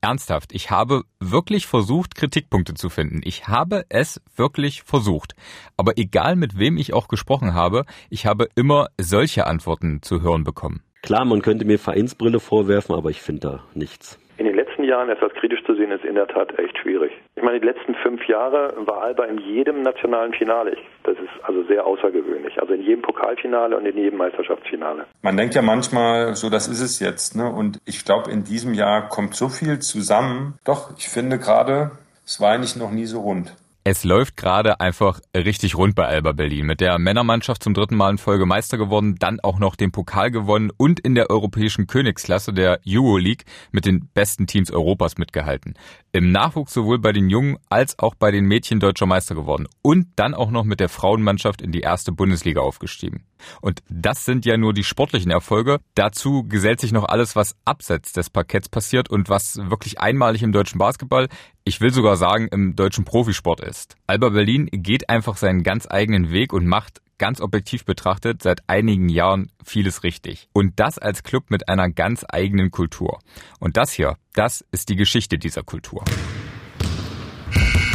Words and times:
ernsthaft, 0.00 0.52
ich 0.52 0.70
habe 0.70 1.02
wirklich 1.20 1.66
versucht, 1.66 2.14
Kritikpunkte 2.14 2.74
zu 2.74 2.88
finden. 2.88 3.20
Ich 3.24 3.48
habe 3.48 3.84
es 3.88 4.20
wirklich 4.36 4.82
versucht. 4.82 5.34
Aber 5.76 5.98
egal 5.98 6.36
mit 6.36 6.58
wem 6.58 6.76
ich 6.76 6.92
auch 6.92 7.08
gesprochen 7.08 7.54
habe, 7.54 7.84
ich 8.10 8.26
habe 8.26 8.48
immer 8.54 8.88
solche 9.00 9.46
Antworten 9.46 10.02
zu 10.02 10.20
hören 10.20 10.44
bekommen. 10.44 10.82
Klar, 11.02 11.24
man 11.24 11.42
könnte 11.42 11.64
mir 11.64 11.78
Vereinsbrille 11.78 12.40
vorwerfen, 12.40 12.94
aber 12.94 13.10
ich 13.10 13.20
finde 13.22 13.40
da 13.40 13.64
nichts. 13.74 14.18
Jahren 14.88 15.08
etwas 15.08 15.32
kritisch 15.34 15.62
zu 15.64 15.74
sehen, 15.74 15.92
ist 15.92 16.04
in 16.04 16.14
der 16.14 16.26
Tat 16.26 16.58
echt 16.58 16.76
schwierig. 16.78 17.12
Ich 17.36 17.42
meine, 17.42 17.60
die 17.60 17.66
letzten 17.66 17.94
fünf 17.96 18.26
Jahre 18.26 18.74
war 18.78 19.02
Alba 19.02 19.24
in 19.24 19.38
jedem 19.38 19.82
nationalen 19.82 20.32
Finale. 20.32 20.76
Das 21.04 21.16
ist 21.16 21.44
also 21.44 21.62
sehr 21.64 21.86
außergewöhnlich. 21.86 22.60
Also 22.60 22.74
in 22.74 22.82
jedem 22.82 23.02
Pokalfinale 23.02 23.76
und 23.76 23.86
in 23.86 23.96
jedem 23.96 24.18
Meisterschaftsfinale. 24.18 25.04
Man 25.22 25.36
denkt 25.36 25.54
ja 25.54 25.62
manchmal, 25.62 26.34
so 26.34 26.50
das 26.50 26.66
ist 26.66 26.80
es 26.80 26.98
jetzt. 27.00 27.36
Ne? 27.36 27.48
Und 27.48 27.78
ich 27.84 28.04
glaube, 28.04 28.30
in 28.30 28.44
diesem 28.44 28.74
Jahr 28.74 29.08
kommt 29.08 29.34
so 29.34 29.48
viel 29.48 29.78
zusammen. 29.78 30.54
Doch, 30.64 30.90
ich 30.96 31.08
finde 31.08 31.38
gerade, 31.38 31.92
es 32.24 32.40
war 32.40 32.52
eigentlich 32.52 32.76
noch 32.76 32.90
nie 32.90 33.06
so 33.06 33.20
rund. 33.20 33.54
Es 33.90 34.04
läuft 34.04 34.36
gerade 34.36 34.80
einfach 34.80 35.18
richtig 35.34 35.74
rund 35.74 35.94
bei 35.94 36.06
Alba 36.06 36.32
Berlin. 36.32 36.66
Mit 36.66 36.82
der 36.82 36.98
Männermannschaft 36.98 37.62
zum 37.62 37.72
dritten 37.72 37.96
Mal 37.96 38.10
in 38.10 38.18
Folge 38.18 38.44
Meister 38.44 38.76
geworden, 38.76 39.14
dann 39.18 39.40
auch 39.40 39.58
noch 39.58 39.76
den 39.76 39.92
Pokal 39.92 40.30
gewonnen 40.30 40.70
und 40.76 41.00
in 41.00 41.14
der 41.14 41.30
europäischen 41.30 41.86
Königsklasse 41.86 42.52
der 42.52 42.80
Euroleague 42.86 43.46
mit 43.72 43.86
den 43.86 44.10
besten 44.12 44.46
Teams 44.46 44.70
Europas 44.70 45.16
mitgehalten. 45.16 45.72
Im 46.12 46.32
Nachwuchs 46.32 46.74
sowohl 46.74 46.98
bei 46.98 47.12
den 47.12 47.30
Jungen 47.30 47.56
als 47.70 47.98
auch 47.98 48.14
bei 48.14 48.30
den 48.30 48.44
Mädchen 48.44 48.78
deutscher 48.78 49.06
Meister 49.06 49.34
geworden 49.34 49.66
und 49.80 50.08
dann 50.16 50.34
auch 50.34 50.50
noch 50.50 50.64
mit 50.64 50.80
der 50.80 50.90
Frauenmannschaft 50.90 51.62
in 51.62 51.72
die 51.72 51.80
erste 51.80 52.12
Bundesliga 52.12 52.60
aufgestiegen. 52.60 53.24
Und 53.60 53.82
das 53.88 54.24
sind 54.24 54.44
ja 54.46 54.56
nur 54.56 54.72
die 54.72 54.84
sportlichen 54.84 55.30
Erfolge. 55.30 55.80
Dazu 55.94 56.44
gesellt 56.44 56.80
sich 56.80 56.92
noch 56.92 57.04
alles, 57.04 57.36
was 57.36 57.56
abseits 57.64 58.12
des 58.12 58.30
Parketts 58.30 58.68
passiert 58.68 59.08
und 59.08 59.28
was 59.28 59.56
wirklich 59.70 60.00
einmalig 60.00 60.42
im 60.42 60.52
deutschen 60.52 60.78
Basketball, 60.78 61.28
ich 61.64 61.80
will 61.80 61.92
sogar 61.92 62.16
sagen, 62.16 62.48
im 62.48 62.76
deutschen 62.76 63.04
Profisport 63.04 63.60
ist. 63.60 63.96
Alba 64.06 64.30
Berlin 64.30 64.68
geht 64.72 65.08
einfach 65.10 65.36
seinen 65.36 65.62
ganz 65.62 65.86
eigenen 65.88 66.30
Weg 66.30 66.52
und 66.52 66.66
macht 66.66 67.00
ganz 67.18 67.40
objektiv 67.40 67.84
betrachtet 67.84 68.42
seit 68.42 68.60
einigen 68.68 69.08
Jahren 69.08 69.50
vieles 69.62 70.04
richtig. 70.04 70.48
Und 70.52 70.80
das 70.80 70.98
als 70.98 71.22
Club 71.22 71.50
mit 71.50 71.68
einer 71.68 71.90
ganz 71.90 72.24
eigenen 72.28 72.70
Kultur. 72.70 73.18
Und 73.58 73.76
das 73.76 73.92
hier, 73.92 74.16
das 74.34 74.64
ist 74.70 74.88
die 74.88 74.96
Geschichte 74.96 75.36
dieser 75.36 75.62
Kultur. 75.62 76.04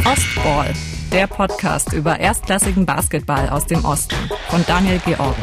Ostball, 0.04 0.74
der 1.14 1.28
Podcast 1.28 1.92
über 1.92 2.18
erstklassigen 2.18 2.86
Basketball 2.86 3.48
aus 3.48 3.66
dem 3.66 3.84
Osten 3.84 4.16
von 4.48 4.64
Daniel 4.66 4.98
George. 5.04 5.36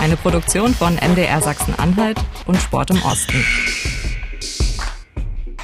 Eine 0.00 0.16
Produktion 0.16 0.74
von 0.74 0.96
MDR 0.96 1.40
Sachsen-Anhalt 1.40 2.18
und 2.46 2.56
Sport 2.56 2.90
im 2.90 3.00
Osten. 3.02 3.40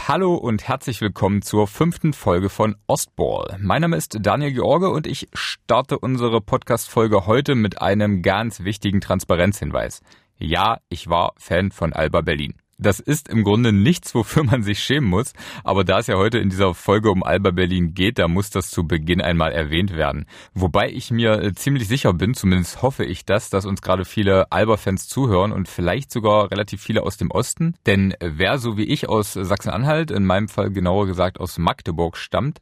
Hallo 0.07 0.37
und 0.37 0.69
herzlich 0.69 1.01
willkommen 1.01 1.43
zur 1.43 1.67
fünften 1.67 2.13
Folge 2.13 2.51
von 2.51 2.77
Ostball. 2.87 3.59
Mein 3.61 3.83
Name 3.83 3.97
ist 3.97 4.17
Daniel 4.21 4.53
George 4.53 4.89
und 4.89 5.09
ich 5.09 5.29
starte 5.33 5.99
unsere 5.99 6.41
Podcast-Folge 6.41 7.27
heute 7.27 7.57
mit 7.57 7.83
einem 7.83 8.23
ganz 8.23 8.63
wichtigen 8.63 9.01
Transparenzhinweis. 9.01 10.03
Ja, 10.39 10.79
ich 10.89 11.09
war 11.09 11.33
Fan 11.37 11.73
von 11.73 11.93
Alba 11.93 12.21
Berlin. 12.21 12.62
Das 12.83 12.99
ist 12.99 13.29
im 13.29 13.45
Grunde 13.45 13.73
nichts, 13.73 14.13
wofür 14.15 14.43
man 14.43 14.65
sich 14.65 14.81
schämen 14.81 15.09
muss, 15.09 15.35
aber 15.63 15.85
da 15.85 16.01
es 16.01 16.09
ja 16.09 16.17
heute 16.17 16.39
in 16.39 16.51
dieser 16.51 16.75
Folge 16.75 17.11
um 17.11 17.23
Alba 17.23 17.53
Berlin 17.53 17.95
geht, 17.95 18.19
da 18.19 18.27
muss 18.27 18.51
das 18.51 18.71
zu 18.71 18.85
Beginn 18.85 19.21
einmal 19.21 19.53
erwähnt 19.53 19.97
werden. 19.97 20.27
Wobei 20.53 20.91
ich 20.91 21.13
mir 21.13 21.41
äh, 21.41 21.53
ziemlich 21.55 21.87
sicher 21.87 22.13
bin, 22.13 22.35
zumindest 22.35 22.83
hoffe 22.83 23.05
ich 23.05 23.25
das, 23.25 23.51
dass 23.51 23.67
uns 23.67 23.83
gerade 23.83 24.05
viele 24.05 24.51
Alba-Fans 24.51 25.07
zuhören 25.07 25.53
und 25.53 25.69
vielleicht 25.69 26.11
sogar 26.11 26.51
relativ 26.51 26.83
viele 26.83 27.05
aus 27.05 27.17
dem 27.17 27.31
Osten. 27.31 27.75
Denn 27.87 28.15
wer 28.21 28.59
so 28.59 28.77
wie 28.77 28.85
ich 28.85 29.09
aus 29.09 29.35
Sachsen-Anhalt, 29.35 30.11
in 30.11 30.25
meinem 30.25 30.49
Fall 30.49 30.71
genauer 30.71 31.07
gesagt 31.07 31.39
aus 31.39 31.59
Magdeburg 31.59 32.17
stammt 32.17 32.61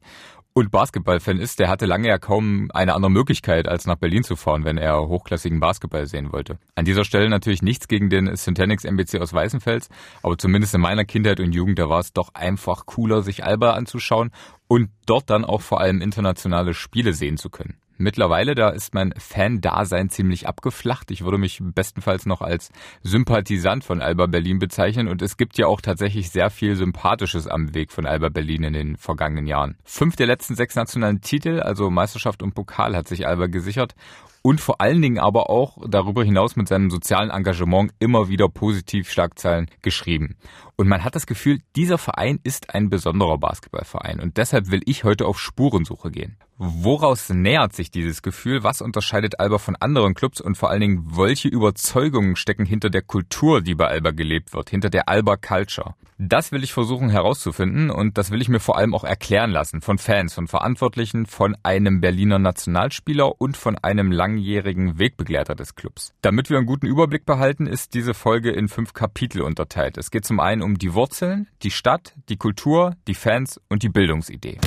und 0.53 0.71
Basketballfan 0.71 1.39
ist, 1.39 1.59
der 1.61 1.69
hatte 1.69 1.87
lange 1.87 2.09
ja 2.09 2.19
kaum 2.19 2.71
eine 2.75 2.95
andere 2.95 3.11
Möglichkeit, 3.11 3.69
als 3.69 3.87
nach 3.87 3.97
Berlin 3.97 4.25
zu 4.25 4.37
fahren, 4.37 4.65
wenn 4.65 4.79
er 4.79 5.07
hochklassigen 5.07 5.61
Basketball 5.61 6.07
sehen 6.07 6.33
wollte. 6.33 6.59
An 6.75 6.85
dieser 6.85 7.05
Stelle 7.05 7.29
natürlich 7.29 7.63
nichts 7.63 7.87
gegen 7.87 8.11
den 8.11 8.35
Syntanix 8.35 8.85
MBC 8.85 9.21
aus 9.21 9.33
Weißenfels, 9.33 9.89
aber 10.23 10.37
zumindest 10.39 10.75
in 10.75 10.81
meiner 10.81 11.05
Kindheit 11.05 11.41
und 11.41 11.53
Jugend, 11.53 11.79
da 11.79 11.89
war 11.89 12.01
es 12.01 12.13
doch 12.13 12.35
einfach 12.35 12.87
cooler, 12.87 13.23
sich 13.23 13.45
Alba 13.45 13.73
anzuschauen 13.73 14.31
und 14.67 14.91
dort 15.07 15.31
dann 15.31 15.45
auch 15.45 15.61
vor 15.61 15.81
allem 15.81 16.01
internationale 16.01 16.75
Spiele 16.75 17.13
sehen 17.13 17.37
zu 17.37 17.49
können. 17.49 17.77
Mittlerweile, 18.01 18.55
da 18.55 18.71
ist 18.71 18.95
mein 18.95 19.13
Fan-Dasein 19.19 20.09
ziemlich 20.09 20.49
abgeflacht. 20.49 21.11
Ich 21.11 21.23
würde 21.23 21.37
mich 21.37 21.61
bestenfalls 21.61 22.25
noch 22.25 22.41
als 22.41 22.71
Sympathisant 23.03 23.85
von 23.85 24.01
Alba 24.01 24.25
Berlin 24.25 24.59
bezeichnen 24.59 25.07
und 25.07 25.21
es 25.21 25.37
gibt 25.37 25.59
ja 25.59 25.67
auch 25.67 25.83
tatsächlich 25.83 26.31
sehr 26.31 26.49
viel 26.49 26.77
Sympathisches 26.77 27.47
am 27.47 27.75
Weg 27.75 27.93
von 27.93 28.07
Alba 28.07 28.31
Berlin 28.31 28.65
in 28.65 28.73
den 28.73 28.97
vergangenen 28.97 29.47
Jahren. 29.47 29.77
Fünf 29.85 30.17
der 30.17 30.27
letzten 30.27 30.55
sechs 30.55 30.77
nationalen 30.77 31.21
Titel, 31.21 31.61
also 31.61 31.91
Meisterschaft 31.91 32.43
und 32.43 32.55
Pokal, 32.55 32.97
hat 32.97 33.07
sich 33.07 33.27
Alba 33.27 33.49
gesichert 33.49 33.95
und 34.43 34.61
vor 34.61 34.81
allen 34.81 35.03
Dingen 35.03 35.19
aber 35.19 35.51
auch 35.51 35.77
darüber 35.87 36.25
hinaus 36.25 36.57
mit 36.57 36.69
seinem 36.69 36.91
sozialen 36.91 37.29
Engagement 37.31 37.93
immer 37.99 38.29
wieder 38.29 38.49
positiv 38.49 39.11
Schlagzeilen 39.11 39.69
geschrieben. 39.83 40.37
Und 40.81 40.89
man 40.89 41.05
hat 41.05 41.15
das 41.15 41.27
Gefühl, 41.27 41.61
dieser 41.77 41.99
Verein 41.99 42.41
ist 42.43 42.75
ein 42.75 42.89
besonderer 42.89 43.37
Basketballverein 43.37 44.19
und 44.19 44.39
deshalb 44.39 44.71
will 44.71 44.81
ich 44.87 45.05
heute 45.05 45.27
auf 45.27 45.39
Spurensuche 45.39 46.11
gehen. 46.11 46.39
Woraus 46.57 47.29
nähert 47.29 47.75
sich 47.75 47.91
dieses 47.91 48.23
Gefühl? 48.23 48.65
Was 48.65 48.81
unterscheidet 48.81 49.41
Alba 49.41 49.59
von 49.59 49.77
anderen 49.77 50.15
Clubs 50.15 50.41
und 50.41 50.57
vor 50.57 50.71
allen 50.71 50.81
Dingen, 50.81 51.17
welche 51.17 51.49
Überzeugungen 51.49 52.35
stecken 52.35 52.65
hinter 52.65 52.89
der 52.89 53.03
Kultur, 53.03 53.61
die 53.61 53.75
bei 53.75 53.89
Alba 53.89 54.11
gelebt 54.11 54.55
wird, 54.55 54.71
hinter 54.71 54.89
der 54.89 55.09
Alba 55.11 55.37
Culture? 55.37 55.95
Das 56.23 56.53
will 56.53 56.63
ich 56.63 56.75
versuchen 56.75 57.09
herauszufinden 57.09 57.89
und 57.89 58.19
das 58.19 58.31
will 58.31 58.43
ich 58.43 58.51
mir 58.51 58.61
vor 58.61 58.77
allem 58.77 58.95
auch 58.95 59.05
erklären 59.05 59.51
lassen 59.51 59.81
von 59.81 59.97
Fans, 59.97 60.35
von 60.35 60.49
Verantwortlichen, 60.49 61.25
von 61.25 61.57
einem 61.63 62.03
Berliner 62.03 62.39
Nationalspieler 62.39 63.41
und 63.41 63.57
von 63.57 63.79
einem 63.79 64.13
langjährigen 64.13 64.99
Wegbegleiter 64.99 65.55
des 65.55 65.77
Clubs. 65.77 66.13
Damit 66.21 66.51
wir 66.51 66.59
einen 66.59 66.67
guten 66.67 66.85
Überblick 66.85 67.25
behalten, 67.25 67.67
ist 67.67 67.95
diese 67.95 68.13
Folge 68.13 68.51
in 68.51 68.69
fünf 68.69 68.93
Kapitel 68.93 69.41
unterteilt. 69.41 69.97
Es 69.97 70.11
geht 70.11 70.27
zum 70.27 70.41
einen 70.41 70.61
um 70.61 70.70
die 70.79 70.95
Wurzeln, 70.95 71.49
die 71.63 71.71
Stadt, 71.71 72.15
die 72.29 72.37
Kultur, 72.37 72.97
die 73.07 73.15
Fans 73.15 73.61
und 73.69 73.83
die 73.83 73.89
Bildungsidee. 73.89 74.59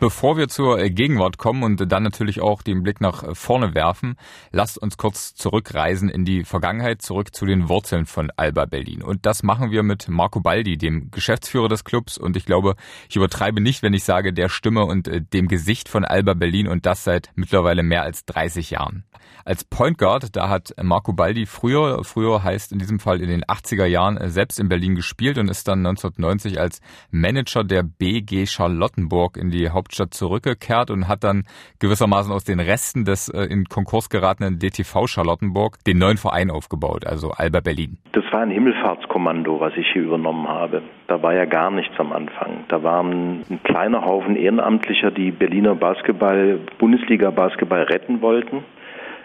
Bevor 0.00 0.38
wir 0.38 0.48
zur 0.48 0.78
äh, 0.78 0.88
Gegenwart 0.88 1.36
kommen 1.36 1.62
und 1.62 1.92
dann 1.92 2.02
natürlich 2.02 2.40
auch 2.40 2.62
den 2.62 2.82
Blick 2.82 3.02
nach 3.02 3.22
äh, 3.22 3.34
vorne 3.34 3.74
werfen, 3.74 4.16
lasst 4.50 4.78
uns 4.78 4.96
kurz 4.96 5.34
zurückreisen 5.34 6.08
in 6.08 6.24
die 6.24 6.44
Vergangenheit, 6.44 7.02
zurück 7.02 7.34
zu 7.34 7.44
den 7.44 7.68
Wurzeln 7.68 8.06
von 8.06 8.32
Alba 8.34 8.64
Berlin. 8.64 9.02
Und 9.02 9.26
das 9.26 9.42
machen 9.42 9.70
wir 9.70 9.82
mit 9.82 10.08
Marco 10.08 10.40
Baldi, 10.40 10.78
dem 10.78 11.10
Geschäftsführer 11.10 11.68
des 11.68 11.84
Clubs. 11.84 12.16
Und 12.16 12.38
ich 12.38 12.46
glaube, 12.46 12.76
ich 13.10 13.16
übertreibe 13.16 13.60
nicht, 13.60 13.82
wenn 13.82 13.92
ich 13.92 14.04
sage, 14.04 14.32
der 14.32 14.48
Stimme 14.48 14.86
und 14.86 15.06
äh, 15.06 15.20
dem 15.20 15.48
Gesicht 15.48 15.90
von 15.90 16.06
Alba 16.06 16.32
Berlin 16.32 16.66
und 16.66 16.86
das 16.86 17.04
seit 17.04 17.28
mittlerweile 17.34 17.82
mehr 17.82 18.02
als 18.02 18.24
30 18.24 18.70
Jahren. 18.70 19.04
Als 19.44 19.64
Point 19.64 19.98
Guard, 19.98 20.36
da 20.36 20.48
hat 20.48 20.74
Marco 20.82 21.12
Baldi 21.12 21.46
früher, 21.46 22.04
früher 22.04 22.42
heißt 22.42 22.72
in 22.72 22.78
diesem 22.78 23.00
Fall 23.00 23.20
in 23.20 23.28
den 23.28 23.44
80er 23.44 23.86
Jahren, 23.86 24.30
selbst 24.30 24.60
in 24.60 24.68
Berlin 24.68 24.94
gespielt 24.94 25.38
und 25.38 25.48
ist 25.48 25.66
dann 25.66 25.80
1990 25.80 26.60
als 26.60 26.80
Manager 27.10 27.64
der 27.64 27.82
BG 27.82 28.46
Charlottenburg 28.46 29.36
in 29.36 29.50
die 29.50 29.70
Haupt 29.70 29.89
Hauptstadt 29.90 30.14
zurückgekehrt 30.14 30.90
und 30.90 31.08
hat 31.08 31.24
dann 31.24 31.42
gewissermaßen 31.80 32.32
aus 32.32 32.44
den 32.44 32.60
Resten 32.60 33.04
des 33.04 33.28
äh, 33.28 33.42
in 33.50 33.64
Konkurs 33.64 34.08
geratenen 34.08 34.60
DTV 34.60 35.08
Charlottenburg 35.08 35.78
den 35.84 35.98
neuen 35.98 36.16
Verein 36.16 36.50
aufgebaut, 36.50 37.04
also 37.04 37.32
Alba 37.32 37.58
Berlin. 37.58 37.98
Das 38.12 38.22
war 38.30 38.42
ein 38.42 38.50
Himmelfahrtskommando, 38.50 39.58
was 39.58 39.72
ich 39.76 39.86
hier 39.92 40.02
übernommen 40.02 40.46
habe. 40.46 40.82
Da 41.08 41.20
war 41.22 41.34
ja 41.34 41.44
gar 41.44 41.72
nichts 41.72 41.98
am 41.98 42.12
Anfang. 42.12 42.64
Da 42.68 42.84
waren 42.84 43.42
ein 43.50 43.60
kleiner 43.64 44.04
Haufen 44.04 44.36
Ehrenamtlicher, 44.36 45.10
die 45.10 45.32
Berliner 45.32 45.74
Basketball, 45.74 46.60
Bundesliga 46.78 47.30
Basketball 47.30 47.82
retten 47.82 48.22
wollten. 48.22 48.62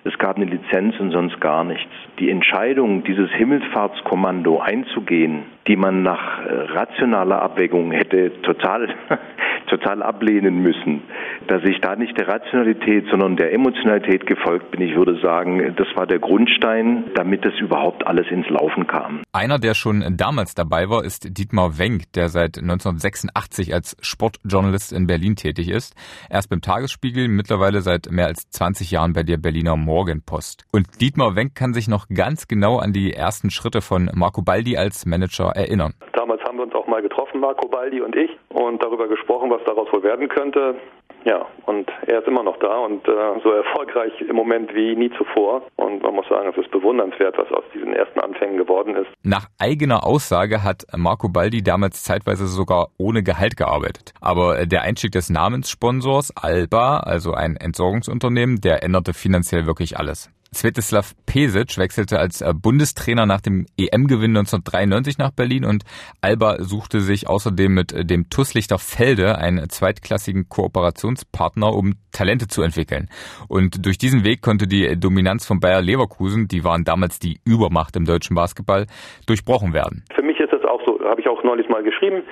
Es 0.08 0.16
gab 0.20 0.36
eine 0.36 0.46
Lizenz 0.46 1.00
und 1.00 1.10
sonst 1.10 1.42
gar 1.42 1.64
nichts. 1.64 1.92
Die 2.20 2.30
Entscheidung, 2.30 3.04
dieses 3.04 3.30
Himmelfahrtskommando 3.32 4.60
einzugehen, 4.60 5.46
die 5.68 5.76
man 5.76 6.04
nach 6.04 6.46
äh, 6.46 6.54
rationaler 6.74 7.42
Abwägung 7.42 7.92
hätte 7.92 8.32
total, 8.44 8.88
total 9.66 10.04
ablehnen 10.04 10.62
müssen, 10.62 11.04
dass 11.48 11.64
ich 11.64 11.80
da 11.82 11.96
nicht 11.96 12.18
der 12.18 12.28
Rationalität, 12.28 13.06
sondern 13.10 13.36
der 13.36 13.54
Emotionalität 13.54 14.26
gefolgt 14.26 14.72
bin. 14.72 14.82
Ich 14.82 14.96
würde 14.96 15.20
sagen, 15.22 15.76
das 15.76 15.88
war 15.96 16.08
der 16.08 16.20
Grundstein, 16.20 17.06
damit 17.16 17.46
das 17.46 17.54
überhaupt 17.60 18.06
alles 18.08 18.28
ins 18.30 18.50
Laufen 18.50 18.88
kam. 18.88 19.22
Einer, 19.34 19.60
der 19.60 19.74
schon 19.74 20.04
damals 20.18 20.56
dabei 20.56 20.90
war, 20.90 21.04
ist 21.04 21.38
Dietmar 21.38 21.78
Wenk, 21.78 22.12
der 22.14 22.30
seit 22.30 22.58
1986 22.58 23.74
als 23.74 23.98
Sportjournalist 24.02 24.94
in 24.94 25.08
Berlin 25.08 25.36
tätig 25.36 25.70
ist. 25.70 25.96
Erst 26.30 26.50
beim 26.50 26.62
Tagesspiegel, 26.62 27.28
mittlerweile 27.28 27.82
seit 27.82 28.10
mehr 28.12 28.28
als 28.28 28.50
20 28.50 28.92
Jahren 28.92 29.14
bei 29.14 29.24
der 29.24 29.38
Berliner 29.38 29.76
Morgenpost. 29.76 30.66
Und 30.72 31.02
Dietmar 31.02 31.36
Wenk 31.36 31.56
kann 31.56 31.74
sich 31.74 31.88
noch 31.88 32.08
ganz 32.08 32.48
genau 32.48 32.78
an 32.78 32.94
die 32.94 33.14
ersten 33.14 33.50
Schritte 33.50 33.82
von 33.82 34.10
Marco 34.14 34.42
Baldi 34.42 34.78
als 34.78 35.06
Manager 35.06 35.52
erinnern. 35.56 35.94
Damals 36.14 36.42
haben 36.44 36.58
wir 36.58 36.64
uns 36.64 36.74
auch 36.74 36.88
mal 36.88 37.02
getroffen, 37.02 37.40
Marco 37.40 37.68
Baldi 37.68 38.02
und 38.02 38.16
ich, 38.16 38.32
und 38.50 38.82
darüber 38.82 39.08
gesprochen, 39.08 39.50
was 39.56 39.64
daraus 39.66 39.92
wohl 39.92 40.04
werden 40.04 40.28
könnte. 40.28 40.76
Ja, 41.24 41.48
und 41.66 41.90
er 42.06 42.20
ist 42.20 42.28
immer 42.28 42.44
noch 42.44 42.58
da 42.60 42.78
und 42.86 43.08
äh, 43.08 43.12
so 43.44 43.50
erfolgreich 43.50 44.14
im 44.22 44.36
Moment 44.36 44.76
wie 44.76 44.96
nie 44.96 45.10
zuvor. 45.18 45.64
Und 45.76 46.04
man 46.04 46.14
muss 46.14 46.28
sagen, 46.28 46.50
es 46.50 46.58
ist 46.58 46.70
bewundernswert, 46.70 47.36
was 47.38 47.52
aus 47.52 47.64
diesen 47.74 47.94
ersten 47.94 48.20
Anfängen 48.20 48.58
geworden 48.58 48.96
ist. 48.96 49.08
Nach 49.24 49.48
eigener 49.58 50.06
Aussage 50.06 50.64
hat 50.64 50.84
Marco 50.96 51.28
Baldi 51.28 51.64
damals 51.64 52.04
zeitweise 52.04 52.46
sogar 52.46 52.90
ohne 53.00 53.24
Gehalt 53.24 53.58
gearbeitet. 53.58 54.14
Aber 54.22 54.68
der 54.68 54.84
Einstieg 54.84 55.14
des 55.14 55.32
Namenssponsors 55.32 56.32
Alba, 56.40 57.00
also 57.00 57.34
ein 57.34 57.56
Entsorgungsunternehmen, 57.56 58.62
der 58.62 58.84
änderte 58.84 59.14
finanziell 59.16 59.66
wirklich 59.66 59.98
alles. 59.98 60.30
Svetislav 60.56 61.14
Pesic 61.26 61.78
wechselte 61.78 62.18
als 62.18 62.42
äh, 62.42 62.54
Bundestrainer 62.54 63.26
nach 63.26 63.42
dem 63.42 63.66
EM-Gewinn 63.78 64.38
1993 64.38 65.18
nach 65.18 65.32
Berlin 65.32 65.66
und 65.66 65.84
Alba 66.22 66.64
suchte 66.64 67.02
sich 67.02 67.28
außerdem 67.28 67.74
mit 67.74 67.92
äh, 67.92 68.06
dem 68.06 68.30
Tusslichter 68.30 68.80
Felde 68.80 69.38
einen 69.38 69.70
zweitklassigen 69.70 70.48
Kooperationspartner, 70.48 71.74
um 71.74 71.96
Talente 72.12 72.48
zu 72.48 72.62
entwickeln. 72.62 73.10
Und 73.50 73.86
durch 73.86 73.98
diesen 73.98 74.24
Weg 74.24 74.42
konnte 74.42 74.68
die 74.68 74.98
Dominanz 74.98 75.46
von 75.46 75.60
Bayer 75.60 75.82
Leverkusen, 75.82 76.48
die 76.48 76.64
waren 76.64 76.86
damals 76.86 77.20
die 77.20 77.40
Übermacht 77.46 77.96
im 77.96 78.06
deutschen 78.06 78.36
Basketball, 78.36 78.86
durchbrochen 79.28 79.74
werden. 79.74 80.04
Für 80.16 80.24
mich 80.24 80.40
ist 80.40 80.54
das 80.54 80.64
auch 80.64 80.82
so, 80.86 81.00
habe 81.04 81.20
ich 81.20 81.28
auch 81.28 81.44
neulich 81.44 81.68
mal 81.68 81.84
geschrieben. 81.84 82.24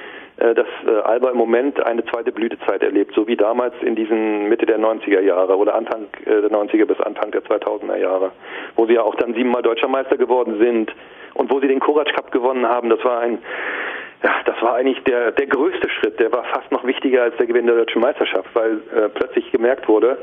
Äh, 0.44 0.56
dass 0.56 0.68
äh, 0.86 0.92
Alba 1.04 1.30
im 1.30 1.38
Moment 1.38 1.82
eine 1.86 2.04
zweite 2.06 2.34
Blütezeit 2.34 2.84
erlebt, 2.84 3.14
so 3.16 3.28
wie 3.28 3.38
damals 3.38 3.74
in 3.82 3.96
diesen 3.96 4.50
Mitte 4.50 4.66
der 4.66 4.78
90er 4.78 5.22
Jahre 5.22 5.56
oder 5.56 5.74
Anfang 5.74 6.08
äh, 6.26 6.42
der 6.42 6.52
90er 6.52 6.86
bis 6.86 7.00
Anfang 7.00 7.32
der 7.32 7.44
2000er 7.44 7.96
Jahre, 7.96 8.32
wo 8.76 8.86
sie 8.86 8.96
ja 8.96 9.04
auch 9.04 9.16
dann 9.16 9.34
siebenmal 9.34 9.62
deutscher 9.62 9.88
Meister 9.88 10.18
geworden 10.18 10.58
sind 10.60 10.94
und 11.36 11.50
wo 11.50 11.62
sie 11.62 11.70
den 11.70 11.80
Courage 11.80 12.12
Cup 12.14 12.32
gewonnen 12.32 12.68
haben. 12.68 12.90
Das 12.90 13.02
war 13.06 13.22
ein 13.22 13.38
ja, 14.22 14.36
das 14.46 14.62
war 14.62 14.76
eigentlich 14.76 15.02
der, 15.04 15.32
der 15.32 15.48
größte 15.48 15.90
Schritt. 15.90 16.20
Der 16.20 16.32
war 16.32 16.44
fast 16.46 16.72
noch 16.72 16.86
wichtiger 16.86 17.24
als 17.24 17.36
der 17.38 17.46
Gewinn 17.46 17.66
der 17.66 17.76
deutschen 17.76 18.02
Meisterschaft, 18.02 18.50
weil 18.54 18.82
äh, 18.96 19.10
plötzlich 19.10 19.50
gemerkt 19.52 19.88
wurde, 19.88 20.18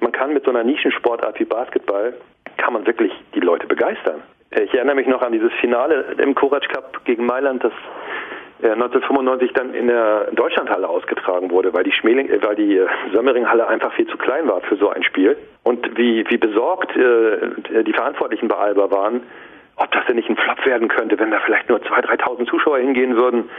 man 0.00 0.12
kann 0.12 0.34
mit 0.34 0.44
so 0.44 0.50
einer 0.50 0.64
Nischensportart 0.64 1.40
wie 1.40 1.44
Basketball, 1.44 2.14
kann 2.58 2.74
man 2.74 2.86
wirklich 2.86 3.12
die 3.34 3.40
Leute 3.40 3.66
begeistern. 3.66 4.22
Ich 4.50 4.72
erinnere 4.74 4.96
mich 4.96 5.06
noch 5.06 5.22
an 5.22 5.32
dieses 5.32 5.52
Finale 5.54 6.14
im 6.18 6.34
Courage 6.34 6.68
Cup 6.68 7.04
gegen 7.04 7.26
Mailand, 7.26 7.64
das 7.64 7.72
1995 8.72 9.52
dann 9.52 9.74
in 9.74 9.88
der 9.88 10.30
Deutschlandhalle 10.32 10.88
ausgetragen 10.88 11.50
wurde, 11.50 11.72
weil 11.74 11.84
die 11.84 11.92
Schmeling, 11.92 12.28
äh, 12.28 12.42
weil 12.42 12.56
die 12.56 12.78
äh, 12.78 12.86
Sömmeringhalle 13.12 13.66
einfach 13.66 13.92
viel 13.94 14.06
zu 14.06 14.16
klein 14.16 14.48
war 14.48 14.60
für 14.62 14.76
so 14.76 14.88
ein 14.88 15.02
Spiel. 15.02 15.36
Und 15.62 15.96
wie, 15.96 16.24
wie 16.28 16.38
besorgt 16.38 16.96
äh, 16.96 17.84
die 17.84 17.92
Verantwortlichen 17.92 18.48
bei 18.48 18.56
Alba 18.56 18.90
waren, 18.90 19.22
ob 19.76 19.90
das 19.92 20.06
denn 20.06 20.16
nicht 20.16 20.28
ein 20.28 20.36
Flop 20.36 20.64
werden 20.66 20.88
könnte, 20.88 21.18
wenn 21.18 21.30
da 21.30 21.40
vielleicht 21.40 21.68
nur 21.68 21.78
2.000, 21.78 22.20
3.000 22.20 22.48
Zuschauer 22.48 22.78
hingehen 22.78 23.16
würden. 23.16 23.50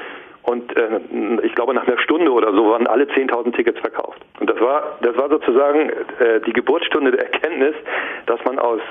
Und 0.44 0.75
äh, 0.78 1.00
ich 1.44 1.56
glaube, 1.56 1.74
nach 1.74 1.88
einer 1.88 1.98
Stunde 2.00 2.31
oder 2.31 2.54
so 2.54 2.69
waren 2.69 2.88
alle 2.88 3.06
10.000 3.06 3.56
Tickets 3.56 3.80
verkauft. 3.80 4.22
Und 4.40 4.50
das 4.50 4.60
war, 4.60 4.98
das 5.02 5.18
war 5.18 5.30
sozusagen 5.30 5.90
äh, 6.19 6.40
die 6.46 6.54
Geburtsstunde 6.54 7.12
der 7.12 7.31
Erkenntnis, 7.31 7.75
dass 8.28 8.44
man 8.46 8.60
aus, 8.60 8.81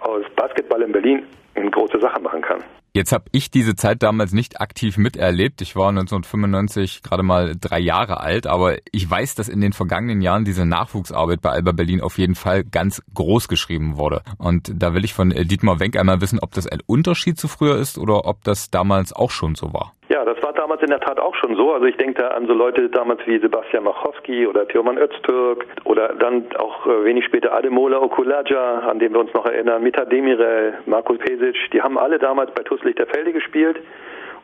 aus 0.00 0.22
Basketball 0.36 0.82
in 0.82 0.92
Berlin 0.92 1.26
eine 1.54 1.70
große 1.70 2.00
Sache 2.00 2.20
machen 2.20 2.42
kann. 2.42 2.64
Jetzt 2.96 3.10
habe 3.10 3.24
ich 3.32 3.50
diese 3.50 3.74
Zeit 3.74 4.04
damals 4.04 4.32
nicht 4.32 4.60
aktiv 4.60 4.98
miterlebt. 4.98 5.60
Ich 5.60 5.74
war 5.74 5.88
1995 5.88 7.02
gerade 7.02 7.24
mal 7.24 7.56
drei 7.60 7.80
Jahre 7.80 8.20
alt, 8.20 8.46
aber 8.46 8.76
ich 8.92 9.10
weiß, 9.10 9.34
dass 9.34 9.48
in 9.48 9.60
den 9.60 9.72
vergangenen 9.72 10.20
Jahren 10.20 10.44
diese 10.44 10.64
Nachwuchsarbeit 10.64 11.40
bei 11.40 11.50
Alba 11.50 11.72
Berlin 11.72 12.00
auf 12.00 12.18
jeden 12.18 12.36
Fall 12.36 12.62
ganz 12.62 13.02
groß 13.12 13.48
geschrieben 13.48 13.96
wurde. 13.96 14.22
Und 14.38 14.72
da 14.72 14.94
will 14.94 15.04
ich 15.04 15.12
von 15.12 15.30
Dietmar 15.30 15.80
Wenk 15.80 15.96
einmal 15.96 16.20
wissen, 16.20 16.38
ob 16.38 16.52
das 16.52 16.68
ein 16.68 16.82
Unterschied 16.86 17.36
zu 17.36 17.48
früher 17.48 17.78
ist 17.78 17.98
oder 17.98 18.26
ob 18.26 18.44
das 18.44 18.70
damals 18.70 19.12
auch 19.12 19.32
schon 19.32 19.56
so 19.56 19.72
war. 19.72 19.92
Ja, 20.10 20.22
das 20.24 20.42
war 20.42 20.52
damals 20.52 20.82
in 20.82 20.90
der 20.90 21.00
Tat 21.00 21.18
auch 21.18 21.34
schon 21.34 21.56
so. 21.56 21.72
Also 21.72 21.86
ich 21.86 21.96
denke 21.96 22.20
da 22.20 22.28
an 22.28 22.46
so 22.46 22.52
Leute 22.52 22.90
damals 22.90 23.26
wie 23.26 23.38
Sebastian 23.38 23.84
Machowski 23.84 24.46
oder 24.46 24.68
Teoman 24.68 24.98
Öztürk 24.98 25.64
oder 25.84 26.08
dann 26.14 26.44
auch 26.58 26.86
äh, 26.86 27.04
wenig 27.04 27.24
später 27.24 27.54
Ademola 27.54 27.98
Okulaja, 27.98 28.80
an 28.80 28.98
den 28.98 29.14
wir 29.14 29.20
uns 29.20 29.32
noch 29.32 29.46
erinnern, 29.46 29.82
Mita 29.82 30.04
Demirel, 30.04 30.74
Markus 30.84 31.18
Pesic, 31.18 31.56
die 31.72 31.80
haben 31.80 31.96
alle 31.96 32.18
damals 32.18 32.50
bei 32.52 32.62
TuS 32.62 32.82
Lichterfelde 32.84 33.32
gespielt 33.32 33.78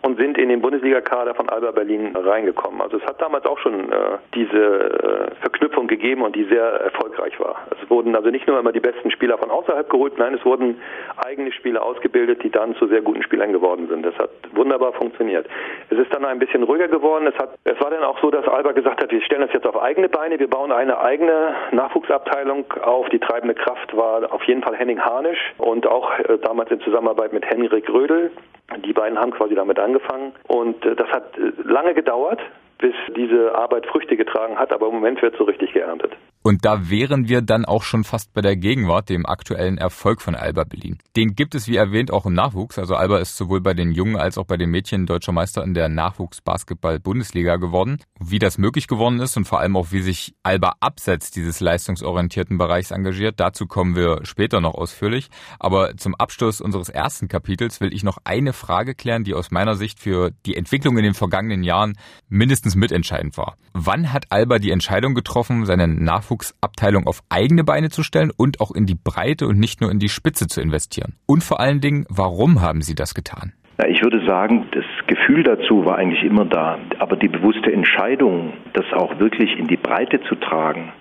und 0.02 0.18
sind 0.18 0.38
in 0.38 0.48
den 0.48 0.60
Bundesliga-Kader 0.60 1.34
von 1.34 1.48
Alba 1.48 1.72
Berlin 1.72 2.16
reingekommen. 2.16 2.80
Also 2.80 2.96
es 2.96 3.04
hat 3.04 3.20
damals 3.20 3.44
auch 3.44 3.58
schon 3.58 3.92
äh, 3.92 3.96
diese 4.34 4.56
äh, 4.56 5.34
Verknüpfung 5.40 5.88
gegeben 5.88 6.22
und 6.22 6.34
die 6.34 6.44
sehr 6.44 6.64
erfolgreich 6.64 7.38
war. 7.38 7.56
Es 7.70 7.90
wurden 7.90 8.16
also 8.16 8.30
nicht 8.30 8.46
nur 8.46 8.58
immer 8.58 8.72
die 8.72 8.80
besten 8.80 9.10
Spieler 9.10 9.36
von 9.36 9.50
außerhalb 9.50 9.90
geholt, 9.90 10.18
nein, 10.18 10.34
es 10.34 10.44
wurden 10.44 10.80
eigene 11.16 11.52
Spieler 11.52 11.84
ausgebildet, 11.84 12.42
die 12.42 12.50
dann 12.50 12.74
zu 12.76 12.86
sehr 12.86 13.02
guten 13.02 13.22
Spielern 13.22 13.52
geworden 13.52 13.88
sind. 13.88 14.04
Das 14.04 14.16
hat 14.18 14.30
wunderbar 14.52 14.92
funktioniert. 14.92 15.46
Es 15.90 15.98
ist 15.98 16.12
dann 16.14 16.24
ein 16.24 16.38
bisschen 16.38 16.62
ruhiger 16.62 16.88
geworden. 16.88 17.26
Es, 17.26 17.38
hat, 17.38 17.50
es 17.64 17.78
war 17.80 17.90
dann 17.90 18.02
auch 18.02 18.18
so, 18.20 18.30
dass 18.30 18.46
Alba 18.48 18.72
gesagt 18.72 19.02
hat, 19.02 19.10
wir 19.10 19.20
stellen 19.22 19.42
das 19.42 19.52
jetzt 19.52 19.66
auf 19.66 19.80
eigene 19.80 20.08
Beine, 20.08 20.38
wir 20.38 20.48
bauen 20.48 20.72
eine 20.72 20.98
eigene 21.00 21.54
Nachwuchsabteilung 21.72 22.64
auf. 22.82 23.08
Die 23.10 23.18
treibende 23.18 23.54
Kraft 23.54 23.94
war 23.96 24.32
auf 24.32 24.42
jeden 24.44 24.62
Fall 24.62 24.76
Henning 24.76 25.00
Harnisch 25.00 25.52
und 25.58 25.86
auch 25.86 26.18
äh, 26.18 26.38
damals 26.38 26.70
in 26.70 26.80
Zusammenarbeit 26.80 27.32
mit 27.32 27.44
Henrik 27.44 27.88
Rödel. 27.92 28.30
Die 28.78 28.92
beiden 28.92 29.18
haben 29.18 29.32
quasi 29.32 29.54
damit 29.54 29.78
angefangen. 29.78 30.32
Und 30.46 30.84
äh, 30.84 30.94
das 30.94 31.08
hat 31.08 31.36
äh, 31.38 31.52
lange 31.64 31.94
gedauert, 31.94 32.40
bis 32.80 32.94
diese 33.16 33.54
Arbeit 33.54 33.86
Früchte 33.86 34.16
getragen 34.16 34.56
hat, 34.56 34.72
aber 34.72 34.88
im 34.88 34.94
Moment 34.94 35.20
wird 35.22 35.36
so 35.36 35.44
richtig 35.44 35.72
geerntet. 35.72 36.12
Und 36.42 36.64
da 36.64 36.88
wären 36.88 37.28
wir 37.28 37.42
dann 37.42 37.66
auch 37.66 37.82
schon 37.82 38.02
fast 38.02 38.32
bei 38.32 38.40
der 38.40 38.56
Gegenwart, 38.56 39.10
dem 39.10 39.26
aktuellen 39.26 39.76
Erfolg 39.76 40.22
von 40.22 40.34
Alba 40.34 40.64
Berlin. 40.64 40.98
Den 41.14 41.34
gibt 41.34 41.54
es 41.54 41.68
wie 41.68 41.76
erwähnt 41.76 42.10
auch 42.10 42.24
im 42.24 42.32
Nachwuchs. 42.32 42.78
Also 42.78 42.94
Alba 42.94 43.18
ist 43.18 43.36
sowohl 43.36 43.60
bei 43.60 43.74
den 43.74 43.92
Jungen 43.92 44.16
als 44.16 44.38
auch 44.38 44.46
bei 44.46 44.56
den 44.56 44.70
Mädchen 44.70 45.04
deutscher 45.04 45.32
Meister 45.32 45.62
in 45.62 45.74
der 45.74 45.90
Nachwuchsbasketball-Bundesliga 45.90 47.56
geworden. 47.56 47.98
Wie 48.18 48.38
das 48.38 48.56
möglich 48.56 48.88
geworden 48.88 49.20
ist 49.20 49.36
und 49.36 49.44
vor 49.44 49.60
allem 49.60 49.76
auch 49.76 49.88
wie 49.92 50.00
sich 50.00 50.32
Alba 50.42 50.76
abseits 50.80 51.30
dieses 51.30 51.60
leistungsorientierten 51.60 52.56
Bereichs 52.56 52.90
engagiert, 52.90 53.38
dazu 53.38 53.66
kommen 53.66 53.94
wir 53.94 54.20
später 54.24 54.62
noch 54.62 54.74
ausführlich. 54.74 55.28
Aber 55.58 55.94
zum 55.98 56.14
Abschluss 56.14 56.62
unseres 56.62 56.88
ersten 56.88 57.28
Kapitels 57.28 57.82
will 57.82 57.92
ich 57.92 58.02
noch 58.02 58.16
eine 58.24 58.54
Frage 58.54 58.94
klären, 58.94 59.24
die 59.24 59.34
aus 59.34 59.50
meiner 59.50 59.74
Sicht 59.74 60.00
für 60.00 60.30
die 60.46 60.56
Entwicklung 60.56 60.96
in 60.96 61.04
den 61.04 61.14
vergangenen 61.14 61.64
Jahren 61.64 61.98
mindestens 62.30 62.69
mitentscheidend 62.76 63.36
war. 63.36 63.54
Wann 63.72 64.12
hat 64.12 64.26
Alba 64.30 64.58
die 64.58 64.70
Entscheidung 64.70 65.14
getroffen, 65.14 65.60
Nachwuchs 65.60 66.04
Nachwuchsabteilung 66.04 67.06
auf 67.06 67.20
eigene 67.28 67.64
Beine 67.64 67.90
zu 67.90 68.02
stellen 68.02 68.30
und 68.36 68.60
auch 68.60 68.70
in 68.72 68.86
die 68.86 68.96
Breite 68.96 69.46
und 69.46 69.58
nicht 69.58 69.80
nur 69.80 69.90
in 69.90 69.98
die 69.98 70.08
Spitze 70.08 70.46
zu 70.46 70.60
investieren? 70.60 71.14
Und 71.26 71.44
vor 71.44 71.60
allen 71.60 71.80
Dingen, 71.80 72.06
warum 72.08 72.60
haben 72.60 72.82
Sie 72.82 72.94
das 72.94 73.14
getan? 73.14 73.52
Ich 73.88 74.02
würde 74.02 74.24
sagen, 74.26 74.66
das 74.72 74.84
Gefühl 75.06 75.42
dazu 75.42 75.84
war 75.86 75.96
eigentlich 75.96 76.22
immer 76.22 76.44
da, 76.44 76.78
aber 76.98 77.16
die 77.16 77.28
bewusste 77.28 77.72
Entscheidung, 77.72 78.52
das 78.74 78.84
auch 78.92 79.18
wirklich 79.18 79.58
in 79.58 79.68
die 79.68 79.76
Breite 79.78 80.20
zu 80.28 80.34
tragen, 80.34 80.92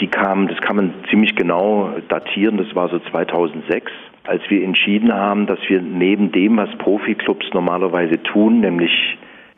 die 0.00 0.06
kam, 0.06 0.48
das 0.48 0.60
kann 0.60 0.76
man 0.76 0.94
ziemlich 1.10 1.34
genau 1.34 1.90
datieren, 2.08 2.56
das 2.56 2.74
war 2.74 2.88
so 2.88 2.98
2006, 3.10 3.90
als 4.24 4.42
wir 4.48 4.64
entschieden 4.64 5.12
haben, 5.12 5.46
dass 5.46 5.58
wir 5.68 5.80
neben 5.80 6.32
dem, 6.32 6.56
was 6.56 6.70
Profiklubs 6.78 7.46
normalerweise 7.52 8.22
tun, 8.22 8.60
nämlich 8.60 8.90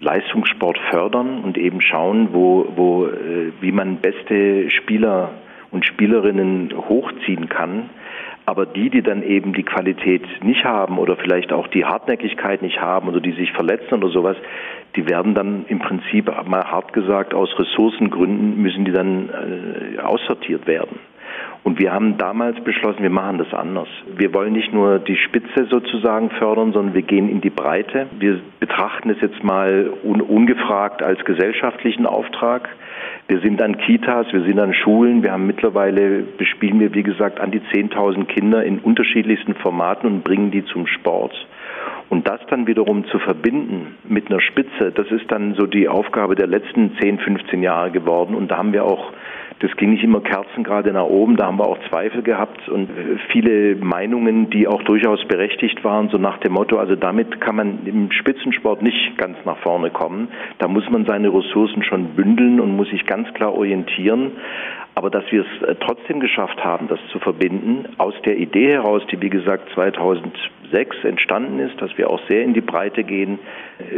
Leistungssport 0.01 0.79
fördern 0.91 1.43
und 1.43 1.57
eben 1.57 1.81
schauen, 1.81 2.29
wo, 2.33 2.67
wo, 2.77 3.07
äh, 3.07 3.53
wie 3.61 3.73
man 3.73 3.97
beste 3.97 4.71
Spieler 4.71 5.31
und 5.71 5.87
Spielerinnen 5.87 6.73
hochziehen 6.89 7.49
kann. 7.49 7.91
Aber 8.45 8.65
die, 8.65 8.91
die 8.91 9.03
dann 9.03 9.23
eben 9.23 9.55
die 9.55 9.65
Qualität 9.65 10.23
nicht 10.45 10.65
haben 10.65 10.99
oder 10.99 11.17
vielleicht 11.17 11.53
auch 11.53 11.67
die 11.67 11.85
Hartnäckigkeit 11.85 12.63
nicht 12.63 12.81
haben 12.81 13.09
oder 13.09 13.21
die 13.21 13.33
sich 13.33 13.51
verletzen 13.53 13.95
oder 13.95 14.09
sowas, 14.09 14.37
die 14.95 15.09
werden 15.09 15.35
dann 15.35 15.65
im 15.69 15.81
Prinzip 15.81 16.31
mal 16.47 16.65
hart 16.65 16.93
gesagt 16.93 17.35
aus 17.35 17.59
Ressourcengründen 17.59 18.63
müssen 18.63 18.85
die 18.85 18.93
dann 18.93 19.29
äh, 19.29 19.99
aussortiert 19.99 20.67
werden. 20.67 21.01
Und 21.67 21.81
wir 21.81 21.93
haben 21.93 22.17
damals 22.17 22.61
beschlossen, 22.61 23.03
wir 23.03 23.11
machen 23.11 23.39
das 23.39 23.53
anders. 23.53 23.89
Wir 24.17 24.33
wollen 24.33 24.53
nicht 24.53 24.73
nur 24.73 25.01
die 25.01 25.17
Spitze 25.17 25.67
sozusagen 25.69 26.31
fördern, 26.31 26.73
sondern 26.73 26.95
wir 26.95 27.03
gehen 27.03 27.29
in 27.29 27.41
die 27.41 27.51
Breite. 27.51 28.07
Wir 28.21 28.39
betrachten 28.61 29.11
es 29.11 29.21
jetzt 29.21 29.43
mal 29.43 29.91
un 30.05 30.21
ungefragt 30.21 31.03
als 31.03 31.25
gesellschaftlichen 31.25 32.07
Auftrag. 32.07 32.69
Wir 33.27 33.41
sind 33.41 33.61
an 33.61 33.79
Kitas, 33.79 34.33
wir 34.33 34.43
sind 34.43 34.61
an 34.61 34.75
Schulen. 34.75 35.25
Wir 35.25 35.33
haben 35.33 35.49
mittlerweile, 35.49 36.21
bespielen 36.39 36.79
wir, 36.79 36.95
wie 36.95 37.03
gesagt, 37.03 37.41
an 37.41 37.51
die 37.51 37.61
10.000 37.61 38.27
Kinder 38.27 38.63
in 38.63 38.79
unterschiedlichsten 38.79 39.57
Formaten 39.57 40.07
und 40.07 40.23
bringen 40.23 40.53
die 40.53 40.65
zum 40.67 40.87
Sport. 40.87 41.35
Und 42.09 42.29
das 42.29 42.39
dann 42.49 42.69
wiederum 42.69 43.07
zu 43.07 43.19
verbinden 43.19 43.97
mit 44.09 44.31
einer 44.31 44.41
Spitze, 44.41 44.93
das 44.95 45.09
ist 45.09 45.29
dann 45.33 45.55
so 45.55 45.67
die 45.67 45.89
Aufgabe 45.89 46.37
der 46.37 46.47
letzten 46.47 46.97
10, 47.01 47.19
15 47.19 47.65
Jahre 47.65 47.91
geworden. 47.91 48.37
Und 48.37 48.53
da 48.53 48.59
haben 48.59 48.73
wir 48.73 48.85
auch 48.85 49.13
das 49.61 49.75
ging 49.77 49.91
nicht 49.91 50.05
immer 50.05 50.21
Kerzen 50.21 50.65
gerade 50.65 50.93
nach 50.93 51.07
oben, 51.07 51.37
da 51.37 51.47
haben 51.47 51.59
wir 51.59 51.67
auch 51.67 51.79
Zweifel 51.89 52.23
gehabt 52.23 52.69
und 52.69 52.91
viele 53.33 53.77
Meinungen, 53.77 54.51
die 54.51 54.69
auch 54.69 54.83
durchaus 54.83 55.25
berechtigt 55.27 55.83
waren, 55.83 56.09
so 56.11 56.19
nach 56.19 56.39
dem 56.39 56.53
Motto, 56.53 56.79
also 56.79 56.95
damit 56.95 57.41
kann 57.41 57.57
man 57.57 57.79
im 57.87 58.13
Spitzensport 58.13 58.83
nicht 58.83 59.17
ganz 59.17 59.37
nach 59.45 59.59
vorne 59.59 59.91
kommen. 59.91 60.29
Da 60.59 60.69
muss 60.69 60.89
man 60.91 61.07
seine 61.07 61.29
Ressourcen 61.33 61.83
schon 61.83 62.15
bündeln 62.15 62.61
und 62.61 62.77
muss 62.77 62.89
sich 62.91 63.07
ganz 63.07 63.33
klar 63.35 63.55
orientieren. 63.55 64.33
Aber 64.95 65.11
dass 65.11 65.25
wir 65.31 65.45
es 65.45 65.69
äh, 65.69 65.75
trotzdem 65.75 66.21
geschafft 66.21 66.63
haben, 66.65 66.89
das 66.89 66.99
zu 67.13 67.19
verbinden, 67.19 67.85
aus 67.99 68.15
der 68.25 68.39
Idee 68.39 68.73
heraus, 68.73 69.03
die 69.11 69.21
wie 69.21 69.29
gesagt 69.29 69.69
2006 69.75 70.57
2006 70.71 71.05
entstanden 71.05 71.59
ist, 71.59 71.81
dass 71.81 71.97
wir 71.97 72.11
auch 72.11 72.21
sehr 72.29 72.43
in 72.43 72.55
die 72.55 72.61
Breite 72.61 73.05
gehen, 73.05 73.39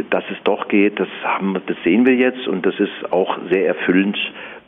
dass 0.09 0.23
es 0.31 0.37
doch 0.43 0.67
geht, 0.67 0.99
das, 0.99 1.07
haben, 1.23 1.55
das 1.65 1.77
sehen 1.83 2.05
wir 2.05 2.15
jetzt 2.15 2.47
und 2.47 2.65
das 2.65 2.79
ist 2.79 3.11
auch 3.11 3.37
sehr 3.51 3.67
erfüllend, 3.67 4.17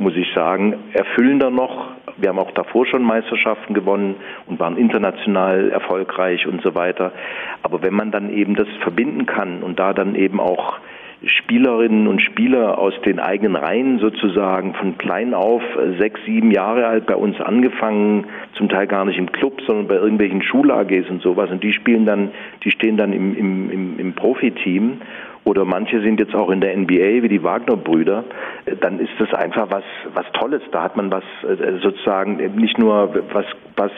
muss 0.02 0.16
ich 0.16 0.34
sagen. 0.34 0.74
Erfüllender 0.94 1.50
noch, 1.50 1.92
wir 2.18 2.30
haben 2.30 2.40
auch 2.40 2.52
davor 2.52 2.86
schon 2.86 3.04
Meisterschaften 3.04 3.74
gewonnen 3.74 4.16
und 4.48 4.60
waren 4.60 4.76
international 4.78 5.70
erfolgreich 5.70 6.48
und 6.48 6.62
so 6.62 6.76
weiter. 6.76 7.12
Aber 7.64 7.82
wenn 7.82 7.94
man 7.94 8.12
dann 8.12 8.34
eben 8.34 8.56
das 8.56 8.68
verbinden 8.82 9.26
kann 9.26 9.64
und 9.64 9.80
da 9.80 9.94
dann 9.94 10.16
eben 10.16 10.40
auch 10.40 10.80
Spielerinnen 11.24 12.08
und 12.08 12.20
Spieler 12.20 12.80
aus 12.80 12.94
den 13.06 13.20
eigenen 13.20 13.56
Reihen 13.56 14.00
sozusagen 14.00 14.74
von 14.74 14.98
klein 14.98 15.36
auf, 15.36 15.62
sechs, 16.00 16.20
sieben 16.26 16.50
Jahre 16.50 16.88
alt 16.88 17.06
bei 17.06 17.16
uns 17.16 17.40
angefangen, 17.40 18.26
zum 18.54 18.70
Teil 18.70 18.88
gar 18.88 19.06
nicht 19.06 19.20
im 19.20 19.32
Club, 19.32 19.62
sondern 19.68 19.88
bei 19.88 19.96
irgendwelchen 19.96 20.42
Schul-AGs 20.42 21.12
und 21.12 21.22
sowas. 21.22 21.52
Und 21.52 21.64
die 21.64 21.74
spielen 21.74 22.08
dann, 22.08 22.32
die 22.64 22.72
stehen 22.72 22.98
dann 22.98 23.14
im, 23.14 23.38
im, 23.38 23.70
im, 23.70 24.00
im 24.00 24.14
Profiteam 24.14 25.02
oder 25.44 25.66
manche 25.66 26.02
sind 26.02 26.20
jetzt 26.20 26.36
auch 26.36 26.50
in 26.50 26.62
der 26.62 26.76
NBA 26.78 27.24
wie 27.24 27.28
die 27.28 27.44
Wagner-Brüder, 27.44 28.24
dann 28.80 29.00
ist 29.00 29.12
das 29.20 29.34
einfach 29.34 29.70
was, 29.72 29.84
was 30.14 30.26
Tolles. 30.34 30.62
Da 30.72 30.84
hat 30.84 30.96
man 30.96 31.12
was 31.12 31.24
äh, 31.44 31.80
sozusagen 31.82 32.38
nicht 32.56 32.78
nur 32.78 33.14
was, 33.34 33.46
was 33.76 33.92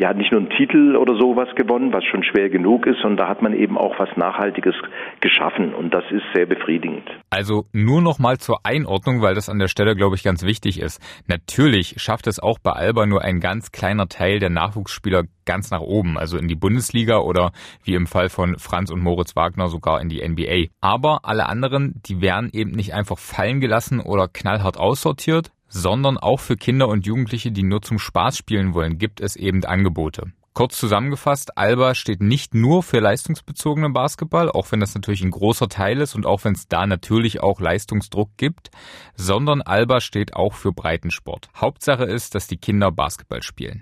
ja 0.00 0.14
nicht 0.14 0.32
nur 0.32 0.40
einen 0.40 0.50
Titel 0.50 0.96
oder 0.96 1.14
sowas 1.14 1.48
gewonnen, 1.56 1.92
was 1.92 2.02
schon 2.04 2.24
schwer 2.24 2.48
genug 2.48 2.86
ist, 2.86 3.00
sondern 3.02 3.18
da 3.18 3.28
hat 3.28 3.42
man 3.42 3.52
eben 3.52 3.76
auch 3.76 3.98
was 3.98 4.08
Nachhaltiges 4.16 4.74
geschaffen 5.20 5.74
und 5.74 5.92
das 5.92 6.04
ist 6.10 6.22
sehr 6.34 6.46
befriedigend. 6.46 7.04
Also 7.28 7.66
nur 7.74 8.00
noch 8.00 8.18
mal 8.18 8.38
zur 8.38 8.60
Einordnung, 8.64 9.20
weil 9.20 9.34
das 9.34 9.50
an 9.50 9.58
der 9.58 9.68
Stelle 9.68 9.94
glaube 9.94 10.16
ich 10.16 10.22
ganz 10.22 10.42
wichtig 10.42 10.80
ist. 10.80 11.02
Natürlich 11.28 11.96
schafft 11.98 12.26
es 12.26 12.40
auch 12.40 12.58
bei 12.58 12.72
Alba 12.72 13.04
nur 13.04 13.22
ein 13.22 13.40
ganz 13.40 13.72
kleiner 13.72 14.08
Teil 14.08 14.38
der 14.38 14.48
Nachwuchsspieler 14.48 15.24
ganz 15.44 15.70
nach 15.70 15.80
oben, 15.80 16.16
also 16.16 16.38
in 16.38 16.48
die 16.48 16.54
Bundesliga 16.54 17.18
oder 17.18 17.52
wie 17.84 17.94
im 17.94 18.06
Fall 18.06 18.30
von 18.30 18.56
Franz 18.56 18.90
und 18.90 19.02
Moritz 19.02 19.36
Wagner 19.36 19.68
sogar 19.68 20.00
in 20.00 20.08
die 20.08 20.26
NBA. 20.26 20.70
Aber 20.80 21.20
alle 21.24 21.46
anderen, 21.46 22.00
die 22.06 22.22
werden 22.22 22.48
eben 22.54 22.70
nicht 22.70 22.94
einfach 22.94 23.18
fallen 23.18 23.60
gelassen 23.60 24.00
oder 24.00 24.28
knallhart 24.28 24.78
aussortiert, 24.78 25.50
sondern 25.70 26.18
auch 26.18 26.40
für 26.40 26.56
Kinder 26.56 26.88
und 26.88 27.06
Jugendliche, 27.06 27.50
die 27.50 27.62
nur 27.62 27.80
zum 27.80 27.98
Spaß 27.98 28.36
spielen 28.36 28.74
wollen, 28.74 28.98
gibt 28.98 29.20
es 29.22 29.36
eben 29.36 29.64
Angebote. 29.64 30.32
Kurz 30.52 30.76
zusammengefasst, 30.78 31.56
Alba 31.56 31.94
steht 31.94 32.20
nicht 32.20 32.54
nur 32.54 32.82
für 32.82 32.98
leistungsbezogenen 32.98 33.92
Basketball, 33.92 34.50
auch 34.50 34.70
wenn 34.72 34.80
das 34.80 34.94
natürlich 34.94 35.22
ein 35.22 35.30
großer 35.30 35.68
Teil 35.68 36.00
ist 36.00 36.16
und 36.16 36.26
auch 36.26 36.44
wenn 36.44 36.54
es 36.54 36.66
da 36.66 36.86
natürlich 36.86 37.40
auch 37.40 37.60
Leistungsdruck 37.60 38.30
gibt, 38.36 38.70
sondern 39.14 39.62
Alba 39.62 40.00
steht 40.00 40.34
auch 40.34 40.54
für 40.54 40.72
Breitensport. 40.72 41.48
Hauptsache 41.56 42.04
ist, 42.04 42.34
dass 42.34 42.48
die 42.48 42.58
Kinder 42.58 42.90
Basketball 42.90 43.42
spielen. 43.42 43.78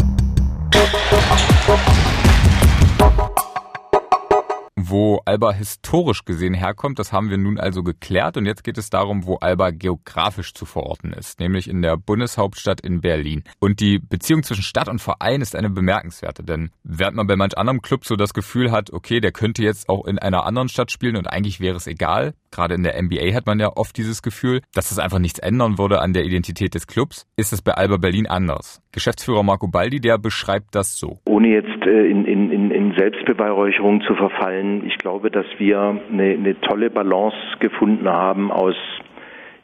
Wo 4.91 5.21
Alba 5.27 5.53
historisch 5.53 6.25
gesehen 6.25 6.55
herkommt, 6.55 6.99
das 6.99 7.13
haben 7.13 7.29
wir 7.29 7.37
nun 7.37 7.61
also 7.61 7.83
geklärt 7.83 8.39
und 8.39 8.47
jetzt 8.47 8.65
geht 8.65 8.79
es 8.79 8.89
darum, 8.89 9.27
wo 9.27 9.35
Alba 9.37 9.71
geografisch 9.71 10.55
zu 10.55 10.65
verorten 10.65 11.13
ist, 11.13 11.41
nämlich 11.41 11.69
in 11.69 11.83
der 11.83 11.99
Bundeshauptstadt 11.99 12.81
in 12.81 13.03
Berlin. 13.03 13.45
Und 13.61 13.81
die 13.81 13.99
Beziehung 13.99 14.45
zwischen 14.45 14.63
Stadt 14.63 14.89
und 14.89 15.03
Verein 15.03 15.43
ist 15.43 15.55
eine 15.55 15.69
bemerkenswerte, 15.69 16.43
denn 16.43 16.71
während 16.85 17.19
man 17.19 17.27
bei 17.27 17.37
manch 17.37 17.59
anderem 17.59 17.83
Club 17.83 18.07
so 18.07 18.17
das 18.17 18.33
Gefühl 18.33 18.71
hat, 18.71 18.91
okay, 18.91 19.21
der 19.21 19.31
könnte 19.31 19.63
jetzt 19.63 19.91
auch 19.91 20.07
in 20.07 20.19
einer 20.19 20.47
anderen 20.47 20.71
Stadt 20.71 20.91
spielen 20.91 21.17
und 21.17 21.27
eigentlich 21.27 21.61
wäre 21.61 21.77
es 21.77 21.87
egal, 21.87 22.33
gerade 22.51 22.75
in 22.75 22.83
der 22.83 23.03
NBA 23.03 23.35
hat 23.35 23.45
man 23.45 23.61
ja 23.61 23.69
oft 23.77 23.95
dieses 23.99 24.23
Gefühl, 24.23 24.63
dass 24.73 24.91
es 24.91 24.99
einfach 24.99 25.19
nichts 25.19 25.39
ändern 25.39 25.77
würde 25.77 26.01
an 26.01 26.15
der 26.15 26.25
Identität 26.25 26.75
des 26.75 26.87
Clubs, 26.87 27.27
ist 27.37 27.53
es 27.53 27.61
bei 27.61 27.73
Alba 27.73 27.99
Berlin 27.99 28.27
anders. 28.27 28.81
Geschäftsführer 28.93 29.43
Marco 29.43 29.69
Baldi, 29.69 30.01
der 30.01 30.17
beschreibt 30.17 30.75
das 30.75 30.97
so. 30.97 31.19
Ohne 31.27 31.49
jetzt 31.49 31.87
äh, 31.87 32.11
in, 32.11 32.25
in, 32.25 32.51
in 32.51 32.71
Selbstbeweihräucherung 32.99 34.03
zu 34.03 34.15
verfallen, 34.15 34.85
ich 34.87 34.99
glaube, 34.99 35.31
dass 35.31 35.47
wir 35.59 36.01
eine, 36.13 36.31
eine 36.31 36.61
tolle 36.61 36.91
Balance 36.91 37.37
gefunden 37.61 38.09
haben 38.09 38.51
aus, 38.51 38.75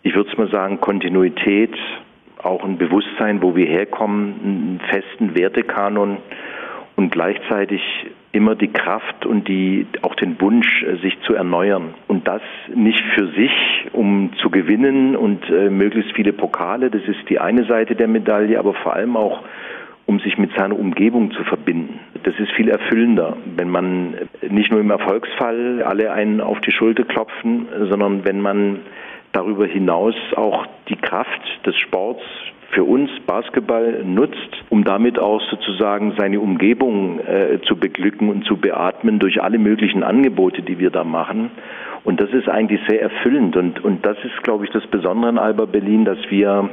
ich 0.03 0.15
würde 0.15 0.31
es 0.31 0.39
mal 0.39 0.51
sagen, 0.51 0.81
Kontinuität, 0.81 1.75
auch 2.43 2.63
ein 2.63 2.79
Bewusstsein, 2.79 3.43
wo 3.43 3.57
wir 3.57 3.67
herkommen, 3.67 4.35
einen 4.45 4.81
festen 4.89 5.35
Wertekanon 5.35 6.19
und 6.97 7.11
gleichzeitig 7.11 7.81
immer 8.33 8.55
die 8.55 8.69
Kraft 8.69 9.27
und 9.27 9.49
die, 9.49 9.87
auch 10.03 10.15
den 10.17 10.41
Wunsch, 10.41 10.83
äh, 10.83 10.97
sich 10.97 11.19
zu 11.23 11.35
erneuern. 11.35 11.95
Und 12.09 12.27
das 12.27 12.43
nicht 12.75 13.03
für 13.15 13.29
sich, 13.29 13.53
um 13.93 14.31
zu 14.43 14.51
gewinnen 14.51 15.17
und 15.17 15.49
äh, 15.51 15.71
möglichst 15.71 16.13
viele 16.15 16.33
Pokale, 16.33 16.91
das 16.91 17.03
ist 17.03 17.29
die 17.29 17.39
eine 17.39 17.65
Seite 17.65 17.95
der 17.95 18.09
Medaille, 18.09 18.59
aber 18.59 18.75
vor 18.75 18.95
allem 18.95 19.17
auch 19.17 19.43
um 20.07 20.21
sich 20.21 20.37
mit 20.37 20.53
seiner 20.55 20.79
Umgebung 20.79 21.31
zu 21.31 21.45
verbinden. 21.45 21.99
Das 22.25 22.35
ist 22.39 22.51
viel 22.53 22.69
erfüllender, 22.69 23.37
wenn 23.57 23.69
man 23.69 24.15
nicht 24.49 24.71
nur 24.71 24.81
im 24.81 24.91
Erfolgsfall 24.91 25.83
alle 25.83 26.11
einen 26.11 26.41
auf 26.41 26.59
die 26.61 26.73
Schulter 26.73 27.05
klopfen, 27.05 27.69
sondern 27.91 28.25
wenn 28.25 28.41
man 28.41 28.81
darüber 29.33 29.67
hinaus 29.67 30.15
auch 30.35 30.67
die 30.89 30.97
Kraft 30.97 31.43
des 31.67 31.77
Sports 31.77 32.23
für 32.71 32.83
uns 32.83 33.11
Basketball 33.27 34.03
nutzt, 34.05 34.65
um 34.71 34.85
damit 34.85 35.19
auch 35.19 35.41
sozusagen 35.51 36.15
seine 36.19 36.41
Umgebung 36.41 37.21
äh, 37.21 37.61
zu 37.69 37.77
beglücken 37.77 38.31
und 38.31 38.45
zu 38.47 38.57
beatmen 38.57 39.19
durch 39.19 39.43
alle 39.43 39.59
möglichen 39.59 40.03
Angebote, 40.03 40.63
die 40.63 40.79
wir 40.79 40.91
da 40.91 41.05
machen. 41.05 41.51
Und 42.05 42.21
das 42.21 42.31
ist 42.31 42.49
eigentlich 42.49 42.81
sehr 42.89 43.03
erfüllend. 43.03 43.57
Und, 43.57 43.85
und 43.85 44.05
das 44.05 44.17
ist, 44.25 44.43
glaube 44.43 44.65
ich, 44.65 44.71
das 44.71 44.87
Besondere 44.87 45.31
in 45.31 45.39
Alba 45.39 45.67
Berlin, 45.67 46.05
dass 46.05 46.19
wir 46.31 46.71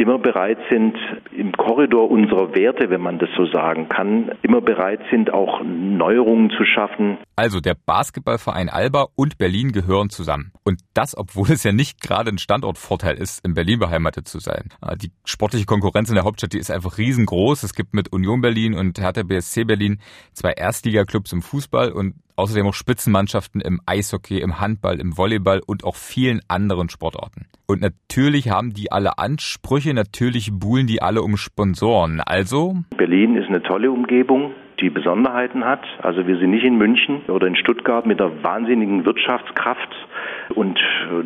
immer 0.00 0.18
bereit 0.18 0.58
sind, 0.70 0.96
im 1.36 1.52
Korridor 1.52 2.10
unserer 2.10 2.54
Werte, 2.54 2.90
wenn 2.90 3.02
man 3.02 3.18
das 3.18 3.28
so 3.36 3.46
sagen 3.46 3.88
kann, 3.88 4.32
immer 4.42 4.60
bereit 4.60 5.00
sind, 5.10 5.32
auch 5.32 5.62
Neuerungen 5.62 6.50
zu 6.50 6.64
schaffen. 6.64 7.18
Also 7.36 7.60
der 7.60 7.74
Basketballverein 7.74 8.68
Alba 8.68 9.08
und 9.14 9.38
Berlin 9.38 9.72
gehören 9.72 10.10
zusammen. 10.10 10.52
Und 10.64 10.80
das, 10.94 11.16
obwohl 11.16 11.50
es 11.50 11.64
ja 11.64 11.72
nicht 11.72 12.00
gerade 12.00 12.30
ein 12.30 12.38
Standortvorteil 12.38 13.16
ist, 13.16 13.44
in 13.44 13.54
Berlin 13.54 13.78
beheimatet 13.78 14.26
zu 14.26 14.38
sein. 14.38 14.70
Ah, 14.80 14.94
die 14.94 15.12
sportliche 15.24 15.66
Konkurrenz 15.66 16.08
in 16.08 16.14
der 16.14 16.24
Hauptstadt, 16.24 16.54
die 16.54 16.58
ist 16.58 16.70
einfach 16.70 16.96
riesengroß. 16.96 17.62
Es 17.62 17.74
gibt 17.74 17.94
mit 17.94 18.12
Union 18.12 18.40
Berlin 18.40 18.74
und 18.74 18.98
Hertha 18.98 19.22
BSC 19.22 19.64
Berlin 19.64 20.00
zwei 20.32 20.52
Erstligaklubs 20.52 21.32
im 21.32 21.42
Fußball 21.42 21.92
und 21.92 22.14
außerdem 22.36 22.66
auch 22.66 22.74
Spitzenmannschaften 22.74 23.60
im 23.60 23.80
Eishockey, 23.84 24.40
im 24.40 24.60
Handball, 24.60 24.98
im 24.98 25.16
Volleyball 25.16 25.60
und 25.66 25.84
auch 25.84 25.96
vielen 25.96 26.40
anderen 26.48 26.88
Sportarten. 26.88 27.46
Und 27.70 27.82
natürlich 27.82 28.50
haben 28.50 28.74
die 28.74 28.90
alle 28.90 29.18
Ansprüche, 29.18 29.94
natürlich 29.94 30.50
buhlen 30.52 30.88
die 30.88 31.02
alle 31.02 31.22
um 31.22 31.36
Sponsoren. 31.36 32.20
Also 32.20 32.74
Berlin 32.96 33.36
ist 33.36 33.48
eine 33.48 33.62
tolle 33.62 33.92
Umgebung 33.92 34.54
die 34.80 34.90
Besonderheiten 34.90 35.64
hat. 35.64 35.84
Also 36.02 36.26
wir 36.26 36.38
sind 36.38 36.50
nicht 36.50 36.64
in 36.64 36.76
München 36.76 37.22
oder 37.28 37.46
in 37.46 37.56
Stuttgart 37.56 38.06
mit 38.06 38.20
einer 38.20 38.42
wahnsinnigen 38.42 39.04
Wirtschaftskraft 39.04 39.88
und, 40.54 40.80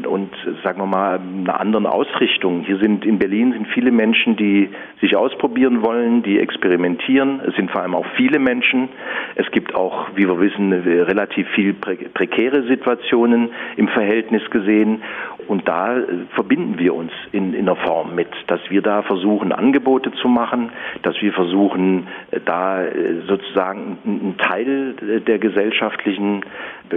und 0.07 0.31
sagen 0.63 0.81
wir 0.81 0.87
mal, 0.87 1.21
einer 1.21 1.61
anderen 1.61 1.87
Ausrichtung. 1.87 2.63
Hier 2.65 2.79
sind 2.79 3.05
in 3.05 3.19
Berlin 3.19 3.53
sind 3.53 3.69
viele 3.69 3.91
Menschen, 3.91 4.37
die 4.37 4.71
sich 5.01 5.17
ausprobieren 5.17 5.85
wollen, 5.85 6.23
die 6.23 6.39
experimentieren. 6.39 7.41
Es 7.47 7.55
sind 7.55 7.71
vor 7.71 7.83
allem 7.83 7.95
auch 7.95 8.07
viele 8.17 8.39
Menschen. 8.39 8.89
Es 9.37 9.51
gibt 9.51 9.75
auch, 9.75 10.09
wie 10.15 10.27
wir 10.27 10.41
wissen, 10.41 10.73
relativ 10.73 11.49
viel 11.51 11.75
prekäre 11.75 12.67
Situationen 12.67 13.51
im 13.77 13.89
Verhältnis 13.89 14.43
gesehen. 14.51 15.03
Und 15.47 15.69
da 15.69 15.97
verbinden 16.35 16.79
wir 16.79 16.95
uns 16.95 17.13
in, 17.33 17.55
in 17.55 17.69
einer 17.69 17.77
Form 17.77 18.15
mit, 18.15 18.29
dass 18.49 18.61
wir 18.69 18.83
da 18.83 19.03
versuchen, 19.03 19.53
Angebote 19.53 20.13
zu 20.13 20.29
machen, 20.29 20.71
dass 21.03 21.21
wir 21.21 21.33
versuchen, 21.33 22.09
da 22.45 22.85
sozusagen 23.27 23.99
einen 24.05 24.37
Teil 24.39 24.95
der 25.27 25.39
gesellschaftlichen 25.39 26.43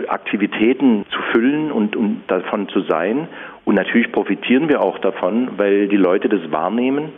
Aktivitäten 0.07 1.05
zu 1.09 1.21
füllen 1.31 1.71
und, 1.71 1.95
und 1.95 2.23
davon 2.27 2.67
zu 2.69 2.81
sein. 2.81 3.27
Und 3.67 3.75
natürlich 3.75 4.13
profitieren 4.13 4.69
wir 4.69 4.79
auch 4.79 4.97
davon, 4.99 5.49
weil 5.57 5.89
die 5.89 5.97
Leute 5.97 6.29
das 6.29 6.39
wahrnehmen, 6.53 7.09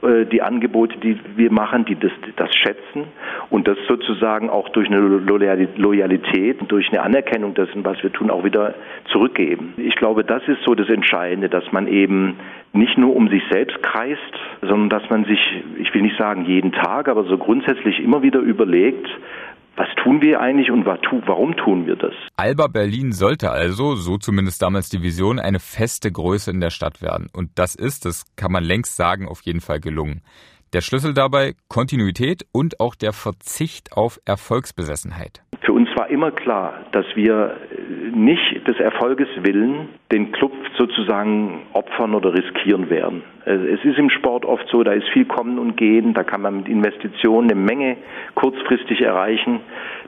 äh, 0.00 0.24
die 0.24 0.40
Angebote, 0.40 0.96
die 0.98 1.18
wir 1.36 1.52
machen, 1.52 1.84
die 1.84 1.96
das, 1.96 2.12
das 2.36 2.48
schätzen 2.54 3.04
und 3.50 3.68
das 3.68 3.76
sozusagen 3.86 4.48
auch 4.48 4.70
durch 4.70 4.88
eine 4.88 5.00
Loyalität, 5.00 6.60
durch 6.68 6.88
eine 6.88 7.02
Anerkennung 7.02 7.52
dessen, 7.52 7.84
was 7.84 8.02
wir 8.02 8.10
tun, 8.10 8.30
auch 8.30 8.42
wieder 8.42 8.72
zurückgeben. 9.12 9.74
Ich 9.76 9.96
glaube, 9.96 10.24
das 10.24 10.42
ist 10.48 10.62
so 10.64 10.74
das 10.74 10.88
Entscheidende, 10.88 11.50
dass 11.50 11.70
man 11.72 11.86
eben 11.86 12.38
nicht 12.72 12.96
nur 12.96 13.14
um 13.14 13.28
sich 13.28 13.42
selbst 13.50 13.82
kreist, 13.82 14.18
sondern 14.62 14.88
dass 14.88 15.10
man 15.10 15.26
sich, 15.26 15.40
ich 15.78 15.92
will 15.92 16.00
nicht 16.00 16.16
sagen 16.16 16.46
jeden 16.46 16.72
Tag, 16.72 17.08
aber 17.08 17.24
so 17.24 17.36
grundsätzlich 17.36 18.02
immer 18.02 18.22
wieder 18.22 18.40
überlegt, 18.40 19.10
was 19.78 19.88
tun 20.02 20.20
wir 20.20 20.40
eigentlich 20.40 20.70
und 20.70 20.84
warum 20.84 21.56
tun 21.56 21.86
wir 21.86 21.96
das? 21.96 22.12
Alba 22.36 22.66
Berlin 22.66 23.12
sollte 23.12 23.50
also, 23.50 23.94
so 23.94 24.18
zumindest 24.18 24.60
damals 24.60 24.88
die 24.88 25.02
Vision, 25.02 25.38
eine 25.38 25.60
feste 25.60 26.10
Größe 26.10 26.50
in 26.50 26.60
der 26.60 26.70
Stadt 26.70 27.00
werden. 27.00 27.28
Und 27.32 27.50
das 27.54 27.76
ist, 27.76 28.04
das 28.04 28.24
kann 28.36 28.50
man 28.50 28.64
längst 28.64 28.96
sagen, 28.96 29.28
auf 29.28 29.42
jeden 29.42 29.60
Fall 29.60 29.80
gelungen. 29.80 30.22
Der 30.72 30.80
Schlüssel 30.80 31.14
dabei 31.14 31.54
Kontinuität 31.68 32.44
und 32.52 32.80
auch 32.80 32.94
der 32.94 33.12
Verzicht 33.12 33.92
auf 33.92 34.20
Erfolgsbesessenheit. 34.24 35.42
Für 35.60 35.72
uns 35.72 35.88
war 35.96 36.08
immer 36.08 36.30
klar, 36.30 36.74
dass 36.92 37.04
wir 37.14 37.56
nicht 38.14 38.66
des 38.66 38.78
Erfolges 38.78 39.28
willen 39.42 39.88
den 40.10 40.32
Club 40.32 40.52
sozusagen 40.78 41.60
opfern 41.74 42.14
oder 42.14 42.32
riskieren 42.32 42.88
werden. 42.88 43.22
Es 43.44 43.82
ist 43.84 43.98
im 43.98 44.10
Sport 44.10 44.44
oft 44.44 44.66
so, 44.68 44.82
da 44.82 44.92
ist 44.92 45.08
viel 45.08 45.24
Kommen 45.24 45.58
und 45.58 45.76
Gehen, 45.76 46.12
da 46.12 46.22
kann 46.22 46.42
man 46.42 46.58
mit 46.58 46.68
Investitionen 46.68 47.50
eine 47.50 47.58
Menge 47.58 47.96
kurzfristig 48.34 49.00
erreichen. 49.00 49.60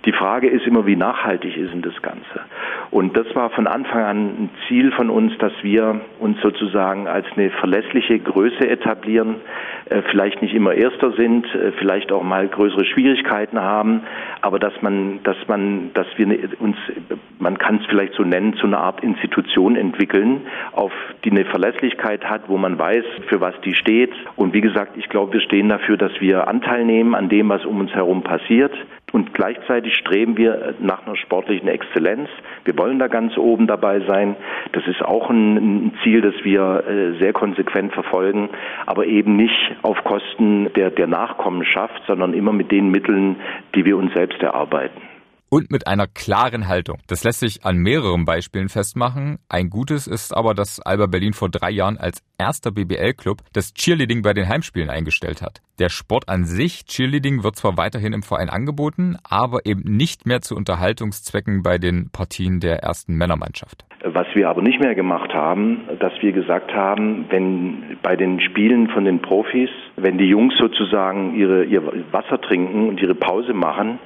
Die 0.04 0.12
Frage 0.12 0.48
ist 0.48 0.66
immer, 0.66 0.86
wie 0.86 0.96
nachhaltig 0.96 1.56
ist 1.56 1.72
denn 1.72 1.82
das 1.82 2.00
Ganze? 2.02 2.40
Und 2.90 3.16
das 3.16 3.26
war 3.34 3.50
von 3.50 3.66
Anfang 3.66 4.02
an 4.02 4.18
ein 4.18 4.50
Ziel 4.68 4.92
von 4.92 5.10
uns, 5.10 5.36
dass 5.38 5.52
wir 5.62 6.00
uns 6.18 6.38
sozusagen 6.42 7.06
als 7.06 7.26
eine 7.34 7.50
verlässliche 7.50 8.18
Größe 8.18 8.68
etablieren, 8.68 9.36
äh, 9.86 10.02
vielleicht 10.10 10.42
nicht 10.42 10.54
immer 10.54 10.74
Erster 10.74 11.12
sind, 11.12 11.46
äh, 11.54 11.72
vielleicht 11.78 12.12
auch 12.12 12.22
mal 12.22 12.48
größere 12.48 12.84
Schwierigkeiten 12.84 13.60
haben, 13.60 14.02
aber 14.42 14.58
dass 14.58 14.74
man, 14.82 15.20
dass 15.24 15.36
man, 15.48 15.90
dass 15.94 16.06
wir 16.16 16.26
uns, 16.58 16.76
man 17.38 17.58
kann 17.58 17.76
es 17.76 17.86
vielleicht 17.86 18.14
so 18.14 18.22
nennen, 18.22 18.54
zu 18.54 18.66
einer 18.66 18.78
Art 18.78 19.02
Institution 19.02 19.76
entwickeln, 19.76 20.42
auf 20.72 20.92
die 21.24 21.30
eine 21.30 21.44
Verlässlichkeit 21.44 22.24
hat, 22.24 22.48
wo 22.48 22.56
man 22.56 22.78
weiß, 22.78 23.04
für 23.28 23.40
was 23.40 23.54
die 23.62 23.74
steht. 23.74 24.12
Und 24.36 24.54
wie 24.54 24.60
gesagt, 24.60 24.96
ich 24.96 25.08
glaube, 25.08 25.34
wir 25.34 25.40
stehen 25.40 25.68
dafür, 25.68 25.96
dass 25.96 26.12
wir 26.20 26.48
Anteil 26.48 26.84
nehmen 26.84 27.14
an 27.14 27.28
dem, 27.28 27.48
was 27.48 27.64
um 27.64 27.80
uns 27.80 27.92
herum 27.92 28.22
passiert. 28.22 28.72
Und 29.12 29.34
gleichzeitig 29.34 29.94
streben 29.96 30.36
wir 30.36 30.74
nach 30.78 31.04
einer 31.04 31.16
sportlichen 31.16 31.68
Exzellenz. 31.68 32.28
Wir 32.64 32.78
wollen 32.78 32.98
da 32.98 33.08
ganz 33.08 33.36
oben 33.36 33.66
dabei 33.66 34.00
sein. 34.00 34.36
Das 34.72 34.86
ist 34.86 35.02
auch 35.02 35.30
ein, 35.30 35.92
Ziel, 36.02 36.20
das 36.20 36.34
wir 36.44 36.84
äh, 36.86 37.18
sehr 37.18 37.32
konsequent 37.32 37.92
verfolgen, 37.92 38.50
aber 38.86 39.06
eben 39.06 39.36
nicht 39.36 39.76
auf 39.82 40.02
Kosten 40.04 40.72
der, 40.74 40.90
der 40.90 41.06
Nachkommenschaft, 41.06 42.02
sondern 42.06 42.34
immer 42.34 42.52
mit 42.52 42.70
den 42.70 42.90
Mitteln, 42.90 43.36
die 43.74 43.84
wir 43.84 43.96
uns 43.96 44.12
selbst 44.14 44.40
erarbeiten 44.42 45.09
und 45.50 45.70
mit 45.70 45.86
einer 45.86 46.06
klaren 46.06 46.68
Haltung. 46.68 46.98
Das 47.08 47.24
lässt 47.24 47.40
sich 47.40 47.64
an 47.64 47.76
mehreren 47.76 48.24
Beispielen 48.24 48.68
festmachen. 48.68 49.38
Ein 49.48 49.68
gutes 49.68 50.06
ist 50.06 50.34
aber, 50.34 50.54
dass 50.54 50.80
Alba 50.80 51.06
Berlin 51.06 51.32
vor 51.32 51.50
drei 51.50 51.70
Jahren 51.70 51.98
als 51.98 52.22
erster 52.38 52.70
BBL-Club 52.70 53.38
das 53.52 53.74
Cheerleading 53.74 54.22
bei 54.22 54.32
den 54.32 54.48
Heimspielen 54.48 54.88
eingestellt 54.88 55.42
hat. 55.42 55.60
Der 55.80 55.88
Sport 55.88 56.28
an 56.28 56.44
sich, 56.44 56.84
Cheerleading, 56.84 57.42
wird 57.42 57.56
zwar 57.56 57.76
weiterhin 57.76 58.12
im 58.12 58.22
Verein 58.22 58.48
angeboten, 58.48 59.16
aber 59.28 59.66
eben 59.66 59.82
nicht 59.82 60.24
mehr 60.24 60.40
zu 60.40 60.54
Unterhaltungszwecken 60.54 61.62
bei 61.62 61.78
den 61.78 62.10
Partien 62.10 62.60
der 62.60 62.82
ersten 62.82 63.14
Männermannschaft. 63.14 63.84
Was 64.04 64.26
wir 64.34 64.48
aber 64.48 64.62
nicht 64.62 64.80
mehr 64.80 64.94
gemacht 64.94 65.34
haben, 65.34 65.88
dass 65.98 66.12
wir 66.20 66.32
gesagt 66.32 66.72
haben, 66.72 67.26
wenn 67.30 67.98
bei 68.02 68.14
den 68.14 68.40
Spielen 68.40 68.88
von 68.88 69.04
den 69.04 69.20
Profis, 69.20 69.70
wenn 69.96 70.16
die 70.16 70.26
Jungs 70.26 70.54
sozusagen 70.58 71.34
ihre, 71.34 71.64
ihr 71.64 71.82
Wasser 72.12 72.40
trinken 72.40 72.88
und 72.88 73.00
ihre 73.00 73.14
Pause 73.14 73.52
machen, 73.52 73.98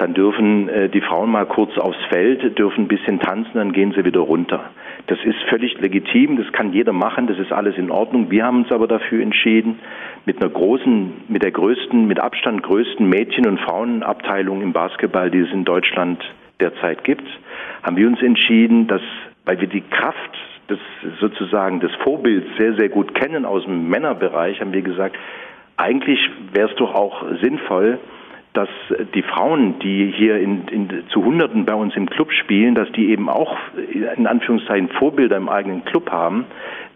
dann 0.00 0.14
dürfen 0.14 0.68
äh, 0.68 0.88
die 0.88 1.02
Frauen 1.02 1.30
mal 1.30 1.44
kurz 1.44 1.76
aufs 1.76 2.02
Feld, 2.08 2.58
dürfen 2.58 2.84
ein 2.84 2.88
bisschen 2.88 3.20
tanzen, 3.20 3.52
dann 3.54 3.72
gehen 3.72 3.92
sie 3.92 4.04
wieder 4.04 4.20
runter. 4.20 4.70
Das 5.08 5.18
ist 5.24 5.36
völlig 5.48 5.78
legitim, 5.78 6.38
das 6.38 6.50
kann 6.52 6.72
jeder 6.72 6.92
machen, 6.92 7.26
das 7.26 7.38
ist 7.38 7.52
alles 7.52 7.76
in 7.76 7.90
Ordnung. 7.90 8.30
Wir 8.30 8.44
haben 8.44 8.62
uns 8.62 8.72
aber 8.72 8.86
dafür 8.86 9.22
entschieden, 9.22 9.78
mit 10.24 10.40
einer 10.40 10.50
großen, 10.50 11.12
mit 11.28 11.42
der 11.42 11.50
größten, 11.50 12.06
mit 12.06 12.18
Abstand 12.18 12.62
größten 12.62 13.06
Mädchen- 13.08 13.46
und 13.46 13.60
Frauenabteilung 13.60 14.62
im 14.62 14.72
Basketball, 14.72 15.30
die 15.30 15.40
es 15.40 15.52
in 15.52 15.64
Deutschland 15.64 16.22
derzeit 16.60 17.04
gibt, 17.04 17.26
haben 17.82 17.96
wir 17.96 18.06
uns 18.06 18.22
entschieden, 18.22 18.86
dass, 18.86 19.02
weil 19.44 19.60
wir 19.60 19.68
die 19.68 19.82
Kraft 19.82 20.36
des 20.70 20.78
sozusagen 21.20 21.80
des 21.80 21.94
Vorbilds 21.96 22.46
sehr, 22.56 22.74
sehr 22.74 22.88
gut 22.88 23.14
kennen 23.14 23.44
aus 23.44 23.64
dem 23.64 23.88
Männerbereich, 23.88 24.60
haben 24.60 24.72
wir 24.72 24.82
gesagt, 24.82 25.16
eigentlich 25.76 26.20
wäre 26.52 26.70
es 26.70 26.76
doch 26.76 26.94
auch 26.94 27.24
sinnvoll, 27.42 27.98
dass 28.52 28.68
die 29.14 29.22
Frauen, 29.22 29.78
die 29.78 30.12
hier 30.16 30.38
in, 30.38 30.66
in, 30.68 31.04
zu 31.10 31.24
Hunderten 31.24 31.64
bei 31.64 31.74
uns 31.74 31.94
im 31.94 32.10
Club 32.10 32.32
spielen, 32.32 32.74
dass 32.74 32.90
die 32.92 33.10
eben 33.10 33.28
auch 33.28 33.56
in 33.92 34.26
Anführungszeichen 34.26 34.88
Vorbilder 34.88 35.36
im 35.36 35.48
eigenen 35.48 35.84
Club 35.84 36.10
haben, 36.10 36.46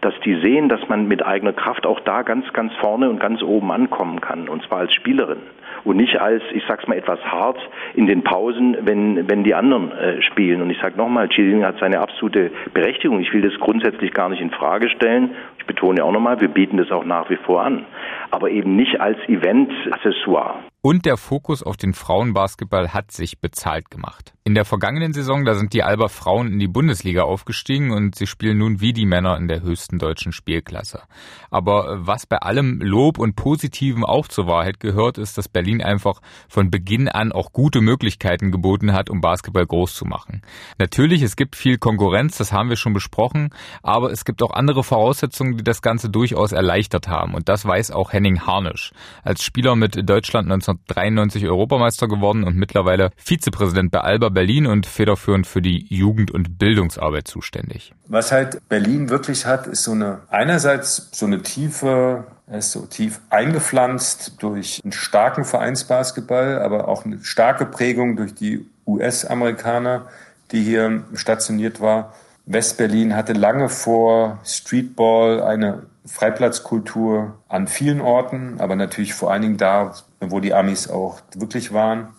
dass 0.01 0.13
die 0.25 0.35
sehen, 0.41 0.67
dass 0.67 0.87
man 0.89 1.07
mit 1.07 1.25
eigener 1.25 1.53
Kraft 1.53 1.85
auch 1.85 2.01
da 2.01 2.23
ganz, 2.23 2.51
ganz 2.53 2.73
vorne 2.75 3.09
und 3.09 3.19
ganz 3.19 3.41
oben 3.41 3.71
ankommen 3.71 4.19
kann, 4.19 4.49
und 4.49 4.63
zwar 4.63 4.79
als 4.79 4.93
Spielerin 4.93 5.39
und 5.85 5.97
nicht 5.97 6.19
als, 6.19 6.41
ich 6.51 6.63
sag's 6.67 6.87
mal 6.87 6.97
etwas 6.97 7.19
hart, 7.23 7.57
in 7.93 8.07
den 8.07 8.23
Pausen, 8.23 8.75
wenn, 8.81 9.29
wenn 9.29 9.43
die 9.43 9.53
anderen 9.53 9.91
äh, 9.91 10.21
spielen. 10.23 10.61
Und 10.61 10.71
ich 10.71 10.79
sage 10.79 10.97
nochmal, 10.97 11.29
Cheerleading 11.29 11.63
hat 11.63 11.77
seine 11.79 11.99
absolute 11.99 12.51
Berechtigung. 12.73 13.19
Ich 13.19 13.31
will 13.33 13.41
das 13.41 13.53
grundsätzlich 13.59 14.11
gar 14.11 14.29
nicht 14.29 14.41
in 14.41 14.49
Frage 14.49 14.89
stellen. 14.89 15.31
Ich 15.59 15.65
betone 15.65 16.03
auch 16.03 16.11
nochmal, 16.11 16.41
wir 16.41 16.49
bieten 16.49 16.77
das 16.77 16.91
auch 16.91 17.05
nach 17.05 17.29
wie 17.29 17.37
vor 17.37 17.63
an. 17.63 17.85
Aber 18.31 18.49
eben 18.49 18.75
nicht 18.75 18.99
als 18.99 19.17
Event-Accessoire. 19.29 20.55
Und 20.85 21.07
der 21.07 21.17
Fokus 21.17 21.63
auf 21.63 21.77
den 21.77 21.95
Frauenbasketball 21.95 22.93
hat 22.93 23.09
sich 23.09 23.39
bezahlt 23.39 23.89
gemacht. 23.89 24.35
In 24.43 24.53
der 24.53 24.65
vergangenen 24.65 25.13
Saison, 25.13 25.43
da 25.43 25.55
sind 25.55 25.73
die 25.73 25.81
Alba 25.81 26.09
Frauen 26.09 26.53
in 26.53 26.59
die 26.59 26.67
Bundesliga 26.67 27.23
aufgestiegen 27.23 27.89
und 27.89 28.13
sie 28.13 28.27
spielen 28.27 28.59
nun 28.59 28.79
wie 28.79 28.93
die 28.93 29.07
Männer 29.07 29.37
in 29.37 29.47
der 29.47 29.63
höchsten 29.63 29.97
deutschen 29.97 30.31
Spielklasse. 30.31 31.01
Aber 31.49 32.05
was 32.05 32.27
bei 32.27 32.37
allem 32.37 32.79
Lob 32.81 33.17
und 33.17 33.35
Positiven 33.35 34.03
auch 34.03 34.27
zur 34.27 34.45
Wahrheit 34.45 34.79
gehört, 34.79 35.17
ist, 35.17 35.39
dass 35.39 35.49
Berlin 35.49 35.81
einfach 35.81 36.21
von 36.47 36.69
Beginn 36.69 37.09
an 37.09 37.31
auch 37.31 37.51
gute 37.51 37.81
Möglichkeiten 37.81 38.51
geboten 38.51 38.93
hat, 38.93 39.09
um 39.09 39.21
Basketball 39.21 39.65
groß 39.65 39.95
zu 39.95 40.05
machen. 40.05 40.43
Natürlich, 40.77 41.23
es 41.23 41.35
gibt 41.35 41.55
viel 41.55 41.79
Konkurrenz, 41.79 42.37
das 42.37 42.53
haben 42.53 42.69
wir 42.69 42.75
schon 42.75 42.93
besprochen, 42.93 43.49
aber 43.81 44.11
es 44.11 44.23
gibt 44.23 44.43
auch 44.43 44.51
andere 44.51 44.83
Voraussetzungen, 44.83 45.57
die 45.57 45.63
das 45.63 45.81
Ganze 45.81 46.11
durchaus 46.11 46.51
erleichtert 46.51 47.07
haben. 47.07 47.33
Und 47.33 47.49
das 47.49 47.65
weiß 47.65 47.89
auch 47.89 48.13
Henning 48.13 48.45
Harnisch. 48.45 48.91
Als 49.23 49.43
Spieler 49.43 49.75
mit 49.75 50.07
Deutschland 50.07 50.47
1993 50.87 51.47
Europameister 51.47 52.07
geworden 52.07 52.43
und 52.43 52.55
mittlerweile 52.55 53.11
Vizepräsident 53.17 53.91
bei 53.91 54.01
Alba 54.01 54.29
Berlin 54.29 54.67
und 54.67 54.85
federführend 54.85 55.47
für 55.47 55.61
die 55.61 55.85
Jugend- 55.89 56.31
und 56.31 56.57
Bildungsarbeit 56.57 57.27
zuständig. 57.27 57.93
Was 58.07 58.31
halt 58.31 58.67
Berlin 58.69 59.09
wirklich 59.09 59.45
hat, 59.45 59.67
ist 59.67 59.83
so 59.83 59.91
eine, 59.91 60.19
einerseits 60.29 61.09
so 61.11 61.25
eine 61.25 61.41
tiefe, 61.41 62.25
er 62.47 62.59
ist 62.59 62.71
so 62.71 62.85
tief 62.85 63.21
eingepflanzt 63.29 64.35
durch 64.39 64.81
einen 64.83 64.91
starken 64.91 65.45
Vereinsbasketball, 65.45 66.59
aber 66.61 66.87
auch 66.87 67.05
eine 67.05 67.23
starke 67.23 67.65
Prägung 67.65 68.15
durch 68.15 68.35
die 68.35 68.65
US-Amerikaner, 68.85 70.07
die 70.51 70.61
hier 70.61 71.03
stationiert 71.15 71.81
war. 71.81 72.13
Westberlin 72.45 73.15
hatte 73.15 73.33
lange 73.33 73.69
vor 73.69 74.39
Streetball 74.43 75.41
eine 75.41 75.83
Freiplatzkultur 76.05 77.33
an 77.47 77.67
vielen 77.67 78.01
Orten, 78.01 78.55
aber 78.59 78.75
natürlich 78.75 79.13
vor 79.13 79.31
allen 79.31 79.41
Dingen 79.41 79.57
da, 79.57 79.93
wo 80.19 80.39
die 80.39 80.53
Amis 80.53 80.87
auch 80.87 81.21
wirklich 81.33 81.73
waren. 81.73 82.09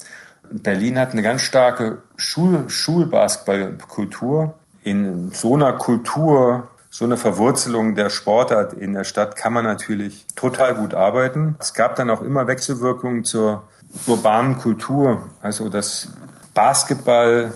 Berlin 0.51 0.99
hat 0.99 1.13
eine 1.13 1.23
ganz 1.23 1.43
starke 1.43 2.03
Schul 2.17 2.69
Schulbasketballkultur. 2.69 4.55
In 4.83 5.31
so 5.33 5.55
einer 5.55 5.73
Kultur, 5.73 6.69
so 6.91 7.05
eine 7.05 7.17
Verwurzelung 7.17 7.95
der 7.95 8.11
Sportart 8.11 8.73
in 8.73 8.95
der 8.95 9.05
Stadt 9.05 9.37
kann 9.37 9.53
man 9.53 9.65
natürlich 9.65 10.27
total 10.37 10.75
gut 10.75 10.95
arbeiten. 10.95 11.57
Es 11.59 11.75
gab 11.75 11.97
dann 11.97 12.11
auch 12.11 12.23
immer 12.23 12.47
Wechselwirkungen 12.47 13.25
zur 13.25 13.65
urbanen 14.07 14.59
Kultur. 14.59 15.29
Also 15.43 15.69
das 15.69 16.09
Basketball 16.55 17.53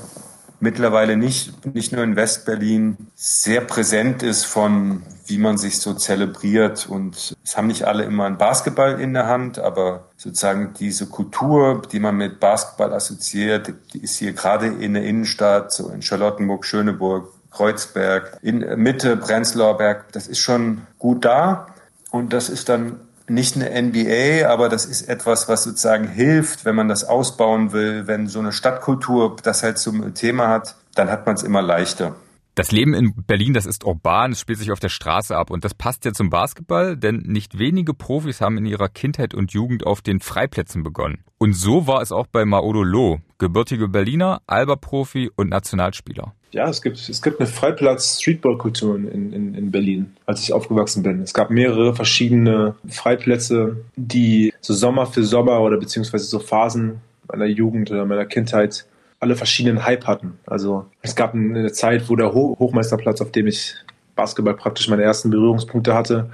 mittlerweile 0.61 1.17
nicht, 1.17 1.75
nicht 1.75 1.93
nur 1.93 2.05
in 2.05 2.17
Westberlin 2.17 2.97
sehr 3.15 3.61
präsent 3.63 4.23
ist 4.23 4.45
von 4.45 5.03
wie 5.31 5.39
man 5.39 5.57
sich 5.57 5.79
so 5.79 5.95
zelebriert. 5.95 6.87
Und 6.89 7.37
es 7.43 7.57
haben 7.57 7.69
nicht 7.69 7.85
alle 7.85 8.03
immer 8.03 8.27
einen 8.27 8.37
Basketball 8.37 9.01
in 9.01 9.15
der 9.15 9.29
Hand, 9.29 9.59
aber 9.59 10.09
sozusagen 10.17 10.75
diese 10.79 11.07
Kultur, 11.07 11.83
die 11.91 12.01
man 12.01 12.17
mit 12.17 12.41
Basketball 12.41 12.93
assoziiert, 12.93 13.73
die 13.95 14.03
ist 14.03 14.19
hier 14.19 14.33
gerade 14.33 14.67
in 14.67 14.95
der 14.95 15.05
Innenstadt, 15.05 15.73
so 15.73 15.89
in 15.89 16.03
Charlottenburg, 16.03 16.67
Schöneburg, 16.67 17.33
Kreuzberg, 17.51 18.39
in 18.43 18.59
Mitte, 18.81 19.17
Prenzlauer 19.17 19.79
Berg, 19.79 20.13
das 20.13 20.27
ist 20.27 20.41
schon 20.41 20.83
gut 20.99 21.25
da. 21.25 21.69
Und 22.11 22.33
das 22.33 22.49
ist 22.49 22.69
dann 22.69 23.01
nicht 23.31 23.57
eine 23.57 23.71
NBA, 23.83 24.49
aber 24.49 24.69
das 24.69 24.85
ist 24.85 25.09
etwas, 25.09 25.49
was 25.49 25.65
sozusagen 25.65 26.09
hilft, 26.09 26.65
wenn 26.65 26.75
man 26.75 26.89
das 26.89 27.05
ausbauen 27.05 27.73
will, 27.73 28.07
wenn 28.07 28.27
so 28.27 28.41
eine 28.41 28.53
Stadtkultur 28.53 29.37
das 29.43 29.63
halt 29.63 29.79
zum 29.79 30.15
Thema 30.15 30.49
hat, 30.49 30.77
dann 30.95 31.11
hat 31.11 31.27
man 31.27 31.37
es 31.37 31.43
immer 31.43 31.63
leichter. 31.63 32.17
Das 32.57 32.73
Leben 32.73 32.95
in 32.95 33.15
Berlin, 33.15 33.55
das 33.55 33.65
ist 33.65 33.85
urban, 33.85 34.33
es 34.33 34.41
spielt 34.41 34.59
sich 34.59 34.73
auf 34.73 34.81
der 34.81 34.89
Straße 34.89 35.37
ab 35.37 35.51
und 35.51 35.65
das 35.65 35.73
passt 35.73 36.05
ja 36.05 36.13
zum 36.13 36.31
Basketball, 36.31 36.97
denn 36.97 37.23
nicht 37.27 37.59
wenige 37.59 37.95
Profis 37.95 38.41
haben 38.41 38.59
in 38.59 38.67
ihrer 38.67 38.89
Kindheit 38.89 39.33
und 39.35 39.53
Jugend 39.53 39.87
auf 39.87 40.03
den 40.03 40.21
Freiplätzen 40.21 40.83
begonnen. 40.83 41.25
Und 41.39 41.55
so 41.55 41.87
war 41.87 42.03
es 42.03 42.13
auch 42.13 42.27
bei 42.27 42.45
Maodo 42.45 42.83
Loh, 42.83 43.21
gebürtige 43.39 43.89
Berliner, 43.89 44.43
Alba-Profi 44.47 45.31
und 45.37 45.49
Nationalspieler. 45.49 46.35
Ja, 46.53 46.69
es 46.69 46.83
gibt, 46.83 46.97
es 47.09 47.23
gibt 47.23 47.39
eine 47.39 47.49
Freiplatz-Streetball-Kultur 47.49 48.97
in, 48.97 49.33
in, 49.33 49.55
in 49.55 49.71
Berlin, 49.71 50.17
als 50.27 50.43
ich 50.43 50.53
aufgewachsen 50.53 51.03
bin. 51.03 51.23
Es 51.23 51.33
gab 51.33 51.51
mehrere 51.51 51.95
verschiedene 51.95 52.75
Freiplätze, 52.89 53.77
die 53.97 54.53
so 54.61 54.75
Sommer 54.75 55.07
für 55.07 55.23
Sommer 55.23 55.61
oder 55.61 55.77
beziehungsweise 55.77 56.25
so 56.25 56.41
Phasen 56.41 57.01
meiner 57.29 57.47
Jugend 57.47 57.91
oder 57.91 58.05
meiner 58.05 58.27
Kindheit 58.27 58.85
alle 59.21 59.37
verschiedenen 59.37 59.85
Hype 59.85 60.07
hatten. 60.07 60.39
Also 60.47 60.87
es 61.03 61.15
gab 61.15 61.35
eine 61.35 61.71
Zeit, 61.73 62.09
wo 62.09 62.17
der 62.17 62.35
Ho 62.35 62.57
Hochmeisterplatz, 62.59 63.21
auf 63.21 63.31
dem 63.31 63.47
ich 63.47 63.75
Basketball 64.17 64.55
praktisch 64.55 64.89
meine 64.89 65.03
ersten 65.03 65.31
Berührungspunkte 65.31 65.95
hatte, 65.95 66.31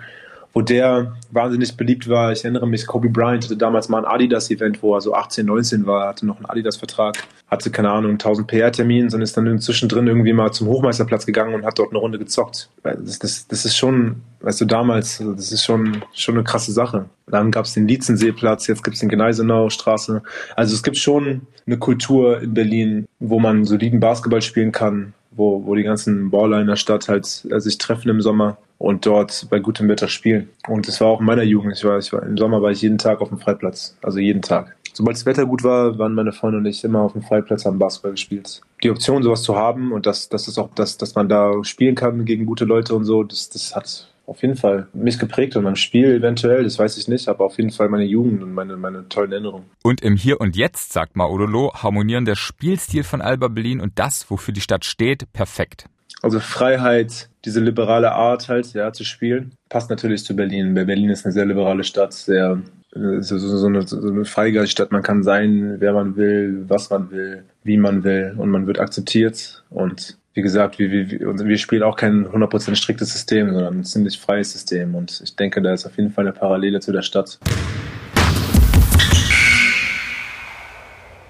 wo 0.57 0.63
der 0.63 1.15
wahnsinnig 1.33 1.77
beliebt 1.77 2.09
war. 2.09 2.33
Ich 2.33 2.43
erinnere 2.43 2.67
mich, 2.67 2.87
Kobe 2.87 3.11
Bryant 3.11 3.45
hatte 3.45 3.59
damals 3.59 3.91
mal 3.91 3.99
ein 3.99 4.11
Adidas-Event, 4.11 4.83
wo 4.83 4.95
er 4.95 5.03
so 5.03 5.13
18, 5.13 5.45
19 5.45 5.85
war, 5.85 6.09
hatte 6.09 6.25
noch 6.25 6.37
einen 6.37 6.47
Adidas-Vertrag, 6.47 7.19
hatte, 7.51 7.71
keine 7.71 7.91
Ahnung, 7.91 8.13
1000 8.13 8.47
PR-Termins 8.47 9.13
und 9.13 9.21
ist 9.21 9.37
dann 9.37 9.59
zwischendrin 9.59 10.07
irgendwie 10.07 10.33
mal 10.33 10.53
zum 10.53 10.69
Hochmeisterplatz 10.69 11.27
gegangen 11.27 11.53
und 11.53 11.67
hat 11.67 11.79
dort 11.79 11.91
eine 11.91 11.99
Runde 11.99 12.19
gezockt. 12.19 12.71
Das, 12.83 13.19
das, 13.19 13.47
das 13.47 13.67
ist 13.67 13.77
schon, 13.77 14.23
weißt 14.41 14.63
du, 14.63 14.65
damals, 14.65 15.19
das 15.19 15.53
ist 15.53 15.63
schon, 15.63 16.03
schon 16.15 16.37
eine 16.37 16.45
krasse 16.45 16.73
Sache. 16.73 17.05
Dann 17.27 17.51
gab 17.51 17.67
es 17.67 17.75
den 17.75 17.87
Lietzenseeplatz, 17.87 18.67
jetzt 18.67 18.83
gibt 18.83 18.95
es 18.95 19.01
den 19.01 19.11
Gneisenau-Straße. 19.11 20.23
Also 20.55 20.75
es 20.75 20.83
gibt 20.83 20.97
schon 20.97 21.43
eine 21.67 21.77
Kultur 21.77 22.41
in 22.41 22.55
Berlin, 22.55 23.07
wo 23.21 23.39
man 23.39 23.67
soliden 23.67 24.01
Basketball 24.01 24.41
spielen 24.41 24.73
kann, 24.73 25.13
wo, 25.33 25.67
wo 25.67 25.75
die 25.75 25.83
ganzen 25.83 26.31
Baller 26.31 26.63
in 26.63 26.67
der 26.67 26.77
Stadt 26.77 27.11
halt 27.11 27.47
äh, 27.51 27.61
sich 27.61 27.77
treffen 27.77 28.09
im 28.09 28.23
Sommer 28.23 28.57
und 28.79 29.07
dort 29.07 29.47
bei 29.51 29.59
gutem 29.59 29.89
Wetter 29.89 30.09
spielen. 30.09 30.49
Und 30.69 30.89
das 30.89 31.01
war 31.01 31.09
auch 31.09 31.21
in 31.21 31.27
meiner 31.27 31.43
Jugend. 31.43 31.75
Ich 31.77 31.85
war, 31.85 31.99
ich 31.99 32.13
war, 32.13 32.23
Im 32.23 32.37
Sommer 32.37 32.63
war 32.63 32.71
ich 32.71 32.83
jeden 32.83 32.99
Tag 32.99 33.21
auf 33.21 33.29
dem 33.29 33.39
Freiplatz. 33.39 33.97
Also 34.03 34.19
jeden 34.19 34.43
Tag. 34.43 34.77
Sobald 34.93 35.17
das 35.17 35.27
Wetter 35.27 35.45
gut 35.45 35.63
war, 35.63 35.99
waren 35.99 36.15
meine 36.15 36.33
Freunde 36.33 36.57
und 36.59 36.67
ich 36.67 36.83
immer 36.83 37.01
auf 37.01 37.13
dem 37.13 37.23
Freiplatz, 37.23 37.67
haben 37.67 37.79
Basketball 37.79 38.13
gespielt. 38.13 38.63
Die 38.83 38.91
Option, 38.91 39.23
sowas 39.23 39.43
zu 39.43 39.55
haben 39.55 39.93
und 39.93 40.07
dass, 40.07 40.31
dass 40.31 40.49
es 40.49 40.57
auch, 40.57 40.71
dass, 40.75 40.97
dass 40.97 41.15
man 41.15 41.29
da 41.29 41.53
spielen 41.65 41.95
kann 41.95 42.25
gegen 42.25 42.47
gute 42.47 42.65
Leute 42.65 42.95
und 42.95 43.05
so, 43.05 43.23
das, 43.23 43.51
das 43.51 43.77
hat 43.77 44.09
auf 44.27 44.41
jeden 44.43 44.57
Fall 44.57 44.89
mich 44.95 45.19
geprägt 45.19 45.55
und 45.55 45.65
mein 45.65 45.77
Spiel 45.77 46.15
eventuell, 46.15 46.65
das 46.65 46.79
weiß 46.79 46.97
ich 46.97 47.09
nicht, 47.09 47.29
aber 47.29 47.45
auf 47.45 47.59
jeden 47.59 47.71
Fall 47.71 47.89
meine 47.91 48.05
Jugend 48.05 48.43
und 48.43 48.53
meine, 48.55 48.77
meine 48.77 49.07
tollen 49.09 49.33
Erinnerungen. 49.33 49.67
Und 49.83 50.01
im 50.01 50.17
Hier 50.17 50.41
und 50.41 50.57
Jetzt, 50.57 50.95
sagt 50.95 51.15
Maudolo, 51.15 51.73
harmonieren 51.75 52.25
der 52.25 52.35
Spielstil 52.35 53.05
von 53.05 53.21
Alba 53.21 53.49
Berlin 53.49 53.81
und 53.81 53.99
das, 53.99 54.31
wofür 54.31 54.55
die 54.55 54.63
Stadt 54.63 54.85
steht, 54.85 55.31
perfekt. 55.33 55.87
Also 56.23 56.41
Freiheit, 56.41 57.29
diese 57.47 57.61
liberale 57.61 58.13
Art 58.13 58.49
halt, 58.49 58.73
ja, 58.75 58.93
zu 58.93 59.05
spielen, 59.05 59.53
passt 59.69 59.89
natürlich 59.89 60.25
zu 60.25 60.35
Berlin. 60.35 60.75
Berlin 60.75 61.11
ist 61.11 61.25
eine 61.25 61.33
sehr 61.33 61.47
liberale 61.47 61.85
Stadt, 61.85 62.13
sehr 62.13 62.61
so, 62.93 63.39
so, 63.39 63.57
so, 63.57 63.67
eine, 63.67 63.83
so 63.87 64.01
eine 64.01 64.25
Freigeiststadt. 64.25 64.91
Man 64.91 65.03
kann 65.03 65.23
sein, 65.23 65.77
wer 65.79 65.93
man 65.93 66.17
will, 66.17 66.65
was 66.69 66.91
man 66.91 67.11
will, 67.11 67.45
wie 67.63 67.77
man 67.77 68.05
will 68.05 68.35
und 68.37 68.51
man 68.51 68.67
wird 68.67 68.81
akzeptiert 68.81 69.63
und 69.71 70.19
wie 70.35 70.43
gesagt, 70.43 70.79
wir, 70.79 70.91
wir, 70.91 71.09
wir 71.11 71.59
spielen 71.59 71.83
auch 71.83 71.97
kein 71.97 72.27
100% 72.27 72.75
striktes 72.75 73.13
System, 73.13 73.55
sondern 73.55 73.79
ein 73.79 73.85
ziemlich 73.85 74.19
freies 74.19 74.53
System. 74.53 74.95
Und 74.95 75.23
ich 75.25 75.35
denke, 75.35 75.63
da 75.63 75.73
ist 75.73 75.87
auf 75.87 75.97
jeden 75.97 76.11
Fall 76.11 76.27
eine 76.27 76.35
Parallele 76.35 76.81
zu 76.81 76.93
der 76.93 77.01
Stadt. 77.01 77.39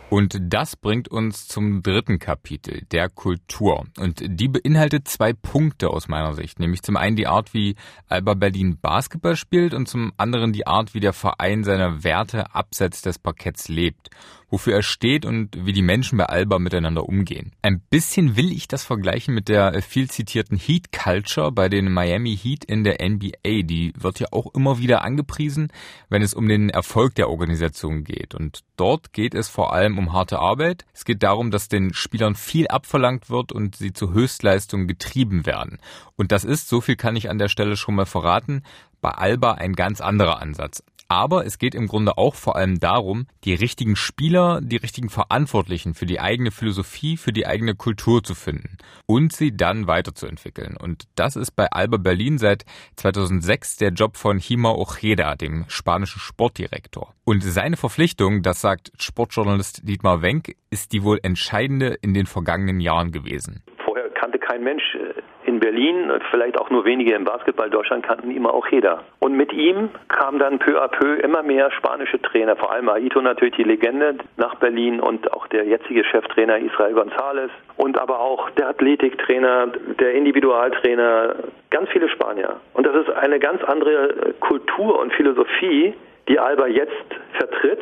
Und 0.08 0.38
das 0.40 0.76
bringt 0.76 1.08
uns 1.08 1.48
zum 1.48 1.82
dritten 1.82 2.20
Kapitel, 2.20 2.82
der 2.92 3.08
Kultur. 3.08 3.86
Und 3.98 4.22
die 4.24 4.46
beinhaltet 4.46 5.08
zwei 5.08 5.32
Punkte 5.32 5.90
aus 5.90 6.06
meiner 6.06 6.34
Sicht, 6.34 6.60
nämlich 6.60 6.82
zum 6.82 6.96
einen 6.96 7.16
die 7.16 7.26
Art, 7.26 7.54
wie 7.54 7.74
Alba 8.08 8.34
Berlin 8.34 8.78
Basketball 8.80 9.34
spielt 9.34 9.74
und 9.74 9.88
zum 9.88 10.12
anderen 10.16 10.52
die 10.52 10.66
Art, 10.66 10.94
wie 10.94 11.00
der 11.00 11.12
Verein 11.12 11.64
seine 11.64 12.04
Werte 12.04 12.54
abseits 12.54 13.02
des 13.02 13.18
Parketts 13.18 13.68
lebt 13.68 14.10
wofür 14.48 14.74
er 14.74 14.82
steht 14.82 15.24
und 15.24 15.66
wie 15.66 15.72
die 15.72 15.82
Menschen 15.82 16.18
bei 16.18 16.26
Alba 16.26 16.58
miteinander 16.58 17.08
umgehen. 17.08 17.52
Ein 17.62 17.80
bisschen 17.90 18.36
will 18.36 18.52
ich 18.52 18.68
das 18.68 18.84
vergleichen 18.84 19.34
mit 19.34 19.48
der 19.48 19.82
viel 19.82 20.08
zitierten 20.08 20.56
Heat 20.56 20.92
Culture 20.92 21.52
bei 21.52 21.68
den 21.68 21.92
Miami 21.92 22.36
Heat 22.36 22.64
in 22.64 22.84
der 22.84 22.98
NBA. 23.06 23.62
Die 23.64 23.92
wird 23.98 24.20
ja 24.20 24.28
auch 24.30 24.54
immer 24.54 24.78
wieder 24.78 25.02
angepriesen, 25.02 25.72
wenn 26.08 26.22
es 26.22 26.34
um 26.34 26.48
den 26.48 26.70
Erfolg 26.70 27.14
der 27.16 27.28
Organisation 27.28 28.04
geht. 28.04 28.34
Und 28.34 28.60
dort 28.76 29.12
geht 29.12 29.34
es 29.34 29.48
vor 29.48 29.72
allem 29.72 29.98
um 29.98 30.12
harte 30.12 30.38
Arbeit. 30.38 30.84
Es 30.92 31.04
geht 31.04 31.22
darum, 31.22 31.50
dass 31.50 31.68
den 31.68 31.94
Spielern 31.94 32.34
viel 32.34 32.68
abverlangt 32.68 33.30
wird 33.30 33.52
und 33.52 33.76
sie 33.76 33.92
zu 33.92 34.12
Höchstleistungen 34.12 34.86
getrieben 34.86 35.46
werden. 35.46 35.78
Und 36.16 36.32
das 36.32 36.44
ist, 36.44 36.68
so 36.68 36.80
viel 36.80 36.96
kann 36.96 37.16
ich 37.16 37.30
an 37.30 37.38
der 37.38 37.48
Stelle 37.48 37.76
schon 37.76 37.94
mal 37.94 38.06
verraten, 38.06 38.62
bei 39.00 39.10
Alba 39.10 39.52
ein 39.52 39.74
ganz 39.74 40.00
anderer 40.00 40.40
Ansatz. 40.40 40.82
Aber 41.08 41.46
es 41.46 41.58
geht 41.58 41.74
im 41.74 41.86
Grunde 41.86 42.18
auch 42.18 42.34
vor 42.34 42.56
allem 42.56 42.80
darum, 42.80 43.26
die 43.44 43.54
richtigen 43.54 43.96
Spieler, 43.96 44.60
die 44.60 44.76
richtigen 44.76 45.08
Verantwortlichen 45.08 45.94
für 45.94 46.06
die 46.06 46.20
eigene 46.20 46.50
Philosophie, 46.50 47.16
für 47.16 47.32
die 47.32 47.46
eigene 47.46 47.74
Kultur 47.74 48.22
zu 48.22 48.34
finden 48.34 48.76
und 49.06 49.32
sie 49.32 49.56
dann 49.56 49.86
weiterzuentwickeln. 49.86 50.76
Und 50.76 51.04
das 51.14 51.36
ist 51.36 51.52
bei 51.52 51.66
Alba 51.70 51.98
Berlin 51.98 52.38
seit 52.38 52.64
2006 52.96 53.76
der 53.76 53.90
Job 53.90 54.16
von 54.16 54.38
Hima 54.38 54.72
Ojeda, 54.72 55.36
dem 55.36 55.64
spanischen 55.68 56.18
Sportdirektor. 56.18 57.14
Und 57.24 57.42
seine 57.42 57.76
Verpflichtung, 57.76 58.42
das 58.42 58.60
sagt 58.60 58.90
Sportjournalist 58.98 59.88
Dietmar 59.88 60.22
Wenk, 60.22 60.56
ist 60.70 60.92
die 60.92 61.02
wohl 61.04 61.20
entscheidende 61.22 61.96
in 62.02 62.14
den 62.14 62.26
vergangenen 62.26 62.80
Jahren 62.80 63.12
gewesen. 63.12 63.62
Vorher 63.84 64.08
kannte 64.10 64.38
kein 64.38 64.62
Mensch 64.62 64.82
äh, 64.94 65.22
in 65.56 65.60
Berlin, 65.60 66.12
vielleicht 66.30 66.58
auch 66.58 66.68
nur 66.68 66.84
wenige 66.84 67.14
im 67.14 67.24
Basketball 67.24 67.70
Deutschland 67.70 68.06
kannten 68.06 68.30
immer 68.30 68.52
auch 68.52 68.66
jeder. 68.68 69.04
Und 69.20 69.36
mit 69.36 69.52
ihm 69.52 69.88
kamen 70.08 70.38
dann 70.38 70.58
peu 70.58 70.78
à 70.82 70.88
peu 70.88 71.14
immer 71.16 71.42
mehr 71.42 71.70
spanische 71.70 72.20
Trainer, 72.20 72.56
vor 72.56 72.72
allem 72.72 72.88
Aito 72.90 73.20
natürlich 73.22 73.56
die 73.56 73.64
Legende 73.64 74.16
nach 74.36 74.56
Berlin 74.56 75.00
und 75.00 75.32
auch 75.32 75.46
der 75.46 75.64
jetzige 75.64 76.04
Cheftrainer 76.04 76.58
Israel 76.58 76.94
González 76.94 77.50
und 77.76 77.98
aber 77.98 78.20
auch 78.20 78.50
der 78.50 78.68
Athletiktrainer, 78.68 79.68
der 79.98 80.12
Individualtrainer, 80.12 81.36
ganz 81.70 81.88
viele 81.90 82.08
Spanier. 82.10 82.56
Und 82.74 82.86
das 82.86 82.94
ist 82.96 83.10
eine 83.10 83.38
ganz 83.38 83.62
andere 83.64 84.34
Kultur 84.40 85.00
und 85.00 85.12
Philosophie, 85.14 85.94
die 86.28 86.38
Alba 86.38 86.66
jetzt 86.66 87.06
vertritt 87.38 87.80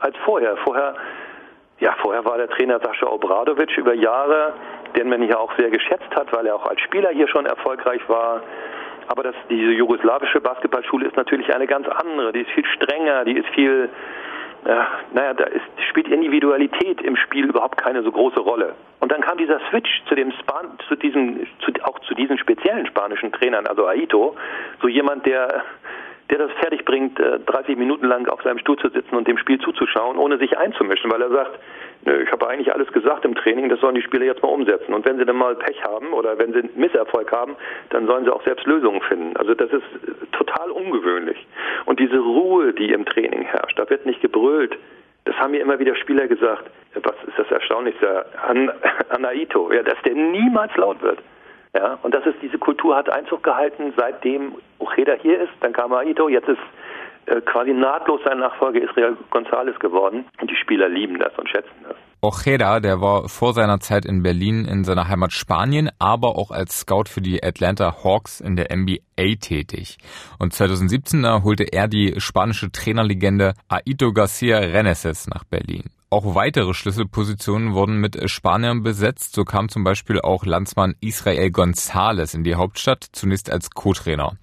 als 0.00 0.16
vorher. 0.24 0.56
Vorher 0.64 0.96
ja, 1.82 1.96
vorher 2.00 2.24
war 2.24 2.36
der 2.38 2.48
Trainer 2.48 2.78
Sascha 2.78 3.06
Obradovic 3.06 3.76
über 3.76 3.92
Jahre 3.92 4.54
den 4.96 5.08
man 5.08 5.22
hier 5.22 5.38
auch 5.38 5.52
sehr 5.58 5.70
geschätzt 5.70 6.14
hat, 6.14 6.32
weil 6.32 6.46
er 6.46 6.56
auch 6.56 6.66
als 6.66 6.80
Spieler 6.80 7.10
hier 7.10 7.28
schon 7.28 7.46
erfolgreich 7.46 8.00
war. 8.08 8.42
Aber 9.08 9.22
das, 9.22 9.34
diese 9.50 9.72
jugoslawische 9.72 10.40
Basketballschule 10.40 11.06
ist 11.06 11.16
natürlich 11.16 11.52
eine 11.54 11.66
ganz 11.66 11.88
andere. 11.88 12.32
Die 12.32 12.40
ist 12.40 12.50
viel 12.50 12.66
strenger, 12.66 13.24
die 13.24 13.36
ist 13.36 13.48
viel, 13.48 13.88
äh, 14.64 14.68
naja, 15.12 15.34
da 15.34 15.44
ist, 15.44 15.64
spielt 15.88 16.08
Individualität 16.08 17.00
im 17.02 17.16
Spiel 17.16 17.46
überhaupt 17.46 17.78
keine 17.78 18.02
so 18.02 18.12
große 18.12 18.40
Rolle. 18.40 18.74
Und 19.00 19.10
dann 19.10 19.20
kam 19.20 19.38
dieser 19.38 19.60
Switch 19.70 20.02
zu 20.08 20.14
dem 20.14 20.32
Span, 20.32 20.78
zu 20.88 20.94
diesem, 20.94 21.46
zu, 21.60 21.72
auch 21.82 21.98
zu 22.00 22.14
diesen 22.14 22.38
speziellen 22.38 22.86
spanischen 22.86 23.32
Trainern, 23.32 23.66
also 23.66 23.86
Aito, 23.86 24.36
so 24.80 24.88
jemand, 24.88 25.26
der 25.26 25.64
der 26.32 26.48
das 26.48 26.50
fertig 26.58 26.84
bringt, 26.84 27.18
30 27.18 27.76
Minuten 27.76 28.06
lang 28.06 28.26
auf 28.28 28.42
seinem 28.42 28.58
Stuhl 28.58 28.78
zu 28.78 28.88
sitzen 28.88 29.14
und 29.14 29.28
dem 29.28 29.38
Spiel 29.38 29.60
zuzuschauen, 29.60 30.16
ohne 30.16 30.38
sich 30.38 30.58
einzumischen, 30.58 31.12
weil 31.12 31.22
er 31.22 31.30
sagt, 31.30 31.58
Nö, 32.04 32.20
ich 32.20 32.32
habe 32.32 32.48
eigentlich 32.48 32.74
alles 32.74 32.90
gesagt 32.92 33.24
im 33.24 33.36
Training, 33.36 33.68
das 33.68 33.78
sollen 33.78 33.94
die 33.94 34.02
Spieler 34.02 34.24
jetzt 34.24 34.42
mal 34.42 34.48
umsetzen. 34.48 34.92
Und 34.92 35.04
wenn 35.06 35.18
sie 35.18 35.24
dann 35.24 35.36
mal 35.36 35.54
Pech 35.54 35.84
haben 35.84 36.12
oder 36.12 36.36
wenn 36.36 36.52
sie 36.52 36.68
Misserfolg 36.74 37.30
haben, 37.30 37.54
dann 37.90 38.06
sollen 38.06 38.24
sie 38.24 38.32
auch 38.32 38.42
selbst 38.42 38.66
Lösungen 38.66 39.00
finden. 39.02 39.36
Also 39.36 39.54
das 39.54 39.70
ist 39.70 39.84
total 40.32 40.70
ungewöhnlich. 40.70 41.46
Und 41.84 42.00
diese 42.00 42.18
Ruhe, 42.18 42.72
die 42.72 42.90
im 42.90 43.04
Training 43.04 43.42
herrscht, 43.42 43.78
da 43.78 43.88
wird 43.88 44.04
nicht 44.04 44.20
gebrüllt. 44.20 44.76
Das 45.26 45.36
haben 45.36 45.52
mir 45.52 45.60
immer 45.60 45.78
wieder 45.78 45.94
Spieler 45.94 46.26
gesagt. 46.26 46.68
Was 46.94 47.14
ist 47.24 47.38
das 47.38 47.50
Erstaunlichste 47.52 48.26
an, 48.48 48.72
an 49.10 49.24
Aito? 49.24 49.72
Ja, 49.72 49.84
dass 49.84 50.00
der 50.04 50.14
niemals 50.14 50.76
laut 50.76 51.00
wird. 51.02 51.18
Ja, 51.74 51.98
und 52.02 52.14
das 52.14 52.26
ist, 52.26 52.36
diese 52.42 52.58
Kultur 52.58 52.96
hat 52.96 53.08
Einzug 53.10 53.42
gehalten, 53.42 53.94
seitdem 53.96 54.56
Ojeda 54.78 55.14
hier 55.14 55.40
ist, 55.40 55.52
dann 55.60 55.72
kam 55.72 55.92
Aito, 55.94 56.28
jetzt 56.28 56.48
ist 56.48 56.60
äh, 57.26 57.40
quasi 57.40 57.72
nahtlos 57.72 58.20
sein 58.24 58.38
Nachfolger 58.38 58.82
Israel 58.82 59.16
González 59.30 59.78
geworden. 59.78 60.26
Und 60.40 60.50
die 60.50 60.56
Spieler 60.56 60.88
lieben 60.88 61.18
das 61.18 61.32
und 61.38 61.48
schätzen 61.48 61.70
das. 61.88 61.96
Ojeda, 62.20 62.80
der 62.80 63.00
war 63.00 63.28
vor 63.28 63.52
seiner 63.52 63.80
Zeit 63.80 64.04
in 64.04 64.22
Berlin 64.22 64.64
in 64.64 64.84
seiner 64.84 65.08
Heimat 65.08 65.32
Spanien, 65.32 65.90
aber 65.98 66.36
auch 66.36 66.50
als 66.50 66.80
Scout 66.80 67.04
für 67.08 67.20
die 67.20 67.42
Atlanta 67.42 68.04
Hawks 68.04 68.40
in 68.40 68.54
der 68.56 68.68
NBA 68.76 69.36
tätig. 69.40 69.98
Und 70.38 70.52
2017 70.52 71.24
holte 71.42 71.64
er 71.72 71.88
die 71.88 72.20
spanische 72.20 72.70
Trainerlegende 72.70 73.54
Aito 73.68 74.12
Garcia 74.12 74.58
Reneses 74.58 75.26
nach 75.26 75.44
Berlin. 75.44 75.84
Auch 76.12 76.34
weitere 76.34 76.74
Schlüsselpositionen 76.74 77.72
wurden 77.72 77.96
mit 77.96 78.28
Spaniern 78.28 78.82
besetzt. 78.82 79.34
So 79.34 79.44
kam 79.46 79.70
zum 79.70 79.82
Beispiel 79.82 80.20
auch 80.20 80.44
Landsmann 80.44 80.94
Israel 81.00 81.48
González 81.48 82.34
in 82.34 82.44
die 82.44 82.54
Hauptstadt, 82.54 83.02
zunächst 83.12 83.50
als 83.50 83.70
Co-Trainer. 83.70 84.36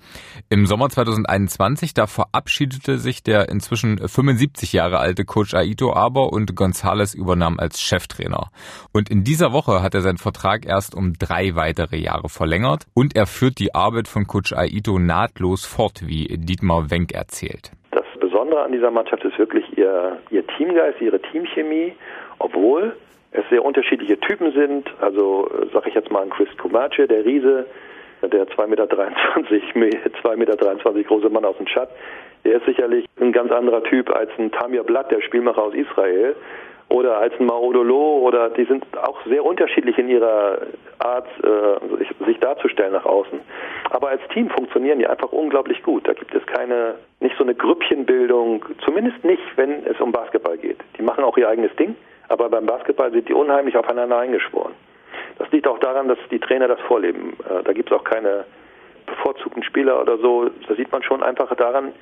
Im 0.49 0.65
Sommer 0.65 0.89
2021, 0.89 1.93
da 1.93 2.08
verabschiedete 2.08 2.97
sich 2.97 3.21
der 3.21 3.49
inzwischen 3.49 3.99
75 3.99 4.73
Jahre 4.73 4.97
alte 4.97 5.25
Coach 5.25 5.53
Aito 5.53 5.93
aber 5.93 6.34
und 6.34 6.53
González 6.53 7.15
übernahm 7.15 7.60
als 7.60 7.79
Cheftrainer. 7.79 8.49
Und 8.91 9.12
in 9.12 9.23
dieser 9.23 9.53
Woche 9.53 9.84
hat 9.84 9.93
er 9.93 10.01
seinen 10.01 10.17
Vertrag 10.17 10.65
erst 10.65 10.95
um 10.95 11.13
drei 11.19 11.53
weitere 11.53 11.97
Jahre 11.97 12.29
verlängert 12.29 12.88
und 12.95 13.15
er 13.15 13.27
führt 13.27 13.60
die 13.60 13.75
Arbeit 13.75 14.08
von 14.08 14.25
Coach 14.25 14.53
Aito 14.53 14.97
nahtlos 14.97 15.65
fort, 15.65 16.01
wie 16.08 16.36
Dietmar 16.36 16.89
Wenk 16.89 17.12
erzählt. 17.12 17.73
Besondere 18.49 18.65
an 18.65 18.71
dieser 18.71 18.89
Mannschaft 18.89 19.23
ist 19.25 19.38
wirklich 19.38 19.77
ihr, 19.77 20.17
ihr 20.31 20.47
Teamgeist, 20.47 20.99
ihre 21.01 21.19
Teamchemie, 21.19 21.93
obwohl 22.39 22.95
es 23.31 23.43
sehr 23.51 23.63
unterschiedliche 23.63 24.19
Typen 24.19 24.51
sind. 24.53 24.89
Also 25.01 25.47
äh, 25.49 25.67
sage 25.71 25.89
ich 25.89 25.93
jetzt 25.93 26.09
mal 26.09 26.23
an 26.23 26.31
Chris 26.31 26.49
Kumace, 26.57 27.07
der 27.07 27.23
Riese, 27.23 27.67
der 28.23 28.47
2,23 28.47 28.65
Meter, 28.67 28.85
2,23 28.88 30.35
Meter 30.35 31.03
große 31.03 31.29
Mann 31.29 31.45
aus 31.45 31.57
dem 31.57 31.67
Tschad. 31.67 31.89
Der 32.43 32.55
ist 32.55 32.65
sicherlich 32.65 33.05
ein 33.21 33.31
ganz 33.31 33.51
anderer 33.51 33.83
Typ 33.83 34.09
als 34.15 34.31
ein 34.39 34.51
Tamir 34.51 34.83
Blatt, 34.83 35.12
der 35.12 35.21
Spielmacher 35.21 35.62
aus 35.62 35.75
Israel. 35.75 36.35
Oder 36.89 37.19
als 37.19 37.34
ein 37.39 37.45
Maodolo 37.45 38.19
oder 38.19 38.49
die 38.49 38.65
sind 38.65 38.84
auch 38.97 39.23
sehr 39.25 39.45
unterschiedlich 39.45 39.97
in 39.99 40.10
ihrer 40.10 40.58
Art, 40.97 41.28
äh, 41.43 41.97
sich, 41.97 42.10
sich 42.25 42.39
darzustellen 42.39 42.93
nach 42.93 43.06
außen. 43.06 43.39
Aber 43.91 44.10
als 44.10 44.21
Team 44.34 44.49
funktionieren 44.49 44.97
die 44.97 45.08
einfach 45.08 45.32
unglaublich 45.32 45.84
gut. 45.84 46.08
Da 46.08 46.13
gibt 46.13 46.34
es 46.34 46.43
keine, 46.47 46.95
nicht 47.19 47.36
so 47.38 47.43
eine 47.43 47.54
Grüppchenbildung, 47.54 48.65
zumindest 48.84 49.23
nicht, 49.23 49.43
wenn 49.56 49.86
es 49.86 49.99
um 50.02 50.12
Basketball 50.12 50.58
geht. 50.58 50.78
Die 50.97 51.04
machen 51.04 51.23
auch 51.23 51.38
ihr 51.38 51.47
eigenes 51.47 51.75
Ding, 51.75 51.95
aber 52.28 52.49
beim 52.49 52.65
Basketball 52.65 53.12
sind 53.12 53.30
die 53.30 53.34
unheimlich 53.34 53.78
aufeinander 53.78 54.17
eingeschworen. 54.17 54.73
Das 55.38 55.49
liegt 55.52 55.67
auch 55.67 55.80
daran, 55.80 56.08
dass 56.08 56.17
die 56.32 56.39
Trainer 56.39 56.67
das 56.67 56.80
vorleben. 56.82 57.34
Äh, 57.47 57.63
da 57.63 57.73
gibt 57.73 57.91
es 57.91 57.97
auch 57.97 58.04
keine 58.04 58.45
bevorzugten 59.06 59.62
Spieler 59.62 60.02
oder 60.02 60.17
so. 60.17 60.49
Da 60.67 60.75
sieht 60.75 60.91
man 60.91 61.04
schon 61.04 61.21
einfach 61.21 61.54
daran, 61.56 61.93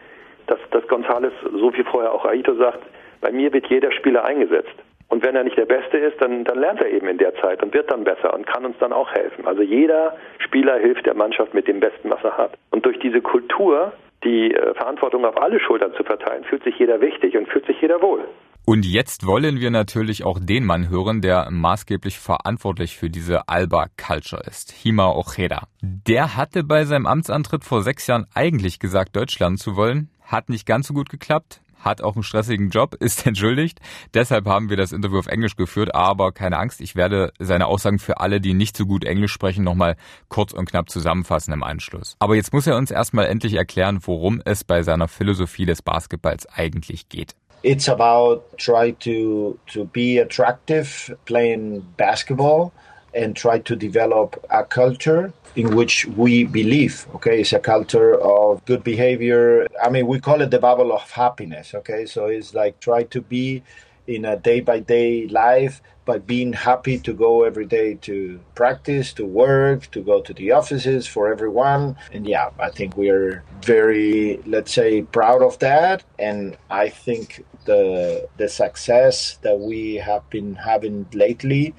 dass, 0.48 0.60
dass 0.72 0.84
González, 0.86 1.34
so 1.52 1.74
wie 1.74 1.84
vorher 1.84 2.14
auch 2.14 2.26
Aito 2.26 2.56
sagt, 2.56 2.84
bei 3.22 3.32
mir 3.32 3.54
wird 3.54 3.68
jeder 3.68 3.92
Spieler 3.92 4.26
eingesetzt. 4.26 4.76
Und 5.10 5.24
wenn 5.24 5.36
er 5.36 5.44
nicht 5.44 5.58
der 5.58 5.66
Beste 5.66 5.98
ist, 5.98 6.22
dann, 6.22 6.44
dann 6.44 6.60
lernt 6.60 6.82
er 6.82 6.92
eben 6.92 7.08
in 7.08 7.18
der 7.18 7.34
Zeit 7.36 7.64
und 7.64 7.74
wird 7.74 7.92
dann 7.92 8.04
besser 8.04 8.34
und 8.34 8.46
kann 8.46 8.66
uns 8.66 8.78
dann 8.80 8.92
auch 8.92 9.10
helfen. 9.12 9.48
Also 9.48 9.62
jeder 9.62 10.18
Spieler 10.40 10.78
hilft 10.80 11.06
der 11.06 11.14
Mannschaft 11.14 11.54
mit 11.54 11.68
dem 11.68 11.80
Besten, 11.80 12.10
was 12.10 12.24
er 12.24 12.38
hat. 12.38 12.58
Und 12.72 12.86
durch 12.86 13.00
diese 13.00 13.22
Kultur, 13.22 13.94
die 14.24 14.54
äh, 14.54 14.74
Verantwortung 14.76 15.24
auf 15.24 15.42
alle 15.42 15.60
Schultern 15.60 15.94
zu 15.94 16.04
verteilen, 16.04 16.44
fühlt 16.44 16.64
sich 16.64 16.78
jeder 16.78 17.00
wichtig 17.00 17.38
und 17.38 17.48
fühlt 17.48 17.66
sich 17.66 17.80
jeder 17.82 18.02
wohl. 18.02 18.26
Und 18.66 18.86
jetzt 18.86 19.26
wollen 19.26 19.62
wir 19.62 19.72
natürlich 19.72 20.26
auch 20.26 20.40
den 20.42 20.66
Mann 20.66 20.90
hören, 20.90 21.22
der 21.22 21.48
maßgeblich 21.50 22.20
verantwortlich 22.20 22.98
für 22.98 23.10
diese 23.10 23.48
Alba-Culture 23.48 24.44
ist, 24.46 24.74
Hima 24.74 25.14
Ojeda. 25.14 25.68
Der 25.82 26.36
hatte 26.36 26.66
bei 26.66 26.84
seinem 26.84 27.06
Amtsantritt 27.06 27.64
vor 27.64 27.82
sechs 27.82 28.08
Jahren 28.08 28.26
eigentlich 28.36 28.80
gesagt, 28.80 29.16
Deutsch 29.16 29.40
lernen 29.40 29.56
zu 29.56 29.78
wollen. 29.78 30.10
Hat 30.22 30.50
nicht 30.50 30.66
ganz 30.66 30.88
so 30.88 30.94
gut 30.94 31.10
geklappt 31.10 31.62
hat 31.80 32.02
auch 32.02 32.16
einen 32.16 32.24
stressigen 32.24 32.70
Job, 32.70 32.96
ist 33.00 33.26
entschuldigt. 33.26 33.80
Deshalb 34.14 34.46
haben 34.46 34.70
wir 34.70 34.78
das 34.78 34.92
Interview 34.92 35.20
auf 35.20 35.28
Englisch 35.28 35.56
geführt, 35.56 35.94
aber 35.96 36.32
keine 36.32 36.58
Angst, 36.58 36.82
ich 36.82 36.96
werde 36.96 37.32
seine 37.40 37.68
Aussagen 37.68 38.00
für 38.00 38.20
alle, 38.20 38.42
die 38.42 38.54
nicht 38.54 38.78
so 38.78 38.86
gut 38.86 39.06
Englisch 39.06 39.32
sprechen, 39.32 39.64
nochmal 39.64 39.96
kurz 40.30 40.54
und 40.54 40.70
knapp 40.70 40.90
zusammenfassen 40.90 41.54
im 41.54 41.64
Anschluss. 41.64 42.16
Aber 42.20 42.36
jetzt 42.36 42.54
muss 42.54 42.68
er 42.68 42.78
uns 42.78 42.92
erstmal 42.92 43.26
endlich 43.26 43.54
erklären, 43.54 44.00
worum 44.02 44.42
es 44.46 44.64
bei 44.64 44.84
seiner 44.84 45.08
Philosophie 45.08 45.66
des 45.66 45.82
Basketballs 45.82 46.46
eigentlich 46.48 47.10
geht. 47.10 47.36
It's 47.64 47.90
about 47.90 48.44
try 48.58 48.94
to 49.00 49.58
to 49.74 49.86
be 49.86 50.22
attractive 50.22 51.18
playing 51.26 51.84
basketball 51.98 52.72
and 53.14 53.36
try 53.36 53.60
to 53.60 53.76
develop 53.76 54.44
a 54.50 54.64
culture 54.64 55.34
in 55.56 55.76
which 55.76 56.06
we 56.06 56.44
believe. 56.44 57.08
Okay, 57.16 57.42
it's 57.42 57.54
a 57.54 57.60
culture 57.60 58.20
of 58.22 58.64
good 58.66 58.84
behavior. 58.84 59.68
I 59.84 59.90
mean, 59.90 60.08
we 60.08 60.20
call 60.20 60.42
it 60.42 60.52
the 60.52 60.60
bubble 60.60 60.92
of 60.94 61.10
happiness. 61.12 61.74
Okay, 61.74 62.06
so 62.06 62.26
it's 62.26 62.54
like 62.54 62.80
try 62.80 63.04
to 63.04 63.22
be 63.22 63.64
in 64.06 64.24
a 64.24 64.38
day 64.38 64.62
by 64.62 64.80
day 64.80 65.28
life, 65.28 65.82
but 66.06 66.26
being 66.26 66.54
happy 66.54 66.98
to 66.98 67.14
go 67.14 67.44
every 67.44 67.66
day 67.66 67.96
to 67.96 68.40
practice, 68.56 69.12
to 69.14 69.26
work, 69.26 69.92
to 69.92 70.02
go 70.02 70.22
to 70.22 70.34
the 70.34 70.52
offices 70.52 71.06
for 71.06 71.30
everyone. 71.30 71.98
And 72.14 72.26
yeah, 72.26 72.52
I 72.60 72.70
think 72.70 72.96
we're 72.96 73.44
very, 73.62 74.40
let's 74.46 74.74
say, 74.74 75.02
proud 75.02 75.42
of 75.42 75.60
that. 75.60 76.04
And 76.18 76.58
I 76.70 76.90
think 76.90 77.44
the 77.66 78.30
the 78.38 78.48
success 78.48 79.38
that 79.42 79.60
we 79.60 79.96
have 79.96 80.28
been 80.30 80.56
having 80.56 81.06
lately 81.14 81.76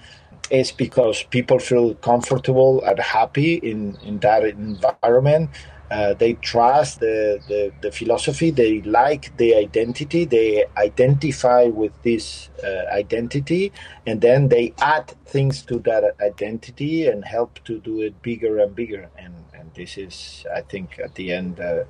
is 0.51 0.73
because 0.73 1.23
people 1.25 1.59
feel 1.59 1.95
comfortable 1.97 2.83
and 2.83 2.99
happy 2.99 3.55
in, 3.55 3.97
in 4.03 4.19
that 4.21 4.45
environment. 4.45 5.51
Uh, 5.91 6.13
they 6.13 6.35
trust 6.35 7.01
the, 7.01 7.41
the, 7.49 7.73
the, 7.81 7.91
philosophy, 7.91 8.51
they 8.51 8.83
like 8.83 9.35
the 9.39 9.55
identity, 9.55 10.27
they 10.27 10.67
identify 10.77 11.65
with 11.65 11.93
this 12.03 12.51
uh, 12.63 12.85
identity, 12.93 13.73
and 14.07 14.21
then 14.21 14.49
they 14.49 14.75
add 14.83 15.07
things 15.25 15.63
to 15.63 15.79
that 15.79 16.15
identity 16.21 17.07
and 17.07 17.25
help 17.25 17.59
to 17.65 17.79
do 17.81 18.03
it 18.03 18.21
bigger 18.21 18.59
and 18.59 18.77
bigger. 18.77 19.09
And, 19.17 19.35
and 19.55 19.73
this 19.75 19.97
is, 19.97 20.45
I 20.55 20.61
think, 20.61 20.99
at 21.03 21.15
the 21.15 21.33
end, 21.33 21.59
uh, 21.59 21.85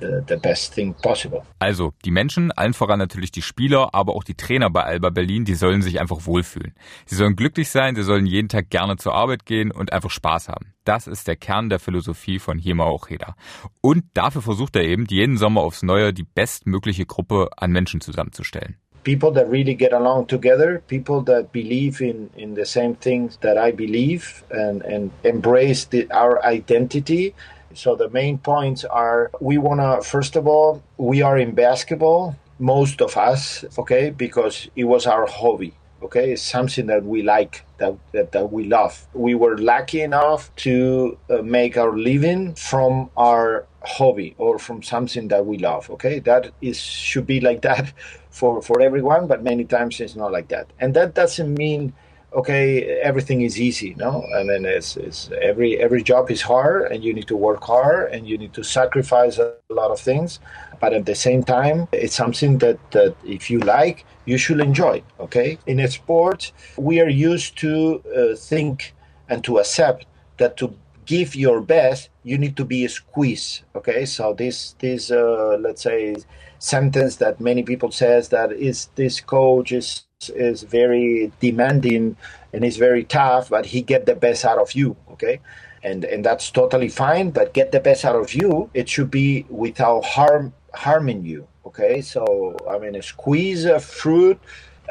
the, 0.00 0.36
best 0.36 0.74
thing 0.74 0.94
possible. 0.94 1.42
Also, 1.58 1.92
die 2.04 2.10
Menschen, 2.10 2.50
allen 2.52 2.74
voran 2.74 2.98
natürlich 2.98 3.30
die 3.30 3.42
Spieler, 3.42 3.94
aber 3.94 4.14
auch 4.14 4.24
die 4.24 4.34
Trainer 4.34 4.70
bei 4.70 4.82
Alba 4.82 5.10
Berlin, 5.10 5.44
die 5.44 5.54
sollen 5.54 5.82
sich 5.82 6.00
einfach 6.00 6.26
wohlfühlen. 6.26 6.74
Sie 7.06 7.14
sollen 7.14 7.36
glücklich 7.36 7.70
sein, 7.70 7.94
sie 7.94 8.02
sollen 8.02 8.26
jeden 8.26 8.48
Tag 8.48 8.70
gerne 8.70 8.96
zur 8.96 9.14
Arbeit 9.14 9.46
gehen 9.46 9.70
und 9.70 9.92
einfach 9.92 10.10
Spaß 10.10 10.48
haben. 10.48 10.74
Das 10.84 11.06
ist 11.06 11.28
der 11.28 11.36
Kern 11.36 11.68
der 11.68 11.78
Philosophie 11.78 12.38
von 12.38 12.58
Hima 12.58 12.86
Ojeda. 12.86 13.36
Und 13.80 14.04
dafür 14.14 14.42
versucht 14.42 14.76
er 14.76 14.82
eben, 14.82 15.06
jeden 15.08 15.36
Sommer 15.36 15.60
aufs 15.60 15.82
Neue 15.82 16.12
die 16.12 16.24
bestmögliche 16.24 17.06
Gruppe 17.06 17.48
an 17.56 17.70
Menschen 17.70 18.00
zusammenzustellen. 18.00 18.76
people 19.04 19.32
that 19.32 19.50
really 19.50 19.74
get 19.74 19.92
along 19.92 20.26
together, 20.26 20.82
people 20.86 21.22
that 21.22 21.52
believe 21.52 22.00
in, 22.00 22.30
in 22.36 22.54
the 22.54 22.64
same 22.64 22.94
things 22.94 23.36
that 23.38 23.58
I 23.58 23.72
believe 23.72 24.44
and, 24.50 24.82
and 24.82 25.10
embrace 25.24 25.86
the, 25.86 26.10
our 26.12 26.44
identity 26.44 27.34
So 27.74 27.96
the 27.96 28.08
main 28.10 28.38
points 28.38 28.84
are 28.84 29.30
we 29.40 29.58
want 29.58 29.80
to, 29.80 30.08
first 30.08 30.36
of 30.36 30.46
all, 30.46 30.82
we 30.96 31.22
are 31.22 31.38
in 31.38 31.52
basketball, 31.52 32.36
most 32.58 33.00
of 33.00 33.16
us, 33.16 33.64
okay, 33.78 34.10
because 34.10 34.68
it 34.76 34.84
was 34.84 35.06
our 35.06 35.26
hobby. 35.26 35.74
Okay, 36.02 36.32
it's 36.32 36.42
something 36.42 36.86
that 36.86 37.04
we 37.04 37.22
like, 37.22 37.64
that, 37.78 37.94
that, 38.12 38.32
that 38.32 38.52
we 38.52 38.64
love. 38.64 39.06
We 39.14 39.36
were 39.36 39.56
lucky 39.56 40.02
enough 40.02 40.54
to 40.56 41.16
uh, 41.30 41.42
make 41.42 41.76
our 41.76 41.96
living 41.96 42.54
from 42.54 43.10
our 43.16 43.66
hobby 43.84 44.34
or 44.36 44.58
from 44.58 44.82
something 44.82 45.28
that 45.28 45.46
we 45.46 45.58
love. 45.58 45.88
Okay, 45.90 46.18
that 46.20 46.50
is 46.60 46.80
should 46.80 47.26
be 47.26 47.40
like 47.40 47.62
that 47.62 47.92
for 48.30 48.60
for 48.62 48.80
everyone, 48.80 49.28
but 49.28 49.44
many 49.44 49.64
times 49.64 50.00
it's 50.00 50.16
not 50.16 50.32
like 50.32 50.48
that. 50.48 50.66
And 50.80 50.94
that 50.94 51.14
doesn't 51.14 51.54
mean 51.54 51.92
okay, 52.34 52.82
everything 53.00 53.42
is 53.42 53.60
easy, 53.60 53.94
no? 53.96 54.26
I 54.36 54.42
mean, 54.42 54.64
it's, 54.64 54.96
it's 54.96 55.30
every 55.40 55.78
every 55.78 56.02
job 56.02 56.30
is 56.30 56.42
hard, 56.42 56.90
and 56.90 57.04
you 57.04 57.12
need 57.12 57.28
to 57.28 57.36
work 57.36 57.62
hard, 57.64 58.12
and 58.12 58.26
you 58.26 58.38
need 58.38 58.52
to 58.54 58.62
sacrifice 58.62 59.38
a 59.38 59.54
lot 59.70 59.90
of 59.90 60.00
things. 60.00 60.40
But 60.80 60.92
at 60.92 61.06
the 61.06 61.14
same 61.14 61.44
time, 61.44 61.88
it's 61.92 62.14
something 62.14 62.58
that, 62.58 62.78
that 62.90 63.14
if 63.24 63.50
you 63.50 63.60
like, 63.60 64.04
you 64.24 64.36
should 64.38 64.60
enjoy. 64.60 65.02
Okay, 65.20 65.58
in 65.66 65.80
a 65.80 65.88
sport, 65.88 66.52
we 66.76 67.00
are 67.00 67.08
used 67.08 67.58
to 67.58 68.02
uh, 68.16 68.36
think 68.36 68.94
and 69.28 69.44
to 69.44 69.58
accept 69.58 70.06
that 70.38 70.56
to 70.56 70.74
give 71.06 71.34
your 71.34 71.60
best, 71.60 72.10
you 72.22 72.38
need 72.38 72.56
to 72.56 72.64
be 72.64 72.86
squeezed. 72.88 73.62
Okay, 73.74 74.04
so 74.04 74.32
this 74.32 74.74
this 74.78 75.10
uh, 75.10 75.56
let's 75.60 75.82
say 75.82 76.16
sentence 76.58 77.16
that 77.16 77.40
many 77.40 77.62
people 77.62 77.90
says 77.90 78.28
that 78.28 78.52
is 78.52 78.88
this 78.94 79.20
coach 79.20 79.72
is 79.72 80.04
is 80.34 80.62
very 80.62 81.32
demanding 81.40 82.16
and 82.52 82.64
is 82.64 82.76
very 82.76 83.04
tough, 83.04 83.50
but 83.50 83.66
he 83.66 83.82
get 83.82 84.06
the 84.06 84.14
best 84.14 84.44
out 84.44 84.58
of 84.58 84.72
you. 84.72 84.96
Okay, 85.10 85.40
and 85.82 86.04
and 86.04 86.24
that's 86.24 86.50
totally 86.50 86.88
fine. 86.88 87.30
But 87.30 87.54
get 87.54 87.72
the 87.72 87.80
best 87.80 88.04
out 88.04 88.16
of 88.16 88.34
you. 88.34 88.70
It 88.74 88.88
should 88.88 89.10
be 89.10 89.46
without 89.48 90.04
harm 90.04 90.52
harming 90.74 91.24
you. 91.24 91.48
Okay, 91.66 92.00
so 92.00 92.56
I 92.70 92.78
mean, 92.78 92.94
a 92.94 93.02
squeeze 93.02 93.64
a 93.64 93.80
fruit 93.80 94.38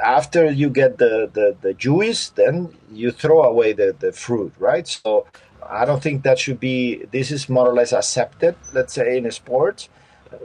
after 0.04 0.52
you 0.52 0.70
get 0.70 0.98
the, 0.98 1.30
the, 1.32 1.56
the 1.62 1.74
juice, 1.74 2.30
then 2.30 2.76
you 2.92 3.12
throw 3.12 3.44
away 3.44 3.74
the, 3.74 3.96
the 4.00 4.12
fruit, 4.12 4.54
right? 4.58 4.88
So 4.88 5.28
I 5.72 5.86
don't 5.86 6.04
think 6.04 6.24
that 6.24 6.38
should 6.38 6.60
be, 6.60 7.06
this 7.12 7.32
is 7.32 7.48
more 7.50 7.68
or 7.68 7.74
less 7.74 7.94
accepted, 7.94 8.56
let's 8.74 8.94
say, 8.94 9.18
in 9.18 9.26
a 9.26 9.32
sports 9.32 9.90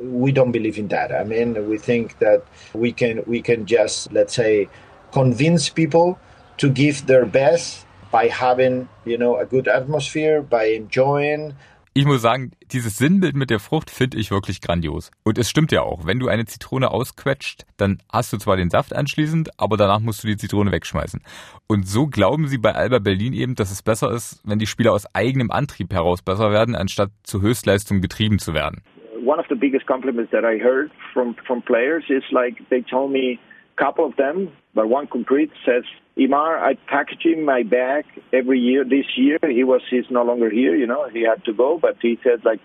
we 0.01 0.33
don't 0.33 0.53
believe 0.53 0.79
in 0.79 0.89
that. 0.89 1.13
I 1.13 1.25
mean, 1.25 1.69
we 1.69 1.79
think 1.79 2.19
that 2.19 2.43
we 2.75 2.93
can 2.93 3.23
we 3.27 3.41
can 3.41 3.67
just 3.67 4.13
let's 4.13 4.35
say 4.35 4.69
convince 5.13 5.69
people 5.69 6.19
to 6.59 6.69
give 6.69 7.07
their 7.07 7.25
best 7.25 7.87
by 8.11 8.29
having 8.29 8.89
you 9.05 9.19
know 9.19 9.37
a 9.37 9.47
good 9.47 9.69
atmosphere, 9.69 10.43
by 10.43 10.65
enjoying. 10.65 11.55
Ich 11.99 12.05
muss 12.05 12.21
sagen, 12.21 12.51
dieses 12.73 12.99
Sinnbild 12.99 13.37
mit 13.37 13.49
der 13.49 13.59
Frucht 13.59 13.89
finde 13.89 14.19
ich 14.19 14.31
wirklich 14.31 14.61
grandios. 14.61 15.11
Und 15.25 15.39
es 15.39 15.49
stimmt 15.49 15.73
ja 15.73 15.81
auch, 15.81 16.05
wenn 16.05 16.19
du 16.19 16.29
eine 16.29 16.45
Zitrone 16.45 16.91
ausquetscht, 16.91 17.65
dann 17.79 18.03
hast 18.13 18.35
du 18.35 18.37
zwar 18.37 18.59
den 18.59 18.69
Saft 18.69 18.95
anschließend, 18.95 19.59
aber 19.59 19.79
danach 19.79 20.01
musst 20.01 20.23
du 20.23 20.29
die 20.29 20.37
Zitrone 20.37 20.73
wegschmeißen. 20.73 21.23
Und 21.67 21.89
so 21.89 22.07
glauben 22.07 22.49
sie 22.49 22.59
bei 22.59 22.75
Alba 22.75 22.99
Berlin 22.99 23.33
eben, 23.33 23.55
dass 23.55 23.71
es 23.73 23.83
besser 23.83 24.11
ist, 24.11 24.43
wenn 24.45 24.59
die 24.59 24.67
Spieler 24.67 24.93
aus 24.93 25.07
eigenem 25.15 25.51
Antrieb 25.51 25.91
heraus 25.95 26.21
besser 26.21 26.51
werden, 26.51 26.75
anstatt 26.75 27.13
zur 27.23 27.41
Höchstleistung 27.41 28.03
getrieben 28.03 28.39
zu 28.41 28.53
werden. 28.53 28.83
one 29.25 29.41
of 29.41 29.47
the 29.49 29.57
biggest 29.57 29.87
compliments 29.87 30.31
that 30.33 30.45
I 30.45 30.59
heard 30.59 30.91
from 31.15 31.35
from 31.47 31.63
players 31.63 32.05
is 32.11 32.23
like 32.31 32.59
they 32.69 32.83
told 32.83 33.11
me 33.11 33.41
a 33.75 33.83
couple 33.83 34.05
of 34.05 34.15
them, 34.17 34.53
but 34.75 34.91
one 34.91 35.07
concrete 35.07 35.51
says, 35.65 35.85
Imar, 36.19 36.59
I 36.59 36.75
packaging 36.89 37.45
my 37.45 37.63
bag 37.63 38.05
every 38.33 38.59
year. 38.59 38.85
This 38.85 39.07
year 39.17 39.39
he 39.43 39.65
was 39.65 39.83
he's 39.91 40.11
no 40.11 40.23
longer 40.23 40.51
here, 40.51 40.75
you 40.75 40.87
know, 40.87 41.09
he 41.13 41.23
had 41.23 41.45
to 41.45 41.53
go, 41.53 41.79
but 41.81 41.97
he 42.01 42.19
said 42.25 42.45
like 42.45 42.61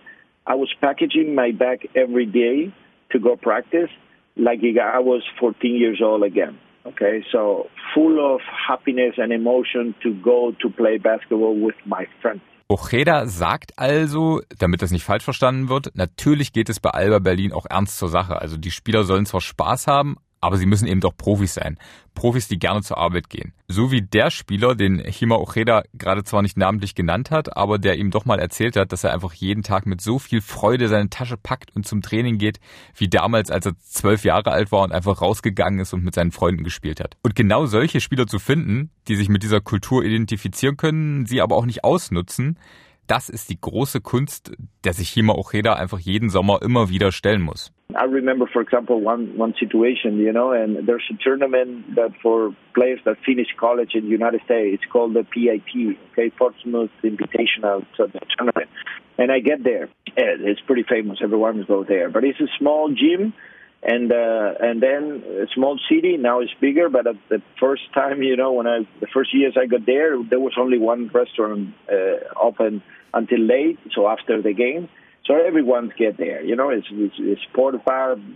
I 0.46 0.54
was 0.54 0.72
packaging 0.80 1.34
my 1.34 1.52
bag 1.52 1.88
every 1.94 2.26
day 2.26 2.72
to 3.10 3.18
go 3.18 3.36
practice 3.36 3.90
like 4.36 4.60
I 4.62 4.98
was 4.98 5.22
14 5.38 5.76
years 5.76 6.00
old 6.02 6.22
again. 6.22 6.58
Okay, 6.84 7.24
so 7.30 7.68
full 7.94 8.34
of 8.34 8.40
happiness 8.68 9.14
and 9.16 9.32
emotion 9.32 9.94
to 10.02 10.14
go 10.14 10.52
to 10.60 10.68
play 10.70 10.98
basketball 10.98 11.54
with 11.54 11.76
my 11.84 12.06
friends. 12.20 12.42
Ojeda 12.68 13.26
sagt 13.26 13.72
also, 13.76 14.40
damit 14.58 14.80
das 14.80 14.90
nicht 14.90 15.04
falsch 15.04 15.24
verstanden 15.24 15.68
wird, 15.68 15.90
natürlich 15.94 16.52
geht 16.52 16.70
es 16.70 16.80
bei 16.80 16.90
Alba 16.90 17.18
Berlin 17.18 17.52
auch 17.52 17.66
ernst 17.68 17.98
zur 17.98 18.08
Sache. 18.08 18.40
Also 18.40 18.56
die 18.56 18.70
Spieler 18.70 19.04
sollen 19.04 19.26
zwar 19.26 19.42
Spaß 19.42 19.86
haben, 19.86 20.16
Aber 20.42 20.58
sie 20.58 20.66
müssen 20.66 20.86
eben 20.86 21.00
doch 21.00 21.16
Profis 21.16 21.54
sein. 21.54 21.78
Profis, 22.14 22.48
die 22.48 22.58
gerne 22.58 22.82
zur 22.82 22.98
Arbeit 22.98 23.30
gehen. 23.30 23.54
So 23.68 23.90
wie 23.90 24.02
der 24.02 24.30
Spieler, 24.30 24.74
den 24.74 24.98
Hima 24.98 25.36
Ocheda 25.36 25.82
gerade 25.94 26.24
zwar 26.24 26.42
nicht 26.42 26.58
namentlich 26.58 26.94
genannt 26.94 27.30
hat, 27.30 27.56
aber 27.56 27.78
der 27.78 27.96
ihm 27.96 28.10
doch 28.10 28.24
mal 28.24 28.38
erzählt 28.38 28.76
hat, 28.76 28.92
dass 28.92 29.04
er 29.04 29.14
einfach 29.14 29.32
jeden 29.32 29.62
Tag 29.62 29.86
mit 29.86 30.00
so 30.00 30.18
viel 30.18 30.40
Freude 30.40 30.88
seine 30.88 31.08
Tasche 31.08 31.36
packt 31.36 31.74
und 31.74 31.86
zum 31.86 32.02
Training 32.02 32.38
geht, 32.38 32.58
wie 32.96 33.08
damals, 33.08 33.50
als 33.50 33.66
er 33.66 33.78
zwölf 33.78 34.24
Jahre 34.24 34.50
alt 34.50 34.72
war 34.72 34.82
und 34.82 34.92
einfach 34.92 35.22
rausgegangen 35.22 35.80
ist 35.80 35.94
und 35.94 36.04
mit 36.04 36.14
seinen 36.14 36.32
Freunden 36.32 36.64
gespielt 36.64 37.00
hat. 37.00 37.16
Und 37.22 37.36
genau 37.36 37.66
solche 37.66 38.00
Spieler 38.00 38.26
zu 38.26 38.38
finden, 38.38 38.90
die 39.08 39.16
sich 39.16 39.28
mit 39.28 39.44
dieser 39.44 39.60
Kultur 39.60 40.04
identifizieren 40.04 40.76
können, 40.76 41.24
sie 41.24 41.40
aber 41.40 41.56
auch 41.56 41.66
nicht 41.66 41.84
ausnutzen, 41.84 42.58
das 43.06 43.28
ist 43.28 43.50
die 43.50 43.60
große 43.60 44.00
Kunst, 44.00 44.52
der 44.84 44.92
sich 44.92 45.10
Hima 45.10 45.34
Ocheda 45.34 45.74
einfach 45.74 45.98
jeden 45.98 46.30
Sommer 46.30 46.60
immer 46.62 46.88
wieder 46.88 47.12
stellen 47.12 47.42
muss. 47.42 47.72
I 47.94 48.04
remember, 48.04 48.46
for 48.46 48.62
example, 48.62 48.96
one 48.96 49.34
one 49.36 49.54
situation, 49.58 50.18
you 50.18 50.32
know, 50.32 50.52
and 50.52 50.86
there's 50.86 51.04
a 51.10 51.16
tournament 51.22 51.94
that 51.94 52.12
for 52.22 52.54
players 52.74 53.00
that 53.04 53.18
finish 53.24 53.48
college 53.58 53.94
in 53.94 54.04
the 54.04 54.12
United 54.12 54.40
States, 54.44 54.80
it's 54.80 54.90
called 54.90 55.14
the 55.14 55.24
PIT, 55.24 55.98
okay, 56.12 56.30
Portsmouth 56.30 56.90
Invitational 57.04 57.84
Tournament. 57.96 58.70
And 59.18 59.30
I 59.30 59.40
get 59.40 59.62
there. 59.62 59.90
It's 60.16 60.60
pretty 60.62 60.84
famous. 60.88 61.18
Everyone 61.22 61.64
goes 61.68 61.86
there, 61.86 62.08
but 62.08 62.24
it's 62.24 62.40
a 62.40 62.48
small 62.58 62.88
gym 62.88 63.34
and 63.82 64.12
uh, 64.12 64.54
and 64.60 64.80
then 64.80 65.24
a 65.42 65.46
small 65.54 65.78
city. 65.90 66.16
Now 66.16 66.40
it's 66.40 66.52
bigger, 66.60 66.88
but 66.88 67.06
at 67.06 67.16
the 67.28 67.42
first 67.58 67.82
time, 67.92 68.22
you 68.22 68.36
know, 68.36 68.52
when 68.52 68.66
I 68.66 68.86
the 69.00 69.08
first 69.08 69.34
years 69.34 69.56
I 69.60 69.66
got 69.66 69.86
there, 69.86 70.22
there 70.22 70.40
was 70.40 70.54
only 70.58 70.78
one 70.78 71.10
restaurant 71.12 71.74
uh, 71.90 72.40
open 72.40 72.82
until 73.12 73.40
late, 73.40 73.78
so 73.92 74.08
after 74.08 74.40
the 74.40 74.52
game. 74.52 74.88
So 75.26 75.34
everyone 75.34 75.92
get 75.96 76.16
there, 76.16 76.42
you 76.42 76.56
know. 76.56 76.70
It's 76.70 76.86
it's, 76.90 77.14
it's 77.18 77.42
Port 77.54 77.74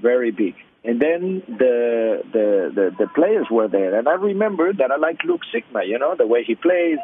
very 0.02 0.30
big. 0.30 0.54
And 0.84 1.00
then 1.00 1.42
the, 1.48 2.22
the 2.32 2.70
the 2.74 2.90
the 2.98 3.08
players 3.08 3.46
were 3.50 3.68
there, 3.68 3.98
and 3.98 4.08
I 4.08 4.14
remember 4.14 4.72
that 4.72 4.90
I 4.90 4.96
like 4.96 5.22
Luke 5.24 5.42
Sigma, 5.52 5.84
you 5.84 5.98
know, 5.98 6.14
the 6.16 6.26
way 6.26 6.44
he 6.44 6.54
plays. 6.54 6.98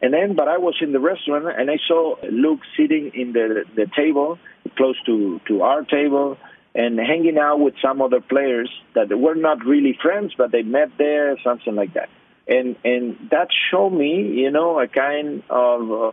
And 0.00 0.14
then, 0.14 0.36
but 0.36 0.46
I 0.46 0.58
was 0.58 0.76
in 0.80 0.92
the 0.92 1.00
restaurant 1.00 1.46
and 1.58 1.70
I 1.70 1.78
saw 1.88 2.14
Luke 2.30 2.60
sitting 2.76 3.10
in 3.14 3.32
the 3.32 3.64
the 3.74 3.86
table 3.96 4.38
close 4.76 4.96
to 5.06 5.40
to 5.48 5.62
our 5.62 5.82
table 5.82 6.38
and 6.78 6.96
hanging 6.96 7.38
out 7.38 7.58
with 7.58 7.74
some 7.82 8.00
other 8.00 8.20
players 8.20 8.70
that 8.94 9.08
were 9.18 9.34
not 9.34 9.64
really 9.64 9.98
friends, 10.00 10.32
but 10.38 10.52
they 10.52 10.62
met 10.62 10.90
there, 10.96 11.36
something 11.42 11.74
like 11.74 11.92
that. 11.94 12.08
And 12.46 12.76
and 12.84 13.18
that 13.30 13.48
showed 13.70 13.90
me, 13.90 14.40
you 14.42 14.50
know, 14.50 14.80
a 14.80 14.86
kind 14.86 15.42
of 15.50 15.92
uh, 15.92 16.12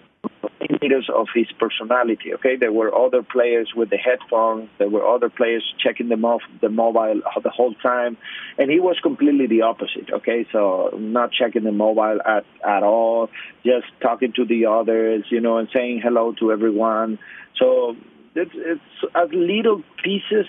indicators 0.60 1.08
of 1.13 1.28
his 1.34 1.45
personality. 1.60 2.34
Okay, 2.34 2.56
there 2.58 2.73
were 2.73 2.93
other 2.93 3.21
players 3.21 3.73
with 3.75 3.91
the 3.91 3.97
headphones. 3.97 4.69
There 4.80 4.89
were 4.89 5.06
other 5.08 5.30
players 5.30 5.63
checking 5.82 6.10
them 6.10 6.25
off 6.25 6.41
the 6.62 6.69
mobile 6.69 7.21
the 7.43 7.49
whole 7.51 7.75
time, 7.75 8.17
and 8.58 8.69
he 8.71 8.80
was 8.80 8.97
completely 9.01 9.47
the 9.47 9.62
opposite. 9.62 10.12
Okay, 10.12 10.47
so 10.51 10.89
not 10.97 11.32
checking 11.32 11.63
the 11.63 11.71
mobile 11.71 12.19
at 12.25 12.43
at 12.67 12.84
all, 12.84 13.30
just 13.63 13.86
talking 14.01 14.34
to 14.34 14.45
the 14.45 14.65
others, 14.65 15.25
you 15.30 15.39
know, 15.39 15.58
and 15.60 15.69
saying 15.71 16.01
hello 16.04 16.34
to 16.39 16.51
everyone. 16.51 17.19
So 17.56 17.95
it's, 18.36 18.52
it's 18.56 19.32
little 19.34 19.82
pieces 20.04 20.45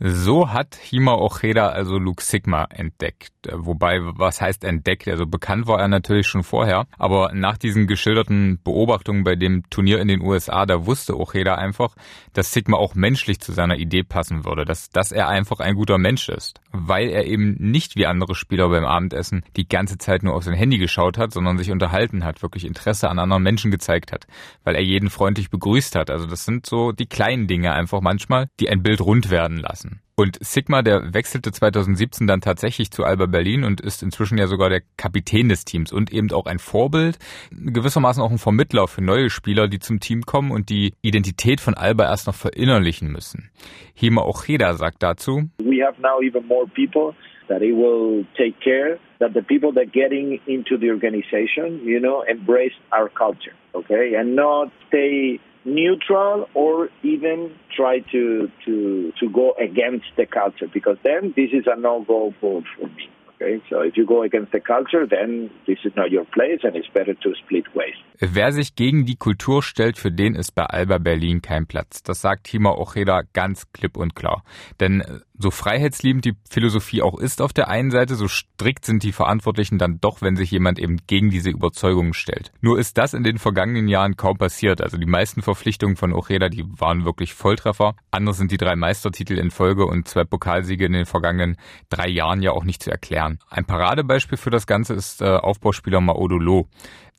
So 0.00 0.54
hat 0.54 0.74
Hima 0.74 1.12
Ocheda 1.12 1.68
also 1.68 1.98
Luke 1.98 2.22
Sigma 2.22 2.64
entdeckt. 2.70 3.32
Wobei, 3.52 4.00
was 4.00 4.40
heißt 4.40 4.64
entdeckt? 4.64 5.06
Also 5.06 5.26
bekannt 5.26 5.66
war 5.66 5.80
er 5.80 5.88
natürlich 5.88 6.26
schon 6.26 6.42
vorher. 6.42 6.86
Aber 6.98 7.32
nach 7.34 7.58
diesen 7.58 7.86
geschilderten 7.86 8.58
Beobachtungen 8.64 9.22
bei 9.22 9.36
dem 9.36 9.68
Turnier 9.68 10.00
in 10.00 10.08
den 10.08 10.22
USA, 10.22 10.64
da 10.64 10.86
wusste 10.86 11.18
Ocheda 11.18 11.56
einfach, 11.56 11.94
dass 12.32 12.52
Sigma 12.52 12.78
auch 12.78 12.94
menschlich 12.94 13.38
zu 13.38 13.52
seiner 13.52 13.76
Idee 13.76 14.02
passen 14.02 14.46
würde. 14.46 14.64
Dass, 14.64 14.88
dass 14.88 15.12
er 15.12 15.28
einfach 15.28 15.60
ein 15.60 15.74
guter 15.74 15.98
Mensch 15.98 16.30
ist. 16.30 16.62
Weil 16.72 17.10
er 17.10 17.26
eben 17.26 17.56
nicht 17.58 17.96
wie 17.96 18.06
andere 18.06 18.34
Spieler 18.34 18.70
beim 18.70 18.86
Abendessen 18.86 19.44
die 19.56 19.68
ganze 19.68 19.98
Zeit 19.98 20.22
nur 20.22 20.34
auf 20.34 20.44
sein 20.44 20.54
Handy 20.54 20.78
geschaut 20.78 21.18
hat, 21.18 21.32
sondern 21.32 21.58
sich 21.58 21.70
unterhalten 21.70 22.24
hat, 22.24 22.42
wirklich 22.42 22.64
Interesse 22.64 23.10
an 23.10 23.18
anderen 23.18 23.42
Menschen 23.42 23.70
gezeigt 23.70 24.10
hat. 24.10 24.26
Weil 24.64 24.74
er 24.74 24.82
jeden 24.82 25.10
freundlich 25.10 25.50
begrüßt 25.50 25.94
hat. 25.96 26.10
Also 26.10 26.26
das 26.26 26.45
sind 26.46 26.64
so 26.64 26.92
die 26.92 27.06
kleinen 27.06 27.46
Dinge 27.46 27.74
einfach 27.74 28.00
manchmal, 28.00 28.46
die 28.58 28.70
ein 28.70 28.82
Bild 28.82 29.02
rund 29.02 29.30
werden 29.30 29.58
lassen. 29.58 30.00
Und 30.18 30.38
Sigma, 30.40 30.80
der 30.80 31.12
wechselte 31.12 31.52
2017 31.52 32.26
dann 32.26 32.40
tatsächlich 32.40 32.90
zu 32.90 33.04
Alba 33.04 33.26
Berlin 33.26 33.64
und 33.64 33.82
ist 33.82 34.02
inzwischen 34.02 34.38
ja 34.38 34.46
sogar 34.46 34.70
der 34.70 34.80
Kapitän 34.96 35.50
des 35.50 35.66
Teams 35.66 35.92
und 35.92 36.10
eben 36.10 36.32
auch 36.32 36.46
ein 36.46 36.58
Vorbild, 36.58 37.18
gewissermaßen 37.50 38.22
auch 38.22 38.30
ein 38.30 38.38
Vermittler 38.38 38.88
für 38.88 39.02
neue 39.04 39.28
Spieler, 39.28 39.68
die 39.68 39.78
zum 39.78 40.00
Team 40.00 40.22
kommen 40.22 40.52
und 40.52 40.70
die 40.70 40.94
Identität 41.02 41.60
von 41.60 41.74
Alba 41.74 42.04
erst 42.04 42.26
noch 42.26 42.34
verinnerlichen 42.34 43.12
müssen. 43.12 43.50
Hima 43.94 44.22
Ojeda 44.22 44.72
sagt 44.72 45.02
dazu, 45.02 45.50
We 45.58 45.84
have 45.84 46.00
now 46.00 46.22
even 46.22 46.46
more 46.46 46.66
people 46.66 47.14
that 47.48 47.60
it 47.60 47.76
will 47.76 48.24
take 48.38 48.58
care 48.60 48.98
that 49.18 49.34
the 49.34 49.42
people 49.42 49.72
that 49.72 49.92
getting 49.92 50.40
into 50.46 50.78
the 50.78 50.90
organization, 50.90 51.80
you 51.84 52.00
know, 52.00 52.22
embrace 52.22 52.74
our 52.92 53.08
culture, 53.08 53.54
okay, 53.74 54.14
and 54.14 54.34
not 54.34 54.70
stay 54.88 55.40
neutral 55.66 56.48
or 56.54 56.88
even 57.02 57.52
try 57.76 57.98
to 58.12 58.48
to 58.64 59.12
to 59.20 59.28
go 59.30 59.52
against 59.58 60.06
the 60.16 60.24
culture 60.24 60.68
because 60.72 60.96
then 61.02 61.34
this 61.36 61.50
is 61.52 61.64
a 61.66 61.78
no 61.78 62.04
go 62.06 62.32
for 62.40 62.62
for 62.78 62.86
me. 62.86 63.10
Okay, 63.34 63.60
so 63.68 63.82
if 63.82 63.98
you 63.98 64.06
go 64.06 64.22
against 64.22 64.52
the 64.52 64.60
culture, 64.60 65.06
then 65.06 65.50
this 65.66 65.76
is 65.84 65.92
not 65.94 66.10
your 66.10 66.24
place 66.24 66.60
and 66.62 66.74
it's 66.74 66.88
better 66.94 67.12
to 67.12 67.34
split 67.44 67.66
ways. 67.74 67.94
Wer 68.18 68.50
sich 68.52 68.76
gegen 68.76 69.04
die 69.04 69.16
Kultur 69.16 69.62
stellt, 69.62 69.98
für 69.98 70.10
den 70.10 70.34
ist 70.34 70.54
bei 70.54 70.64
Alba 70.64 70.96
Berlin 70.96 71.42
kein 71.42 71.66
Platz. 71.66 72.02
Das 72.02 72.22
sagt 72.22 72.48
Hima 72.48 72.70
Ocheda 72.70 73.24
ganz 73.34 73.70
klipp 73.72 73.98
und 73.98 74.14
klar. 74.14 74.42
Denn 74.80 75.02
so 75.38 75.50
freiheitsliebend 75.50 76.24
die 76.24 76.34
Philosophie 76.48 77.02
auch 77.02 77.18
ist 77.18 77.40
auf 77.40 77.52
der 77.52 77.68
einen 77.68 77.90
Seite, 77.90 78.14
so 78.14 78.28
strikt 78.28 78.84
sind 78.84 79.02
die 79.02 79.12
Verantwortlichen 79.12 79.78
dann 79.78 79.98
doch, 80.00 80.22
wenn 80.22 80.36
sich 80.36 80.50
jemand 80.50 80.78
eben 80.78 80.98
gegen 81.06 81.30
diese 81.30 81.50
Überzeugungen 81.50 82.14
stellt. 82.14 82.52
Nur 82.60 82.78
ist 82.78 82.98
das 82.98 83.14
in 83.14 83.22
den 83.22 83.38
vergangenen 83.38 83.88
Jahren 83.88 84.16
kaum 84.16 84.38
passiert. 84.38 84.80
Also 84.80 84.96
die 84.96 85.06
meisten 85.06 85.42
Verpflichtungen 85.42 85.96
von 85.96 86.12
Ocheda, 86.12 86.48
die 86.48 86.64
waren 86.78 87.04
wirklich 87.04 87.34
Volltreffer. 87.34 87.94
Anders 88.10 88.38
sind 88.38 88.50
die 88.50 88.56
drei 88.56 88.76
Meistertitel 88.76 89.38
in 89.38 89.50
Folge 89.50 89.86
und 89.86 90.08
zwei 90.08 90.24
Pokalsiege 90.24 90.86
in 90.86 90.92
den 90.92 91.06
vergangenen 91.06 91.56
drei 91.88 92.08
Jahren 92.08 92.42
ja 92.42 92.52
auch 92.52 92.64
nicht 92.64 92.82
zu 92.82 92.90
erklären. 92.90 93.38
Ein 93.48 93.64
Paradebeispiel 93.64 94.38
für 94.38 94.50
das 94.50 94.66
Ganze 94.66 94.94
ist 94.94 95.22
äh, 95.22 95.26
Aufbauspieler 95.26 96.00
Maodolo. 96.00 96.68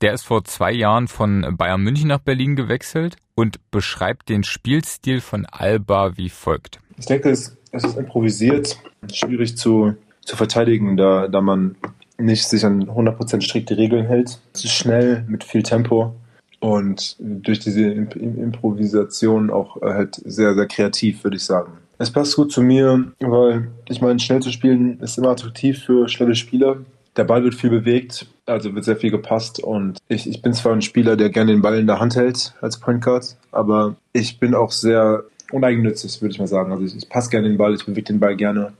Der 0.01 0.13
ist 0.13 0.23
vor 0.23 0.43
zwei 0.43 0.71
Jahren 0.71 1.07
von 1.07 1.55
Bayern 1.57 1.81
München 1.81 2.09
nach 2.09 2.19
Berlin 2.19 2.55
gewechselt 2.55 3.15
und 3.33 3.59
beschreibt 3.71 4.29
den 4.29 4.43
Spielstil 4.43 5.21
von 5.21 5.45
Alba 5.45 6.17
wie 6.17 6.29
folgt. 6.29 6.79
Ich 6.97 7.07
denke, 7.07 7.29
es 7.29 7.56
es 7.71 7.83
ist 7.83 7.97
improvisiert, 7.97 8.77
schwierig 9.11 9.57
zu, 9.57 9.95
zu 10.21 10.35
verteidigen, 10.35 10.97
da, 10.97 11.27
da 11.27 11.41
man 11.41 11.75
nicht 12.17 12.47
sich 12.47 12.65
an 12.65 12.85
100% 12.85 13.41
strikte 13.41 13.77
Regeln 13.77 14.05
hält. 14.05 14.39
Es 14.53 14.65
ist 14.65 14.71
schnell, 14.71 15.23
mit 15.27 15.43
viel 15.43 15.63
Tempo 15.63 16.13
und 16.59 17.15
durch 17.19 17.59
diese 17.59 17.83
Improvisation 17.83 19.49
auch 19.49 19.81
äh, 19.81 19.93
halt 19.93 20.15
sehr, 20.25 20.55
sehr 20.55 20.65
kreativ, 20.65 21.23
würde 21.23 21.37
ich 21.37 21.43
sagen. 21.43 21.73
Es 21.99 22.11
passt 22.11 22.35
gut 22.35 22.51
zu 22.51 22.61
mir, 22.61 23.11
weil 23.19 23.69
ich 23.89 24.01
meine, 24.01 24.19
schnell 24.19 24.41
zu 24.41 24.51
spielen 24.51 24.99
ist 24.99 25.17
immer 25.17 25.29
attraktiv 25.29 25.83
für 25.83 26.07
schnelle 26.07 26.35
Spieler. 26.35 26.77
Der 27.15 27.23
Ball 27.23 27.43
wird 27.43 27.55
viel 27.55 27.71
bewegt, 27.71 28.27
also 28.45 28.75
wird 28.75 28.85
sehr 28.85 28.97
viel 28.97 29.09
gepasst 29.09 29.59
und 29.59 29.97
ich, 30.07 30.29
ich 30.29 30.43
bin 30.43 30.53
zwar 30.53 30.73
ein 30.73 30.83
Spieler, 30.83 31.15
der 31.15 31.29
gerne 31.29 31.51
den 31.51 31.63
Ball 31.63 31.79
in 31.79 31.87
der 31.87 31.99
Hand 31.99 32.15
hält 32.15 32.53
als 32.61 32.79
Point 32.79 33.03
Guard, 33.03 33.35
aber 33.51 33.95
ich 34.13 34.39
bin 34.39 34.53
auch 34.53 34.71
sehr 34.71 35.23
uneigennützig, 35.51 36.21
würde 36.21 36.33
ich 36.33 36.39
mal 36.39 36.47
sagen. 36.47 36.71
Also 36.71 36.85
ich, 36.85 36.95
ich 36.95 37.09
passe 37.09 37.29
gerne 37.29 37.47
den 37.47 37.57
Ball, 37.57 37.73
ich 37.73 37.85
bewege 37.85 38.03
den 38.03 38.19
Ball 38.19 38.35
gerne. 38.35 38.73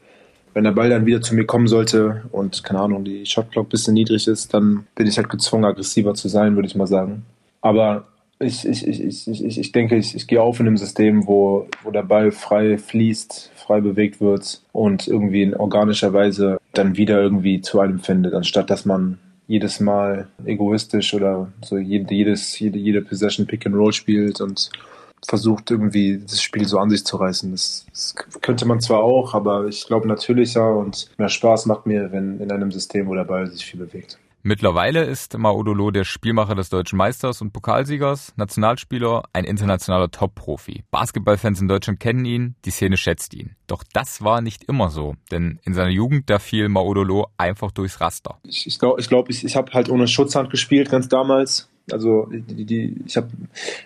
Wenn 0.54 0.64
der 0.64 0.72
Ball 0.72 0.90
dann 0.90 1.06
wieder 1.06 1.22
zu 1.22 1.36
mir 1.36 1.46
kommen 1.46 1.68
sollte 1.68 2.24
und, 2.32 2.64
keine 2.64 2.80
Ahnung, 2.80 3.04
die 3.04 3.26
Shotclock 3.26 3.68
ein 3.68 3.70
bisschen 3.70 3.94
niedrig 3.94 4.28
ist, 4.28 4.54
dann 4.54 4.88
bin 4.96 5.08
ich 5.08 5.18
halt 5.18 5.30
gezwungen, 5.30 5.66
aggressiver 5.66 6.14
zu 6.16 6.30
sein, 6.30 6.56
würde 6.56 6.68
ich 6.68 6.76
mal 6.76 6.88
sagen. 6.88 7.26
Aber 7.62 8.06
ich, 8.40 8.68
ich, 8.68 8.88
ich, 8.88 9.04
ich, 9.04 9.28
ich, 9.28 9.60
ich 9.60 9.72
denke, 9.72 9.96
ich, 9.96 10.16
ich 10.16 10.28
gehe 10.28 10.42
auf 10.42 10.60
in 10.60 10.68
einem 10.68 10.78
System, 10.78 11.28
wo, 11.28 11.68
wo 11.84 11.92
der 11.92 12.04
Ball 12.04 12.32
frei 12.32 12.78
fließt, 12.78 13.52
frei 13.56 13.82
bewegt 13.82 14.22
wird 14.22 14.62
und 14.72 15.08
irgendwie 15.08 15.44
in 15.44 15.56
organischer 15.56 16.14
Weise 16.14 16.58
dann 16.74 16.98
wieder 16.98 17.22
irgendwie 17.22 17.62
zu 17.62 17.80
einem 17.80 18.00
findet, 18.00 18.34
anstatt 18.34 18.70
dass 18.70 18.86
man 18.86 19.20
jedes 19.48 19.80
Mal 19.80 20.28
egoistisch 20.46 21.14
oder 21.14 21.52
so 21.62 21.78
jedes, 21.78 22.60
jede, 22.60 22.78
jede 22.78 23.02
Possession 23.02 23.48
Pick 23.48 23.66
and 23.66 23.76
Roll 23.76 23.94
spielt 23.94 24.42
und 24.42 24.70
versucht 25.26 25.72
irgendwie 25.72 26.20
das 26.20 26.42
Spiel 26.42 26.68
so 26.68 26.80
an 26.80 26.90
sich 26.90 27.06
zu 27.06 27.18
reißen. 27.18 27.52
Das, 27.52 27.86
das 27.92 28.16
könnte 28.42 28.66
man 28.66 28.80
zwar 28.80 29.00
auch, 29.04 29.34
aber 29.34 29.68
ich 29.68 29.86
glaube 29.88 30.08
natürlicher 30.08 30.76
und 30.76 31.10
mehr 31.18 31.30
Spaß 31.30 31.66
macht 31.66 31.86
mir, 31.86 32.12
wenn 32.12 32.40
in 32.40 32.52
einem 32.52 32.72
System, 32.72 33.08
wo 33.08 33.16
der 33.16 33.26
Ball 33.26 33.48
sich 33.48 33.66
viel 33.66 33.80
bewegt. 33.80 34.20
Mittlerweile 34.44 35.04
ist 35.04 35.38
Maudolo 35.38 35.92
der 35.92 36.06
Spielmacher 36.06 36.56
des 36.56 36.70
deutschen 36.70 36.96
Meisters 36.96 37.42
und 37.42 37.52
Pokalsiegers, 37.52 38.32
Nationalspieler, 38.38 39.24
ein 39.34 39.44
internationaler 39.44 40.10
Top-Profi. 40.10 40.86
Basketballfans 40.90 41.60
in 41.60 41.68
Deutschland 41.68 42.00
kennen 42.00 42.24
ihn, 42.24 42.56
die 42.64 42.72
Szene 42.72 42.96
schätzt 42.96 43.34
ihn. 43.34 43.58
Doch 43.66 43.84
das 43.92 44.24
war 44.24 44.40
nicht 44.40 44.64
immer 44.64 44.90
so, 44.90 45.16
denn 45.32 45.60
in 45.64 45.74
seiner 45.74 45.90
Jugend 45.90 46.30
da 46.30 46.40
fiel 46.40 46.70
Maudolo 46.70 47.28
einfach 47.36 47.72
durchs 47.72 48.00
Raster. 48.00 48.40
Ich 48.44 48.80
glaube, 48.80 49.02
ich, 49.02 49.10
glaub, 49.10 49.30
ich, 49.30 49.44
ich 49.44 49.58
habe 49.58 49.74
halt 49.74 49.90
ohne 49.90 50.08
Schutzhand 50.08 50.50
gespielt, 50.50 50.90
ganz 50.90 51.10
damals 51.10 51.68
Also 51.92 52.28
die, 52.30 52.66
die, 52.66 52.96
ich 53.06 53.16
habe 53.16 53.30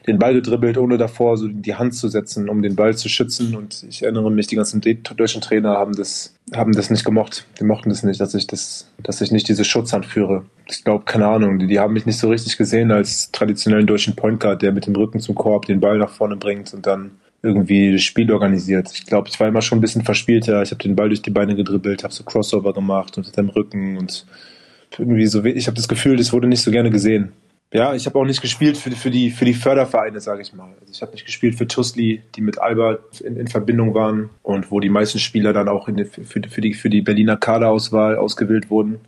den 0.07 0.17
Ball 0.17 0.33
gedribbelt, 0.33 0.77
ohne 0.77 0.97
davor 0.97 1.37
so 1.37 1.47
die 1.47 1.75
Hand 1.75 1.93
zu 1.93 2.07
setzen, 2.07 2.49
um 2.49 2.61
den 2.63 2.75
Ball 2.75 2.95
zu 2.95 3.09
schützen. 3.09 3.55
Und 3.55 3.85
ich 3.87 4.01
erinnere 4.01 4.31
mich, 4.31 4.47
die 4.47 4.55
ganzen 4.55 4.81
deutschen 4.81 5.41
Trainer 5.41 5.71
haben 5.77 5.93
das, 5.93 6.33
haben 6.53 6.71
das 6.71 6.89
nicht 6.89 7.05
gemocht. 7.05 7.45
Die 7.59 7.63
mochten 7.63 7.89
das 7.89 8.01
nicht, 8.01 8.19
dass 8.19 8.33
ich 8.33 8.47
das, 8.47 8.91
dass 9.03 9.21
ich 9.21 9.31
nicht 9.31 9.47
diese 9.47 9.63
Schutzhand 9.63 10.07
führe. 10.07 10.45
Ich 10.67 10.83
glaube, 10.83 11.05
keine 11.05 11.27
Ahnung, 11.27 11.59
die, 11.59 11.67
die 11.67 11.79
haben 11.79 11.93
mich 11.93 12.07
nicht 12.07 12.17
so 12.17 12.29
richtig 12.29 12.57
gesehen 12.57 12.91
als 12.91 13.31
traditionellen 13.31 13.85
deutschen 13.85 14.15
Point 14.15 14.39
Guard, 14.39 14.63
der 14.63 14.71
mit 14.71 14.87
dem 14.87 14.95
Rücken 14.95 15.19
zum 15.19 15.35
Korb 15.35 15.65
den 15.65 15.79
Ball 15.79 15.99
nach 15.99 16.09
vorne 16.09 16.37
bringt 16.37 16.73
und 16.73 16.87
dann 16.87 17.11
irgendwie 17.43 17.91
das 17.91 18.01
Spiel 18.01 18.31
organisiert. 18.31 18.89
Ich 18.93 19.05
glaube, 19.05 19.29
ich 19.29 19.39
war 19.39 19.47
immer 19.47 19.61
schon 19.61 19.77
ein 19.77 19.81
bisschen 19.81 20.03
verspielter. 20.03 20.61
Ich 20.61 20.71
habe 20.71 20.81
den 20.81 20.95
Ball 20.95 21.09
durch 21.09 21.21
die 21.21 21.31
Beine 21.31 21.55
gedribbelt, 21.55 22.03
habe 22.03 22.13
so 22.13 22.23
Crossover 22.23 22.73
gemacht 22.73 23.17
mit 23.17 23.35
dem 23.35 23.49
Rücken 23.49 23.97
und 23.97 24.25
irgendwie 24.97 25.27
so. 25.27 25.43
Ich 25.43 25.67
habe 25.67 25.75
das 25.75 25.87
Gefühl, 25.87 26.17
das 26.17 26.33
wurde 26.33 26.47
nicht 26.47 26.61
so 26.61 26.71
gerne 26.71 26.91
gesehen. 26.91 27.31
Ja, 27.73 27.95
ich 27.95 28.05
habe 28.05 28.19
auch 28.19 28.25
nicht 28.25 28.41
gespielt 28.41 28.77
für, 28.77 28.91
für, 28.91 29.09
die, 29.09 29.31
für 29.31 29.45
die 29.45 29.53
Fördervereine, 29.53 30.19
sage 30.19 30.41
ich 30.41 30.53
mal. 30.53 30.73
Also 30.81 30.91
ich 30.91 31.01
habe 31.01 31.13
nicht 31.13 31.25
gespielt 31.25 31.55
für 31.55 31.67
Tusli, 31.67 32.21
die 32.35 32.41
mit 32.41 32.59
Alba 32.59 32.97
in, 33.23 33.37
in, 33.37 33.47
Verbindung 33.47 33.93
waren 33.93 34.29
und 34.43 34.71
wo 34.71 34.81
die 34.81 34.89
meisten 34.89 35.19
Spieler 35.19 35.53
dann 35.53 35.69
auch 35.69 35.87
die, 35.89 36.03
für, 36.03 36.25
für, 36.25 36.61
die, 36.61 36.73
für 36.73 36.89
die 36.89 37.01
Berliner 37.01 37.37
Kaderauswahl 37.37 38.17
ausgewählt 38.17 38.69
wurden 38.69 38.99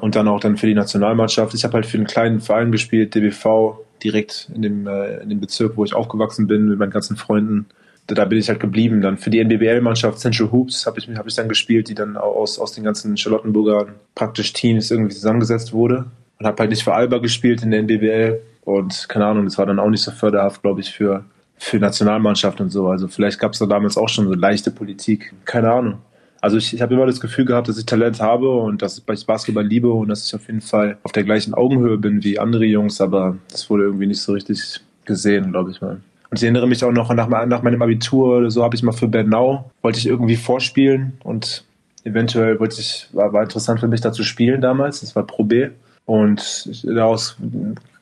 und 0.00 0.16
dann 0.16 0.26
auch 0.26 0.40
dann 0.40 0.56
für 0.56 0.66
die 0.66 0.74
Nationalmannschaft. 0.74 1.54
Ich 1.54 1.62
habe 1.62 1.74
halt 1.74 1.86
für 1.86 1.98
einen 1.98 2.08
kleinen 2.08 2.40
Verein 2.40 2.72
gespielt, 2.72 3.14
DBV, 3.14 3.78
direkt 4.02 4.50
in 4.52 4.62
dem, 4.62 4.88
äh, 4.88 5.18
in 5.18 5.28
dem 5.28 5.38
Bezirk, 5.38 5.76
wo 5.76 5.84
ich 5.84 5.94
aufgewachsen 5.94 6.48
bin 6.48 6.68
mit 6.68 6.80
meinen 6.80 6.90
ganzen 6.90 7.16
Freunden. 7.16 7.66
Da 8.08 8.24
bin 8.24 8.38
ich 8.38 8.48
halt 8.48 8.58
geblieben. 8.58 9.02
Dann 9.02 9.18
für 9.18 9.30
die 9.30 9.38
NBBL-Mannschaft 9.38 10.18
Central 10.18 10.50
Hoops 10.50 10.84
habe 10.84 10.98
ich, 10.98 11.08
hab 11.10 11.28
ich 11.28 11.36
dann 11.36 11.48
gespielt, 11.48 11.88
die 11.88 11.94
dann 11.94 12.16
aus, 12.16 12.58
aus 12.58 12.72
den 12.72 12.82
ganzen 12.82 13.16
Charlottenburger 13.16 13.86
praktisch 14.16 14.52
Teams 14.52 14.90
irgendwie 14.90 15.14
zusammengesetzt 15.14 15.72
wurde 15.72 16.06
und 16.40 16.46
habe 16.46 16.58
halt 16.58 16.70
nicht 16.70 16.82
für 16.82 16.94
Alba 16.94 17.18
gespielt 17.18 17.62
in 17.62 17.70
der 17.70 17.80
NBBL 17.80 18.40
und 18.64 19.08
keine 19.08 19.26
Ahnung, 19.26 19.44
das 19.44 19.58
war 19.58 19.66
dann 19.66 19.78
auch 19.78 19.90
nicht 19.90 20.02
so 20.02 20.10
förderhaft, 20.10 20.62
glaube 20.62 20.80
ich, 20.80 20.90
für, 20.90 21.24
für 21.58 21.78
Nationalmannschaft 21.78 22.60
und 22.60 22.70
so. 22.70 22.88
Also 22.88 23.08
vielleicht 23.08 23.38
gab 23.38 23.52
es 23.52 23.58
da 23.58 23.66
damals 23.66 23.98
auch 23.98 24.08
schon 24.08 24.26
so 24.26 24.34
leichte 24.34 24.70
Politik, 24.70 25.34
keine 25.44 25.70
Ahnung. 25.70 25.98
Also 26.40 26.56
ich, 26.56 26.72
ich 26.72 26.80
habe 26.80 26.94
immer 26.94 27.04
das 27.04 27.20
Gefühl 27.20 27.44
gehabt, 27.44 27.68
dass 27.68 27.76
ich 27.76 27.84
Talent 27.84 28.20
habe 28.20 28.48
und 28.48 28.80
dass 28.80 28.98
ich 28.98 29.26
Basketball 29.26 29.66
liebe 29.66 29.92
und 29.92 30.08
dass 30.08 30.26
ich 30.26 30.34
auf 30.34 30.46
jeden 30.46 30.62
Fall 30.62 30.96
auf 31.02 31.12
der 31.12 31.24
gleichen 31.24 31.52
Augenhöhe 31.52 31.98
bin 31.98 32.24
wie 32.24 32.38
andere 32.38 32.64
Jungs, 32.64 33.02
aber 33.02 33.36
das 33.50 33.68
wurde 33.68 33.84
irgendwie 33.84 34.06
nicht 34.06 34.22
so 34.22 34.32
richtig 34.32 34.80
gesehen, 35.04 35.52
glaube 35.52 35.70
ich 35.70 35.82
mal. 35.82 36.00
Und 36.30 36.38
ich 36.38 36.44
erinnere 36.44 36.66
mich 36.66 36.82
auch 36.84 36.92
noch 36.92 37.12
nach, 37.12 37.28
nach 37.28 37.62
meinem 37.62 37.82
Abitur 37.82 38.38
oder 38.38 38.50
so 38.50 38.64
habe 38.64 38.76
ich 38.76 38.82
mal 38.82 38.92
für 38.92 39.08
Bernau, 39.08 39.70
wollte 39.82 39.98
ich 39.98 40.06
irgendwie 40.06 40.36
vorspielen 40.36 41.18
und 41.24 41.64
eventuell 42.04 42.58
wollte 42.58 42.80
ich, 42.80 43.08
war, 43.12 43.32
war 43.34 43.42
interessant 43.42 43.80
für 43.80 43.88
mich 43.88 44.00
da 44.00 44.12
zu 44.12 44.22
spielen 44.22 44.62
damals, 44.62 45.00
das 45.00 45.14
war 45.14 45.26
Pro 45.26 45.44
B. 45.44 45.68
Und 46.10 46.68
daraus 46.82 47.36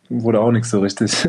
wurde 0.08 0.40
auch 0.40 0.50
nichts 0.50 0.70
so 0.70 0.80
richtig. 0.80 1.28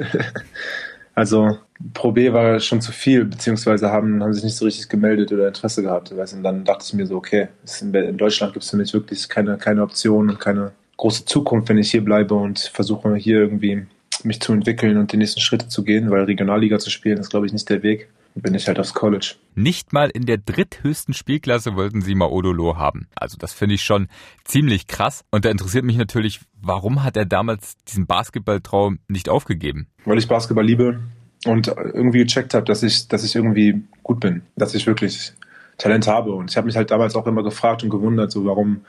also 1.14 1.58
Pro 1.94 2.14
B 2.14 2.32
war 2.32 2.58
schon 2.62 2.80
zu 2.80 2.94
viel, 2.94 3.26
beziehungsweise 3.26 3.92
haben, 3.92 4.24
haben 4.24 4.34
sich 4.34 4.46
nicht 4.46 4.56
so 4.56 4.64
richtig 4.64 4.88
gemeldet 4.88 5.34
oder 5.34 5.50
Interesse 5.50 5.82
gehabt. 5.82 6.14
Und 6.14 6.42
dann 6.42 6.64
dachte 6.64 6.86
ich 6.88 6.94
mir 6.94 7.06
so, 7.06 7.18
okay, 7.18 7.50
in 7.82 8.18
Deutschland 8.18 8.54
gibt 8.54 8.64
es 8.64 8.70
für 8.70 8.78
mich 8.78 8.94
wirklich 8.94 9.28
keine, 9.28 9.58
keine 9.58 9.84
Option 9.84 10.30
und 10.30 10.40
keine 10.40 10.72
große 10.96 11.26
Zukunft, 11.26 11.68
wenn 11.68 11.78
ich 11.78 11.92
hier 11.92 12.06
bleibe 12.06 12.36
und 12.36 12.60
versuche 12.60 13.14
hier 13.16 13.40
irgendwie 13.40 13.86
mich 14.24 14.40
zu 14.40 14.54
entwickeln 14.54 14.96
und 14.96 15.12
die 15.12 15.18
nächsten 15.18 15.42
Schritte 15.42 15.68
zu 15.68 15.84
gehen, 15.84 16.10
weil 16.12 16.24
Regionalliga 16.24 16.80
zu 16.80 16.90
spielen 16.90 17.18
ist, 17.18 17.30
glaube 17.30 17.46
ich, 17.46 17.52
nicht 17.52 17.70
der 17.70 17.84
Weg 17.84 18.08
bin 18.36 18.54
ich 18.54 18.68
halt 18.68 18.80
aufs 18.80 18.94
College. 18.94 19.36
Nicht 19.56 19.94
mal 19.94 20.10
in 20.10 20.26
der 20.26 20.38
dritthöchsten 20.38 21.14
Spielklasse 21.14 21.76
wollten 21.76 22.02
sie 22.02 22.16
Maodolo 22.16 22.78
haben. 22.78 23.08
Also 23.16 23.38
das 23.38 23.54
finde 23.54 23.76
ich 23.76 23.84
schon 23.84 24.08
ziemlich 24.44 24.88
krass. 24.88 25.24
Und 25.32 25.46
da 25.46 25.50
interessiert 25.50 25.84
mich 25.84 25.98
natürlich, 25.98 26.40
warum 26.62 27.04
hat 27.04 27.18
er 27.18 27.26
damals 27.26 27.78
diesen 27.88 28.08
Basketballtraum 28.08 29.00
nicht 29.08 29.30
aufgegeben? 29.30 29.88
Weil 30.06 30.18
ich 30.18 30.28
Basketball 30.28 30.66
liebe 30.66 31.00
und 31.46 31.68
irgendwie 31.68 32.20
gecheckt 32.20 32.54
habe, 32.54 32.66
dass 32.66 32.84
ich, 32.84 33.08
dass 33.08 33.24
ich 33.24 33.36
irgendwie 33.36 33.84
gut 34.04 34.20
bin, 34.20 34.44
dass 34.56 34.76
ich 34.76 34.88
wirklich 34.88 35.34
Talent 35.78 36.08
habe. 36.08 36.32
Und 36.34 36.52
ich 36.52 36.58
habe 36.58 36.68
mich 36.68 36.76
halt 36.76 36.92
damals 36.92 37.16
auch 37.16 37.28
immer 37.28 37.44
gefragt 37.44 37.84
und 37.84 37.90
gewundert, 37.90 38.32
so 38.32 38.46
warum 38.46 38.86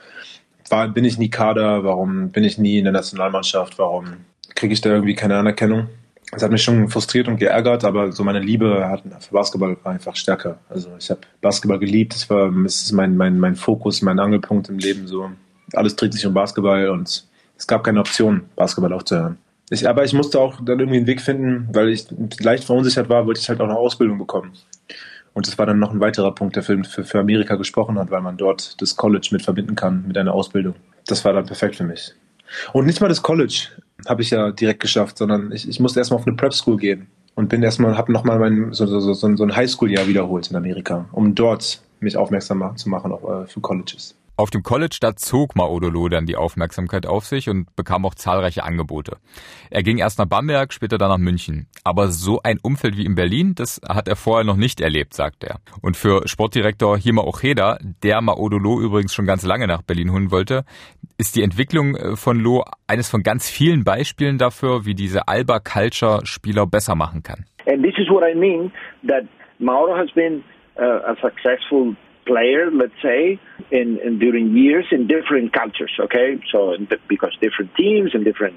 war, 0.69 0.87
bin 0.87 1.05
ich 1.05 1.17
nie 1.17 1.29
Kader, 1.29 1.83
warum 1.83 2.29
bin 2.31 2.43
ich 2.43 2.57
nie 2.57 2.77
in 2.77 2.85
der 2.85 2.93
Nationalmannschaft, 2.93 3.77
warum 3.77 4.17
kriege 4.55 4.73
ich 4.73 4.81
da 4.81 4.89
irgendwie 4.89 5.15
keine 5.15 5.37
Anerkennung 5.37 5.87
es 6.33 6.43
hat 6.43 6.51
mich 6.51 6.63
schon 6.63 6.87
frustriert 6.87 7.27
und 7.27 7.37
geärgert, 7.37 7.83
aber 7.83 8.11
so 8.11 8.23
meine 8.23 8.39
Liebe 8.39 8.87
hat, 8.87 9.03
für 9.19 9.33
Basketball 9.33 9.77
war 9.83 9.91
einfach 9.91 10.15
stärker. 10.15 10.59
Also 10.69 10.89
ich 10.97 11.09
habe 11.09 11.21
Basketball 11.41 11.79
geliebt, 11.79 12.15
es 12.15 12.29
war 12.29 12.53
es 12.65 12.83
ist 12.83 12.91
mein, 12.93 13.17
mein, 13.17 13.37
mein 13.37 13.55
Fokus, 13.55 14.01
mein 14.01 14.19
Angelpunkt 14.19 14.69
im 14.69 14.77
Leben. 14.77 15.07
So 15.07 15.29
alles 15.73 15.95
dreht 15.95 16.13
sich 16.13 16.25
um 16.25 16.33
Basketball 16.33 16.89
und 16.89 17.25
es 17.57 17.67
gab 17.67 17.83
keine 17.83 17.99
Option, 17.99 18.43
Basketball 18.55 18.93
aufzuhören. 18.93 19.37
Ich, 19.69 19.87
aber 19.87 20.03
ich 20.03 20.13
musste 20.13 20.39
auch 20.39 20.59
dann 20.63 20.79
irgendwie 20.79 20.97
einen 20.97 21.07
Weg 21.07 21.21
finden, 21.21 21.69
weil 21.73 21.89
ich 21.89 22.07
leicht 22.39 22.65
verunsichert 22.65 23.07
war, 23.09 23.25
wollte 23.25 23.39
ich 23.39 23.47
halt 23.47 23.61
auch 23.61 23.65
eine 23.65 23.77
Ausbildung 23.77 24.17
bekommen. 24.17 24.53
Und 25.33 25.47
das 25.47 25.57
war 25.57 25.65
dann 25.65 25.79
noch 25.79 25.91
ein 25.91 26.01
weiterer 26.01 26.35
Punkt, 26.35 26.57
der 26.57 26.63
für, 26.63 26.83
für 26.83 27.19
Amerika 27.19 27.55
gesprochen 27.55 27.97
hat, 27.97 28.11
weil 28.11 28.21
man 28.21 28.35
dort 28.35 28.81
das 28.81 28.97
College 28.97 29.29
mit 29.31 29.43
verbinden 29.43 29.75
kann 29.75 30.05
mit 30.07 30.17
einer 30.17 30.33
Ausbildung. 30.33 30.75
Das 31.07 31.23
war 31.23 31.31
dann 31.31 31.45
perfekt 31.45 31.77
für 31.77 31.85
mich. 31.85 32.13
Und 32.73 32.85
nicht 32.85 32.99
mal 32.99 33.07
das 33.07 33.21
College 33.21 33.69
habe 34.07 34.21
ich 34.21 34.29
ja 34.29 34.51
direkt 34.51 34.79
geschafft, 34.79 35.17
sondern 35.17 35.51
ich, 35.51 35.67
ich 35.67 35.79
musste 35.79 35.99
erstmal 35.99 36.19
auf 36.19 36.27
eine 36.27 36.35
Prep 36.35 36.53
School 36.53 36.77
gehen 36.77 37.07
und 37.35 37.49
bin 37.49 37.63
erstmal, 37.63 37.97
habe 37.97 38.11
nochmal 38.11 38.39
mein 38.39 38.73
so, 38.73 38.85
so, 38.85 38.99
so, 38.99 39.13
so 39.13 39.43
ein 39.43 39.55
Highschool-Jahr 39.55 40.07
wiederholt 40.07 40.49
in 40.49 40.55
Amerika, 40.55 41.05
um 41.11 41.35
dort 41.35 41.81
mich 41.99 42.17
aufmerksam 42.17 42.75
zu 42.77 42.89
machen 42.89 43.11
auch, 43.11 43.43
äh, 43.43 43.47
für 43.47 43.61
Colleges. 43.61 44.15
Auf 44.41 44.49
dem 44.49 44.63
College, 44.63 44.97
da 44.99 45.15
zog 45.15 45.55
Maodolo 45.55 46.09
dann 46.09 46.25
die 46.25 46.35
Aufmerksamkeit 46.35 47.05
auf 47.05 47.25
sich 47.25 47.47
und 47.47 47.75
bekam 47.75 48.07
auch 48.07 48.15
zahlreiche 48.15 48.63
Angebote. 48.63 49.17
Er 49.69 49.83
ging 49.83 49.99
erst 49.99 50.17
nach 50.17 50.25
Bamberg, 50.25 50.73
später 50.73 50.97
dann 50.97 51.09
nach 51.09 51.19
München. 51.19 51.67
Aber 51.83 52.07
so 52.07 52.39
ein 52.43 52.57
Umfeld 52.63 52.97
wie 52.97 53.05
in 53.05 53.13
Berlin, 53.13 53.53
das 53.53 53.79
hat 53.87 54.07
er 54.07 54.15
vorher 54.15 54.43
noch 54.43 54.55
nicht 54.55 54.81
erlebt, 54.81 55.13
sagt 55.13 55.43
er. 55.43 55.59
Und 55.83 55.95
für 55.95 56.27
Sportdirektor 56.27 56.97
Hima 56.97 57.21
Ocheda, 57.21 57.77
der 58.01 58.19
Maodolo 58.21 58.81
übrigens 58.81 59.13
schon 59.13 59.27
ganz 59.27 59.45
lange 59.45 59.67
nach 59.67 59.83
Berlin 59.83 60.11
holen 60.11 60.31
wollte, 60.31 60.65
ist 61.19 61.35
die 61.35 61.43
Entwicklung 61.43 61.95
äh, 61.95 62.15
von 62.15 62.39
Lo 62.39 62.65
eines 62.87 63.11
von 63.11 63.21
ganz 63.21 63.47
vielen 63.47 63.83
Beispielen 63.83 64.39
dafür, 64.39 64.87
wie 64.87 64.95
diese 64.95 65.27
Alba 65.27 65.59
Culture 65.59 66.25
Spieler 66.25 66.65
besser 66.65 66.95
machen 66.95 67.21
kann. 67.21 67.45
And 67.67 67.83
this 67.83 67.93
is 67.99 68.09
what 68.09 68.23
I 68.23 68.35
mean 68.35 68.71
that 69.07 69.21
Mauro 69.59 69.95
has 69.95 70.09
been 70.15 70.43
uh, 70.79 71.11
a 71.11 71.15
successful 71.21 71.95
player, 72.25 72.69
let's 72.71 72.99
say, 73.01 73.39
in, 73.71 73.99
in 74.03 74.19
during 74.19 74.55
years 74.55 74.85
in 74.91 75.07
different 75.07 75.53
cultures. 75.53 75.91
Okay, 75.99 76.39
so 76.51 76.75
because 77.07 77.35
different 77.41 77.75
teams 77.75 78.11
and 78.13 78.23
different 78.23 78.55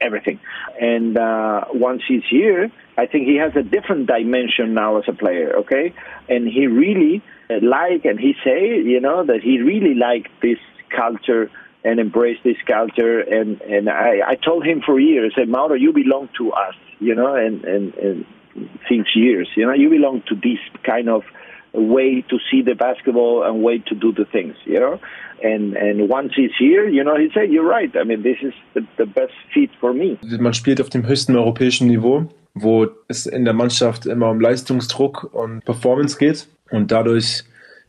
everything. 0.00 0.38
And 0.80 1.16
uh, 1.16 1.64
once 1.72 2.02
he's 2.06 2.24
here, 2.28 2.70
I 2.96 3.06
think 3.06 3.26
he 3.26 3.36
has 3.36 3.56
a 3.56 3.62
different 3.62 4.06
dimension 4.06 4.74
now 4.74 4.98
as 4.98 5.04
a 5.08 5.12
player. 5.12 5.56
Okay, 5.60 5.94
and 6.28 6.46
he 6.46 6.66
really 6.66 7.22
uh, 7.50 7.54
like 7.62 8.04
and 8.04 8.18
he 8.18 8.34
say, 8.44 8.78
you 8.78 9.00
know, 9.00 9.24
that 9.24 9.40
he 9.42 9.60
really 9.60 9.94
liked 9.94 10.30
this 10.42 10.58
culture 10.94 11.50
and 11.84 12.00
embrace 12.00 12.38
this 12.44 12.56
culture. 12.66 13.20
And 13.20 13.60
and 13.62 13.88
I, 13.88 14.20
I 14.26 14.34
told 14.36 14.66
him 14.66 14.82
for 14.84 14.98
years, 14.98 15.32
I 15.36 15.40
said, 15.40 15.48
Mauro, 15.48 15.74
you 15.74 15.92
belong 15.92 16.28
to 16.38 16.52
us, 16.52 16.74
you 16.98 17.14
know, 17.14 17.34
and 17.34 17.64
and 17.64 17.94
and 17.94 18.26
since 18.88 19.08
years, 19.14 19.48
you 19.56 19.66
know, 19.66 19.72
you 19.72 19.90
belong 19.90 20.22
to 20.28 20.34
this 20.34 20.58
kind 20.84 21.08
of 21.08 21.24
way 21.74 22.22
to 22.28 22.38
see 22.50 22.62
the 22.62 22.74
basketball 22.74 23.42
and 23.42 23.62
way 23.62 23.78
to 23.78 23.94
do 23.94 24.12
the 24.12 24.24
things, 24.24 24.54
you 24.64 24.78
know. 24.78 24.98
And 25.42 25.76
and 25.76 26.08
once 26.08 26.32
he's 26.34 26.52
here, 26.58 26.88
you 26.88 27.02
know, 27.02 27.16
he 27.16 27.28
said, 27.34 27.50
"You're 27.50 27.68
right. 27.68 27.94
I 27.96 28.04
mean, 28.04 28.22
this 28.22 28.38
is 28.40 28.54
the, 28.74 28.82
the 28.96 29.06
best 29.06 29.34
fit 29.52 29.70
for 29.80 29.92
me." 29.92 30.18
Man 30.38 30.54
spielt 30.54 30.80
auf 30.80 30.90
dem 30.90 31.06
höchsten 31.06 31.36
europäischen 31.36 31.88
Niveau, 31.88 32.28
wo 32.54 32.86
es 33.08 33.26
in 33.26 33.44
der 33.44 33.54
Mannschaft 33.54 34.06
immer 34.06 34.30
um 34.30 34.40
Leistungsdruck 34.40 35.34
und 35.34 35.64
Performance 35.64 36.16
geht 36.16 36.48
und 36.70 36.90
dadurch 36.90 37.44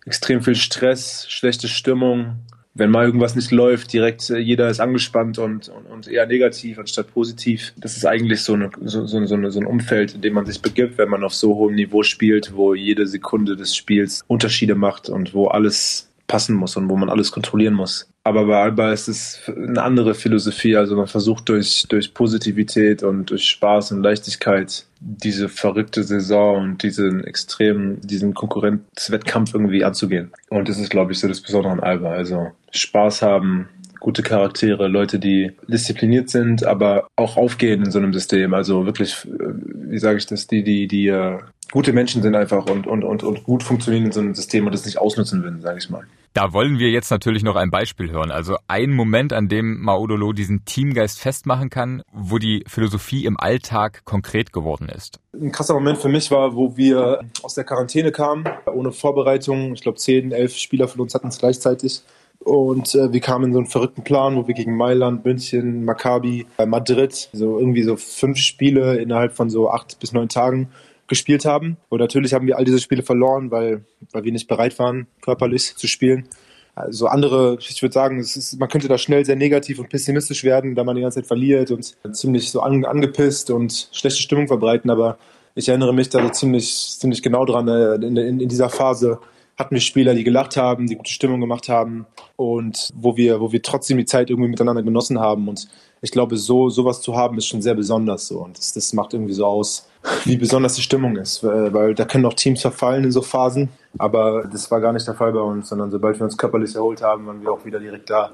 extrem 0.05 0.41
viel 0.41 0.55
Stress, 0.55 1.27
schlechte 1.29 1.67
Stimmung, 1.67 2.37
wenn 2.75 2.91
mal 2.91 3.05
irgendwas 3.05 3.35
nicht 3.35 3.51
läuft, 3.51 3.93
direkt 3.93 4.29
äh, 4.29 4.37
jeder 4.37 4.69
ist 4.69 4.81
angespannt 4.81 5.39
und, 5.39 5.69
und, 5.69 5.85
und 5.85 6.07
eher 6.07 6.27
negativ 6.27 6.77
anstatt 6.77 7.11
positiv. 7.11 7.73
Das 7.77 7.95
ist 7.95 8.05
eigentlich 8.05 8.43
so, 8.43 8.53
eine, 8.53 8.69
so, 8.81 9.07
so, 9.07 9.25
so, 9.25 9.49
so 9.49 9.59
ein 9.59 9.65
Umfeld, 9.65 10.13
in 10.13 10.21
dem 10.21 10.33
man 10.33 10.45
sich 10.45 10.61
begibt, 10.61 10.97
wenn 10.97 11.09
man 11.09 11.23
auf 11.23 11.33
so 11.33 11.55
hohem 11.55 11.75
Niveau 11.75 12.03
spielt, 12.03 12.53
wo 12.53 12.75
jede 12.75 13.07
Sekunde 13.07 13.55
des 13.55 13.75
Spiels 13.75 14.23
Unterschiede 14.27 14.75
macht 14.75 15.09
und 15.09 15.33
wo 15.33 15.47
alles 15.47 16.09
passen 16.27 16.55
muss 16.55 16.75
und 16.75 16.89
wo 16.89 16.97
man 16.97 17.09
alles 17.09 17.31
kontrollieren 17.31 17.73
muss. 17.73 18.09
Aber 18.27 18.45
bei 18.45 18.59
Alba 18.59 18.91
ist 18.91 19.07
es 19.07 19.39
eine 19.55 19.83
andere 19.83 20.15
Philosophie. 20.15 20.75
Also 20.75 20.95
man 20.95 21.05
versucht 21.05 21.47
durch, 21.47 21.85
durch 21.87 22.11
Positivität 22.15 23.03
und 23.03 23.29
durch 23.29 23.47
Spaß 23.47 23.91
und 23.91 24.01
Leichtigkeit 24.01 24.87
diese 24.99 25.47
verrückte 25.47 26.03
Saison 26.03 26.63
und 26.63 26.81
diesen 26.81 27.23
extremen, 27.23 28.01
diesen 28.01 28.33
Konkurrenzwettkampf 28.33 29.53
irgendwie 29.53 29.83
anzugehen. 29.83 30.31
Und 30.49 30.67
das 30.67 30.79
ist, 30.79 30.89
glaube 30.89 31.11
ich, 31.11 31.19
so 31.19 31.27
das 31.27 31.39
Besondere 31.39 31.73
an 31.73 31.79
Alba. 31.81 32.13
Also 32.13 32.47
Spaß 32.71 33.21
haben, 33.21 33.69
gute 33.99 34.23
Charaktere, 34.23 34.87
Leute, 34.87 35.19
die 35.19 35.51
diszipliniert 35.67 36.31
sind, 36.31 36.65
aber 36.65 37.07
auch 37.15 37.37
aufgehen 37.37 37.83
in 37.83 37.91
so 37.91 37.99
einem 37.99 38.11
System. 38.11 38.55
Also 38.55 38.87
wirklich, 38.87 39.17
wie 39.27 39.99
sage 39.99 40.17
ich 40.17 40.25
das, 40.25 40.47
die, 40.47 40.63
die, 40.63 40.87
die 40.87 41.11
uh, 41.11 41.41
gute 41.71 41.93
Menschen 41.93 42.23
sind 42.23 42.33
einfach 42.33 42.65
und, 42.65 42.87
und, 42.87 43.03
und, 43.03 43.21
und 43.21 43.43
gut 43.43 43.61
funktionieren 43.61 44.05
in 44.05 44.11
so 44.11 44.19
einem 44.19 44.33
System 44.33 44.65
und 44.65 44.73
das 44.73 44.85
nicht 44.85 44.97
ausnutzen 44.97 45.43
würden, 45.43 45.61
sage 45.61 45.77
ich 45.77 45.91
mal. 45.91 46.05
Da 46.35 46.51
wollen 46.51 46.79
wir 46.79 46.89
jetzt 46.89 47.11
natürlich 47.11 47.43
noch 47.43 47.55
ein 47.55 47.71
Beispiel 47.71 48.11
hören. 48.11 48.29
Also 48.29 48.57
ein 48.67 48.91
Moment, 48.91 49.31
an 49.31 49.47
dem 49.47 49.81
Maudolo 49.81 50.33
diesen 50.33 50.65
Teamgeist 50.65 51.17
festmachen 51.17 51.69
kann, 51.69 52.03
wo 52.11 52.39
die 52.39 52.65
Philosophie 52.67 53.23
im 53.23 53.39
Alltag 53.39 54.01
konkret 54.03 54.51
geworden 54.51 54.89
ist. 54.89 55.21
Ein 55.31 55.53
krasser 55.53 55.75
Moment 55.75 55.97
für 55.97 56.09
mich 56.09 56.29
war, 56.31 56.53
wo 56.53 56.75
wir 56.75 57.21
aus 57.41 57.53
der 57.53 57.63
Quarantäne 57.63 58.11
kamen, 58.11 58.43
ohne 58.65 58.91
Vorbereitung. 58.91 59.75
Ich 59.75 59.81
glaube, 59.81 59.97
zehn, 59.97 60.33
elf 60.33 60.57
Spieler 60.57 60.89
von 60.89 60.99
uns 60.99 61.15
hatten 61.15 61.29
es 61.29 61.37
gleichzeitig. 61.37 62.01
Und 62.39 62.93
äh, 62.95 63.13
wir 63.13 63.21
kamen 63.21 63.45
in 63.45 63.53
so 63.53 63.59
einen 63.59 63.67
verrückten 63.67 64.03
Plan, 64.03 64.35
wo 64.35 64.45
wir 64.45 64.55
gegen 64.55 64.75
Mailand, 64.75 65.23
München, 65.23 65.85
Maccabi, 65.85 66.47
äh, 66.57 66.65
Madrid, 66.65 67.29
so 67.31 67.59
irgendwie 67.59 67.83
so 67.83 67.95
fünf 67.95 68.39
Spiele 68.39 68.97
innerhalb 68.97 69.31
von 69.31 69.49
so 69.49 69.69
acht 69.69 70.01
bis 70.01 70.11
neun 70.11 70.27
Tagen 70.27 70.67
gespielt 71.07 71.45
haben. 71.45 71.77
Und 71.89 71.99
natürlich 71.99 72.33
haben 72.33 72.47
wir 72.47 72.57
all 72.57 72.65
diese 72.65 72.79
Spiele 72.79 73.03
verloren, 73.03 73.51
weil, 73.51 73.85
weil 74.11 74.23
wir 74.23 74.31
nicht 74.31 74.47
bereit 74.47 74.77
waren, 74.79 75.07
körperlich 75.21 75.75
zu 75.75 75.87
spielen. 75.87 76.27
Also 76.75 77.07
andere, 77.07 77.57
ich 77.59 77.81
würde 77.81 77.93
sagen, 77.93 78.19
ist, 78.19 78.59
man 78.59 78.67
könnte 78.67 78.89
da 78.89 78.97
schnell 78.97 79.23
sehr 79.25 79.37
negativ 79.37 79.79
und 79.79 79.89
pessimistisch 79.89 80.43
werden, 80.43 80.75
da 80.75 80.83
man 80.83 80.95
die 80.95 81.01
ganze 81.01 81.21
Zeit 81.21 81.27
verliert 81.27 81.71
und 81.71 81.95
ziemlich 82.11 82.51
so 82.51 82.59
an, 82.59 82.83
angepisst 82.83 83.49
und 83.49 83.89
schlechte 83.93 84.21
Stimmung 84.21 84.47
verbreiten. 84.47 84.89
Aber 84.89 85.17
ich 85.55 85.69
erinnere 85.69 85.93
mich 85.93 86.09
da 86.09 86.21
so 86.21 86.29
ziemlich, 86.29 86.97
ziemlich 86.99 87.23
genau 87.23 87.45
dran 87.45 87.67
äh, 87.69 87.95
in, 87.95 88.17
in, 88.17 88.39
in 88.41 88.49
dieser 88.49 88.69
Phase, 88.69 89.19
hatten 89.57 89.73
wir 89.73 89.81
Spieler, 89.81 90.13
die 90.13 90.25
gelacht 90.25 90.57
haben, 90.57 90.87
die 90.87 90.97
gute 90.97 91.11
Stimmung 91.11 91.39
gemacht 91.39 91.69
haben 91.69 92.05
und 92.35 92.91
wo 92.93 93.15
wir, 93.15 93.39
wo 93.39 93.53
wir 93.53 93.61
trotzdem 93.61 93.97
die 93.97 94.05
Zeit 94.05 94.29
irgendwie 94.29 94.49
miteinander 94.49 94.83
genossen 94.83 95.19
haben. 95.19 95.47
Und 95.47 95.69
ich 96.01 96.11
glaube, 96.11 96.35
so 96.35 96.69
sowas 96.69 97.01
zu 97.01 97.15
haben, 97.15 97.37
ist 97.37 97.47
schon 97.47 97.61
sehr 97.61 97.75
besonders 97.75 98.27
so. 98.27 98.39
Und 98.39 98.57
das, 98.57 98.73
das 98.73 98.91
macht 98.91 99.13
irgendwie 99.13 99.33
so 99.33 99.45
aus, 99.45 99.87
wie 100.25 100.37
besonders 100.37 100.75
die 100.75 100.81
Stimmung 100.81 101.15
ist. 101.17 101.43
Weil 101.43 101.95
da 101.95 102.05
können 102.05 102.25
auch 102.25 102.33
Teams 102.33 102.61
verfallen 102.61 103.03
in 103.03 103.11
so 103.11 103.21
Phasen. 103.21 103.69
Aber 103.97 104.45
das 104.51 104.69
war 104.71 104.81
gar 104.81 104.93
nicht 104.93 105.07
der 105.07 105.15
Fall 105.15 105.31
bei 105.31 105.39
uns, 105.39 105.69
sondern 105.69 105.91
sobald 105.91 106.19
wir 106.19 106.25
uns 106.25 106.37
körperlich 106.37 106.75
erholt 106.75 107.01
haben, 107.01 107.27
waren 107.27 107.41
wir 107.41 107.51
auch 107.51 107.65
wieder 107.65 107.79
direkt 107.79 108.09
da. 108.09 108.31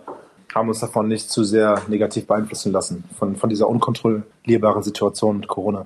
Haben 0.53 0.67
uns 0.67 0.79
davon 0.79 1.07
nicht 1.07 1.29
zu 1.29 1.43
sehr 1.43 1.81
negativ 1.87 2.27
beeinflussen 2.27 2.71
lassen, 2.73 3.03
von, 3.17 3.35
von 3.37 3.49
dieser 3.49 3.69
unkontrollierbaren 3.69 4.83
Situation 4.83 5.37
mit 5.39 5.47
Corona. 5.47 5.85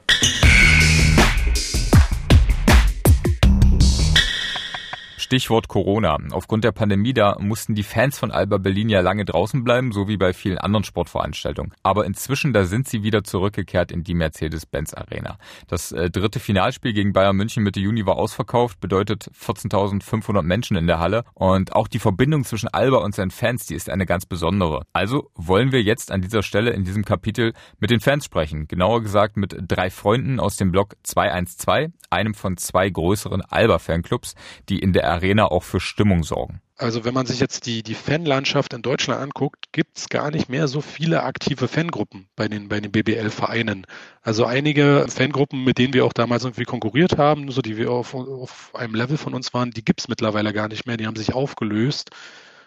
Stichwort 5.26 5.68
Corona. 5.70 6.20
Aufgrund 6.34 6.64
der 6.66 6.72
Pandemie, 6.72 7.12
da 7.12 7.38
mussten 7.40 7.74
die 7.74 7.82
Fans 7.82 8.20
von 8.20 8.30
Alba 8.30 8.60
Berlin 8.60 8.90
ja 8.90 9.02
lange 9.02 9.26
draußen 9.26 9.64
bleiben, 9.64 9.92
so 9.92 10.08
wie 10.08 10.18
bei 10.18 10.34
vielen 10.34 10.60
anderen 10.60 10.84
Sportveranstaltungen. 10.84 11.74
Aber 11.82 12.06
inzwischen, 12.06 12.54
da 12.54 12.66
sind 12.66 12.88
sie 12.88 13.02
wieder 13.02 13.24
zurückgekehrt 13.24 13.92
in 13.92 14.04
die 14.04 14.14
Mercedes-Benz 14.14 14.94
Arena. 14.94 15.40
Das 15.68 15.92
äh, 15.92 16.12
dritte 16.12 16.40
Finalspiel 16.40 16.94
gegen 16.94 17.12
Bayern 17.12 17.36
München 17.36 17.64
Mitte 17.64 17.80
Juni 17.80 18.06
war 18.06 18.18
ausverkauft, 18.18 18.80
bedeutet 18.80 19.32
14.500 19.34 20.44
Menschen 20.44 20.78
in 20.78 20.86
der 20.86 21.00
Halle. 21.00 21.24
Und 21.34 21.76
auch 21.76 21.88
die 21.88 21.98
Verbindung 21.98 22.44
zwischen 22.44 22.68
Alba 22.68 22.98
und 22.98 23.16
seinen 23.16 23.32
Fans, 23.32 23.66
die 23.66 23.74
ist 23.74 23.90
eine 23.90 24.06
ganz 24.06 24.28
besondere. 24.28 24.84
Also 24.94 25.32
wollen 25.34 25.72
wir 25.72 25.82
jetzt 25.82 26.12
an 26.12 26.22
dieser 26.22 26.44
Stelle 26.44 26.70
in 26.70 26.84
diesem 26.84 27.04
Kapitel 27.04 27.54
mit 27.80 27.90
den 27.90 28.00
Fans 28.00 28.26
sprechen. 28.26 28.68
Genauer 28.68 29.02
gesagt 29.02 29.38
mit 29.38 29.58
drei 29.60 29.90
Freunden 29.90 30.40
aus 30.40 30.56
dem 30.56 30.72
Block 30.72 30.98
212, 31.02 31.92
einem 32.16 32.34
von 32.34 32.58
zwei 32.58 32.90
größeren 32.90 33.42
Alba-Fanclubs, 33.42 34.36
die 34.70 34.80
in 34.80 34.94
der 34.94 35.10
Arena 35.10 35.46
auch 35.46 35.64
für 35.64 35.80
Stimmung 35.80 36.24
sorgen. 36.24 36.62
Also 36.78 37.06
wenn 37.06 37.14
man 37.14 37.26
sich 37.26 37.40
jetzt 37.40 37.68
die, 37.68 37.84
die 37.84 37.94
Fanlandschaft 37.94 38.74
in 38.74 38.82
Deutschland 38.82 39.22
anguckt, 39.22 39.72
gibt 39.72 39.98
es 39.98 40.10
gar 40.10 40.30
nicht 40.30 40.50
mehr 40.50 40.68
so 40.68 40.82
viele 40.82 41.24
aktive 41.24 41.70
Fangruppen 41.70 42.28
bei 42.36 42.50
den, 42.50 42.68
bei 42.68 42.82
den 42.82 42.92
BBL-Vereinen. 42.92 43.88
Also 44.22 44.46
einige 44.46 45.06
Fangruppen, 45.08 45.64
mit 45.64 45.78
denen 45.78 45.94
wir 45.94 46.04
auch 46.04 46.12
damals 46.12 46.44
irgendwie 46.44 46.66
konkurriert 46.66 47.18
haben, 47.18 47.50
so 47.50 47.62
die 47.62 47.78
wir 47.78 47.92
auf, 47.92 48.14
auf 48.14 48.76
einem 48.76 48.94
Level 48.94 49.18
von 49.18 49.34
uns 49.34 49.54
waren, 49.54 49.72
die 49.72 49.86
gibt 49.86 50.02
es 50.02 50.10
mittlerweile 50.10 50.52
gar 50.52 50.68
nicht 50.68 50.86
mehr, 50.86 50.98
die 50.98 51.08
haben 51.08 51.16
sich 51.16 51.34
aufgelöst. 51.34 52.10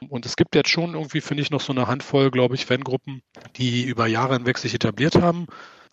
Und 0.09 0.25
es 0.25 0.37
gibt 0.37 0.55
jetzt 0.55 0.71
schon 0.71 0.95
irgendwie, 0.95 1.21
finde 1.21 1.43
ich, 1.43 1.51
noch 1.51 1.61
so 1.61 1.73
eine 1.73 1.87
Handvoll, 1.87 2.31
glaube 2.31 2.55
ich, 2.55 2.65
Fangruppen, 2.65 3.21
die 3.57 3.85
über 3.85 4.07
Jahre 4.07 4.35
hinweg 4.35 4.57
sich 4.57 4.73
etabliert 4.73 5.17
haben 5.17 5.49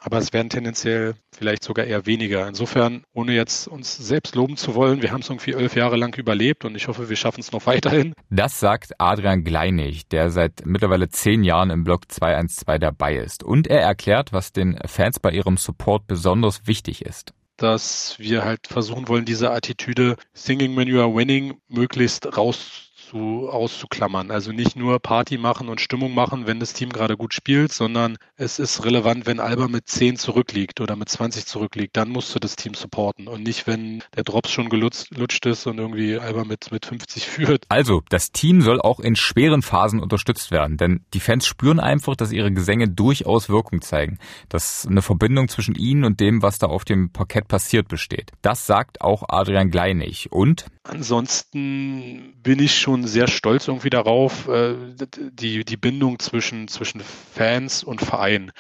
aber 0.06 0.20
es 0.20 0.34
werden 0.34 0.50
tendenziell 0.50 1.16
vielleicht 1.36 1.64
sogar 1.64 1.86
eher 1.86 2.06
weniger. 2.06 2.48
Insofern, 2.48 3.04
ohne 3.12 3.34
jetzt 3.34 3.68
uns 3.68 3.98
selbst 3.98 4.36
loben 4.36 4.56
zu 4.56 4.76
wollen, 4.76 5.02
wir 5.02 5.12
haben 5.12 5.22
es 5.22 5.30
irgendwie 5.30 5.54
elf 5.54 5.76
Jahre 5.76 5.96
lang 5.98 6.16
überlebt 6.16 6.64
und 6.64 6.76
ich 6.76 6.88
hoffe, 6.88 7.10
wir 7.10 7.16
schaffen 7.16 7.40
es 7.40 7.52
noch 7.52 7.66
weiterhin. 7.66 8.14
Das 8.30 8.60
sagt 8.60 8.94
Adrian 9.00 9.44
Gleinig, 9.44 10.08
der 10.08 10.30
seit 10.30 10.64
mittlerweile 10.64 11.10
zehn 11.10 11.44
Jahren 11.44 11.72
im 11.72 11.84
Block 11.84 12.12
212 12.12 12.80
dabei 12.80 13.16
ist. 13.16 13.44
Und 13.44 13.68
er 13.68 13.82
erklärt, 13.82 14.32
was 14.32 14.54
den 14.54 14.78
Fans 14.86 15.20
bei 15.20 15.32
ihrem 15.32 15.58
Support 15.58 16.06
besonders 16.08 16.68
wichtig 16.68 17.04
ist 17.04 17.34
dass 17.58 18.20
wir 18.20 18.44
halt 18.44 18.68
versuchen 18.68 19.08
wollen, 19.08 19.24
diese 19.24 19.52
Attitüde 19.52 20.18
Singing 20.34 20.76
when 20.76 20.90
you 20.90 21.00
are 21.00 21.16
winning 21.16 21.62
möglichst 21.70 22.38
raus 22.38 22.85
zu, 23.10 23.50
auszuklammern. 23.50 24.32
Also 24.32 24.52
nicht 24.52 24.76
nur 24.76 25.00
Party 25.00 25.38
machen 25.38 25.70
und 25.70 25.82
Stimmung 25.82 26.14
machen, 26.14 26.48
wenn 26.48 26.60
das 26.60 26.74
Team 26.74 26.90
gerade 26.90 27.18
gut 27.18 27.34
spielt, 27.34 27.72
sondern 27.72 28.18
es 28.38 28.60
ist 28.60 28.86
relevant, 28.86 29.26
wenn 29.26 29.40
Alba 29.40 29.68
mit 29.68 29.88
10 29.88 30.18
zurückliegt 30.18 30.82
oder 30.82 30.96
mit 30.96 31.10
20 31.10 31.46
zurückliegt, 31.46 31.96
dann 31.98 32.10
musst 32.10 32.34
du 32.34 32.40
das 32.40 32.56
Team 32.56 32.74
supporten 32.74 33.28
und 33.28 33.44
nicht, 33.44 33.68
wenn 33.68 34.04
der 34.16 34.24
Drops 34.24 34.52
schon 34.52 34.70
gelutscht 34.70 35.46
ist 35.46 35.68
und 35.68 35.78
irgendwie 35.78 36.18
Alba 36.18 36.44
mit, 36.44 36.72
mit 36.72 36.86
50 36.86 37.26
führt. 37.28 37.66
Also, 37.70 38.02
das 38.10 38.32
Team 38.32 38.62
soll 38.62 38.82
auch 38.82 39.00
in 39.00 39.16
schweren 39.16 39.62
Phasen 39.62 40.00
unterstützt 40.00 40.52
werden, 40.52 40.78
denn 40.78 41.06
die 41.14 41.20
Fans 41.20 41.46
spüren 41.46 41.80
einfach, 41.80 42.16
dass 42.16 42.32
ihre 42.32 42.52
Gesänge 42.52 42.90
durchaus 42.90 43.50
Wirkung 43.50 43.82
zeigen, 43.82 44.20
dass 44.50 44.88
eine 44.88 45.02
Verbindung 45.02 45.48
zwischen 45.48 45.76
ihnen 45.76 46.04
und 46.04 46.20
dem, 46.20 46.42
was 46.42 46.60
da 46.60 46.68
auf 46.68 46.86
dem 46.86 47.12
Parkett 47.12 47.48
passiert, 47.48 47.88
besteht. 47.88 48.32
Das 48.42 48.66
sagt 48.66 49.02
auch 49.02 49.24
Adrian 49.28 49.72
Gleinig 49.72 50.32
und 50.32 50.66
Ansonsten 50.88 52.36
bin 52.44 52.60
ich 52.60 52.76
schon 52.76 52.95
sehr 53.04 53.28
stolz 53.28 53.68
irgendwie 53.68 53.90
darauf, 53.90 54.48
äh, 54.48 54.76
die, 55.32 55.66
die 55.66 55.78
Bindung 55.78 56.20
zwischen, 56.20 56.68
zwischen 56.68 57.02
Fans 57.02 57.84
und 57.84 58.02
Verein. 58.02 58.52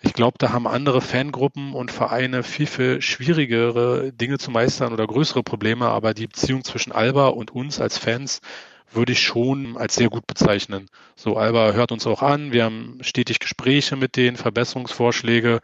Ich 0.00 0.14
glaube, 0.14 0.36
da 0.38 0.52
haben 0.52 0.66
andere 0.66 1.00
Fangruppen 1.00 1.74
und 1.74 1.92
Vereine 1.92 2.42
viel, 2.42 2.66
viel 2.66 3.00
schwierigere 3.00 4.12
Dinge 4.12 4.38
zu 4.38 4.50
meistern 4.50 4.92
oder 4.92 5.06
größere 5.06 5.44
Probleme, 5.44 5.86
aber 5.86 6.12
die 6.12 6.26
Beziehung 6.26 6.64
zwischen 6.64 6.90
Alba 6.90 7.28
und 7.28 7.52
uns 7.52 7.80
als 7.80 7.98
Fans 7.98 8.40
würde 8.90 9.12
ich 9.12 9.20
schon 9.20 9.76
als 9.76 9.94
sehr 9.94 10.08
gut 10.08 10.26
bezeichnen. 10.26 10.88
So, 11.16 11.36
Alba 11.36 11.72
hört 11.72 11.92
uns 11.92 12.06
auch 12.06 12.22
an, 12.22 12.52
wir 12.52 12.64
haben 12.64 12.98
stetig 13.00 13.38
Gespräche 13.38 13.96
mit 13.96 14.16
denen, 14.16 14.36
Verbesserungsvorschläge. 14.36 15.60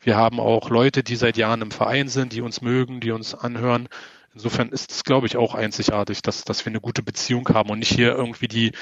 Wir 0.00 0.16
haben 0.16 0.40
auch 0.40 0.70
Leute, 0.70 1.02
die 1.02 1.16
seit 1.16 1.36
Jahren 1.36 1.62
im 1.62 1.70
Verein 1.70 2.08
sind, 2.08 2.32
die 2.32 2.40
uns 2.40 2.60
mögen, 2.60 3.00
die 3.00 3.12
uns 3.12 3.34
anhören. 3.34 3.88
Insofern 4.34 4.70
ist 4.70 4.90
es, 4.90 5.04
glaube 5.04 5.26
ich, 5.26 5.36
auch 5.36 5.54
einzigartig, 5.54 6.22
dass, 6.22 6.44
dass 6.44 6.64
wir 6.64 6.70
eine 6.70 6.80
gute 6.80 7.02
Beziehung 7.02 7.48
haben 7.50 7.70
und 7.70 7.80
nicht 7.80 7.94
hier 7.94 8.12
irgendwie 8.12 8.48
die, 8.48 8.72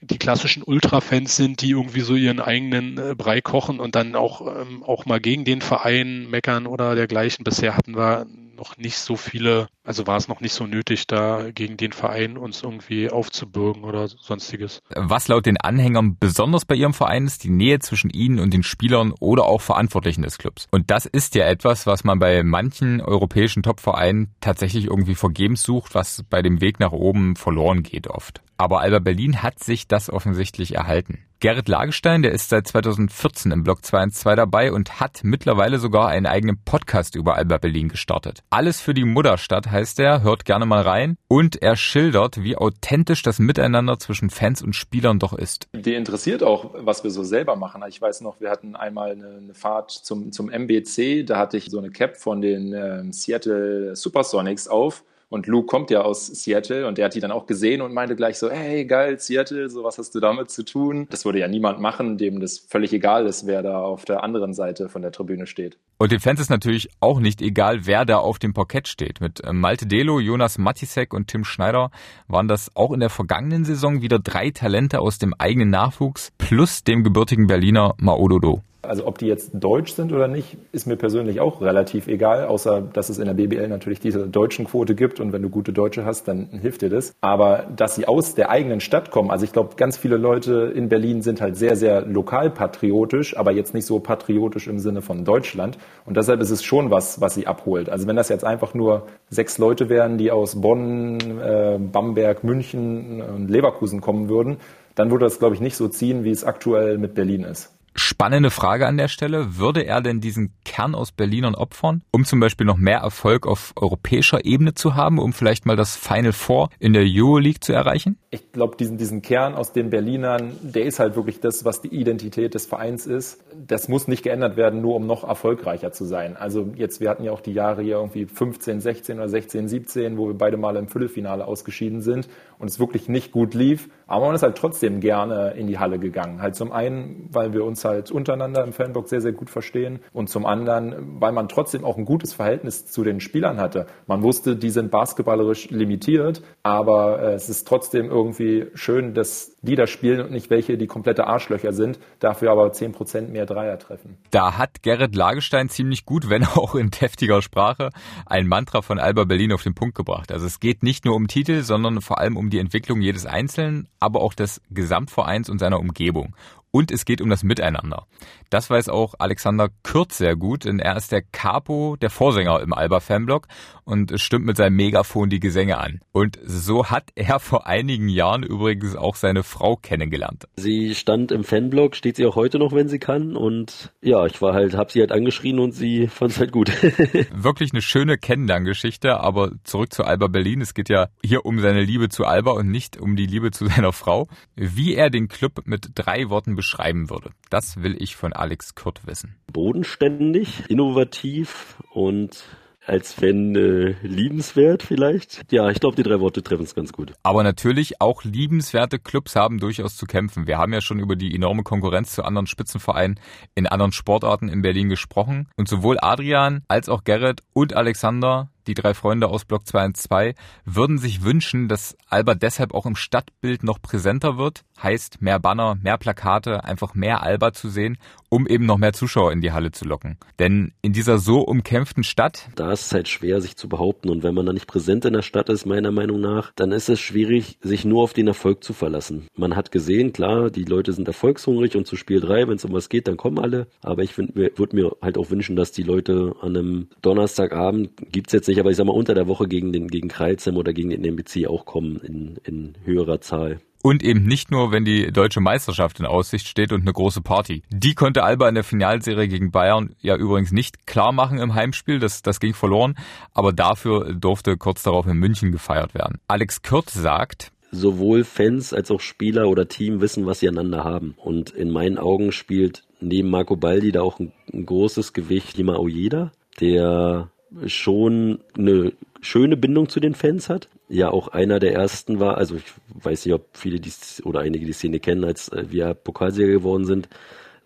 die 0.00 0.18
klassischen 0.18 0.62
Ultra-Fans 0.62 1.34
sind, 1.36 1.62
die 1.62 1.70
irgendwie 1.70 2.00
so 2.00 2.14
ihren 2.14 2.40
eigenen 2.40 2.98
äh, 2.98 3.14
Brei 3.16 3.40
kochen 3.40 3.80
und 3.80 3.94
dann 3.94 4.14
auch, 4.14 4.42
ähm, 4.60 4.82
auch 4.82 5.06
mal 5.06 5.20
gegen 5.20 5.44
den 5.44 5.62
Verein 5.62 6.28
meckern 6.28 6.66
oder 6.66 6.94
dergleichen. 6.94 7.44
Bisher 7.44 7.76
hatten 7.76 7.96
wir 7.96 8.26
noch 8.56 8.76
nicht 8.76 8.98
so 8.98 9.16
viele, 9.16 9.68
also 9.84 10.06
war 10.06 10.16
es 10.16 10.28
noch 10.28 10.40
nicht 10.40 10.52
so 10.52 10.66
nötig, 10.66 11.06
da 11.06 11.50
gegen 11.52 11.76
den 11.76 11.92
Verein 11.92 12.36
uns 12.36 12.62
irgendwie 12.62 13.10
aufzubürgen 13.10 13.84
oder 13.84 14.08
sonstiges. 14.08 14.82
Was 14.94 15.28
laut 15.28 15.46
den 15.46 15.56
Anhängern 15.58 16.16
besonders 16.18 16.64
bei 16.64 16.74
ihrem 16.74 16.94
Verein 16.94 17.26
ist, 17.26 17.44
die 17.44 17.50
Nähe 17.50 17.78
zwischen 17.78 18.10
ihnen 18.10 18.38
und 18.38 18.52
den 18.52 18.62
Spielern 18.62 19.12
oder 19.20 19.44
auch 19.44 19.60
Verantwortlichen 19.60 20.22
des 20.22 20.38
Clubs. 20.38 20.66
Und 20.70 20.90
das 20.90 21.06
ist 21.06 21.34
ja 21.34 21.46
etwas, 21.46 21.86
was 21.86 22.04
man 22.04 22.18
bei 22.18 22.42
manchen 22.42 23.00
europäischen 23.00 23.62
Top-Vereinen 23.62 24.34
tatsächlich 24.40 24.86
irgendwie 24.86 25.14
vergebens 25.14 25.62
sucht, 25.62 25.94
was 25.94 26.24
bei 26.28 26.42
dem 26.42 26.60
Weg 26.60 26.80
nach 26.80 26.92
oben 26.92 27.36
verloren 27.36 27.82
geht 27.82 28.08
oft. 28.08 28.42
Aber 28.58 28.80
Alba 28.80 29.00
Berlin 29.00 29.42
hat 29.42 29.62
sich 29.62 29.86
das 29.86 30.08
offensichtlich 30.08 30.74
erhalten. 30.74 31.25
Gerrit 31.38 31.68
Lagestein, 31.68 32.22
der 32.22 32.32
ist 32.32 32.48
seit 32.48 32.66
2014 32.66 33.52
im 33.52 33.62
Blog 33.62 33.84
212 33.84 34.36
dabei 34.36 34.72
und 34.72 35.00
hat 35.00 35.20
mittlerweile 35.22 35.78
sogar 35.78 36.08
einen 36.08 36.24
eigenen 36.24 36.58
Podcast 36.64 37.14
über 37.14 37.36
Alba 37.36 37.58
Berlin 37.58 37.90
gestartet. 37.90 38.40
Alles 38.48 38.80
für 38.80 38.94
die 38.94 39.04
Mutterstadt 39.04 39.70
heißt 39.70 40.00
er, 40.00 40.22
hört 40.22 40.46
gerne 40.46 40.64
mal 40.64 40.80
rein. 40.80 41.18
Und 41.28 41.60
er 41.60 41.76
schildert, 41.76 42.42
wie 42.42 42.56
authentisch 42.56 43.22
das 43.22 43.38
Miteinander 43.38 43.98
zwischen 43.98 44.30
Fans 44.30 44.62
und 44.62 44.74
Spielern 44.74 45.18
doch 45.18 45.34
ist. 45.34 45.68
Die 45.74 45.94
interessiert 45.94 46.42
auch, 46.42 46.70
was 46.74 47.04
wir 47.04 47.10
so 47.10 47.22
selber 47.22 47.54
machen. 47.56 47.84
Ich 47.86 48.00
weiß 48.00 48.22
noch, 48.22 48.40
wir 48.40 48.50
hatten 48.50 48.74
einmal 48.74 49.10
eine, 49.10 49.52
Fahrt 49.52 49.90
zum, 49.90 50.32
zum 50.32 50.48
MBC, 50.48 51.24
da 51.26 51.36
hatte 51.36 51.58
ich 51.58 51.66
so 51.70 51.78
eine 51.78 51.90
Cap 51.90 52.16
von 52.16 52.40
den 52.40 52.72
äh, 52.72 53.12
Seattle 53.12 53.94
Supersonics 53.94 54.68
auf 54.68 55.04
und 55.28 55.46
Luke 55.46 55.66
kommt 55.66 55.90
ja 55.90 56.02
aus 56.02 56.26
Seattle 56.26 56.86
und 56.86 56.98
der 56.98 57.06
hat 57.06 57.14
die 57.14 57.20
dann 57.20 57.32
auch 57.32 57.46
gesehen 57.46 57.80
und 57.82 57.92
meinte 57.92 58.14
gleich 58.14 58.38
so, 58.38 58.50
hey, 58.50 58.84
geil, 58.84 59.18
Seattle, 59.18 59.68
so 59.68 59.82
was 59.82 59.98
hast 59.98 60.14
du 60.14 60.20
damit 60.20 60.50
zu 60.50 60.64
tun? 60.64 61.06
Das 61.10 61.24
würde 61.24 61.40
ja 61.40 61.48
niemand 61.48 61.80
machen, 61.80 62.16
dem 62.16 62.38
das 62.40 62.58
völlig 62.58 62.92
egal 62.92 63.26
ist, 63.26 63.46
wer 63.46 63.62
da 63.62 63.80
auf 63.80 64.04
der 64.04 64.22
anderen 64.22 64.54
Seite 64.54 64.88
von 64.88 65.02
der 65.02 65.10
Tribüne 65.10 65.46
steht. 65.46 65.78
Und 65.98 66.12
den 66.12 66.20
Fans 66.20 66.40
ist 66.40 66.50
natürlich 66.50 66.90
auch 67.00 67.18
nicht 67.18 67.42
egal, 67.42 67.86
wer 67.86 68.04
da 68.04 68.18
auf 68.18 68.38
dem 68.38 68.52
Parkett 68.52 68.86
steht. 68.86 69.20
Mit 69.20 69.42
äh, 69.42 69.52
Malte 69.52 69.86
Delo, 69.86 70.20
Jonas 70.20 70.58
Matisek 70.58 71.12
und 71.12 71.28
Tim 71.28 71.44
Schneider 71.44 71.90
waren 72.28 72.48
das 72.48 72.70
auch 72.76 72.92
in 72.92 73.00
der 73.00 73.10
vergangenen 73.10 73.64
Saison 73.64 74.02
wieder 74.02 74.18
drei 74.18 74.50
Talente 74.50 75.00
aus 75.00 75.18
dem 75.18 75.34
eigenen 75.34 75.70
Nachwuchs 75.70 76.32
plus 76.38 76.84
dem 76.84 77.02
gebürtigen 77.02 77.46
Berliner 77.46 77.94
Maododo. 77.98 78.62
Also 78.86 79.06
ob 79.06 79.18
die 79.18 79.26
jetzt 79.26 79.50
deutsch 79.54 79.92
sind 79.92 80.12
oder 80.12 80.28
nicht, 80.28 80.56
ist 80.72 80.86
mir 80.86 80.96
persönlich 80.96 81.40
auch 81.40 81.60
relativ 81.60 82.08
egal, 82.08 82.46
außer 82.46 82.80
dass 82.80 83.08
es 83.08 83.18
in 83.18 83.26
der 83.26 83.34
BBL 83.34 83.68
natürlich 83.68 84.00
diese 84.00 84.26
deutschen 84.26 84.66
Quote 84.66 84.94
gibt 84.94 85.20
und 85.20 85.32
wenn 85.32 85.42
du 85.42 85.50
gute 85.50 85.72
Deutsche 85.72 86.04
hast, 86.04 86.28
dann 86.28 86.48
hilft 86.60 86.82
dir 86.82 86.90
das. 86.90 87.14
Aber 87.20 87.66
dass 87.74 87.94
sie 87.94 88.06
aus 88.06 88.34
der 88.34 88.50
eigenen 88.50 88.80
Stadt 88.80 89.10
kommen, 89.10 89.30
also 89.30 89.44
ich 89.44 89.52
glaube, 89.52 89.76
ganz 89.76 89.96
viele 89.96 90.16
Leute 90.16 90.72
in 90.74 90.88
Berlin 90.88 91.22
sind 91.22 91.40
halt 91.40 91.56
sehr, 91.56 91.76
sehr 91.76 92.02
lokalpatriotisch, 92.02 93.36
aber 93.36 93.52
jetzt 93.52 93.74
nicht 93.74 93.86
so 93.86 93.98
patriotisch 93.98 94.66
im 94.68 94.78
Sinne 94.78 95.02
von 95.02 95.24
Deutschland. 95.24 95.78
Und 96.04 96.16
deshalb 96.16 96.40
ist 96.40 96.50
es 96.50 96.64
schon 96.64 96.90
was, 96.90 97.20
was 97.20 97.34
sie 97.34 97.46
abholt. 97.46 97.90
Also 97.90 98.06
wenn 98.06 98.16
das 98.16 98.28
jetzt 98.28 98.44
einfach 98.44 98.74
nur 98.74 99.06
sechs 99.30 99.58
Leute 99.58 99.88
wären, 99.88 100.18
die 100.18 100.30
aus 100.30 100.60
Bonn, 100.60 101.18
äh, 101.40 101.78
Bamberg, 101.78 102.44
München 102.44 103.22
und 103.22 103.48
Leverkusen 103.50 104.00
kommen 104.00 104.28
würden, 104.28 104.58
dann 104.96 105.10
würde 105.10 105.26
das, 105.26 105.38
glaube 105.38 105.54
ich, 105.54 105.60
nicht 105.60 105.76
so 105.76 105.88
ziehen, 105.88 106.24
wie 106.24 106.30
es 106.30 106.44
aktuell 106.44 106.98
mit 106.98 107.14
Berlin 107.14 107.44
ist. 107.44 107.75
Spannende 107.98 108.50
Frage 108.50 108.86
an 108.86 108.98
der 108.98 109.08
Stelle. 109.08 109.56
Würde 109.56 109.86
er 109.86 110.02
denn 110.02 110.20
diesen 110.20 110.52
Kern 110.64 110.94
aus 110.94 111.12
Berlinern 111.12 111.54
opfern, 111.54 112.02
um 112.12 112.24
zum 112.24 112.40
Beispiel 112.40 112.66
noch 112.66 112.76
mehr 112.76 112.98
Erfolg 112.98 113.46
auf 113.46 113.72
europäischer 113.74 114.44
Ebene 114.44 114.74
zu 114.74 114.94
haben, 114.94 115.18
um 115.18 115.32
vielleicht 115.32 115.64
mal 115.64 115.76
das 115.76 115.96
Final 115.96 116.32
Four 116.32 116.68
in 116.78 116.92
der 116.92 117.04
Euroleague 117.06 117.60
zu 117.60 117.72
erreichen? 117.72 118.18
Ich 118.30 118.52
glaube, 118.52 118.76
diesen, 118.76 118.98
diesen 118.98 119.22
Kern 119.22 119.54
aus 119.54 119.72
den 119.72 119.88
Berlinern, 119.88 120.52
der 120.60 120.84
ist 120.84 120.98
halt 120.98 121.16
wirklich 121.16 121.40
das, 121.40 121.64
was 121.64 121.80
die 121.80 121.88
Identität 121.88 122.54
des 122.54 122.66
Vereins 122.66 123.06
ist. 123.06 123.42
Das 123.54 123.88
muss 123.88 124.08
nicht 124.08 124.22
geändert 124.22 124.58
werden, 124.58 124.82
nur 124.82 124.96
um 124.96 125.06
noch 125.06 125.24
erfolgreicher 125.24 125.90
zu 125.92 126.04
sein. 126.04 126.36
Also 126.36 126.72
jetzt, 126.76 127.00
wir 127.00 127.08
hatten 127.08 127.24
ja 127.24 127.32
auch 127.32 127.40
die 127.40 127.54
Jahre 127.54 127.82
hier 127.82 127.96
irgendwie 127.96 128.26
15, 128.26 128.80
16 128.80 129.18
oder 129.18 129.28
16, 129.28 129.68
17, 129.68 130.18
wo 130.18 130.28
wir 130.28 130.34
beide 130.34 130.58
mal 130.58 130.76
im 130.76 130.88
Viertelfinale 130.88 131.46
ausgeschieden 131.46 132.02
sind 132.02 132.28
und 132.58 132.68
es 132.68 132.78
wirklich 132.78 133.08
nicht 133.08 133.32
gut 133.32 133.54
lief. 133.54 133.88
Aber 134.06 134.26
man 134.26 134.34
ist 134.36 134.42
halt 134.42 134.56
trotzdem 134.56 135.00
gerne 135.00 135.54
in 135.56 135.66
die 135.66 135.78
Halle 135.78 135.98
gegangen. 135.98 136.40
Halt 136.40 136.54
zum 136.54 136.70
einen, 136.72 137.28
weil 137.32 137.52
wir 137.52 137.64
uns 137.64 137.84
halt 137.84 138.10
untereinander 138.12 138.62
im 138.62 138.72
Fanblock 138.72 139.08
sehr, 139.08 139.20
sehr 139.20 139.32
gut 139.32 139.50
verstehen 139.50 139.98
und 140.12 140.28
zum 140.28 140.46
anderen, 140.46 141.20
weil 141.20 141.32
man 141.32 141.48
trotzdem 141.48 141.84
auch 141.84 141.96
ein 141.96 142.04
gutes 142.04 142.32
Verhältnis 142.32 142.86
zu 142.86 143.02
den 143.02 143.20
Spielern 143.20 143.60
hatte. 143.60 143.86
Man 144.06 144.22
wusste, 144.22 144.54
die 144.56 144.70
sind 144.70 144.92
basketballerisch 144.92 145.70
limitiert, 145.70 146.42
aber 146.62 147.20
äh, 147.20 147.34
es 147.34 147.48
ist 147.48 147.66
trotzdem 147.66 148.08
irgendwie 148.08 148.66
schön, 148.74 149.12
dass 149.12 149.55
die 149.66 149.76
da 149.76 149.86
spielen 149.86 150.20
und 150.20 150.30
nicht 150.30 150.48
welche, 150.48 150.78
die 150.78 150.86
komplette 150.86 151.26
Arschlöcher 151.26 151.72
sind, 151.72 151.98
dafür 152.20 152.50
aber 152.50 152.72
zehn 152.72 152.92
Prozent 152.92 153.30
mehr 153.30 153.44
Dreier 153.44 153.78
treffen. 153.78 154.16
Da 154.30 154.56
hat 154.56 154.82
Gerrit 154.82 155.14
Lagestein 155.14 155.68
ziemlich 155.68 156.06
gut, 156.06 156.30
wenn 156.30 156.44
auch 156.56 156.74
in 156.74 156.90
deftiger 156.90 157.42
Sprache, 157.42 157.90
ein 158.24 158.46
Mantra 158.46 158.80
von 158.80 158.98
Alba 158.98 159.24
Berlin 159.24 159.52
auf 159.52 159.62
den 159.62 159.74
Punkt 159.74 159.94
gebracht. 159.94 160.32
Also 160.32 160.46
es 160.46 160.60
geht 160.60 160.82
nicht 160.82 161.04
nur 161.04 161.14
um 161.14 161.28
Titel, 161.28 161.62
sondern 161.62 162.00
vor 162.00 162.18
allem 162.18 162.36
um 162.36 162.48
die 162.48 162.58
Entwicklung 162.58 163.02
jedes 163.02 163.26
Einzelnen, 163.26 163.88
aber 164.00 164.22
auch 164.22 164.32
des 164.32 164.62
Gesamtvereins 164.70 165.50
und 165.50 165.58
seiner 165.58 165.80
Umgebung 165.80 166.34
und 166.76 166.90
es 166.90 167.06
geht 167.06 167.22
um 167.22 167.30
das 167.30 167.42
Miteinander. 167.42 168.06
Das 168.50 168.68
weiß 168.68 168.90
auch 168.90 169.14
Alexander 169.18 169.70
Kürz 169.82 170.18
sehr 170.18 170.36
gut, 170.36 170.66
denn 170.66 170.78
er 170.78 170.94
ist 170.94 171.10
der 171.10 171.22
Capo, 171.22 171.96
der 171.96 172.10
Vorsänger 172.10 172.60
im 172.60 172.74
Alba 172.74 173.00
Fanblock 173.00 173.48
und 173.84 174.20
stimmt 174.20 174.44
mit 174.44 174.58
seinem 174.58 174.76
Megafon 174.76 175.30
die 175.30 175.40
Gesänge 175.40 175.78
an. 175.78 176.00
Und 176.12 176.38
so 176.44 176.90
hat 176.90 177.12
er 177.14 177.40
vor 177.40 177.66
einigen 177.66 178.10
Jahren 178.10 178.42
übrigens 178.42 178.94
auch 178.94 179.16
seine 179.16 179.42
Frau 179.42 179.76
kennengelernt. 179.76 180.48
Sie 180.56 180.94
stand 180.94 181.32
im 181.32 181.44
Fanblock, 181.44 181.96
steht 181.96 182.16
sie 182.16 182.26
auch 182.26 182.36
heute 182.36 182.58
noch, 182.58 182.72
wenn 182.72 182.88
sie 182.88 182.98
kann 182.98 183.36
und 183.36 183.94
ja, 184.02 184.26
ich 184.26 184.42
war 184.42 184.52
halt, 184.52 184.74
hab 184.76 184.90
sie 184.90 185.00
halt 185.00 185.12
angeschrien 185.12 185.58
und 185.58 185.72
sie 185.72 186.06
fand 186.08 186.32
es 186.32 186.38
halt 186.38 186.52
gut. 186.52 186.70
Wirklich 187.32 187.72
eine 187.72 187.80
schöne 187.80 188.18
Kennenlerngeschichte, 188.18 189.18
aber 189.18 189.52
zurück 189.64 189.94
zu 189.94 190.04
Alba 190.04 190.26
Berlin. 190.26 190.60
Es 190.60 190.74
geht 190.74 190.90
ja 190.90 191.08
hier 191.24 191.46
um 191.46 191.58
seine 191.58 191.82
Liebe 191.82 192.10
zu 192.10 192.26
Alba 192.26 192.50
und 192.50 192.70
nicht 192.70 192.98
um 192.98 193.16
die 193.16 193.26
Liebe 193.26 193.50
zu 193.50 193.66
seiner 193.66 193.94
Frau. 193.94 194.28
Wie 194.56 194.94
er 194.94 195.08
den 195.08 195.28
Club 195.28 195.62
mit 195.64 195.92
drei 195.94 196.28
Worten 196.28 196.54
beschreibt, 196.54 196.65
beschreiben 196.66 197.10
würde. 197.10 197.30
Das 197.48 197.82
will 197.82 197.96
ich 198.02 198.16
von 198.16 198.32
Alex 198.32 198.74
Kurt 198.74 199.06
wissen. 199.06 199.36
Bodenständig, 199.52 200.68
innovativ 200.68 201.76
und 201.92 202.44
als 202.84 203.20
wenn 203.20 203.56
äh, 203.56 203.96
liebenswert 204.02 204.82
vielleicht. 204.82 205.52
Ja, 205.52 205.70
ich 205.70 205.80
glaube, 205.80 205.96
die 205.96 206.04
drei 206.04 206.20
Worte 206.20 206.42
treffen 206.42 206.62
es 206.62 206.74
ganz 206.74 206.92
gut. 206.92 207.12
Aber 207.22 207.42
natürlich 207.42 208.00
auch 208.00 208.22
liebenswerte 208.22 208.98
Clubs 208.98 209.34
haben 209.34 209.58
durchaus 209.58 209.96
zu 209.96 210.06
kämpfen. 210.06 210.46
Wir 210.46 210.58
haben 210.58 210.72
ja 210.72 210.80
schon 210.80 211.00
über 211.00 211.16
die 211.16 211.34
enorme 211.34 211.64
Konkurrenz 211.64 212.12
zu 212.12 212.24
anderen 212.24 212.46
Spitzenvereinen 212.46 213.18
in 213.54 213.66
anderen 213.66 213.92
Sportarten 213.92 214.48
in 214.48 214.62
Berlin 214.62 214.88
gesprochen. 214.88 215.48
Und 215.56 215.68
sowohl 215.68 215.98
Adrian 216.00 216.62
als 216.68 216.88
auch 216.88 217.02
Gerrit 217.02 217.42
und 217.52 217.74
Alexander 217.74 218.50
die 218.66 218.74
drei 218.74 218.94
Freunde 218.94 219.28
aus 219.28 219.44
Block 219.44 219.66
2 219.66 219.84
und 219.86 219.96
2 219.96 220.34
würden 220.64 220.98
sich 220.98 221.22
wünschen, 221.22 221.68
dass 221.68 221.96
Alba 222.08 222.34
deshalb 222.34 222.74
auch 222.74 222.86
im 222.86 222.96
Stadtbild 222.96 223.62
noch 223.62 223.80
präsenter 223.80 224.38
wird. 224.38 224.64
Heißt 224.82 225.22
mehr 225.22 225.38
Banner, 225.38 225.76
mehr 225.82 225.96
Plakate, 225.96 226.64
einfach 226.64 226.94
mehr 226.94 227.22
Alba 227.22 227.52
zu 227.52 227.68
sehen, 227.70 227.96
um 228.28 228.46
eben 228.46 228.66
noch 228.66 228.76
mehr 228.76 228.92
Zuschauer 228.92 229.32
in 229.32 229.40
die 229.40 229.52
Halle 229.52 229.72
zu 229.72 229.86
locken. 229.86 230.18
Denn 230.38 230.72
in 230.82 230.92
dieser 230.92 231.18
so 231.18 231.40
umkämpften 231.40 232.04
Stadt. 232.04 232.48
Da 232.56 232.72
ist 232.72 232.86
es 232.86 232.92
halt 232.92 233.08
schwer, 233.08 233.40
sich 233.40 233.56
zu 233.56 233.68
behaupten. 233.68 234.10
Und 234.10 234.22
wenn 234.22 234.34
man 234.34 234.44
da 234.44 234.52
nicht 234.52 234.66
präsent 234.66 235.04
in 235.04 235.14
der 235.14 235.22
Stadt 235.22 235.48
ist, 235.48 235.64
meiner 235.64 235.92
Meinung 235.92 236.20
nach, 236.20 236.52
dann 236.56 236.72
ist 236.72 236.88
es 236.88 237.00
schwierig, 237.00 237.58
sich 237.62 237.84
nur 237.84 238.02
auf 238.02 238.12
den 238.12 238.26
Erfolg 238.26 238.62
zu 238.62 238.72
verlassen. 238.72 239.26
Man 239.34 239.56
hat 239.56 239.72
gesehen, 239.72 240.12
klar, 240.12 240.50
die 240.50 240.64
Leute 240.64 240.92
sind 240.92 241.08
erfolgshungrig 241.08 241.76
und 241.76 241.86
zu 241.86 241.96
Spiel 241.96 242.20
3, 242.20 242.48
wenn 242.48 242.56
es 242.56 242.64
um 242.64 242.72
was 242.72 242.88
geht, 242.88 243.08
dann 243.08 243.16
kommen 243.16 243.38
alle. 243.38 243.68
Aber 243.82 244.02
ich 244.02 244.18
würde 244.18 244.76
mir 244.76 244.96
halt 245.00 245.16
auch 245.16 245.30
wünschen, 245.30 245.56
dass 245.56 245.72
die 245.72 245.82
Leute 245.82 246.34
an 246.40 246.56
einem 246.56 246.88
Donnerstagabend, 247.00 247.90
gibt's 248.12 248.32
jetzt 248.32 248.48
nicht 248.48 248.55
nicht, 248.56 248.60
aber 248.62 248.70
ich 248.70 248.76
sag 248.76 248.86
mal, 248.86 248.92
unter 248.92 249.14
der 249.14 249.28
Woche 249.28 249.46
gegen 249.46 249.72
den 249.72 249.88
gegen 249.88 250.08
Kreilsheim 250.08 250.56
oder 250.56 250.72
gegen 250.72 250.90
den 250.90 251.04
NBC 251.04 251.46
auch 251.46 251.64
kommen 251.64 252.00
in, 252.00 252.38
in 252.44 252.74
höherer 252.84 253.20
Zahl. 253.20 253.60
Und 253.82 254.02
eben 254.02 254.24
nicht 254.24 254.50
nur, 254.50 254.72
wenn 254.72 254.84
die 254.84 255.12
deutsche 255.12 255.40
Meisterschaft 255.40 256.00
in 256.00 256.06
Aussicht 256.06 256.48
steht 256.48 256.72
und 256.72 256.80
eine 256.80 256.92
große 256.92 257.20
Party. 257.20 257.62
Die 257.70 257.94
konnte 257.94 258.24
Alba 258.24 258.48
in 258.48 258.56
der 258.56 258.64
Finalserie 258.64 259.28
gegen 259.28 259.52
Bayern 259.52 259.94
ja 260.00 260.16
übrigens 260.16 260.50
nicht 260.50 260.86
klar 260.86 261.12
machen 261.12 261.38
im 261.38 261.54
Heimspiel, 261.54 262.00
das, 262.00 262.22
das 262.22 262.40
ging 262.40 262.52
verloren, 262.52 262.96
aber 263.32 263.52
dafür 263.52 264.14
durfte 264.14 264.56
kurz 264.56 264.82
darauf 264.82 265.06
in 265.06 265.18
München 265.18 265.52
gefeiert 265.52 265.94
werden. 265.94 266.18
Alex 266.26 266.62
Kürz 266.62 266.94
sagt, 266.94 267.52
sowohl 267.70 268.24
Fans 268.24 268.72
als 268.72 268.90
auch 268.90 269.00
Spieler 269.00 269.48
oder 269.48 269.68
Team 269.68 270.00
wissen, 270.00 270.26
was 270.26 270.40
sie 270.40 270.48
einander 270.48 270.82
haben. 270.82 271.14
Und 271.18 271.50
in 271.50 271.70
meinen 271.70 271.98
Augen 271.98 272.32
spielt 272.32 272.84
neben 273.00 273.28
Marco 273.28 273.54
Baldi 273.56 273.92
da 273.92 274.02
auch 274.02 274.18
ein, 274.18 274.32
ein 274.52 274.66
großes 274.66 275.12
Gewicht 275.12 275.58
Lima 275.58 275.76
Ojeda, 275.76 276.32
der 276.58 277.30
schon 277.66 278.40
eine 278.56 278.92
schöne 279.20 279.56
Bindung 279.56 279.88
zu 279.88 280.00
den 280.00 280.14
Fans 280.14 280.48
hat. 280.48 280.68
Ja, 280.88 281.10
auch 281.10 281.28
einer 281.28 281.58
der 281.58 281.72
ersten 281.72 282.20
war, 282.20 282.36
also 282.36 282.56
ich 282.56 282.64
weiß 282.94 283.24
nicht, 283.24 283.34
ob 283.34 283.56
viele 283.56 283.80
die, 283.80 283.92
oder 284.24 284.40
einige 284.40 284.66
die 284.66 284.72
Szene 284.72 285.00
kennen, 285.00 285.24
als 285.24 285.48
äh, 285.48 285.66
wir 285.68 285.94
Pokalsieger 285.94 286.48
geworden 286.48 286.84
sind, 286.84 287.08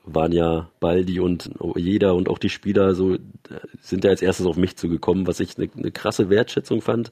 waren 0.05 0.33
ja 0.33 0.71
Baldi 0.81 1.21
und 1.21 1.51
jeder 1.77 2.15
und 2.15 2.29
auch 2.29 2.39
die 2.39 2.49
Spieler 2.49 2.95
so, 2.95 3.19
sind 3.81 4.05
ja 4.05 4.11
als 4.11 4.23
erstes 4.23 4.47
auf 4.47 4.57
mich 4.57 4.77
zugekommen, 4.77 5.27
was 5.27 5.41
ich 5.41 5.59
eine, 5.59 5.69
eine 5.77 5.91
krasse 5.91 6.31
Wertschätzung 6.31 6.81
fand. 6.81 7.11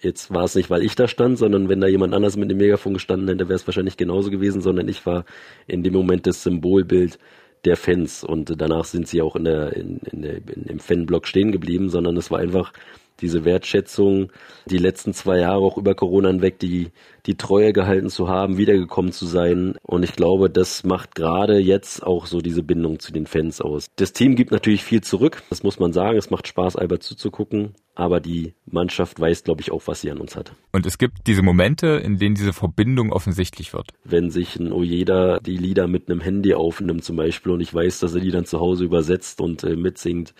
Jetzt 0.00 0.32
war 0.32 0.44
es 0.44 0.54
nicht, 0.54 0.68
weil 0.68 0.82
ich 0.82 0.96
da 0.96 1.06
stand, 1.06 1.38
sondern 1.38 1.68
wenn 1.68 1.80
da 1.80 1.86
jemand 1.86 2.14
anders 2.14 2.36
mit 2.36 2.50
dem 2.50 2.58
Megafon 2.58 2.94
gestanden 2.94 3.28
hätte, 3.28 3.48
wäre 3.48 3.54
es 3.54 3.66
wahrscheinlich 3.68 3.96
genauso 3.96 4.30
gewesen, 4.30 4.60
sondern 4.60 4.88
ich 4.88 5.04
war 5.06 5.24
in 5.68 5.82
dem 5.84 5.92
Moment 5.92 6.26
das 6.26 6.42
Symbolbild 6.42 7.18
der 7.64 7.76
Fans. 7.76 8.24
Und 8.24 8.60
danach 8.60 8.84
sind 8.84 9.08
sie 9.08 9.22
auch 9.22 9.36
in 9.36 9.44
der, 9.44 9.72
in, 9.74 9.98
in 10.10 10.22
der, 10.22 10.36
in, 10.36 10.64
im 10.64 10.78
Fanblock 10.78 11.26
stehen 11.26 11.52
geblieben, 11.52 11.88
sondern 11.88 12.16
es 12.16 12.30
war 12.30 12.38
einfach 12.38 12.72
diese 13.20 13.44
Wertschätzung, 13.44 14.32
die 14.66 14.78
letzten 14.78 15.14
zwei 15.14 15.38
Jahre 15.38 15.60
auch 15.60 15.76
über 15.76 15.94
Corona 15.94 16.28
hinweg, 16.28 16.58
die, 16.58 16.90
die 17.26 17.36
Treue 17.36 17.72
gehalten 17.72 18.10
zu 18.10 18.28
haben, 18.28 18.58
wiedergekommen 18.58 19.12
zu 19.12 19.26
sein. 19.26 19.76
Und 19.82 20.02
ich 20.02 20.12
glaube, 20.14 20.50
das 20.50 20.84
macht 20.84 21.14
gerade 21.14 21.58
jetzt 21.58 22.02
auch 22.02 22.26
so 22.26 22.40
diese 22.40 22.62
Bindung 22.62 22.98
zu 22.98 23.12
den 23.12 23.26
Fans 23.26 23.60
aus. 23.60 23.88
Das 23.96 24.12
Team 24.12 24.34
gibt 24.34 24.50
natürlich 24.50 24.84
viel 24.84 25.02
zurück, 25.02 25.42
das 25.50 25.62
muss 25.62 25.78
man 25.78 25.92
sagen. 25.92 26.18
Es 26.18 26.30
macht 26.30 26.48
Spaß, 26.48 26.76
Albert 26.76 27.02
zuzugucken. 27.02 27.74
Aber 27.94 28.20
die 28.20 28.54
Mannschaft 28.64 29.20
weiß, 29.20 29.44
glaube 29.44 29.60
ich, 29.60 29.70
auch, 29.70 29.82
was 29.86 30.00
sie 30.00 30.10
an 30.10 30.16
uns 30.16 30.34
hat. 30.34 30.52
Und 30.72 30.86
es 30.86 30.96
gibt 30.96 31.26
diese 31.26 31.42
Momente, 31.42 32.00
in 32.02 32.16
denen 32.16 32.34
diese 32.34 32.54
Verbindung 32.54 33.12
offensichtlich 33.12 33.74
wird. 33.74 33.90
Wenn 34.02 34.30
sich 34.30 34.58
ein 34.58 34.72
Ojeda 34.72 35.38
die 35.40 35.58
Lieder 35.58 35.88
mit 35.88 36.08
einem 36.08 36.20
Handy 36.20 36.54
aufnimmt 36.54 37.04
zum 37.04 37.16
Beispiel 37.16 37.52
und 37.52 37.60
ich 37.60 37.74
weiß, 37.74 38.00
dass 38.00 38.14
er 38.14 38.22
die 38.22 38.30
dann 38.30 38.46
zu 38.46 38.60
Hause 38.60 38.84
übersetzt 38.84 39.42
und 39.42 39.62
äh, 39.64 39.76
mitsingt, 39.76 40.32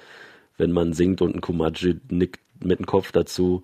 wenn 0.56 0.72
man 0.72 0.92
singt 0.92 1.20
und 1.20 1.34
ein 1.34 1.40
Kumaji 1.40 2.00
nickt 2.08 2.40
mit 2.64 2.78
dem 2.78 2.86
Kopf 2.86 3.12
dazu. 3.12 3.62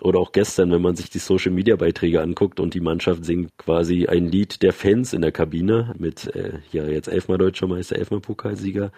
Oder 0.00 0.18
auch 0.18 0.32
gestern, 0.32 0.72
wenn 0.72 0.82
man 0.82 0.96
sich 0.96 1.10
die 1.10 1.18
Social 1.18 1.52
Media 1.52 1.76
Beiträge 1.76 2.22
anguckt 2.22 2.58
und 2.58 2.74
die 2.74 2.80
Mannschaft 2.80 3.24
singt 3.24 3.56
quasi 3.56 4.06
ein 4.06 4.26
Lied 4.26 4.62
der 4.62 4.72
Fans 4.72 5.12
in 5.12 5.22
der 5.22 5.30
Kabine 5.30 5.94
mit, 5.96 6.34
äh, 6.34 6.58
ja, 6.72 6.84
jetzt 6.86 7.08
elfmal 7.08 7.38
Deutscher 7.38 7.68
Meister, 7.68 7.96
elfmal 7.96 8.20
Pokalsieger. 8.20 8.90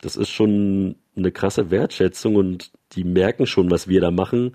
Das 0.00 0.16
ist 0.16 0.30
schon 0.30 0.96
eine 1.16 1.32
krasse 1.32 1.70
Wertschätzung 1.70 2.36
und 2.36 2.70
die 2.92 3.04
merken 3.04 3.46
schon, 3.46 3.70
was 3.70 3.88
wir 3.88 4.00
da 4.00 4.10
machen. 4.10 4.54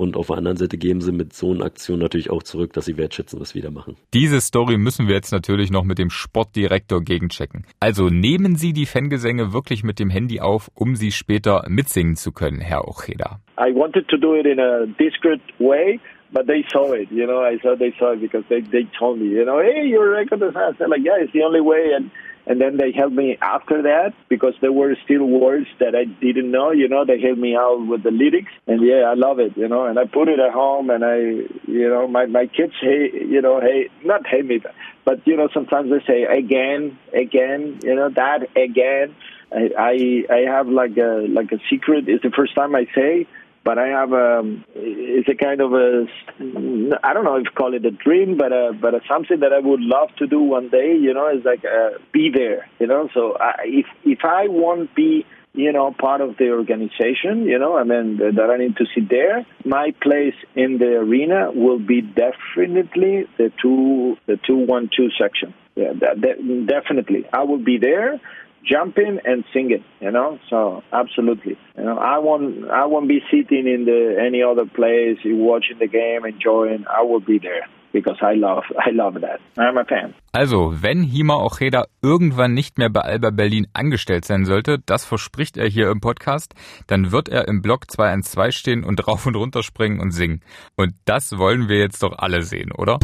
Und 0.00 0.16
auf 0.16 0.28
der 0.28 0.38
anderen 0.38 0.56
Seite 0.56 0.78
geben 0.78 1.02
sie 1.02 1.12
mit 1.12 1.34
so 1.34 1.50
einer 1.50 1.66
Aktion 1.66 1.98
natürlich 1.98 2.30
auch 2.30 2.42
zurück, 2.42 2.72
dass 2.72 2.86
sie 2.86 2.96
wertschätzen, 2.96 3.38
was 3.38 3.54
wir 3.54 3.60
da 3.60 3.70
machen. 3.70 3.98
Diese 4.14 4.40
Story 4.40 4.78
müssen 4.78 5.08
wir 5.08 5.14
jetzt 5.14 5.30
natürlich 5.30 5.70
noch 5.70 5.84
mit 5.84 5.98
dem 5.98 6.08
Sportdirektor 6.08 7.02
gegenchecken. 7.02 7.66
Also 7.80 8.08
nehmen 8.08 8.56
Sie 8.56 8.72
die 8.72 8.86
Fangesänge 8.86 9.52
wirklich 9.52 9.84
mit 9.84 9.98
dem 9.98 10.08
Handy 10.08 10.40
auf, 10.40 10.70
um 10.74 10.94
sie 10.94 11.10
später 11.10 11.66
mitsingen 11.68 12.16
zu 12.16 12.32
können, 12.32 12.62
Herr 12.62 12.88
Ocheda. 12.88 13.40
I 13.58 13.74
wanted 13.74 14.08
to 14.08 14.16
do 14.16 14.36
it 14.36 14.46
in 14.46 14.58
a 14.58 14.86
discreet 14.98 15.42
way, 15.58 16.00
but 16.32 16.46
they 16.46 16.64
saw 16.72 16.94
it, 16.94 17.10
you 17.10 17.26
know, 17.26 17.42
I 17.42 17.58
saw 17.60 17.76
they 17.76 17.92
saw 17.98 18.14
it 18.14 18.22
because 18.22 18.44
they, 18.48 18.62
they 18.62 18.88
told 18.98 19.18
me, 19.18 19.26
you 19.26 19.44
know, 19.44 19.60
hey, 19.60 19.86
your 19.86 20.10
record 20.12 20.40
is 20.40 20.54
fast. 20.54 20.80
I'm 20.80 20.88
like, 20.88 21.04
yeah, 21.04 21.20
it's 21.20 21.34
the 21.34 21.42
only 21.42 21.60
way 21.60 21.92
and 21.94 22.10
and 22.50 22.60
then 22.60 22.76
they 22.78 22.90
helped 22.90 23.14
me 23.14 23.38
after 23.40 23.82
that 23.82 24.12
because 24.28 24.54
there 24.60 24.72
were 24.72 24.96
still 25.04 25.24
words 25.24 25.68
that 25.78 25.94
I 25.94 26.02
didn't 26.04 26.50
know. 26.50 26.72
You 26.72 26.88
know, 26.88 27.04
they 27.04 27.20
helped 27.20 27.38
me 27.38 27.54
out 27.54 27.86
with 27.86 28.02
the 28.02 28.10
lyrics, 28.10 28.50
and 28.66 28.84
yeah, 28.84 29.02
I 29.02 29.14
love 29.14 29.38
it. 29.38 29.56
You 29.56 29.68
know, 29.68 29.86
and 29.86 29.96
I 29.96 30.06
put 30.06 30.26
it 30.28 30.40
at 30.40 30.52
home, 30.52 30.90
and 30.90 31.04
I, 31.04 31.18
you 31.70 31.88
know, 31.88 32.08
my 32.08 32.26
my 32.26 32.46
kids 32.48 32.72
hate, 32.80 33.14
you 33.14 33.40
know, 33.40 33.60
hate 33.60 33.92
not 34.04 34.26
hate 34.26 34.46
me, 34.46 34.60
but 35.04 35.24
you 35.28 35.36
know, 35.36 35.48
sometimes 35.54 35.92
they 35.92 36.04
say 36.04 36.24
again, 36.24 36.98
again, 37.14 37.78
you 37.84 37.94
know, 37.94 38.10
that 38.10 38.48
again. 38.56 39.14
I 39.52 39.70
I, 39.78 40.34
I 40.34 40.38
have 40.50 40.66
like 40.66 40.96
a 40.96 41.26
like 41.28 41.52
a 41.52 41.60
secret. 41.70 42.08
It's 42.08 42.24
the 42.24 42.30
first 42.30 42.56
time 42.56 42.74
I 42.74 42.86
say 42.96 43.28
but 43.64 43.78
I 43.78 43.88
have 43.88 44.12
a 44.12 44.40
um, 44.40 44.64
it's 44.74 45.28
a 45.28 45.34
kind 45.34 45.60
of 45.60 45.72
a 45.72 46.06
I 47.02 47.12
don't 47.12 47.24
know 47.24 47.36
if 47.36 47.54
call 47.54 47.74
it 47.74 47.84
a 47.84 47.90
dream, 47.90 48.36
but 48.36 48.52
a, 48.52 48.72
but 48.72 48.94
a 48.94 49.00
something 49.08 49.40
that 49.40 49.52
I 49.52 49.58
would 49.58 49.80
love 49.80 50.08
to 50.18 50.26
do 50.26 50.40
one 50.40 50.68
day. 50.70 50.96
You 50.96 51.14
know, 51.14 51.28
is 51.28 51.44
like 51.44 51.64
uh, 51.64 51.98
be 52.12 52.30
there. 52.34 52.68
You 52.78 52.86
know, 52.86 53.08
so 53.12 53.36
I, 53.38 53.52
if 53.64 53.86
if 54.04 54.20
I 54.24 54.48
won't 54.48 54.94
be 54.94 55.26
you 55.52 55.72
know 55.72 55.94
part 55.98 56.20
of 56.20 56.36
the 56.38 56.50
organization, 56.50 57.44
you 57.44 57.58
know, 57.58 57.76
I 57.76 57.84
mean 57.84 58.16
that 58.18 58.50
I 58.50 58.56
need 58.56 58.76
to 58.76 58.86
sit 58.94 59.10
there, 59.10 59.46
my 59.64 59.92
place 60.02 60.34
in 60.54 60.78
the 60.78 60.96
arena 60.96 61.50
will 61.52 61.78
be 61.78 62.00
definitely 62.00 63.26
the 63.36 63.52
two 63.60 64.16
the 64.26 64.38
two 64.46 64.56
one 64.56 64.88
two 64.94 65.08
section. 65.20 65.54
Yeah, 65.76 65.92
that, 66.00 66.20
that, 66.22 66.66
definitely 66.66 67.26
I 67.32 67.44
will 67.44 67.62
be 67.62 67.78
there 67.78 68.20
jump 68.64 68.98
in 68.98 69.20
and 69.24 69.44
sing 69.52 69.70
it, 69.70 69.82
you 70.00 70.10
know. 70.10 70.38
So 70.48 70.82
absolutely, 70.92 71.56
you 71.76 71.84
know, 71.84 71.98
I 71.98 72.18
won't 72.18 72.70
I 72.70 72.86
won't 72.86 73.08
be 73.08 73.20
sitting 73.30 73.66
in 73.66 73.84
the 73.84 74.16
any 74.20 74.42
other 74.42 74.66
place 74.66 75.18
watching 75.24 75.78
the 75.78 75.88
game, 75.88 76.24
enjoying. 76.24 76.84
I 76.88 77.02
will 77.02 77.20
be 77.20 77.38
there. 77.38 77.66
Because 77.92 78.18
I 78.22 78.34
love, 78.34 78.62
I 78.86 78.90
love 78.92 79.20
that. 79.20 79.40
I'm 79.58 79.76
a 79.76 79.84
fan. 79.84 80.14
Also, 80.32 80.72
wenn 80.80 81.02
Hima 81.02 81.34
Ocheda 81.34 81.86
irgendwann 82.02 82.54
nicht 82.54 82.78
mehr 82.78 82.88
bei 82.88 83.00
Alba 83.00 83.30
Berlin 83.30 83.66
angestellt 83.72 84.24
sein 84.24 84.44
sollte, 84.44 84.78
das 84.86 85.04
verspricht 85.04 85.56
er 85.56 85.66
hier 85.66 85.90
im 85.90 86.00
Podcast, 86.00 86.54
dann 86.86 87.10
wird 87.10 87.28
er 87.28 87.48
im 87.48 87.62
Block 87.62 87.90
212 87.90 88.54
stehen 88.54 88.84
und 88.84 89.04
rauf 89.08 89.26
und 89.26 89.34
runter 89.34 89.64
springen 89.64 89.98
und 89.98 90.12
singen. 90.12 90.40
Und 90.76 90.92
das 91.04 91.36
wollen 91.36 91.68
wir 91.68 91.78
jetzt 91.78 92.04
doch 92.04 92.16
alle 92.16 92.42
sehen, 92.42 92.70
oder? 92.70 93.00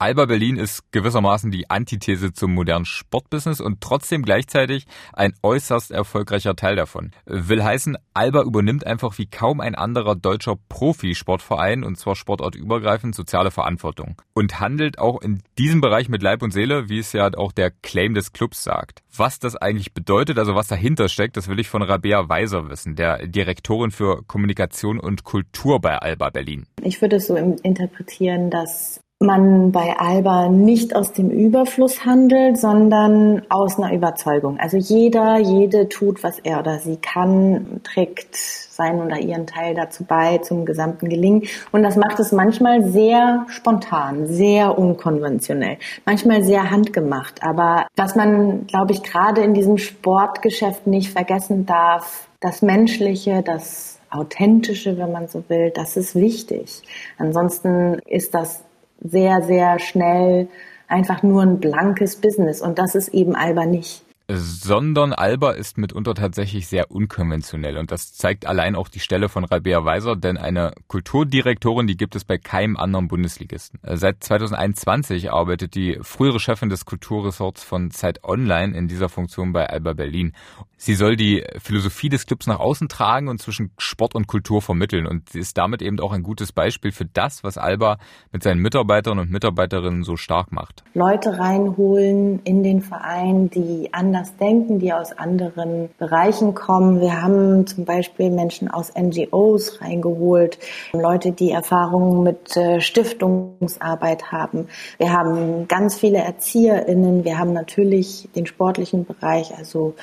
Alba 0.00 0.26
Berlin 0.26 0.58
ist 0.58 0.92
gewissermaßen 0.92 1.50
die 1.50 1.70
Antithese 1.70 2.32
zum 2.32 2.54
modernen 2.54 2.84
Sportbusiness 2.84 3.60
und 3.60 3.80
trotzdem 3.80 4.22
gleichzeitig 4.22 4.86
ein 5.12 5.34
äußerst 5.42 5.90
erfolgreicher 5.90 6.54
Teil 6.54 6.76
davon. 6.76 7.10
Will 7.26 7.64
heißen, 7.64 7.98
Alba 8.14 8.42
übernimmt 8.42 8.86
einfach 8.86 9.18
wie 9.18 9.26
kaum 9.26 9.60
ein 9.60 9.74
anderer 9.74 10.14
deutscher 10.14 10.54
Profisportverein 10.68 11.82
und 11.82 11.98
zwar 11.98 12.14
sportortübergreifend 12.14 13.16
soziale 13.16 13.50
Verantwortung 13.50 14.22
und 14.34 14.60
handelt 14.60 15.00
auch 15.00 15.20
in 15.20 15.42
diesem 15.58 15.80
Bereich 15.80 16.08
mit 16.08 16.22
Leib 16.22 16.42
und 16.42 16.52
Seele, 16.52 16.88
wie 16.88 17.00
es 17.00 17.12
ja 17.12 17.28
auch 17.36 17.50
der 17.50 17.72
Claim 17.72 18.14
des 18.14 18.32
Clubs 18.32 18.62
sagt. 18.62 19.02
Was 19.16 19.40
das 19.40 19.56
eigentlich 19.56 19.94
bedeutet, 19.94 20.38
also 20.38 20.54
was 20.54 20.68
dahinter 20.68 21.08
steckt, 21.08 21.36
das 21.36 21.48
will 21.48 21.58
ich 21.58 21.68
von 21.68 21.82
Rabea 21.82 22.28
Weiser 22.28 22.70
wissen, 22.70 22.94
der 22.94 23.26
Direktorin 23.26 23.90
für 23.90 24.22
Kommunikation 24.28 25.00
und 25.00 25.24
Kultur 25.24 25.80
bei 25.80 25.98
Alba 25.98 26.30
Berlin. 26.30 26.66
Ich 26.82 27.02
würde 27.02 27.16
es 27.16 27.26
so 27.26 27.34
interpretieren, 27.34 28.50
dass 28.50 29.00
man 29.20 29.72
bei 29.72 29.98
Alba 29.98 30.48
nicht 30.48 30.94
aus 30.94 31.12
dem 31.12 31.30
Überfluss 31.30 32.04
handelt, 32.04 32.56
sondern 32.56 33.42
aus 33.48 33.76
einer 33.76 33.92
Überzeugung. 33.92 34.60
Also 34.60 34.76
jeder, 34.76 35.38
jede 35.38 35.88
tut, 35.88 36.22
was 36.22 36.38
er 36.38 36.60
oder 36.60 36.78
sie 36.78 36.96
kann, 36.98 37.80
trägt 37.82 38.36
seinen 38.36 39.02
oder 39.02 39.18
ihren 39.18 39.48
Teil 39.48 39.74
dazu 39.74 40.04
bei 40.04 40.38
zum 40.38 40.64
gesamten 40.64 41.08
Gelingen. 41.08 41.42
Und 41.72 41.82
das 41.82 41.96
macht 41.96 42.20
es 42.20 42.30
manchmal 42.30 42.84
sehr 42.84 43.44
spontan, 43.48 44.28
sehr 44.28 44.78
unkonventionell, 44.78 45.78
manchmal 46.06 46.44
sehr 46.44 46.70
handgemacht. 46.70 47.42
Aber 47.42 47.88
was 47.96 48.14
man, 48.14 48.68
glaube 48.68 48.92
ich, 48.92 49.02
gerade 49.02 49.40
in 49.40 49.52
diesem 49.52 49.78
Sportgeschäft 49.78 50.86
nicht 50.86 51.10
vergessen 51.10 51.66
darf, 51.66 52.28
das 52.38 52.62
Menschliche, 52.62 53.42
das 53.42 53.98
Authentische, 54.10 54.96
wenn 54.96 55.10
man 55.10 55.26
so 55.26 55.42
will, 55.48 55.72
das 55.74 55.96
ist 55.96 56.14
wichtig. 56.14 56.82
Ansonsten 57.18 57.98
ist 58.06 58.32
das 58.32 58.62
sehr, 59.00 59.42
sehr 59.42 59.78
schnell 59.78 60.48
einfach 60.88 61.22
nur 61.22 61.42
ein 61.42 61.60
blankes 61.60 62.16
Business. 62.16 62.60
Und 62.60 62.78
das 62.78 62.94
ist 62.94 63.08
eben 63.08 63.34
Alba 63.34 63.66
nicht 63.66 64.02
sondern 64.30 65.14
Alba 65.14 65.52
ist 65.52 65.78
mitunter 65.78 66.12
tatsächlich 66.12 66.66
sehr 66.66 66.90
unkonventionell 66.90 67.78
und 67.78 67.90
das 67.90 68.12
zeigt 68.12 68.44
allein 68.44 68.76
auch 68.76 68.88
die 68.88 69.00
Stelle 69.00 69.30
von 69.30 69.44
Rabea 69.44 69.86
Weiser, 69.86 70.16
denn 70.16 70.36
eine 70.36 70.74
Kulturdirektorin, 70.86 71.86
die 71.86 71.96
gibt 71.96 72.14
es 72.14 72.24
bei 72.24 72.36
keinem 72.36 72.76
anderen 72.76 73.08
Bundesligisten. 73.08 73.80
Seit 73.82 74.22
2021 74.22 75.32
arbeitet 75.32 75.74
die 75.74 75.98
frühere 76.02 76.40
Chefin 76.40 76.68
des 76.68 76.84
Kulturresorts 76.84 77.64
von 77.64 77.90
Zeit 77.90 78.22
Online 78.22 78.76
in 78.76 78.86
dieser 78.86 79.08
Funktion 79.08 79.54
bei 79.54 79.66
Alba 79.66 79.94
Berlin. 79.94 80.34
Sie 80.80 80.94
soll 80.94 81.16
die 81.16 81.42
Philosophie 81.58 82.08
des 82.08 82.24
Clubs 82.24 82.46
nach 82.46 82.60
außen 82.60 82.88
tragen 82.88 83.26
und 83.26 83.42
zwischen 83.42 83.72
Sport 83.78 84.14
und 84.14 84.28
Kultur 84.28 84.62
vermitteln 84.62 85.08
und 85.08 85.28
sie 85.28 85.40
ist 85.40 85.58
damit 85.58 85.82
eben 85.82 85.98
auch 85.98 86.12
ein 86.12 86.22
gutes 86.22 86.52
Beispiel 86.52 86.92
für 86.92 87.04
das, 87.04 87.42
was 87.42 87.58
Alba 87.58 87.98
mit 88.30 88.44
seinen 88.44 88.60
Mitarbeitern 88.60 89.18
und 89.18 89.28
Mitarbeiterinnen 89.28 90.04
so 90.04 90.16
stark 90.16 90.52
macht. 90.52 90.84
Leute 90.94 91.36
reinholen 91.36 92.40
in 92.44 92.62
den 92.62 92.80
Verein, 92.80 93.50
die 93.50 93.88
anders 93.92 94.36
denken, 94.36 94.78
die 94.78 94.92
aus 94.92 95.10
anderen 95.10 95.88
Bereichen 95.98 96.54
kommen. 96.54 97.00
Wir 97.00 97.22
haben 97.22 97.66
zum 97.66 97.84
Beispiel 97.84 98.30
Menschen 98.30 98.70
aus 98.70 98.92
NGOs 98.96 99.80
reingeholt, 99.80 100.60
Leute, 100.92 101.32
die 101.32 101.50
Erfahrungen 101.50 102.22
mit 102.22 102.56
äh, 102.56 102.80
Stiftungsarbeit 102.80 104.30
haben. 104.30 104.68
Wir 104.98 105.12
haben 105.12 105.66
ganz 105.66 105.96
viele 105.96 106.18
ErzieherInnen. 106.18 107.24
Wir 107.24 107.36
haben 107.36 107.52
natürlich 107.52 108.28
den 108.36 108.46
sportlichen 108.46 109.04
Bereich, 109.04 109.56
also 109.58 109.96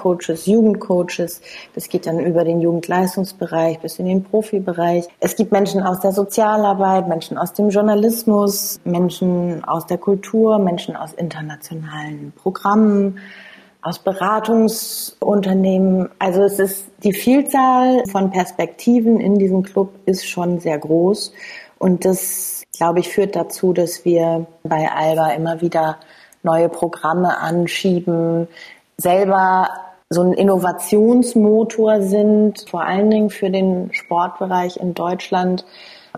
Kita-Coaches, 0.00 0.46
Jugendcoaches. 0.46 1.42
Das 1.74 1.88
geht 1.88 2.06
dann 2.06 2.20
über 2.20 2.44
den 2.44 2.60
Jugendleistungsbereich 2.60 3.80
bis 3.80 3.98
in 3.98 4.06
den 4.06 4.22
Profibereich. 4.24 5.08
Es 5.20 5.36
gibt 5.36 5.52
Menschen 5.52 5.82
aus 5.82 6.00
der 6.00 6.12
Sozialarbeit, 6.12 7.08
Menschen 7.08 7.38
aus 7.38 7.52
dem 7.52 7.70
Journalismus, 7.70 8.80
Menschen 8.84 9.64
aus 9.64 9.86
der 9.86 9.98
Kultur, 9.98 10.58
Menschen 10.58 10.96
aus 10.96 11.12
internationalen 11.12 12.32
Programmen 12.36 13.18
aus 13.82 13.98
Beratungsunternehmen. 13.98 16.10
Also 16.18 16.42
es 16.42 16.58
ist 16.58 16.86
die 17.02 17.14
Vielzahl 17.14 18.02
von 18.10 18.30
Perspektiven 18.30 19.20
in 19.20 19.38
diesem 19.38 19.62
Club 19.62 19.94
ist 20.04 20.28
schon 20.28 20.60
sehr 20.60 20.76
groß 20.78 21.32
und 21.78 22.04
das, 22.04 22.62
glaube 22.76 23.00
ich, 23.00 23.08
führt 23.08 23.34
dazu, 23.36 23.72
dass 23.72 24.04
wir 24.04 24.44
bei 24.64 24.86
Alba 24.90 25.30
immer 25.30 25.62
wieder 25.62 25.96
neue 26.42 26.68
Programme 26.68 27.38
anschieben, 27.38 28.48
selber 29.00 29.68
so 30.10 30.22
ein 30.22 30.32
Innovationsmotor 30.32 32.02
sind, 32.02 32.68
vor 32.68 32.82
allen 32.82 33.10
Dingen 33.10 33.30
für 33.30 33.48
den 33.48 33.92
Sportbereich 33.92 34.76
in 34.76 34.92
Deutschland 34.92 35.64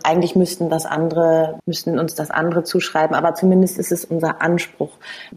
eigentlich 0.02 0.34
müssten 0.34 0.70
das 0.70 0.86
andere, 0.86 1.58
müssten 1.66 1.98
uns 1.98 2.14
das 2.14 2.30
andere 2.30 2.64
zuschreiben, 2.64 3.14
aber 3.14 3.34
zumindest 3.34 3.78
ist 3.78 3.92
es 3.92 4.04
unser 4.04 4.40
Anspruch, 4.40 4.90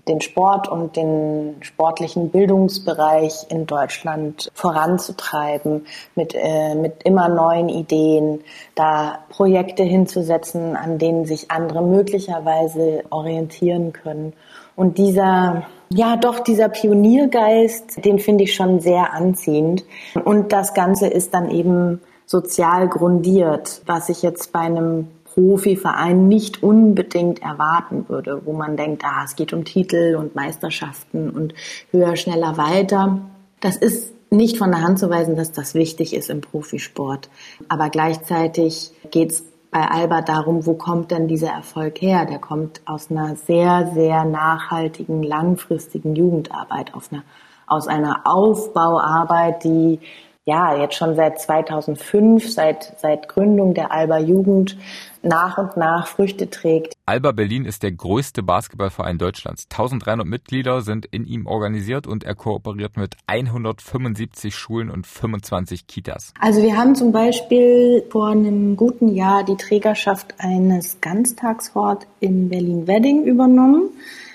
den 0.08 0.22
Sport 0.22 0.70
und 0.70 0.96
den 0.96 1.58
sportlichen 1.60 2.30
Bildungsbereich 2.30 3.48
in 3.50 3.66
Deutschland 3.66 4.50
voranzutreiben, 4.54 5.86
mit, 6.16 6.34
äh, 6.36 6.76
mit 6.76 7.04
immer 7.04 7.28
neuen 7.28 7.70
Ideen, 7.70 8.42
da 8.76 9.20
Projekte 9.30 9.84
hinzusetzen, 9.84 10.76
an 10.76 10.98
denen 10.98 11.26
sich 11.26 11.52
andere 11.52 11.82
möglicherweise 11.82 13.04
orientieren 13.10 13.92
können. 13.92 14.34
Und 14.76 14.98
dieser 14.98 15.64
ja, 15.90 16.18
doch, 16.18 16.40
dieser 16.40 16.70
Pioniergeist, 16.70 18.04
den 18.04 18.20
finde 18.20 18.46
ich 18.46 18.56
schon 18.56 18.80
sehr 18.80 19.14
anziehend. 19.14 19.86
Und 20.24 20.52
das 20.52 20.74
Ganze 20.74 21.08
ist 21.08 21.34
dann 21.34 21.50
eben 21.50 22.02
sozial 22.26 22.88
grundiert, 22.88 23.82
was 23.86 24.10
ich 24.10 24.22
jetzt 24.22 24.52
bei 24.52 24.62
einem 24.62 25.08
Profiverein 25.26 26.28
nicht 26.28 26.64
unbedingt 26.64 27.42
erwarten 27.42 28.06
würde, 28.08 28.42
wo 28.46 28.54
man 28.54 28.78
denkt, 28.78 29.04
ah, 29.06 29.24
es 29.26 29.36
geht 29.36 29.54
um 29.54 29.66
Titel 29.66 30.16
und 30.18 30.34
Meisterschaften 30.34 31.30
und 31.30 31.54
höher, 31.92 32.16
schneller, 32.16 32.58
weiter. 32.58 33.20
Das 33.60 33.76
ist 33.76 34.14
nicht 34.32 34.58
von 34.58 34.72
der 34.72 34.82
Hand 34.82 34.98
zu 34.98 35.10
weisen, 35.10 35.36
dass 35.36 35.52
das 35.52 35.76
wichtig 35.76 36.16
ist 36.16 36.30
im 36.30 36.42
Profisport. 36.42 37.30
Aber 37.68 37.90
gleichzeitig 37.90 38.92
geht 39.12 39.32
es 39.32 39.44
bei 39.76 39.92
Alba 39.92 40.22
darum, 40.22 40.66
wo 40.66 40.76
kommt 40.76 41.12
denn 41.12 41.28
dieser 41.28 41.50
Erfolg 41.50 42.02
her? 42.02 42.26
Der 42.26 42.40
kommt 42.40 42.80
aus 42.86 43.12
einer 43.12 43.36
sehr, 43.36 43.92
sehr 43.94 44.24
nachhaltigen, 44.24 45.22
langfristigen 45.22 46.16
Jugendarbeit, 46.16 46.94
aus 46.94 47.12
einer, 47.12 47.24
aus 47.68 47.90
einer 47.90 48.22
Aufbauarbeit, 48.24 49.66
die 49.66 50.00
ja 50.46 50.78
jetzt 50.78 50.96
schon 50.96 51.16
seit 51.16 51.40
2005, 51.40 52.52
seit, 52.52 52.94
seit 53.00 53.28
Gründung 53.28 53.74
der 53.74 53.92
Alba 53.92 54.20
Jugend 54.20 54.78
nach 55.24 55.58
und 55.58 55.76
nach 55.76 56.06
Früchte 56.06 56.52
trägt. 56.52 56.94
Alba 57.08 57.32
Berlin 57.32 57.66
ist 57.66 57.82
der 57.82 57.92
größte 57.92 58.44
Basketballverein 58.44 59.18
Deutschlands. 59.18 59.68
1300 59.72 60.28
Mitglieder 60.28 60.82
sind 60.82 61.08
in 61.08 61.26
ihm 61.26 61.48
organisiert 61.48 62.06
und 62.06 62.24
er 62.24 62.36
kooperiert 62.36 62.96
mit 62.96 63.18
175 63.26 64.56
Schulen 64.56 64.92
und 64.92 65.08
25 65.08 65.88
Kitas. 65.88 66.32
Also 66.40 66.62
wir 66.62 66.78
haben 66.78 66.94
zum 66.94 67.12
Beispiel 67.12 68.04
vor 68.12 68.28
einem 68.28 68.78
guten 68.78 69.16
Jahr 69.16 69.44
die 69.44 69.58
Trägerschaft 69.58 70.36
eines 70.38 71.02
Ganztagshort 71.02 72.06
in 72.20 72.50
Berlin-Wedding 72.50 73.24
übernommen 73.24 73.90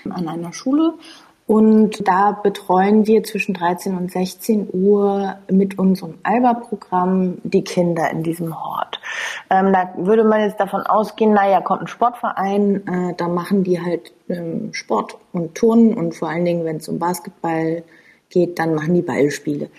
an 0.09 0.27
einer 0.27 0.51
Schule 0.51 0.93
und 1.47 2.07
da 2.07 2.31
betreuen 2.31 3.07
wir 3.07 3.23
zwischen 3.23 3.53
13 3.53 3.97
und 3.97 4.11
16 4.11 4.69
Uhr 4.71 5.35
mit 5.49 5.77
unserem 5.77 6.15
Alba-Programm 6.23 7.39
die 7.43 7.63
Kinder 7.63 8.09
in 8.09 8.23
diesem 8.23 8.63
Hort. 8.63 8.99
Ähm, 9.49 9.73
da 9.73 9.93
würde 9.97 10.23
man 10.23 10.41
jetzt 10.41 10.59
davon 10.59 10.81
ausgehen, 10.81 11.33
naja, 11.33 11.61
kommt 11.61 11.81
ein 11.81 11.87
Sportverein, 11.87 12.87
äh, 12.87 13.13
da 13.17 13.27
machen 13.27 13.63
die 13.63 13.81
halt 13.81 14.13
ähm, 14.29 14.73
Sport 14.73 15.17
und 15.33 15.55
Turnen 15.55 15.93
und 15.93 16.15
vor 16.15 16.29
allen 16.29 16.45
Dingen, 16.45 16.63
wenn 16.63 16.77
es 16.77 16.87
um 16.87 16.99
Basketball 16.99 17.83
geht, 18.29 18.57
dann 18.57 18.73
machen 18.73 18.93
die 18.93 19.01
Ballspiele. 19.01 19.69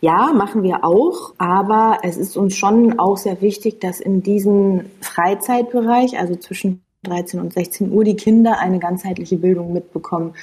Ja, 0.00 0.32
machen 0.34 0.62
wir 0.62 0.84
auch, 0.84 1.32
aber 1.38 2.00
es 2.02 2.16
ist 2.16 2.36
uns 2.36 2.56
schon 2.56 2.98
auch 2.98 3.16
sehr 3.16 3.40
wichtig, 3.40 3.80
dass 3.80 4.00
in 4.00 4.22
diesem 4.22 4.86
Freizeitbereich, 5.00 6.18
also 6.18 6.36
zwischen 6.36 6.82
13 7.04 7.40
und 7.40 7.52
16 7.52 7.92
Uhr, 7.92 8.04
die 8.04 8.16
Kinder 8.16 8.58
eine 8.58 8.78
ganzheitliche 8.78 9.36
Bildung 9.36 9.72
mitbekommen 9.72 10.34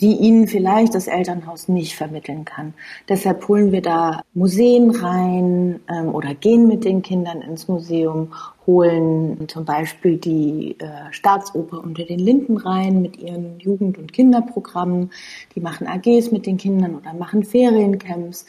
die 0.00 0.16
ihnen 0.16 0.46
vielleicht 0.46 0.94
das 0.94 1.06
Elternhaus 1.06 1.68
nicht 1.68 1.94
vermitteln 1.94 2.44
kann. 2.44 2.74
Deshalb 3.08 3.46
holen 3.48 3.72
wir 3.72 3.82
da 3.82 4.22
Museen 4.34 4.90
rein 4.90 5.80
ähm, 5.88 6.14
oder 6.14 6.34
gehen 6.34 6.66
mit 6.66 6.84
den 6.84 7.02
Kindern 7.02 7.40
ins 7.40 7.68
Museum 7.68 8.32
holen 8.66 9.48
zum 9.48 9.64
Beispiel 9.64 10.18
die 10.18 10.76
äh, 10.78 11.12
Staatsoper 11.12 11.82
unter 11.82 12.04
den 12.04 12.18
Linden 12.18 12.56
rein 12.56 13.02
mit 13.02 13.16
ihren 13.16 13.58
Jugend- 13.58 13.98
und 13.98 14.12
Kinderprogrammen. 14.12 15.10
Die 15.54 15.60
machen 15.60 15.86
AGs 15.86 16.30
mit 16.30 16.46
den 16.46 16.56
Kindern 16.56 16.94
oder 16.94 17.12
machen 17.12 17.42
Feriencamps. 17.42 18.46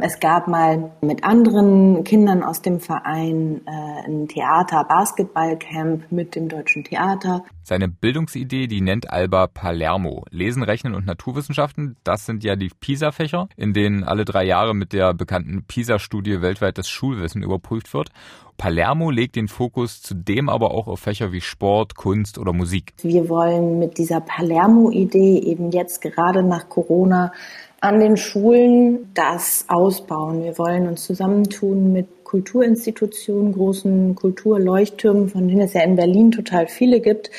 Es 0.00 0.20
gab 0.20 0.46
mal 0.48 0.92
mit 1.00 1.24
anderen 1.24 2.04
Kindern 2.04 2.42
aus 2.42 2.62
dem 2.62 2.80
Verein 2.80 3.60
äh, 3.66 4.06
ein 4.06 4.28
Theater-Basketballcamp 4.28 6.12
mit 6.12 6.34
dem 6.34 6.48
Deutschen 6.48 6.84
Theater. 6.84 7.44
Seine 7.62 7.88
Bildungsidee, 7.88 8.68
die 8.68 8.80
nennt 8.80 9.10
Alba 9.10 9.48
Palermo. 9.48 10.24
Lesen, 10.30 10.62
Rechnen 10.62 10.94
und 10.94 11.04
Naturwissenschaften, 11.06 11.96
das 12.04 12.24
sind 12.24 12.44
ja 12.44 12.54
die 12.54 12.70
PISA-Fächer, 12.78 13.48
in 13.56 13.72
denen 13.72 14.04
alle 14.04 14.24
drei 14.24 14.44
Jahre 14.44 14.74
mit 14.74 14.92
der 14.92 15.14
bekannten 15.14 15.64
PISA-Studie 15.64 16.42
weltweit 16.42 16.78
das 16.78 16.88
Schulwissen 16.88 17.42
überprüft 17.42 17.92
wird. 17.92 18.10
Palermo 18.56 19.10
legt 19.10 19.36
den 19.36 19.48
Fokus 19.48 20.02
zudem 20.02 20.48
aber 20.48 20.72
auch 20.72 20.86
auf 20.86 21.00
Fächer 21.00 21.32
wie 21.32 21.40
Sport, 21.40 21.96
Kunst 21.96 22.38
oder 22.38 22.52
Musik. 22.52 22.94
Wir 23.02 23.28
wollen 23.28 23.78
mit 23.78 23.98
dieser 23.98 24.20
Palermo-Idee 24.20 25.38
eben 25.38 25.70
jetzt 25.70 26.00
gerade 26.00 26.42
nach 26.42 26.68
Corona 26.68 27.32
an 27.80 28.00
den 28.00 28.16
Schulen 28.16 29.10
das 29.14 29.66
ausbauen. 29.68 30.42
Wir 30.42 30.58
wollen 30.58 30.88
uns 30.88 31.04
zusammentun 31.04 31.92
mit 31.92 32.24
Kulturinstitutionen, 32.24 33.52
großen 33.52 34.14
Kulturleuchttürmen, 34.14 35.28
von 35.28 35.46
denen 35.46 35.60
es 35.60 35.74
ja 35.74 35.82
in 35.82 35.94
Berlin 35.94 36.32
total 36.32 36.66
viele 36.66 37.00
gibt, 37.00 37.30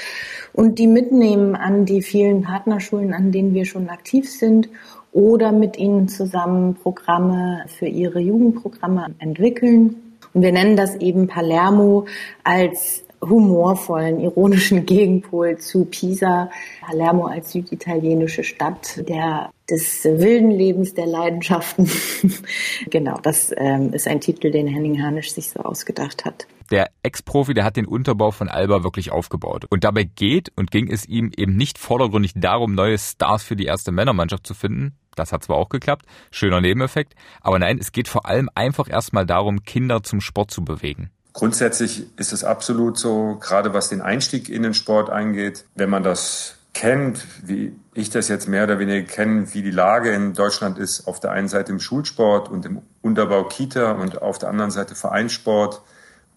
und 0.54 0.80
die 0.80 0.88
mitnehmen 0.88 1.56
an 1.56 1.86
die 1.86 2.02
vielen 2.02 2.44
Partnerschulen, 2.44 3.14
an 3.14 3.32
denen 3.32 3.54
wir 3.54 3.66
schon 3.66 3.90
aktiv 3.90 4.30
sind, 4.30 4.70
oder 5.12 5.52
mit 5.52 5.78
ihnen 5.78 6.08
zusammen 6.08 6.76
Programme 6.76 7.66
für 7.68 7.88
ihre 7.88 8.20
Jugendprogramme 8.20 9.16
entwickeln 9.20 10.07
und 10.38 10.44
wir 10.44 10.52
nennen 10.52 10.78
das 10.78 10.96
eben 10.98 11.26
Palermo 11.26 12.06
als 12.44 13.04
humorvollen, 13.28 14.20
ironischen 14.20 14.86
Gegenpol 14.86 15.58
zu 15.58 15.86
Pisa. 15.86 16.52
Palermo 16.80 17.26
als 17.26 17.54
süditalienische 17.54 18.44
Stadt 18.44 19.02
der, 19.10 19.50
des 19.68 20.06
wilden 20.06 20.52
Lebens, 20.52 20.94
der 20.94 21.08
Leidenschaften. 21.08 21.90
genau, 22.92 23.18
das 23.24 23.52
ähm, 23.58 23.94
ist 23.94 24.08
ein 24.08 24.22
Titel, 24.22 24.52
den 24.52 24.68
Henning 24.68 25.02
Harnisch 25.02 25.32
sich 25.32 25.50
so 25.50 25.62
ausgedacht 25.62 26.24
hat. 26.24 26.46
Der 26.70 26.92
Ex-Profi, 27.02 27.56
der 27.56 27.64
hat 27.64 27.76
den 27.76 27.88
Unterbau 27.88 28.30
von 28.30 28.48
Alba 28.48 28.84
wirklich 28.84 29.12
aufgebaut. 29.12 29.66
Und 29.68 29.86
dabei 29.86 30.04
geht 30.04 30.52
und 30.56 30.70
ging 30.70 30.92
es 30.92 31.08
ihm 31.08 31.32
eben 31.36 31.58
nicht 31.58 31.80
vordergründig 31.80 32.34
darum, 32.36 32.76
neue 32.76 33.00
Stars 33.00 33.42
für 33.42 33.56
die 33.56 33.66
erste 33.66 33.92
Männermannschaft 33.92 34.46
zu 34.46 34.54
finden, 34.54 35.00
das 35.20 35.32
hat 35.32 35.44
zwar 35.44 35.58
auch 35.58 35.70
geklappt, 35.70 36.06
schöner 36.32 36.62
Nebeneffekt, 36.62 37.14
aber 37.42 37.60
nein, 37.60 37.78
es 37.80 37.92
geht 37.92 38.08
vor 38.08 38.26
allem 38.26 38.50
einfach 38.56 38.90
erstmal 38.90 39.26
darum, 39.26 39.64
Kinder 39.64 40.04
zum 40.04 40.22
Sport 40.22 40.52
zu 40.52 40.64
bewegen. 40.64 41.10
Grundsätzlich 41.34 42.08
ist 42.18 42.34
es 42.34 42.44
absolut 42.44 42.98
so, 42.98 43.38
gerade 43.40 43.74
was 43.74 43.90
den 43.90 44.02
Einstieg 44.02 44.50
in 44.50 44.64
den 44.64 44.74
Sport 44.74 45.12
angeht, 45.12 45.66
wenn 45.76 45.90
man 45.90 46.02
das 46.02 46.56
kennt, 46.74 47.26
wie 47.44 47.76
ich 47.94 48.10
das 48.10 48.28
jetzt 48.28 48.48
mehr 48.48 48.64
oder 48.64 48.80
weniger 48.80 49.06
kenne, 49.06 49.54
wie 49.54 49.64
die 49.64 49.72
Lage 49.72 50.12
in 50.12 50.34
Deutschland 50.34 50.78
ist, 50.78 51.08
auf 51.08 51.20
der 51.20 51.32
einen 51.32 51.48
Seite 51.48 51.72
im 51.72 51.80
Schulsport 51.80 52.50
und 52.50 52.66
im 52.66 52.82
Unterbau 53.02 53.44
Kita 53.46 53.94
und 53.94 54.22
auf 54.22 54.38
der 54.38 54.50
anderen 54.50 54.72
Seite 54.72 54.94
Vereinssport, 54.94 55.82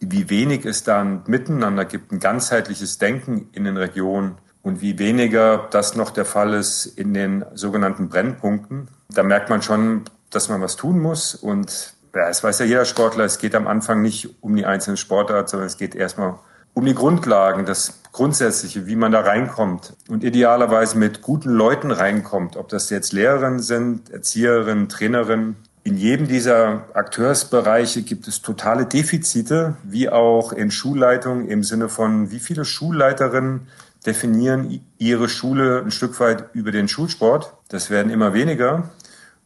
wie 0.00 0.30
wenig 0.30 0.64
es 0.64 0.82
dann 0.82 1.22
miteinander 1.26 1.84
gibt, 1.84 2.10
ein 2.10 2.20
ganzheitliches 2.20 2.96
Denken 2.96 3.48
in 3.52 3.64
den 3.64 3.76
Regionen, 3.76 4.36
und 4.62 4.80
wie 4.80 4.98
weniger 4.98 5.68
das 5.70 5.96
noch 5.96 6.10
der 6.10 6.24
Fall 6.24 6.54
ist 6.54 6.86
in 6.86 7.14
den 7.14 7.44
sogenannten 7.54 8.08
Brennpunkten. 8.08 8.88
Da 9.08 9.22
merkt 9.22 9.48
man 9.48 9.62
schon, 9.62 10.04
dass 10.30 10.48
man 10.48 10.60
was 10.60 10.76
tun 10.76 11.00
muss. 11.00 11.34
Und 11.34 11.94
ja, 12.14 12.28
es 12.28 12.42
weiß 12.42 12.58
ja 12.60 12.66
jeder 12.66 12.84
Sportler, 12.84 13.24
es 13.24 13.38
geht 13.38 13.54
am 13.54 13.66
Anfang 13.66 14.02
nicht 14.02 14.42
um 14.42 14.54
die 14.56 14.66
einzelne 14.66 14.96
Sportart, 14.96 15.48
sondern 15.48 15.66
es 15.66 15.78
geht 15.78 15.94
erstmal 15.94 16.38
um 16.74 16.84
die 16.84 16.94
Grundlagen, 16.94 17.66
das 17.66 18.00
Grundsätzliche, 18.12 18.86
wie 18.86 18.96
man 18.96 19.12
da 19.12 19.20
reinkommt 19.20 19.94
und 20.08 20.24
idealerweise 20.24 20.98
mit 20.98 21.22
guten 21.22 21.50
Leuten 21.50 21.90
reinkommt, 21.90 22.56
ob 22.56 22.68
das 22.68 22.90
jetzt 22.90 23.12
Lehrerinnen 23.12 23.60
sind, 23.60 24.10
Erzieherinnen, 24.10 24.88
Trainerinnen. 24.88 25.56
In 25.82 25.96
jedem 25.96 26.28
dieser 26.28 26.84
Akteursbereiche 26.94 28.02
gibt 28.02 28.28
es 28.28 28.42
totale 28.42 28.86
Defizite, 28.86 29.76
wie 29.82 30.10
auch 30.10 30.52
in 30.52 30.70
Schulleitungen 30.70 31.48
im 31.48 31.64
Sinne 31.64 31.88
von, 31.88 32.30
wie 32.30 32.38
viele 32.38 32.64
Schulleiterinnen 32.64 33.68
definieren 34.06 34.80
ihre 34.98 35.28
Schule 35.28 35.82
ein 35.84 35.90
Stück 35.90 36.18
weit 36.20 36.50
über 36.54 36.70
den 36.70 36.88
Schulsport. 36.88 37.54
Das 37.68 37.90
werden 37.90 38.10
immer 38.10 38.32
weniger. 38.34 38.90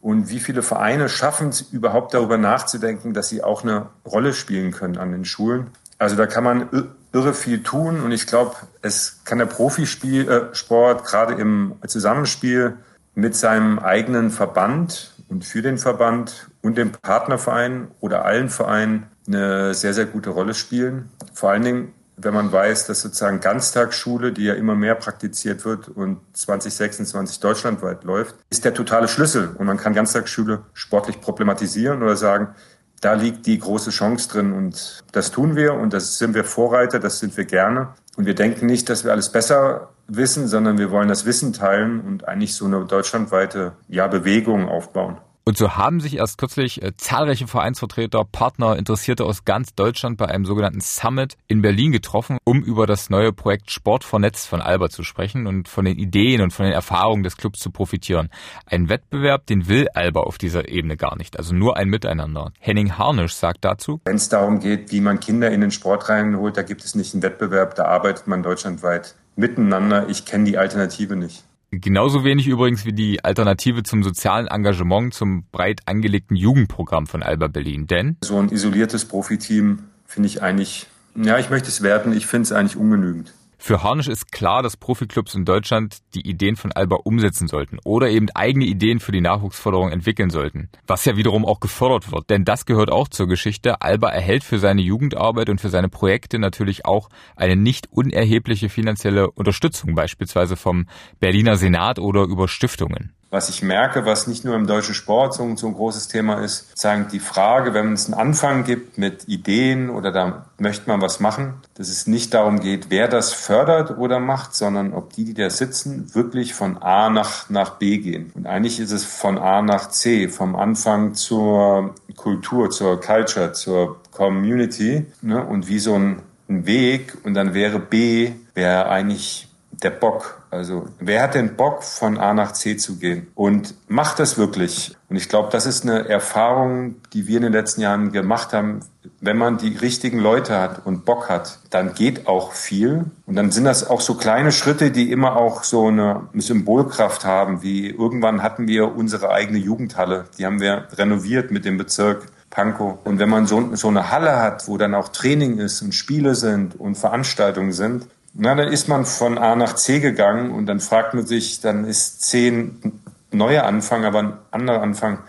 Und 0.01 0.29
wie 0.29 0.39
viele 0.39 0.61
Vereine 0.61 1.09
schaffen 1.09 1.49
es 1.49 1.61
überhaupt 1.61 2.13
darüber 2.13 2.37
nachzudenken, 2.37 3.13
dass 3.13 3.29
sie 3.29 3.43
auch 3.43 3.63
eine 3.63 3.87
Rolle 4.05 4.33
spielen 4.33 4.71
können 4.71 4.97
an 4.97 5.11
den 5.11 5.25
Schulen? 5.25 5.71
Also 5.97 6.15
da 6.15 6.27
kann 6.27 6.43
man 6.43 6.89
irre 7.11 7.33
viel 7.33 7.63
tun 7.63 8.01
und 8.01 8.11
ich 8.11 8.27
glaube, 8.27 8.55
es 8.81 9.21
kann 9.23 9.39
der 9.39 9.45
Profisport 9.45 11.01
äh, 11.01 11.03
gerade 11.03 11.33
im 11.35 11.75
Zusammenspiel 11.87 12.77
mit 13.15 13.35
seinem 13.35 13.79
eigenen 13.79 14.29
Verband 14.29 15.13
und 15.29 15.45
für 15.45 15.61
den 15.61 15.77
Verband 15.77 16.49
und 16.61 16.77
dem 16.77 16.91
Partnerverein 16.91 17.87
oder 18.01 18.25
allen 18.25 18.49
Vereinen 18.49 19.07
eine 19.27 19.73
sehr, 19.73 19.93
sehr 19.93 20.05
gute 20.05 20.29
Rolle 20.29 20.53
spielen. 20.53 21.09
Vor 21.33 21.51
allen 21.51 21.63
Dingen 21.63 21.93
wenn 22.17 22.33
man 22.33 22.51
weiß, 22.51 22.87
dass 22.87 23.01
sozusagen 23.01 23.39
Ganztagsschule, 23.39 24.31
die 24.31 24.45
ja 24.45 24.53
immer 24.53 24.75
mehr 24.75 24.95
praktiziert 24.95 25.65
wird 25.65 25.89
und 25.89 26.19
2026 26.33 27.39
deutschlandweit 27.39 28.03
läuft, 28.03 28.35
ist 28.49 28.63
der 28.63 28.73
totale 28.73 29.07
Schlüssel. 29.07 29.49
Und 29.57 29.65
man 29.65 29.77
kann 29.77 29.93
Ganztagsschule 29.93 30.63
sportlich 30.73 31.19
problematisieren 31.19 32.01
oder 32.01 32.15
sagen, 32.15 32.55
da 33.01 33.13
liegt 33.13 33.45
die 33.45 33.59
große 33.59 33.91
Chance 33.91 34.29
drin 34.29 34.53
und 34.53 35.03
das 35.11 35.31
tun 35.31 35.55
wir 35.55 35.73
und 35.73 35.93
das 35.93 36.17
sind 36.17 36.33
wir 36.33 36.43
Vorreiter, 36.43 36.99
das 36.99 37.19
sind 37.19 37.35
wir 37.37 37.45
gerne. 37.45 37.89
Und 38.15 38.25
wir 38.25 38.33
denken 38.33 38.65
nicht, 38.65 38.89
dass 38.89 39.03
wir 39.03 39.11
alles 39.11 39.29
besser 39.29 39.89
wissen, 40.07 40.47
sondern 40.47 40.77
wir 40.77 40.91
wollen 40.91 41.09
das 41.09 41.25
Wissen 41.25 41.51
teilen 41.53 41.99
und 41.99 42.27
eigentlich 42.27 42.55
so 42.55 42.65
eine 42.65 42.85
deutschlandweite 42.85 43.73
ja, 43.89 44.07
Bewegung 44.07 44.69
aufbauen. 44.69 45.17
Und 45.47 45.57
so 45.57 45.75
haben 45.75 45.99
sich 45.99 46.17
erst 46.17 46.39
kürzlich 46.39 46.81
äh, 46.81 46.97
zahlreiche 46.97 47.45
Vereinsvertreter, 47.45 48.25
Partner, 48.25 48.77
Interessierte 48.77 49.25
aus 49.25 49.45
ganz 49.45 49.75
Deutschland 49.75 50.17
bei 50.17 50.25
einem 50.25 50.43
sogenannten 50.43 50.81
Summit 50.81 51.37
in 51.47 51.61
Berlin 51.61 51.91
getroffen, 51.91 52.39
um 52.45 52.63
über 52.63 52.87
das 52.87 53.11
neue 53.11 53.31
Projekt 53.31 53.69
Sport 53.69 54.03
vernetzt 54.03 54.47
von 54.47 54.59
Alba 54.59 54.89
zu 54.89 55.03
sprechen 55.03 55.45
und 55.45 55.67
von 55.67 55.85
den 55.85 55.99
Ideen 55.99 56.41
und 56.41 56.51
von 56.51 56.65
den 56.65 56.73
Erfahrungen 56.73 57.21
des 57.21 57.37
Clubs 57.37 57.59
zu 57.59 57.69
profitieren. 57.69 58.31
Ein 58.65 58.89
Wettbewerb, 58.89 59.45
den 59.45 59.67
will 59.67 59.87
Alba 59.93 60.21
auf 60.21 60.39
dieser 60.39 60.67
Ebene 60.67 60.97
gar 60.97 61.15
nicht, 61.15 61.37
also 61.37 61.53
nur 61.53 61.77
ein 61.77 61.89
Miteinander. 61.89 62.51
Henning 62.59 62.97
Harnisch 62.97 63.35
sagt 63.35 63.63
dazu, 63.65 64.01
wenn 64.05 64.15
es 64.15 64.29
darum 64.29 64.59
geht, 64.59 64.91
wie 64.91 64.99
man 64.99 65.19
Kinder 65.19 65.51
in 65.51 65.61
den 65.61 65.69
Sport 65.69 66.09
reinholt, 66.09 66.57
da 66.57 66.63
gibt 66.63 66.83
es 66.83 66.95
nicht 66.95 67.13
einen 67.13 67.21
Wettbewerb, 67.21 67.75
da 67.75 67.85
arbeitet 67.85 68.25
man 68.25 68.41
deutschlandweit 68.41 69.13
miteinander. 69.35 70.09
Ich 70.09 70.25
kenne 70.25 70.45
die 70.45 70.57
Alternative 70.57 71.15
nicht. 71.15 71.43
Genauso 71.71 72.23
wenig 72.23 72.47
übrigens 72.47 72.85
wie 72.85 72.93
die 72.93 73.23
Alternative 73.23 73.83
zum 73.83 74.03
sozialen 74.03 74.47
Engagement 74.47 75.13
zum 75.13 75.45
breit 75.51 75.81
angelegten 75.85 76.35
Jugendprogramm 76.35 77.07
von 77.07 77.23
Alba 77.23 77.47
Berlin. 77.47 77.87
Denn 77.87 78.17
so 78.23 78.37
ein 78.39 78.49
isoliertes 78.49 79.05
Profiteam 79.05 79.79
finde 80.05 80.27
ich 80.27 80.41
eigentlich, 80.41 80.87
ja, 81.15 81.37
ich 81.37 81.49
möchte 81.49 81.67
es 81.67 81.81
werten, 81.81 82.13
ich 82.13 82.27
finde 82.27 82.43
es 82.43 82.51
eigentlich 82.51 82.77
ungenügend. 82.77 83.33
Für 83.67 83.81
Harnisch 83.81 84.09
ist 84.09 84.31
klar, 84.31 84.61
dass 84.61 84.77
Profiklubs 84.77 85.33
in 85.33 85.43
Deutschland 85.43 85.97
die 86.13 86.29
Ideen 86.29 86.55
von 86.55 86.71
Alba 86.71 86.97
umsetzen 86.97 87.47
sollten 87.47 87.79
oder 87.83 88.11
eben 88.11 88.29
eigene 88.35 88.65
Ideen 88.65 88.99
für 88.99 89.11
die 89.11 89.21
Nachwuchsförderung 89.21 89.89
entwickeln 89.89 90.29
sollten. 90.29 90.69
Was 90.85 91.03
ja 91.05 91.17
wiederum 91.17 91.45
auch 91.45 91.59
gefördert 91.59 92.11
wird, 92.11 92.29
denn 92.29 92.45
das 92.45 92.67
gehört 92.67 92.91
auch 92.91 93.07
zur 93.07 93.27
Geschichte. 93.27 93.81
Alba 93.81 94.09
erhält 94.09 94.43
für 94.43 94.59
seine 94.59 94.83
Jugendarbeit 94.83 95.49
und 95.49 95.59
für 95.59 95.69
seine 95.69 95.89
Projekte 95.89 96.37
natürlich 96.37 96.85
auch 96.85 97.09
eine 97.35 97.55
nicht 97.55 97.91
unerhebliche 97.91 98.69
finanzielle 98.69 99.31
Unterstützung, 99.31 99.95
beispielsweise 99.95 100.57
vom 100.57 100.87
Berliner 101.19 101.55
Senat 101.55 101.97
oder 101.97 102.25
über 102.25 102.47
Stiftungen 102.47 103.15
was 103.35 103.49
ich 103.49 103.61
merke, 103.61 104.05
was 104.05 104.27
nicht 104.27 104.45
nur 104.45 104.55
im 104.55 104.65
deutschen 104.65 104.95
Sport 104.95 105.33
so, 105.33 105.43
ein 105.43 105.55
großes 105.57 106.07
Thema 106.07 106.35
ist, 106.35 106.77
sagen 106.77 107.07
die 107.11 107.19
Frage, 107.19 107.73
wenn 107.73 107.91
es 107.91 108.05
einen 108.05 108.13
Anfang 108.13 108.63
gibt 108.63 108.97
mit 108.97 109.27
Ideen 109.27 109.89
oder 109.89 110.13
da 110.13 110.45
möchte 110.57 110.89
man 110.89 111.01
was 111.01 111.19
machen, 111.19 111.55
dass 111.73 111.89
es 111.89 112.07
nicht 112.07 112.33
darum 112.33 112.61
geht, 112.61 112.89
wer 112.89 113.09
das 113.09 113.33
fördert 113.33 113.97
oder 113.97 114.21
macht, 114.21 114.55
sondern 114.55 114.93
ob 114.93 115.11
die, 115.11 115.25
die 115.25 115.33
da 115.33 115.49
sitzen, 115.49 116.15
wirklich 116.15 116.53
von 116.53 116.77
A 116.77 117.09
nach, 117.09 117.49
nach 117.49 117.71
B 117.71 117.97
gehen. 117.97 118.31
Und 118.35 118.47
eigentlich 118.47 118.79
ist 118.79 118.91
es 118.91 119.03
von 119.03 119.37
A 119.37 119.61
nach 119.61 119.89
C, 119.89 120.29
vom 120.29 120.55
Anfang 120.55 121.13
zur 121.13 121.93
Kultur, 122.15 122.69
zur 122.69 123.01
Culture, 123.01 123.51
zur 123.51 124.01
Community 124.11 125.07
ne? 125.21 125.43
und 125.43 125.67
wie 125.67 125.79
so 125.79 125.93
ein, 125.95 126.21
ein 126.47 126.65
Weg 126.65 127.17
und 127.25 127.33
dann 127.33 127.53
wäre 127.53 127.79
B, 127.79 128.31
wäre 128.53 128.87
eigentlich 128.87 129.49
der 129.83 129.89
Bock. 129.89 130.41
Also 130.55 130.87
wer 130.99 131.21
hat 131.21 131.35
den 131.35 131.57
Bock, 131.57 131.83
von 131.83 132.17
A 132.17 132.33
nach 132.33 132.53
C 132.53 132.77
zu 132.77 132.97
gehen 132.97 133.27
und 133.35 133.75
macht 133.89 134.19
das 134.19 134.37
wirklich? 134.37 134.95
Und 135.09 135.17
ich 135.17 135.27
glaube, 135.27 135.49
das 135.51 135.65
ist 135.65 135.83
eine 135.83 136.07
Erfahrung, 136.07 136.95
die 137.11 137.27
wir 137.27 137.37
in 137.37 137.43
den 137.43 137.51
letzten 137.51 137.81
Jahren 137.81 138.13
gemacht 138.13 138.53
haben. 138.53 138.79
Wenn 139.19 139.37
man 139.37 139.57
die 139.57 139.75
richtigen 139.75 140.17
Leute 140.19 140.57
hat 140.57 140.85
und 140.85 141.03
Bock 141.03 141.27
hat, 141.27 141.59
dann 141.71 141.93
geht 141.93 142.27
auch 142.27 142.53
viel. 142.53 143.05
Und 143.25 143.35
dann 143.35 143.51
sind 143.51 143.65
das 143.65 143.89
auch 143.89 143.99
so 143.99 144.15
kleine 144.15 144.53
Schritte, 144.53 144.91
die 144.91 145.11
immer 145.11 145.35
auch 145.35 145.63
so 145.63 145.87
eine 145.87 146.29
Symbolkraft 146.35 147.25
haben, 147.25 147.61
wie 147.61 147.89
irgendwann 147.89 148.41
hatten 148.41 148.67
wir 148.67 148.95
unsere 148.95 149.31
eigene 149.31 149.59
Jugendhalle. 149.59 150.25
Die 150.37 150.45
haben 150.45 150.61
wir 150.61 150.87
renoviert 150.93 151.51
mit 151.51 151.65
dem 151.65 151.77
Bezirk 151.77 152.27
Pankow. 152.49 152.99
Und 153.03 153.19
wenn 153.19 153.29
man 153.29 153.45
so, 153.45 153.75
so 153.75 153.89
eine 153.89 154.09
Halle 154.11 154.39
hat, 154.39 154.69
wo 154.69 154.77
dann 154.77 154.95
auch 154.95 155.09
Training 155.09 155.57
ist 155.57 155.81
und 155.81 155.93
Spiele 155.93 156.35
sind 156.35 156.79
und 156.79 156.95
Veranstaltungen 156.95 157.73
sind, 157.73 158.07
na, 158.37 158.53
dann 158.53 158.67
ist 158.67 158.89
man 158.89 159.05
von 159.05 159.37
A 159.37 159.55
nach 159.55 159.75
C 159.75 159.99
gegangen 159.99 160.51
und 160.51 160.65
dann 160.65 160.81
fragt 160.81 161.13
man 161.13 161.25
sich, 161.25 161.61
dann 161.61 161.85
ist 161.85 162.21
C 162.21 162.49
ein 162.49 163.01
neuer 163.31 163.63
Anfang, 163.63 164.03
aber 164.03 164.19
ein 164.19 164.33
anderer 164.51 164.81
Anfang. 164.81 165.19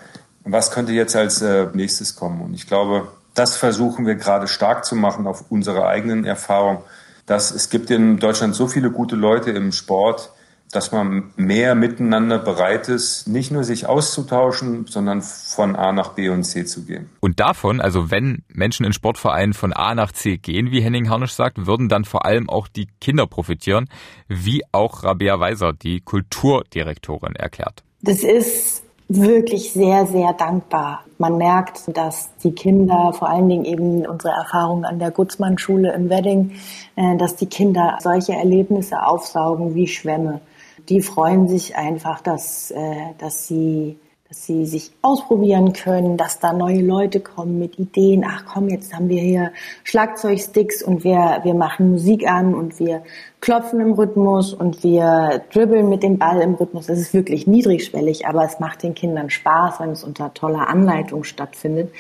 Was 0.45 0.73
könnte 0.73 0.93
jetzt 0.93 1.15
als 1.15 1.41
äh, 1.41 1.67
nächstes 1.73 2.17
kommen? 2.17 2.41
Und 2.41 2.55
ich 2.55 2.67
glaube, 2.67 3.09
das 3.35 3.57
versuchen 3.57 4.07
wir 4.07 4.17
gerade 4.17 4.49
stark 4.49 4.85
zu 4.85 4.97
machen 4.97 5.27
auf 5.29 5.45
unserer 5.51 5.87
eigenen 5.87 6.25
Erfahrung, 6.25 6.83
dass 7.27 7.53
es 7.53 7.71
gibt 7.71 7.91
in 7.91 8.19
Deutschland 8.19 8.57
so 8.57 8.67
viele 8.67 8.91
gute 8.91 9.15
Leute 9.15 9.53
im 9.53 9.71
Sport, 9.71 10.33
dass 10.73 10.93
man 10.93 11.31
mehr 11.37 11.75
miteinander 11.75 12.39
bereit 12.39 12.89
ist, 12.89 13.29
nicht 13.29 13.51
nur 13.51 13.65
sich 13.65 13.87
auszutauschen, 13.87 14.87
sondern 14.87 15.23
von 15.23 15.77
A 15.77 15.93
nach 15.93 16.11
B 16.11 16.29
und 16.29 16.45
C 16.45 16.65
zu 16.65 16.85
gehen. 16.85 17.09
Und 17.21 17.41
davon, 17.41 17.81
also 17.81 18.11
wenn 18.11 18.43
Menschen 18.49 18.85
in 18.85 18.93
Sportvereinen 18.93 19.55
von 19.55 19.73
A 19.73 19.95
nach 19.95 20.13
C 20.13 20.37
gehen, 20.37 20.71
wie 20.73 20.81
Henning 20.81 21.09
Harnisch 21.09 21.33
sagt, 21.33 21.67
würden 21.67 21.89
dann 21.89 22.05
vor 22.05 22.27
allem 22.27 22.49
auch 22.49 22.69
die 22.69 22.89
Kinder 23.01 23.27
profitieren, 23.27 23.89
wie 24.29 24.63
auch 24.73 25.05
Rabea 25.05 25.39
Weiser, 25.39 25.73
die 25.73 26.01
Kulturdirektorin, 26.01 27.37
erklärt. 27.37 27.83
Das 28.03 28.23
ist 28.23 28.83
wirklich 29.09 29.73
sehr, 29.73 30.07
sehr 30.07 30.33
dankbar. 30.33 31.05
Man 31.19 31.39
merkt, 31.39 31.97
dass 31.97 32.31
die 32.43 32.53
Kinder, 32.53 33.13
vor 33.13 33.29
allen 33.29 33.49
Dingen 33.49 33.65
eben 33.65 34.05
unsere 34.05 34.35
Erfahrung 34.35 34.85
an 34.85 34.99
der 34.99 35.13
Gutzmann-Schule 35.13 35.93
im 35.95 36.11
Wedding, 36.11 36.53
äh, 36.97 37.17
dass 37.17 37.37
die 37.37 37.47
Kinder 37.47 37.99
solche 38.01 38.33
Erlebnisse 38.33 39.07
aufsaugen 39.07 39.75
wie 39.75 39.87
Schwämme 39.87 40.41
die 40.89 41.03
freuen 41.03 41.49
sich 41.49 41.77
einfach, 41.77 42.21
dass, 42.21 42.71
äh, 42.71 43.15
dass 43.19 43.47
sie 43.47 43.99
dass 44.29 44.45
sie 44.45 44.67
sich 44.67 44.91
ausprobieren 45.03 45.73
können, 45.73 46.17
dass 46.17 46.41
da 46.41 46.53
neue 46.53 46.81
Leute 46.81 47.21
kommen 47.21 47.61
mit 47.61 47.79
Ideen. 47.79 48.25
Ach 48.27 48.45
komm, 48.53 48.69
jetzt 48.69 48.93
haben 48.93 49.09
wir 49.09 49.21
hier 49.21 49.53
Schlagzeugsticks 49.85 50.83
und 50.83 51.05
wir, 51.05 51.41
wir 51.45 51.55
machen 51.55 51.93
Musik 51.93 52.29
an 52.29 52.55
und 52.55 52.81
wir 52.81 53.03
klopfen 53.41 53.79
im 53.79 53.93
Rhythmus 53.93 54.53
und 54.53 54.83
wir 54.83 55.43
dribbeln 55.53 55.89
mit 55.89 56.03
dem 56.03 56.19
Ball 56.19 56.41
im 56.41 56.55
Rhythmus. 56.55 56.89
Es 56.89 56.99
ist 56.99 57.15
wirklich 57.15 57.47
niedrigschwellig, 57.47 58.27
aber 58.27 58.45
es 58.45 58.59
macht 58.59 58.83
den 58.83 58.95
Kindern 58.95 59.31
Spaß, 59.31 59.79
wenn 59.79 59.91
es 59.91 60.03
unter 60.03 60.35
toller 60.35 60.69
Anleitung 60.69 61.23
stattfindet. 61.23 61.93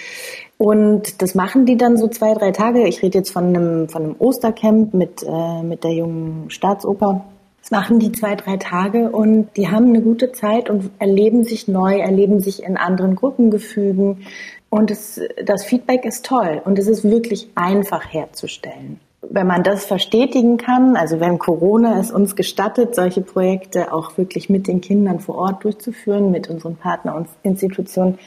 Und 0.58 1.22
das 1.22 1.36
machen 1.36 1.64
die 1.64 1.76
dann 1.76 1.96
so 1.96 2.08
zwei, 2.08 2.34
drei 2.34 2.50
Tage. 2.50 2.88
Ich 2.88 3.02
rede 3.02 3.18
jetzt 3.18 3.30
von 3.30 3.44
einem, 3.44 3.88
von 3.88 4.02
einem 4.02 4.16
Ostercamp 4.18 4.94
mit, 4.94 5.22
äh, 5.22 5.62
mit 5.62 5.84
der 5.84 5.92
jungen 5.92 6.50
Staatsoper 6.50 7.24
das 7.66 7.72
machen 7.72 7.98
die 7.98 8.12
zwei, 8.12 8.36
drei 8.36 8.58
Tage 8.58 9.10
und 9.10 9.48
die 9.56 9.68
haben 9.68 9.88
eine 9.88 10.00
gute 10.00 10.30
Zeit 10.30 10.70
und 10.70 10.92
erleben 11.00 11.42
sich 11.42 11.66
neu, 11.66 11.98
erleben 11.98 12.38
sich 12.38 12.62
in 12.62 12.76
anderen 12.76 13.16
Gruppengefügen. 13.16 14.24
Und 14.70 14.92
es, 14.92 15.20
das 15.44 15.64
Feedback 15.64 16.04
ist 16.04 16.24
toll 16.24 16.62
und 16.64 16.78
es 16.78 16.86
ist 16.86 17.02
wirklich 17.02 17.48
einfach 17.56 18.04
herzustellen 18.12 19.00
wenn 19.30 19.46
man 19.46 19.62
das 19.62 19.84
verstetigen 19.84 20.56
kann, 20.56 20.96
also 20.96 21.20
wenn 21.20 21.38
Corona 21.38 21.98
es 21.98 22.10
uns 22.10 22.36
gestattet, 22.36 22.94
solche 22.94 23.20
Projekte 23.20 23.92
auch 23.92 24.16
wirklich 24.18 24.48
mit 24.48 24.66
den 24.66 24.80
Kindern 24.80 25.20
vor 25.20 25.36
Ort 25.36 25.64
durchzuführen, 25.64 26.30
mit 26.30 26.48
unseren 26.48 26.76
Partnerinstitutionen, 26.76 28.18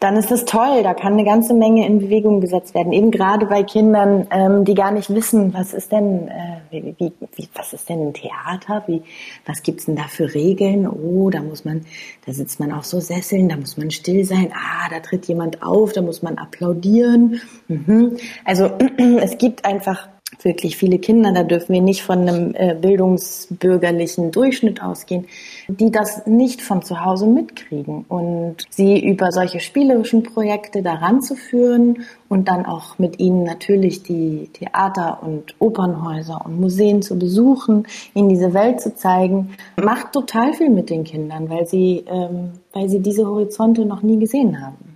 dann 0.00 0.16
ist 0.16 0.30
das 0.30 0.46
toll. 0.46 0.82
Da 0.82 0.94
kann 0.94 1.12
eine 1.12 1.24
ganze 1.24 1.52
Menge 1.52 1.86
in 1.86 1.98
Bewegung 1.98 2.40
gesetzt 2.40 2.74
werden. 2.74 2.92
Eben 2.92 3.10
gerade 3.10 3.46
bei 3.46 3.62
Kindern, 3.62 4.26
ähm, 4.30 4.64
die 4.64 4.74
gar 4.74 4.92
nicht 4.92 5.10
wissen, 5.14 5.52
was 5.52 5.74
ist 5.74 5.92
denn, 5.92 6.28
äh, 6.28 6.60
wie, 6.70 6.94
wie, 6.98 7.12
wie, 7.36 7.48
was 7.54 7.72
ist 7.72 7.88
denn 7.88 8.08
ein 8.08 8.14
Theater? 8.14 8.82
Wie, 8.86 9.02
was 9.46 9.62
gibt's 9.62 9.86
denn 9.86 9.96
da 9.96 10.04
für 10.04 10.34
Regeln? 10.34 10.88
Oh, 10.88 11.28
da 11.30 11.42
muss 11.42 11.64
man, 11.64 11.84
da 12.26 12.32
sitzt 12.32 12.60
man 12.60 12.72
auf 12.72 12.86
so 12.86 12.98
Sesseln, 12.98 13.48
da 13.48 13.56
muss 13.56 13.76
man 13.76 13.90
still 13.90 14.24
sein. 14.24 14.52
Ah, 14.54 14.88
da 14.90 15.00
tritt 15.00 15.26
jemand 15.26 15.62
auf, 15.62 15.92
da 15.92 16.00
muss 16.00 16.22
man 16.22 16.38
applaudieren. 16.38 17.40
Mhm. 17.68 18.16
Also 18.44 18.70
es 19.20 19.36
gibt 19.36 19.66
einfach 19.66 20.08
wirklich 20.42 20.76
viele 20.76 20.98
Kinder, 20.98 21.32
da 21.32 21.42
dürfen 21.42 21.74
wir 21.74 21.82
nicht 21.82 22.02
von 22.02 22.20
einem 22.20 22.54
äh, 22.54 22.74
bildungsbürgerlichen 22.74 24.30
Durchschnitt 24.30 24.82
ausgehen, 24.82 25.26
die 25.68 25.90
das 25.90 26.26
nicht 26.26 26.62
von 26.62 26.82
zu 26.82 27.04
Hause 27.04 27.26
mitkriegen 27.26 28.04
und 28.08 28.56
sie 28.70 28.98
über 29.00 29.32
solche 29.32 29.60
spielerischen 29.60 30.22
Projekte 30.22 30.82
daran 30.82 31.20
zu 31.20 31.34
führen 31.34 32.04
und 32.28 32.48
dann 32.48 32.64
auch 32.64 32.98
mit 32.98 33.18
ihnen 33.18 33.44
natürlich 33.44 34.02
die 34.02 34.48
Theater 34.52 35.22
und 35.22 35.54
Opernhäuser 35.58 36.40
und 36.44 36.60
Museen 36.60 37.02
zu 37.02 37.18
besuchen, 37.18 37.86
ihnen 38.14 38.28
diese 38.28 38.54
Welt 38.54 38.80
zu 38.80 38.94
zeigen, 38.94 39.50
macht 39.76 40.12
total 40.12 40.52
viel 40.52 40.70
mit 40.70 40.90
den 40.90 41.04
Kindern, 41.04 41.50
weil 41.50 41.66
sie, 41.66 42.04
ähm, 42.06 42.52
weil 42.72 42.88
sie 42.88 43.00
diese 43.00 43.26
Horizonte 43.26 43.84
noch 43.84 44.02
nie 44.02 44.18
gesehen 44.18 44.60
haben. 44.64 44.89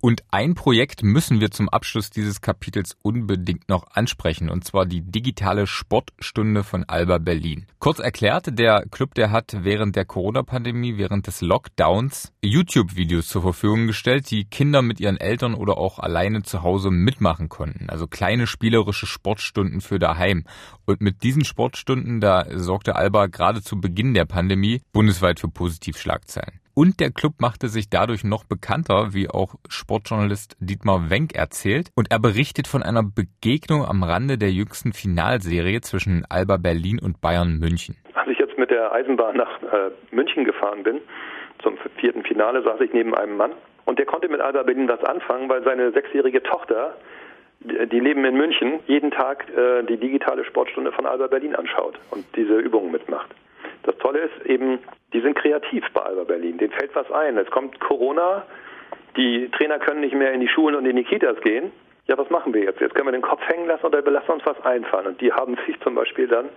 Und 0.00 0.22
ein 0.30 0.54
Projekt 0.54 1.02
müssen 1.02 1.40
wir 1.40 1.50
zum 1.50 1.68
Abschluss 1.68 2.10
dieses 2.10 2.40
Kapitels 2.40 2.96
unbedingt 3.02 3.68
noch 3.68 3.90
ansprechen, 3.90 4.48
und 4.48 4.64
zwar 4.64 4.86
die 4.86 5.00
digitale 5.00 5.66
Sportstunde 5.66 6.62
von 6.62 6.84
Alba 6.84 7.18
Berlin. 7.18 7.66
Kurz 7.80 7.98
erklärt, 7.98 8.58
der 8.58 8.84
Club, 8.90 9.14
der 9.14 9.32
hat 9.32 9.56
während 9.64 9.96
der 9.96 10.04
Corona-Pandemie, 10.04 10.98
während 10.98 11.26
des 11.26 11.40
Lockdowns 11.40 12.32
YouTube-Videos 12.42 13.26
zur 13.26 13.42
Verfügung 13.42 13.88
gestellt, 13.88 14.30
die 14.30 14.44
Kinder 14.44 14.82
mit 14.82 15.00
ihren 15.00 15.16
Eltern 15.16 15.54
oder 15.54 15.78
auch 15.78 15.98
alleine 15.98 16.42
zu 16.42 16.62
Hause 16.62 16.92
mitmachen 16.92 17.48
konnten. 17.48 17.90
Also 17.90 18.06
kleine 18.06 18.46
spielerische 18.46 19.06
Sportstunden 19.06 19.80
für 19.80 19.98
daheim. 19.98 20.44
Und 20.86 21.00
mit 21.00 21.24
diesen 21.24 21.44
Sportstunden, 21.44 22.20
da 22.20 22.46
sorgte 22.54 22.94
Alba 22.94 23.26
gerade 23.26 23.62
zu 23.62 23.80
Beginn 23.80 24.14
der 24.14 24.26
Pandemie 24.26 24.80
bundesweit 24.92 25.40
für 25.40 25.48
Positivschlagzeilen. 25.48 26.60
Und 26.80 27.00
der 27.00 27.10
Club 27.10 27.40
machte 27.40 27.66
sich 27.66 27.90
dadurch 27.90 28.22
noch 28.22 28.44
bekannter, 28.44 29.08
wie 29.10 29.28
auch 29.28 29.56
Sportjournalist 29.68 30.56
Dietmar 30.60 31.10
Wenk 31.10 31.34
erzählt. 31.34 31.88
Und 31.96 32.12
er 32.12 32.20
berichtet 32.20 32.68
von 32.68 32.84
einer 32.84 33.02
Begegnung 33.02 33.84
am 33.84 34.04
Rande 34.04 34.38
der 34.38 34.52
jüngsten 34.52 34.92
Finalserie 34.92 35.80
zwischen 35.80 36.24
Alba 36.30 36.56
Berlin 36.56 37.00
und 37.02 37.20
Bayern 37.20 37.58
München. 37.58 37.96
Als 38.14 38.28
ich 38.28 38.38
jetzt 38.38 38.56
mit 38.58 38.70
der 38.70 38.92
Eisenbahn 38.92 39.36
nach 39.36 39.60
äh, 39.60 39.90
München 40.12 40.44
gefahren 40.44 40.84
bin, 40.84 41.00
zum 41.64 41.76
vierten 41.96 42.22
Finale, 42.22 42.62
saß 42.62 42.80
ich 42.82 42.92
neben 42.92 43.12
einem 43.12 43.36
Mann. 43.36 43.54
Und 43.84 43.98
der 43.98 44.06
konnte 44.06 44.28
mit 44.28 44.40
Alba 44.40 44.62
Berlin 44.62 44.88
was 44.88 45.02
anfangen, 45.02 45.48
weil 45.48 45.64
seine 45.64 45.90
sechsjährige 45.90 46.44
Tochter 46.44 46.96
die 47.58 47.98
leben 47.98 48.24
in 48.24 48.36
München, 48.36 48.78
jeden 48.86 49.10
Tag 49.10 49.50
äh, 49.50 49.82
die 49.82 49.96
digitale 49.96 50.44
Sportstunde 50.44 50.92
von 50.92 51.06
Alba 51.06 51.26
Berlin 51.26 51.56
anschaut 51.56 51.98
und 52.12 52.24
diese 52.36 52.56
Übungen 52.56 52.92
mitmacht. 52.92 53.34
Das 53.82 53.96
Tolle 53.98 54.20
ist 54.20 54.46
eben, 54.46 54.78
die 55.12 55.20
sind 55.20 55.36
kreativ 55.36 55.84
bei 55.92 56.02
Alba 56.02 56.24
Berlin. 56.24 56.58
Denen 56.58 56.72
fällt 56.72 56.94
was 56.94 57.10
ein. 57.10 57.38
Es 57.38 57.50
kommt 57.50 57.78
Corona, 57.80 58.44
die 59.16 59.50
Trainer 59.50 59.78
können 59.78 60.00
nicht 60.00 60.14
mehr 60.14 60.32
in 60.32 60.40
die 60.40 60.48
Schulen 60.48 60.76
und 60.76 60.86
in 60.86 60.96
die 60.96 61.04
Kitas 61.04 61.40
gehen. 61.40 61.72
Ja, 62.06 62.16
was 62.16 62.30
machen 62.30 62.54
wir 62.54 62.62
jetzt? 62.62 62.80
Jetzt 62.80 62.94
können 62.94 63.08
wir 63.08 63.12
den 63.12 63.22
Kopf 63.22 63.42
hängen 63.46 63.66
lassen 63.66 63.84
oder 63.84 64.02
wir 64.02 64.12
lassen 64.12 64.32
uns 64.32 64.46
was 64.46 64.58
einfallen. 64.64 65.06
Und 65.06 65.20
die 65.20 65.30
haben 65.32 65.58
sich 65.66 65.78
zum 65.80 65.94
Beispiel 65.94 66.26
dann 66.26 66.48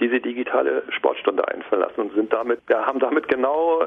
diese 0.00 0.18
digitale 0.18 0.82
Sportstunde 0.90 1.46
einfallen 1.46 1.82
lassen 1.82 2.00
und 2.00 2.14
sind 2.14 2.32
damit, 2.32 2.60
ja, 2.68 2.86
haben 2.86 2.98
damit 2.98 3.28
genau 3.28 3.82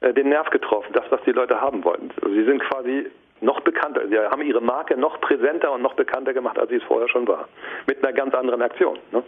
äh, 0.00 0.14
den 0.14 0.28
Nerv 0.28 0.50
getroffen, 0.50 0.92
das, 0.92 1.04
was 1.10 1.20
die 1.22 1.32
Leute 1.32 1.60
haben 1.60 1.82
wollten. 1.84 2.10
Also 2.22 2.32
sie 2.34 2.44
sind 2.44 2.62
quasi 2.62 3.06
noch 3.40 3.60
bekannter. 3.60 4.06
Sie 4.08 4.18
haben 4.18 4.42
ihre 4.42 4.60
Marke 4.60 4.96
noch 4.96 5.20
präsenter 5.20 5.72
und 5.72 5.82
noch 5.82 5.94
bekannter 5.94 6.32
gemacht, 6.32 6.58
als 6.58 6.70
sie 6.70 6.76
es 6.76 6.82
vorher 6.84 7.08
schon 7.08 7.26
war. 7.26 7.48
Mit 7.86 8.04
einer 8.04 8.12
ganz 8.12 8.34
anderen 8.34 8.62
Aktion. 8.62 8.98
Ne? 9.10 9.22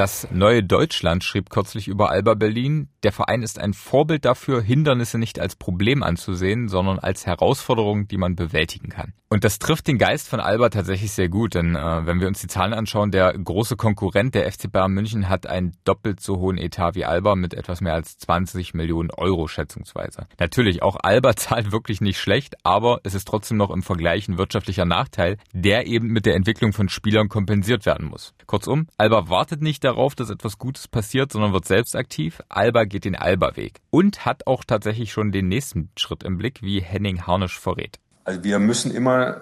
Das 0.00 0.26
neue 0.30 0.62
Deutschland 0.62 1.24
schrieb 1.24 1.50
kürzlich 1.50 1.86
über 1.86 2.08
Alba 2.08 2.32
Berlin, 2.32 2.88
der 3.02 3.12
Verein 3.12 3.42
ist 3.42 3.58
ein 3.58 3.74
Vorbild 3.74 4.24
dafür, 4.24 4.62
Hindernisse 4.62 5.18
nicht 5.18 5.38
als 5.38 5.56
Problem 5.56 6.02
anzusehen, 6.02 6.68
sondern 6.68 6.98
als 6.98 7.26
Herausforderung, 7.26 8.08
die 8.08 8.16
man 8.16 8.34
bewältigen 8.34 8.88
kann. 8.88 9.12
Und 9.32 9.44
das 9.44 9.60
trifft 9.60 9.86
den 9.86 9.96
Geist 9.96 10.28
von 10.28 10.40
Alba 10.40 10.70
tatsächlich 10.70 11.12
sehr 11.12 11.28
gut, 11.28 11.54
denn 11.54 11.76
äh, 11.76 12.04
wenn 12.04 12.18
wir 12.18 12.26
uns 12.26 12.40
die 12.40 12.48
Zahlen 12.48 12.72
anschauen, 12.72 13.12
der 13.12 13.32
große 13.32 13.76
Konkurrent 13.76 14.34
der 14.34 14.50
FC 14.50 14.72
Bayern 14.72 14.90
München 14.90 15.28
hat 15.28 15.46
einen 15.46 15.76
doppelt 15.84 16.20
so 16.20 16.38
hohen 16.38 16.58
Etat 16.58 16.96
wie 16.96 17.04
Alba 17.04 17.36
mit 17.36 17.54
etwas 17.54 17.80
mehr 17.80 17.94
als 17.94 18.18
20 18.18 18.74
Millionen 18.74 19.10
Euro 19.12 19.46
schätzungsweise. 19.46 20.26
Natürlich, 20.40 20.82
auch 20.82 20.96
Alba 21.00 21.36
zahlt 21.36 21.70
wirklich 21.70 22.00
nicht 22.00 22.18
schlecht, 22.18 22.56
aber 22.64 23.00
es 23.04 23.14
ist 23.14 23.28
trotzdem 23.28 23.56
noch 23.56 23.70
im 23.70 23.82
Vergleich 23.82 24.26
ein 24.26 24.36
wirtschaftlicher 24.36 24.84
Nachteil, 24.84 25.36
der 25.52 25.86
eben 25.86 26.08
mit 26.08 26.26
der 26.26 26.34
Entwicklung 26.34 26.72
von 26.72 26.88
Spielern 26.88 27.28
kompensiert 27.28 27.86
werden 27.86 28.08
muss. 28.08 28.34
Kurzum, 28.46 28.88
Alba 28.98 29.28
wartet 29.28 29.62
nicht 29.62 29.84
darauf, 29.84 29.89
dass 30.16 30.30
etwas 30.30 30.58
Gutes 30.58 30.88
passiert, 30.88 31.32
sondern 31.32 31.52
wird 31.52 31.66
selbst 31.66 31.96
aktiv. 31.96 32.40
Alba 32.48 32.84
geht 32.84 33.04
den 33.04 33.16
Alba-Weg 33.16 33.80
und 33.90 34.24
hat 34.24 34.46
auch 34.46 34.64
tatsächlich 34.64 35.12
schon 35.12 35.32
den 35.32 35.48
nächsten 35.48 35.90
Schritt 35.96 36.22
im 36.22 36.38
Blick, 36.38 36.62
wie 36.62 36.80
Henning 36.80 37.26
Harnisch 37.26 37.58
verrät. 37.58 37.98
Also 38.24 38.44
wir 38.44 38.58
müssen 38.58 38.90
immer 38.94 39.40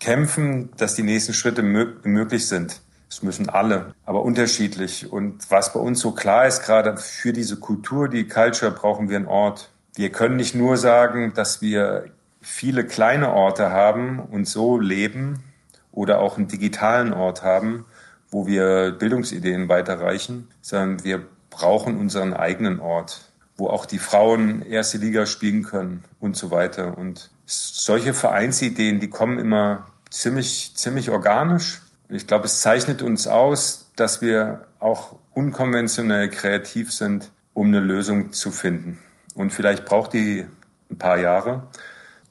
kämpfen, 0.00 0.70
dass 0.76 0.94
die 0.94 1.02
nächsten 1.02 1.34
Schritte 1.34 1.62
möglich 1.62 2.46
sind. 2.46 2.80
Es 3.10 3.22
müssen 3.22 3.48
alle, 3.48 3.94
aber 4.04 4.22
unterschiedlich. 4.22 5.10
Und 5.10 5.50
was 5.50 5.72
bei 5.72 5.80
uns 5.80 6.00
so 6.00 6.12
klar 6.12 6.46
ist, 6.46 6.62
gerade 6.64 6.96
für 6.98 7.32
diese 7.32 7.58
Kultur, 7.58 8.08
die 8.08 8.28
Culture, 8.28 8.70
brauchen 8.70 9.08
wir 9.08 9.16
einen 9.16 9.26
Ort. 9.26 9.70
Wir 9.94 10.12
können 10.12 10.36
nicht 10.36 10.54
nur 10.54 10.76
sagen, 10.76 11.32
dass 11.34 11.62
wir 11.62 12.10
viele 12.40 12.84
kleine 12.84 13.32
Orte 13.32 13.70
haben 13.70 14.20
und 14.20 14.46
so 14.46 14.78
leben 14.78 15.42
oder 15.90 16.20
auch 16.20 16.36
einen 16.36 16.48
digitalen 16.48 17.12
Ort 17.12 17.42
haben, 17.42 17.86
wo 18.30 18.46
wir 18.46 18.92
Bildungsideen 18.92 19.68
weiterreichen, 19.68 20.48
sondern 20.60 21.04
wir 21.04 21.24
brauchen 21.50 21.98
unseren 21.98 22.34
eigenen 22.34 22.80
Ort, 22.80 23.32
wo 23.56 23.68
auch 23.68 23.86
die 23.86 23.98
Frauen 23.98 24.62
erste 24.62 24.98
Liga 24.98 25.26
spielen 25.26 25.62
können 25.62 26.04
und 26.20 26.36
so 26.36 26.50
weiter. 26.50 26.96
Und 26.98 27.30
solche 27.46 28.14
Vereinsideen, 28.14 29.00
die 29.00 29.08
kommen 29.08 29.38
immer 29.38 29.86
ziemlich, 30.10 30.72
ziemlich 30.76 31.10
organisch. 31.10 31.80
Ich 32.08 32.26
glaube, 32.26 32.46
es 32.46 32.60
zeichnet 32.60 33.02
uns 33.02 33.26
aus, 33.26 33.90
dass 33.96 34.20
wir 34.20 34.66
auch 34.78 35.16
unkonventionell 35.34 36.28
kreativ 36.28 36.92
sind, 36.92 37.30
um 37.54 37.68
eine 37.68 37.80
Lösung 37.80 38.32
zu 38.32 38.50
finden. 38.50 38.98
Und 39.34 39.52
vielleicht 39.52 39.84
braucht 39.84 40.12
die 40.12 40.46
ein 40.90 40.98
paar 40.98 41.18
Jahre. 41.18 41.68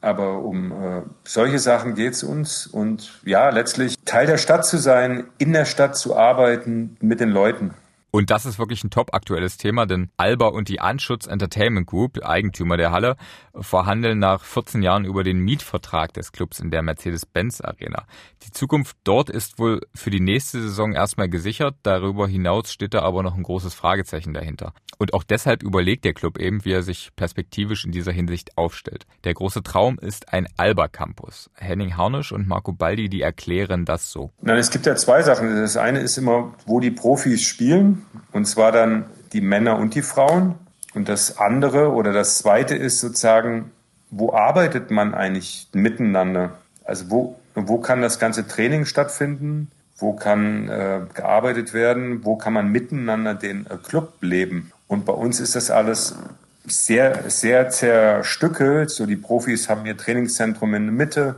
Aber 0.02 0.40
um 0.40 0.72
äh, 0.72 1.02
solche 1.24 1.60
Sachen 1.60 1.96
geht 1.96 2.14
es 2.14 2.24
uns. 2.24 2.68
Und 2.68 3.20
ja, 3.26 3.50
letztlich 3.50 3.96
Teil 4.06 4.28
der 4.28 4.38
Stadt 4.38 4.66
zu 4.66 4.78
sein, 4.78 5.26
in 5.38 5.54
der 5.54 5.66
Stadt 5.66 5.98
zu 5.98 6.16
arbeiten, 6.16 6.98
mit 7.02 7.20
den 7.20 7.30
Leuten. 7.30 7.74
Und 8.18 8.32
das 8.32 8.48
ist 8.48 8.58
wirklich 8.58 8.84
ein 8.84 8.90
top 8.90 9.14
aktuelles 9.14 9.58
Thema, 9.58 9.86
denn 9.86 10.10
Alba 10.18 10.48
und 10.48 10.70
die 10.70 10.80
Anschutz 10.80 11.28
Entertainment 11.28 11.86
Group, 11.86 12.18
Eigentümer 12.26 12.76
der 12.76 12.90
Halle, 12.90 13.16
verhandeln 13.54 14.18
nach 14.18 14.44
14 14.44 14.82
Jahren 14.82 15.06
über 15.06 15.24
den 15.24 15.38
Mietvertrag 15.38 16.14
des 16.14 16.32
Clubs 16.32 16.60
in 16.60 16.72
der 16.72 16.82
Mercedes-Benz 16.82 17.62
Arena. 17.62 18.06
Die 18.42 18.50
Zukunft 18.50 18.98
dort 19.04 19.30
ist 19.30 19.60
wohl 19.60 19.82
für 19.94 20.10
die 20.10 20.20
nächste 20.20 20.60
Saison 20.60 20.94
erstmal 20.94 21.30
gesichert, 21.30 21.76
darüber 21.84 22.28
hinaus 22.28 22.72
steht 22.72 22.96
da 22.96 23.04
aber 23.04 23.22
noch 23.22 23.36
ein 23.36 23.44
großes 23.44 23.76
Fragezeichen 23.76 24.34
dahinter. 24.34 24.74
Und 24.98 25.14
auch 25.14 25.24
deshalb 25.24 25.62
überlegt 25.62 26.04
der 26.04 26.16
Club 26.16 26.40
eben, 26.40 26.66
wie 26.66 26.72
er 26.72 26.82
sich 26.82 27.12
perspektivisch 27.16 27.86
in 27.86 27.92
dieser 27.92 28.12
Hinsicht 28.12 28.58
aufstellt. 28.58 29.06
Der 29.26 29.36
große 29.36 29.62
Traum 29.62 30.00
ist 30.00 30.34
ein 30.34 30.48
Alba 30.58 30.88
Campus. 30.88 31.52
Henning 31.54 31.98
Harnisch 31.98 32.32
und 32.32 32.48
Marco 32.48 32.74
Baldi, 32.74 33.10
die 33.10 33.22
erklären 33.22 33.86
das 33.86 34.12
so. 34.12 34.32
Nein, 34.42 34.58
es 34.58 34.72
gibt 34.72 34.88
ja 34.88 34.96
zwei 34.96 35.22
Sachen. 35.22 35.56
Das 35.56 35.78
eine 35.78 36.00
ist 36.00 36.18
immer, 36.18 36.56
wo 36.66 36.80
die 36.80 36.90
Profis 36.90 37.44
spielen 37.44 38.07
und 38.32 38.46
zwar 38.46 38.72
dann 38.72 39.06
die 39.34 39.42
Männer 39.42 39.78
und 39.78 39.96
die 39.96 40.02
Frauen. 40.02 40.56
Und 40.94 41.10
das 41.10 41.38
andere 41.38 41.92
oder 41.92 42.12
das 42.14 42.38
zweite 42.40 42.76
ist 42.76 43.00
sozusagen, 43.00 43.72
wo 44.10 44.34
arbeitet 44.34 44.90
man 44.90 45.14
eigentlich 45.14 45.68
miteinander? 45.74 46.58
Also 46.86 47.10
wo, 47.10 47.40
wo 47.54 47.78
kann 47.80 48.02
das 48.02 48.20
ganze 48.20 48.48
Training 48.48 48.86
stattfinden? 48.86 49.70
Wo 49.98 50.14
kann 50.14 50.70
äh, 50.70 51.02
gearbeitet 51.14 51.74
werden? 51.74 52.24
Wo 52.24 52.36
kann 52.36 52.54
man 52.54 52.72
miteinander 52.72 53.34
den 53.34 53.66
äh, 53.66 53.78
Club 53.78 54.14
leben? 54.22 54.72
Und 54.88 55.06
bei 55.06 55.14
uns 55.14 55.40
ist 55.40 55.56
das 55.56 55.72
alles 55.72 56.16
sehr, 56.66 57.30
sehr 57.30 57.70
zerstückelt. 57.70 58.90
So 58.90 59.06
die 59.06 59.16
Profis 59.16 59.70
haben 59.70 59.86
ihr 59.86 59.98
Trainingszentrum 59.98 60.74
in 60.76 60.86
der 60.86 60.94
Mitte. 60.94 61.36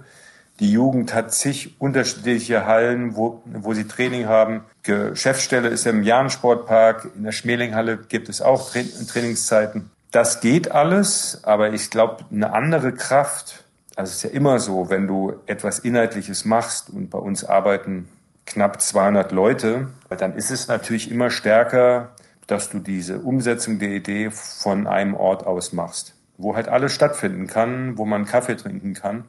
Die 0.60 0.72
Jugend 0.72 1.14
hat 1.14 1.34
zig 1.34 1.76
unterschiedliche 1.80 2.66
Hallen, 2.66 3.16
wo, 3.16 3.42
wo 3.46 3.74
sie 3.74 3.88
Training 3.88 4.28
haben. 4.28 4.62
Geschäftsstelle 4.84 5.70
ist 5.70 5.88
im 5.88 6.04
Jahrensportpark. 6.04 7.10
In 7.16 7.24
der 7.24 7.32
Schmelinghalle 7.32 7.98
gibt 7.98 8.28
es 8.28 8.42
auch 8.42 8.70
Tra 8.72 8.82
Trainingszeiten. 9.08 9.90
Das 10.12 10.42
geht 10.42 10.72
alles, 10.72 11.42
aber 11.44 11.72
ich 11.72 11.90
glaube, 11.90 12.26
eine 12.32 12.52
andere 12.52 12.94
Kraft, 12.94 13.64
also 13.96 14.10
es 14.10 14.16
ist 14.18 14.24
ja 14.24 14.30
immer 14.32 14.60
so, 14.60 14.90
wenn 14.90 15.08
du 15.08 15.34
etwas 15.46 15.80
Inhaltliches 15.80 16.46
machst 16.46 16.90
und 16.90 17.10
bei 17.10 17.20
uns 17.20 17.44
arbeiten 17.44 18.10
knapp 18.46 18.82
200 18.82 19.32
Leute, 19.32 19.90
dann 20.10 20.36
ist 20.36 20.50
es 20.52 20.68
natürlich 20.68 21.12
immer 21.12 21.30
stärker, 21.30 22.10
dass 22.48 22.70
du 22.70 22.80
diese 22.80 23.20
Umsetzung 23.20 23.78
der 23.78 23.92
Idee 23.92 24.32
von 24.32 24.88
einem 24.88 25.14
Ort 25.14 25.46
aus 25.46 25.72
machst, 25.72 26.16
wo 26.38 26.56
halt 26.56 26.68
alles 26.68 26.94
stattfinden 26.94 27.46
kann, 27.46 27.98
wo 27.98 28.06
man 28.06 28.26
Kaffee 28.26 28.56
trinken 28.56 28.96
kann. 28.96 29.26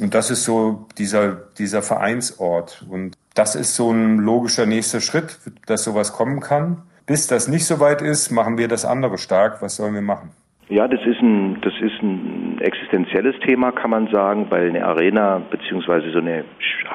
Und 0.00 0.14
das 0.14 0.30
ist 0.30 0.44
so 0.44 0.86
dieser, 0.96 1.36
dieser 1.58 1.82
Vereinsort. 1.82 2.84
Und 2.88 3.16
das 3.34 3.54
ist 3.54 3.74
so 3.74 3.90
ein 3.90 4.18
logischer 4.18 4.66
nächster 4.66 5.00
Schritt, 5.00 5.38
dass 5.66 5.84
sowas 5.84 6.12
kommen 6.12 6.40
kann. 6.40 6.82
Bis 7.06 7.26
das 7.26 7.48
nicht 7.48 7.64
so 7.64 7.80
weit 7.80 8.02
ist, 8.02 8.30
machen 8.30 8.58
wir 8.58 8.68
das 8.68 8.84
andere 8.84 9.18
stark. 9.18 9.62
Was 9.62 9.76
sollen 9.76 9.94
wir 9.94 10.02
machen? 10.02 10.30
Ja, 10.68 10.86
das 10.86 11.00
ist 11.00 11.20
ein, 11.22 11.60
das 11.62 11.72
ist 11.80 12.02
ein 12.02 12.58
existenzielles 12.60 13.34
Thema, 13.40 13.72
kann 13.72 13.90
man 13.90 14.08
sagen, 14.08 14.46
weil 14.50 14.68
eine 14.68 14.84
Arena 14.84 15.40
beziehungsweise 15.50 16.10
so 16.10 16.18
eine 16.18 16.44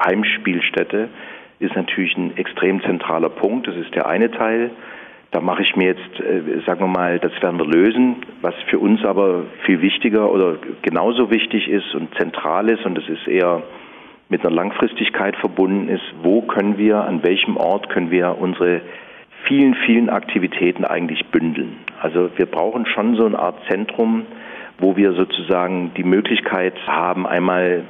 Heimspielstätte 0.06 1.08
ist 1.58 1.74
natürlich 1.74 2.16
ein 2.16 2.36
extrem 2.36 2.80
zentraler 2.82 3.30
Punkt. 3.30 3.66
Das 3.66 3.74
ist 3.74 3.92
der 3.94 4.06
eine 4.06 4.30
Teil. 4.30 4.70
Da 5.34 5.40
mache 5.40 5.62
ich 5.62 5.74
mir 5.74 5.88
jetzt, 5.88 6.20
äh, 6.20 6.60
sagen 6.64 6.78
wir 6.78 6.86
mal, 6.86 7.18
das 7.18 7.32
werden 7.42 7.58
wir 7.58 7.66
lösen. 7.66 8.18
Was 8.40 8.54
für 8.68 8.78
uns 8.78 9.04
aber 9.04 9.42
viel 9.66 9.82
wichtiger 9.82 10.30
oder 10.30 10.58
genauso 10.82 11.28
wichtig 11.32 11.68
ist 11.68 11.92
und 11.92 12.14
zentral 12.14 12.68
ist, 12.68 12.86
und 12.86 12.94
das 12.94 13.08
ist 13.08 13.26
eher 13.26 13.64
mit 14.28 14.46
einer 14.46 14.54
Langfristigkeit 14.54 15.34
verbunden 15.34 15.88
ist, 15.88 16.04
wo 16.22 16.42
können 16.42 16.78
wir, 16.78 17.02
an 17.02 17.24
welchem 17.24 17.56
Ort 17.56 17.88
können 17.88 18.12
wir 18.12 18.38
unsere 18.38 18.80
vielen, 19.42 19.74
vielen 19.74 20.08
Aktivitäten 20.08 20.84
eigentlich 20.84 21.26
bündeln. 21.26 21.78
Also 22.00 22.30
wir 22.36 22.46
brauchen 22.46 22.86
schon 22.86 23.16
so 23.16 23.26
eine 23.26 23.36
Art 23.36 23.56
Zentrum, 23.68 24.26
wo 24.78 24.96
wir 24.96 25.14
sozusagen 25.14 25.90
die 25.96 26.04
Möglichkeit 26.04 26.74
haben, 26.86 27.26
einmal 27.26 27.82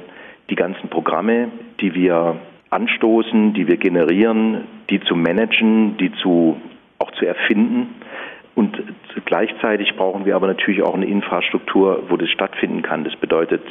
die 0.49 0.55
ganzen 0.55 0.89
Programme, 0.89 1.49
die 1.79 1.93
wir 1.93 2.37
anstoßen, 2.71 3.53
die 3.53 3.67
wir 3.67 3.77
generieren, 3.77 4.63
die 4.89 4.99
zu 5.01 5.15
managen, 5.15 5.97
die 5.97 6.11
zu 6.13 6.57
auch 6.99 7.11
zu 7.11 7.25
erfinden. 7.25 7.95
Und 8.55 8.81
gleichzeitig 9.25 9.95
brauchen 9.95 10.25
wir 10.25 10.35
aber 10.35 10.47
natürlich 10.47 10.81
auch 10.81 10.95
eine 10.95 11.05
Infrastruktur, 11.05 12.03
wo 12.09 12.17
das 12.17 12.29
stattfinden 12.29 12.81
kann. 12.81 13.03
Das 13.03 13.15
bedeutet 13.17 13.61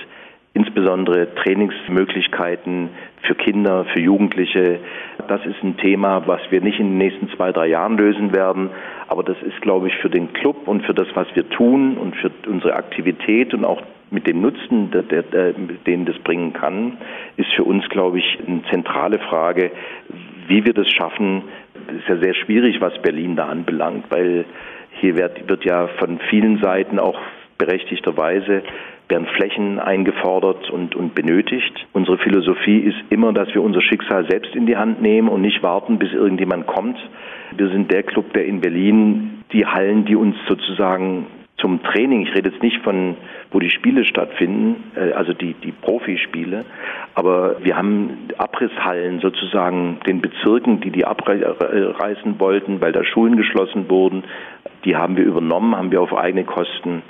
insbesondere 0.52 1.34
Trainingsmöglichkeiten 1.34 2.90
für 3.22 3.34
Kinder, 3.34 3.86
für 3.86 4.00
Jugendliche. 4.00 4.78
Das 5.26 5.44
ist 5.44 5.62
ein 5.64 5.76
Thema, 5.78 6.26
was 6.26 6.40
wir 6.50 6.60
nicht 6.60 6.78
in 6.78 6.90
den 6.90 6.98
nächsten 6.98 7.28
zwei, 7.30 7.50
drei 7.50 7.66
Jahren 7.66 7.98
lösen 7.98 8.32
werden. 8.32 8.70
Aber 9.08 9.24
das 9.24 9.36
ist, 9.42 9.60
glaube 9.62 9.88
ich, 9.88 9.96
für 9.96 10.10
den 10.10 10.32
Club 10.32 10.68
und 10.68 10.84
für 10.84 10.94
das, 10.94 11.08
was 11.14 11.26
wir 11.34 11.48
tun 11.50 11.96
und 11.96 12.14
für 12.16 12.30
unsere 12.46 12.74
Aktivität 12.74 13.52
und 13.52 13.64
auch 13.64 13.82
mit 14.10 14.28
dem 14.28 14.42
Nutzen, 14.42 14.92
der, 14.92 15.02
der, 15.02 15.52
den 15.52 16.04
das 16.04 16.16
bringen 16.20 16.52
kann, 16.52 16.98
ist 17.36 17.52
für 17.54 17.64
uns, 17.64 17.88
glaube 17.88 18.20
ich, 18.20 18.38
eine 18.46 18.62
zentrale 18.70 19.18
Frage, 19.18 19.72
wie 20.46 20.64
wir 20.64 20.72
das 20.72 20.88
schaffen, 20.88 21.42
ist 21.74 22.08
ja 22.08 22.16
sehr 22.18 22.34
schwierig, 22.34 22.80
was 22.80 23.00
Berlin 23.02 23.36
da 23.36 23.46
anbelangt, 23.46 24.06
weil 24.10 24.44
hier 25.00 25.16
wird, 25.16 25.48
wird 25.48 25.64
ja 25.64 25.88
von 25.98 26.18
vielen 26.30 26.60
Seiten 26.62 26.98
auch 26.98 27.18
berechtigterweise 27.58 28.62
werden 29.08 29.26
Flächen 29.36 29.78
eingefordert 29.78 30.70
und, 30.70 30.94
und 30.94 31.14
benötigt. 31.14 31.86
Unsere 31.92 32.18
Philosophie 32.18 32.78
ist 32.78 32.96
immer, 33.10 33.32
dass 33.32 33.48
wir 33.54 33.62
unser 33.62 33.82
Schicksal 33.82 34.26
selbst 34.28 34.54
in 34.54 34.66
die 34.66 34.76
Hand 34.76 35.02
nehmen 35.02 35.28
und 35.28 35.42
nicht 35.42 35.62
warten, 35.62 35.98
bis 35.98 36.12
irgendjemand 36.12 36.66
kommt. 36.66 36.96
Wir 37.56 37.68
sind 37.68 37.90
der 37.92 38.02
Club, 38.02 38.32
der 38.32 38.46
in 38.46 38.60
Berlin 38.60 39.44
die 39.52 39.66
Hallen, 39.66 40.04
die 40.06 40.16
uns 40.16 40.36
sozusagen 40.48 41.26
zum 41.58 41.82
Training, 41.82 42.22
ich 42.22 42.34
rede 42.34 42.50
jetzt 42.50 42.62
nicht 42.62 42.82
von, 42.82 43.16
wo 43.50 43.58
die 43.58 43.70
Spiele 43.70 44.04
stattfinden, 44.04 44.92
äh, 44.96 45.12
also 45.12 45.32
die, 45.32 45.54
die 45.54 45.72
Profispiele, 45.72 46.64
aber 47.14 47.56
wir 47.62 47.76
haben 47.76 48.28
Abrisshallen 48.36 49.20
sozusagen 49.20 49.98
den 50.06 50.20
Bezirken, 50.20 50.80
die 50.80 50.90
die 50.90 51.04
abreißen 51.04 52.38
wollten, 52.40 52.80
weil 52.80 52.92
da 52.92 53.04
Schulen 53.04 53.36
geschlossen 53.36 53.88
wurden, 53.88 54.24
die 54.84 54.96
haben 54.96 55.16
wir 55.16 55.24
übernommen, 55.24 55.76
haben 55.76 55.90
wir 55.90 56.02
auf 56.02 56.14
eigene 56.14 56.44
Kosten 56.44 57.02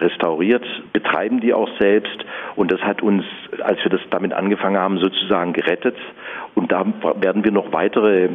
restauriert, 0.00 0.64
betreiben 0.92 1.40
die 1.40 1.54
auch 1.54 1.68
selbst. 1.78 2.24
Und 2.56 2.72
das 2.72 2.80
hat 2.80 3.02
uns, 3.02 3.24
als 3.62 3.82
wir 3.82 3.90
das 3.90 4.00
damit 4.10 4.32
angefangen 4.32 4.78
haben, 4.78 4.98
sozusagen 4.98 5.52
gerettet. 5.52 5.96
Und 6.54 6.72
da 6.72 6.84
werden 7.20 7.44
wir 7.44 7.52
noch 7.52 7.72
weitere 7.72 8.28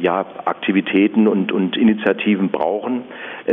ja, 0.00 0.24
Aktivitäten 0.44 1.28
und, 1.28 1.52
und 1.52 1.76
Initiativen 1.76 2.48
brauchen, 2.48 3.02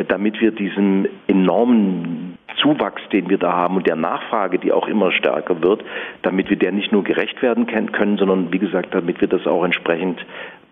damit 0.07 0.39
wir 0.41 0.51
diesem 0.51 1.07
enormen 1.27 2.38
Zuwachs, 2.61 3.01
den 3.11 3.30
wir 3.30 3.38
da 3.38 3.53
haben 3.53 3.77
und 3.77 3.88
der 3.88 3.95
Nachfrage, 3.95 4.59
die 4.59 4.72
auch 4.72 4.88
immer 4.88 5.11
stärker 5.11 5.61
wird, 5.61 5.84
damit 6.23 6.49
wir 6.49 6.57
der 6.57 6.72
nicht 6.72 6.91
nur 6.91 7.03
gerecht 7.03 7.41
werden 7.41 7.68
können, 7.68 8.18
sondern 8.18 8.51
wie 8.51 8.59
gesagt, 8.59 8.93
damit 8.93 9.22
wir 9.22 9.27
das 9.27 9.45
auch 9.45 9.64
entsprechend 9.64 10.26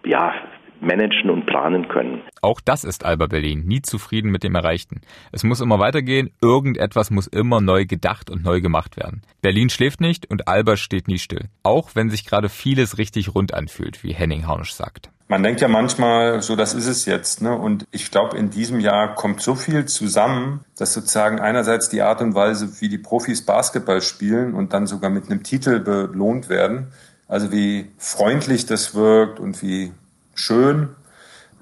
ja, 0.03 0.33
managen 0.81 1.29
und 1.29 1.45
planen 1.45 1.87
können. 1.87 2.21
Auch 2.41 2.61
das 2.61 2.83
ist 2.83 3.05
Alba 3.05 3.27
Berlin, 3.27 3.63
nie 3.65 3.81
zufrieden 3.81 4.31
mit 4.31 4.43
dem 4.43 4.55
Erreichten. 4.55 5.01
Es 5.31 5.43
muss 5.43 5.61
immer 5.61 5.79
weitergehen, 5.79 6.31
irgendetwas 6.41 7.11
muss 7.11 7.27
immer 7.27 7.61
neu 7.61 7.85
gedacht 7.85 8.29
und 8.29 8.43
neu 8.43 8.61
gemacht 8.61 8.97
werden. 8.97 9.21
Berlin 9.41 9.69
schläft 9.69 10.01
nicht 10.01 10.29
und 10.29 10.47
Alba 10.47 10.77
steht 10.77 11.07
nie 11.07 11.19
still. 11.19 11.49
Auch 11.63 11.91
wenn 11.95 12.09
sich 12.09 12.25
gerade 12.25 12.49
vieles 12.49 12.97
richtig 12.97 13.33
rund 13.35 13.53
anfühlt, 13.53 14.03
wie 14.03 14.13
Henning 14.13 14.47
Harnisch 14.47 14.73
sagt. 14.73 15.09
Man 15.27 15.41
denkt 15.41 15.59
ja 15.59 15.67
manchmal, 15.67 16.43
so 16.43 16.55
das 16.55 16.75
ist 16.75 16.85
es 16.85 17.05
jetzt. 17.05 17.41
Ne? 17.41 17.57
Und 17.57 17.85
ich 17.89 18.11
glaube, 18.11 18.37
in 18.37 18.51
diesem 18.51 18.79
Jahr 18.79 19.15
kommt 19.15 19.41
so 19.41 19.55
viel 19.55 19.85
zusammen, 19.85 20.63
dass 20.77 20.93
sozusagen 20.93 21.39
einerseits 21.39 21.89
die 21.89 22.03
Art 22.03 22.21
und 22.21 22.35
Weise, 22.35 22.79
wie 22.79 22.89
die 22.89 22.99
Profis 22.99 23.43
Basketball 23.43 24.01
spielen 24.01 24.53
und 24.53 24.73
dann 24.73 24.85
sogar 24.85 25.09
mit 25.09 25.25
einem 25.25 25.41
Titel 25.41 25.79
belohnt 25.79 26.47
werden, 26.47 26.91
also 27.27 27.51
wie 27.51 27.91
freundlich 27.97 28.67
das 28.67 28.93
wirkt 28.93 29.39
und 29.39 29.63
wie 29.63 29.93
schön 30.35 30.89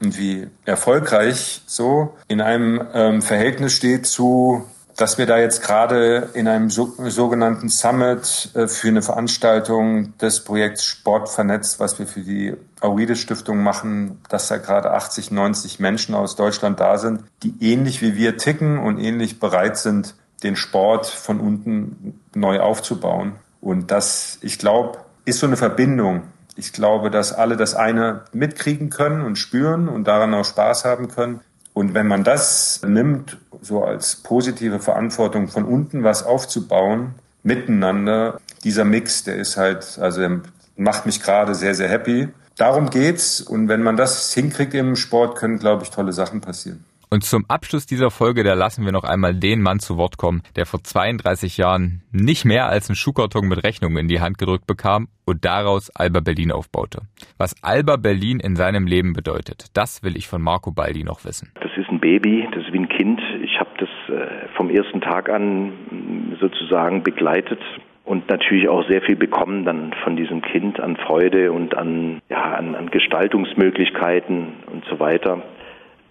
und 0.01 0.17
wie 0.19 0.47
erfolgreich 0.65 1.61
so 1.65 2.17
in 2.27 2.41
einem 2.41 2.85
ähm, 2.93 3.21
Verhältnis 3.21 3.73
steht 3.73 4.05
zu, 4.05 4.65
dass 4.95 5.17
wir 5.17 5.25
da 5.25 5.37
jetzt 5.37 5.61
gerade 5.61 6.29
in 6.33 6.47
einem 6.47 6.69
so, 6.69 6.93
sogenannten 7.09 7.69
Summit 7.69 8.49
äh, 8.53 8.67
für 8.67 8.89
eine 8.89 9.01
Veranstaltung 9.01 10.17
des 10.17 10.43
Projekts 10.43 10.85
Sport 10.85 11.29
vernetzt, 11.29 11.79
was 11.79 11.99
wir 11.99 12.07
für 12.07 12.21
die 12.21 12.53
Aurides 12.81 13.19
Stiftung 13.19 13.63
machen, 13.63 14.21
dass 14.29 14.47
da 14.47 14.57
gerade 14.57 14.91
80, 14.91 15.31
90 15.31 15.79
Menschen 15.79 16.15
aus 16.15 16.35
Deutschland 16.35 16.79
da 16.79 16.97
sind, 16.97 17.23
die 17.43 17.55
ähnlich 17.61 18.01
wie 18.01 18.15
wir 18.15 18.37
ticken 18.37 18.77
und 18.77 18.99
ähnlich 18.99 19.39
bereit 19.39 19.77
sind, 19.77 20.15
den 20.43 20.55
Sport 20.55 21.05
von 21.05 21.39
unten 21.39 22.19
neu 22.35 22.59
aufzubauen. 22.59 23.33
Und 23.61 23.91
das, 23.91 24.37
ich 24.41 24.59
glaube, 24.59 24.99
ist 25.25 25.39
so 25.39 25.47
eine 25.47 25.55
Verbindung 25.55 26.23
ich 26.55 26.71
glaube, 26.73 27.09
dass 27.09 27.33
alle 27.33 27.57
das 27.57 27.73
eine 27.73 28.21
mitkriegen 28.31 28.89
können 28.89 29.21
und 29.21 29.37
spüren 29.37 29.89
und 29.89 30.05
daran 30.05 30.33
auch 30.33 30.45
Spaß 30.45 30.85
haben 30.85 31.07
können. 31.07 31.41
Und 31.73 31.93
wenn 31.93 32.07
man 32.07 32.23
das 32.23 32.81
nimmt, 32.85 33.37
so 33.61 33.83
als 33.83 34.17
positive 34.17 34.79
Verantwortung 34.79 35.47
von 35.47 35.65
unten 35.65 36.03
was 36.03 36.23
aufzubauen, 36.23 37.15
miteinander, 37.41 38.39
dieser 38.63 38.85
Mix, 38.85 39.23
der 39.23 39.35
ist 39.35 39.57
halt, 39.57 39.97
also 39.99 40.39
macht 40.77 41.05
mich 41.05 41.21
gerade 41.21 41.55
sehr, 41.55 41.75
sehr 41.75 41.89
happy. 41.89 42.29
Darum 42.57 42.89
geht's. 42.89 43.41
Und 43.41 43.67
wenn 43.67 43.81
man 43.81 43.97
das 43.97 44.33
hinkriegt 44.33 44.73
im 44.73 44.95
Sport, 44.95 45.37
können, 45.37 45.59
glaube 45.59 45.83
ich, 45.83 45.89
tolle 45.89 46.13
Sachen 46.13 46.41
passieren. 46.41 46.85
Und 47.13 47.23
zum 47.23 47.45
Abschluss 47.47 47.85
dieser 47.85 48.09
Folge, 48.09 48.43
da 48.43 48.55
lassen 48.55 48.85
wir 48.85 48.91
noch 48.91 49.03
einmal 49.03 49.35
den 49.35 49.61
Mann 49.61 49.77
zu 49.77 49.97
Wort 49.97 50.17
kommen, 50.17 50.41
der 50.55 50.65
vor 50.65 50.79
32 50.81 51.57
Jahren 51.57 52.01
nicht 52.11 52.43
mehr 52.43 52.69
als 52.69 52.89
einen 52.89 52.95
Schuhkarton 52.95 53.47
mit 53.47 53.63
Rechnungen 53.63 53.97
in 53.97 54.07
die 54.07 54.19
Hand 54.19 54.39
gedrückt 54.39 54.65
bekam 54.65 55.09
und 55.23 55.45
daraus 55.45 55.91
Alba 55.95 56.21
Berlin 56.21 56.51
aufbaute. 56.51 57.01
Was 57.37 57.53
Alba 57.61 57.97
Berlin 57.97 58.39
in 58.39 58.55
seinem 58.55 58.87
Leben 58.87 59.13
bedeutet, 59.13 59.67
das 59.75 60.01
will 60.01 60.17
ich 60.17 60.27
von 60.27 60.41
Marco 60.41 60.71
Baldi 60.71 61.03
noch 61.03 61.23
wissen. 61.23 61.51
Das 61.61 61.69
ist 61.77 61.87
ein 61.91 61.99
Baby, 61.99 62.47
das 62.51 62.65
ist 62.65 62.73
wie 62.73 62.79
ein 62.79 62.89
Kind. 62.89 63.21
Ich 63.43 63.59
habe 63.59 63.69
das 63.77 63.89
äh, 64.09 64.47
vom 64.57 64.71
ersten 64.71 64.99
Tag 64.99 65.29
an 65.29 66.37
sozusagen 66.41 67.03
begleitet 67.03 67.59
und 68.05 68.27
natürlich 68.27 68.67
auch 68.69 68.89
sehr 68.89 69.03
viel 69.03 69.17
bekommen 69.17 69.65
dann 69.65 69.93
von 70.03 70.15
diesem 70.15 70.41
Kind 70.41 70.79
an 70.79 70.97
Freude 70.97 71.51
und 71.51 71.77
an, 71.77 72.23
ja, 72.31 72.41
an, 72.55 72.73
an 72.73 72.89
Gestaltungsmöglichkeiten 72.89 74.47
und 74.71 74.83
so 74.89 74.99
weiter 74.99 75.43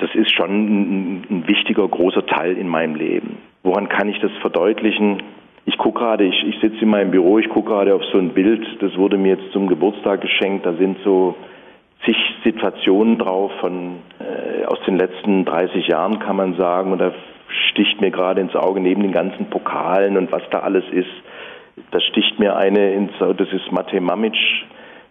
das 0.03 0.15
ist 0.17 0.33
schon 0.35 1.23
ein, 1.31 1.45
wichtiger, 1.47 1.87
großer 1.87 2.27
Teil 2.27 2.57
in 2.57 2.67
meinem 2.67 2.97
Leben. 2.97 3.39
Woran 3.63 3.89
kann 3.89 4.09
ich 4.09 4.19
das 4.19 4.33
verdeutlichen? 4.41 5.23
Ich 5.65 5.79
gucke 5.79 6.01
gerade, 6.01 6.25
ich, 6.25 6.45
ich 6.45 6.61
sitze 6.61 6.81
in 6.81 6.91
meinem 6.91 7.13
Büro, 7.13 7.39
ich 7.39 7.49
gucke 7.49 7.71
gerade 7.71 7.95
auf 7.95 8.03
so 8.11 8.19
ein 8.19 8.31
Bild, 8.31 8.67
das 8.81 8.97
wurde 8.97 9.17
mir 9.17 9.37
jetzt 9.37 9.53
zum 9.53 9.69
Geburtstag 9.69 10.21
geschenkt. 10.21 10.67
Da 10.67 10.73
sind 10.73 10.99
so 11.05 11.37
zig 12.05 12.17
Situationen 12.43 13.17
drauf 13.17 13.53
von 13.61 13.99
äh, 14.19 14.65
aus 14.65 14.81
den 14.87 14.99
letzten 14.99 15.45
30 15.45 15.87
Jahren, 15.87 16.19
kann 16.19 16.35
man 16.35 16.57
sagen. 16.57 16.91
Und 16.91 16.99
da 16.99 17.13
sticht 17.71 18.01
mir 18.01 18.11
gerade 18.11 18.41
ins 18.41 18.57
Auge 18.57 18.81
neben 18.81 19.03
den 19.03 19.13
ganzen 19.13 19.51
Pokalen 19.51 20.17
und 20.17 20.33
was 20.33 20.43
da 20.51 20.61
alles 20.61 20.85
ist. 20.91 21.13
Da 21.93 22.01
sticht 22.01 22.41
mir 22.41 22.57
eine 22.57 22.93
ins 22.93 23.23
Auge, 23.23 23.37
das 23.37 23.53
ist 23.53 23.71
Matej 23.71 24.01
Mamic. 24.01 24.35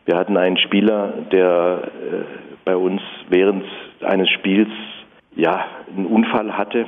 Wir 0.03 0.17
hatten 0.17 0.35
einen 0.35 0.57
Spieler, 0.57 1.13
der 1.31 1.83
äh, 1.85 2.23
bei 2.65 2.75
uns 2.75 3.01
während 3.29 3.63
eines 4.03 4.29
Spiels 4.29 4.69
ja, 5.35 5.65
einen 5.95 6.07
Unfall 6.07 6.57
hatte, 6.57 6.85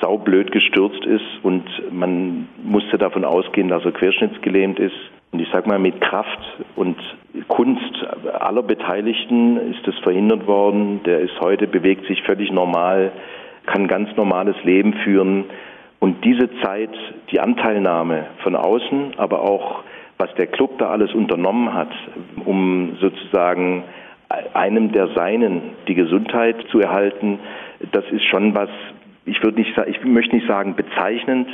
saublöd 0.00 0.52
gestürzt 0.52 1.04
ist 1.06 1.24
und 1.42 1.64
man 1.90 2.48
musste 2.62 2.98
davon 2.98 3.24
ausgehen, 3.24 3.68
dass 3.68 3.84
er 3.84 3.92
querschnittsgelähmt 3.92 4.78
ist. 4.78 4.94
Und 5.32 5.40
ich 5.40 5.48
sag 5.50 5.66
mal, 5.66 5.78
mit 5.78 5.98
Kraft 6.02 6.38
und 6.76 6.98
Kunst 7.48 8.04
aller 8.38 8.62
Beteiligten 8.62 9.56
ist 9.72 9.86
das 9.86 9.96
verhindert 10.00 10.46
worden. 10.46 11.00
Der 11.04 11.20
ist 11.20 11.40
heute, 11.40 11.66
bewegt 11.66 12.06
sich 12.06 12.22
völlig 12.22 12.52
normal, 12.52 13.12
kann 13.64 13.88
ganz 13.88 14.14
normales 14.16 14.56
Leben 14.64 14.92
führen. 15.04 15.44
Und 15.98 16.22
diese 16.24 16.50
Zeit, 16.60 16.90
die 17.30 17.40
Anteilnahme 17.40 18.26
von 18.42 18.56
außen, 18.56 19.14
aber 19.16 19.40
auch 19.40 19.82
was 20.18 20.34
der 20.34 20.48
Club 20.48 20.78
da 20.78 20.90
alles 20.90 21.14
unternommen 21.14 21.72
hat, 21.72 21.90
um 22.44 22.96
sozusagen 23.00 23.84
einem 24.54 24.92
der 24.92 25.08
Seinen 25.08 25.62
die 25.88 25.94
Gesundheit 25.94 26.56
zu 26.70 26.80
erhalten, 26.80 27.38
das 27.92 28.04
ist 28.10 28.24
schon 28.24 28.54
was, 28.54 28.70
ich 29.24 29.42
würde 29.42 29.58
nicht 29.58 29.76
ich 29.86 30.04
möchte 30.04 30.34
nicht 30.34 30.46
sagen 30.48 30.74
bezeichnend, 30.74 31.48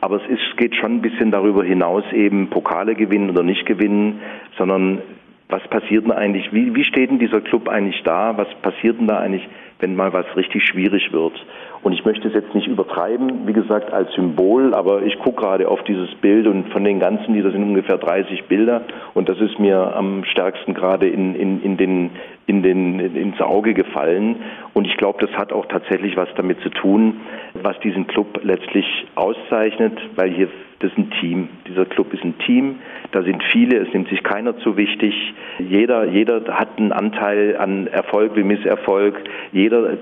aber 0.00 0.16
es 0.16 0.28
ist, 0.28 0.56
geht 0.56 0.74
schon 0.76 0.96
ein 0.96 1.02
bisschen 1.02 1.30
darüber 1.30 1.64
hinaus 1.64 2.04
eben 2.12 2.48
Pokale 2.48 2.94
gewinnen 2.94 3.30
oder 3.30 3.42
nicht 3.42 3.66
gewinnen, 3.66 4.20
sondern 4.56 5.02
was 5.50 5.62
passiert 5.68 6.04
denn 6.04 6.12
eigentlich, 6.12 6.52
wie, 6.52 6.74
wie 6.74 6.84
steht 6.84 7.10
denn 7.10 7.18
dieser 7.18 7.40
Club 7.40 7.68
eigentlich 7.68 8.02
da, 8.04 8.36
was 8.36 8.48
passiert 8.62 8.98
denn 8.98 9.06
da 9.06 9.18
eigentlich, 9.18 9.46
wenn 9.80 9.96
mal 9.96 10.12
was 10.12 10.26
richtig 10.36 10.64
schwierig 10.64 11.12
wird. 11.12 11.32
Und 11.82 11.92
ich 11.94 12.04
möchte 12.04 12.28
es 12.28 12.34
jetzt 12.34 12.54
nicht 12.54 12.66
übertreiben, 12.66 13.46
wie 13.46 13.52
gesagt, 13.54 13.92
als 13.92 14.12
Symbol, 14.12 14.74
aber 14.74 15.02
ich 15.02 15.18
gucke 15.18 15.40
gerade 15.40 15.68
auf 15.68 15.82
dieses 15.84 16.14
Bild 16.16 16.46
und 16.46 16.68
von 16.68 16.84
den 16.84 17.00
ganzen, 17.00 17.32
die, 17.32 17.42
das 17.42 17.52
sind 17.52 17.62
ungefähr 17.62 17.96
30 17.96 18.44
Bilder 18.44 18.82
und 19.14 19.28
das 19.28 19.40
ist 19.40 19.58
mir 19.58 19.96
am 19.96 20.24
stärksten 20.24 20.74
gerade 20.74 21.08
in, 21.08 21.34
in, 21.34 21.62
in 21.62 21.76
den, 21.78 22.10
in 22.46 22.62
den, 22.62 23.00
ins 23.16 23.40
Auge 23.40 23.72
gefallen. 23.72 24.36
Und 24.74 24.86
ich 24.86 24.96
glaube, 24.98 25.26
das 25.26 25.34
hat 25.38 25.52
auch 25.52 25.66
tatsächlich 25.66 26.16
was 26.16 26.28
damit 26.36 26.60
zu 26.60 26.68
tun, 26.68 27.20
was 27.62 27.78
diesen 27.80 28.06
Club 28.06 28.40
letztlich 28.42 28.86
auszeichnet, 29.14 29.98
weil 30.16 30.30
hier 30.30 30.48
das 30.80 30.90
ist 30.92 30.98
ein 30.98 31.10
Team. 31.20 31.48
Dieser 31.68 31.84
Club 31.84 32.12
ist 32.14 32.24
ein 32.24 32.38
Team. 32.38 32.76
Da 33.12 33.22
sind 33.22 33.42
viele. 33.52 33.76
Es 33.78 33.92
nimmt 33.92 34.08
sich 34.08 34.22
keiner 34.22 34.56
zu 34.58 34.78
wichtig. 34.78 35.14
Jeder, 35.58 36.06
jeder 36.06 36.42
hat 36.48 36.78
einen 36.78 36.92
Anteil 36.92 37.56
an 37.58 37.86
Erfolg 37.86 38.34
wie 38.34 38.42
Misserfolg. 38.42 39.14
Jeder 39.52 39.98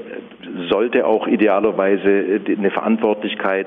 sollte 0.71 1.05
auch 1.05 1.27
idealerweise 1.27 2.41
eine 2.57 2.71
Verantwortlichkeit 2.71 3.67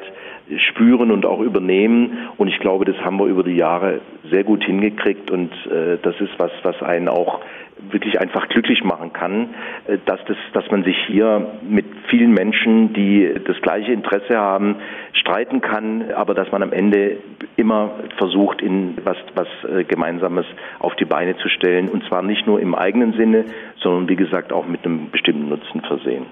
spüren 0.56 1.12
und 1.12 1.26
auch 1.26 1.42
übernehmen. 1.42 2.30
Und 2.38 2.48
ich 2.48 2.60
glaube, 2.60 2.86
das 2.86 2.96
haben 3.04 3.18
wir 3.18 3.26
über 3.26 3.44
die 3.44 3.58
Jahre 3.58 4.00
sehr 4.30 4.46
gut 4.46 4.64
hingekriegt. 4.64 5.30
Und 5.32 5.52
äh, 5.68 5.98
das 6.02 6.16
ist 6.22 6.32
was, 6.38 6.52
was 6.64 6.82
einen 6.82 7.10
auch 7.10 7.42
wirklich 7.90 8.20
einfach 8.20 8.48
glücklich 8.50 8.84
machen 8.84 9.14
kann, 9.14 9.50
äh, 9.88 9.98
dass, 10.06 10.20
das, 10.26 10.38
dass 10.54 10.70
man 10.72 10.84
sich 10.84 10.98
hier 11.08 11.52
mit 11.68 11.86
vielen 12.08 12.34
Menschen, 12.34 12.94
die 12.94 13.34
das 13.46 13.60
gleiche 13.62 13.92
Interesse 13.92 14.38
haben, 14.38 14.76
streiten 15.14 15.62
kann, 15.62 16.12
aber 16.12 16.34
dass 16.34 16.52
man 16.52 16.64
am 16.64 16.74
Ende 16.74 17.18
immer 17.58 17.92
versucht, 18.18 18.62
in 18.62 18.98
was, 19.04 19.18
was 19.36 19.48
äh, 19.70 19.84
Gemeinsames 19.84 20.46
auf 20.80 20.96
die 20.96 21.06
Beine 21.06 21.38
zu 21.38 21.50
stellen. 21.50 21.90
Und 21.90 22.04
zwar 22.06 22.22
nicht 22.22 22.48
nur 22.48 22.60
im 22.60 22.76
eigenen 22.76 23.14
Sinne, 23.14 23.46
sondern 23.78 24.10
wie 24.10 24.16
gesagt 24.16 24.54
auch 24.54 24.68
mit 24.68 24.86
einem 24.86 25.10
bestimmten 25.12 25.50
Nutzen 25.50 25.82
versehen. 25.82 26.26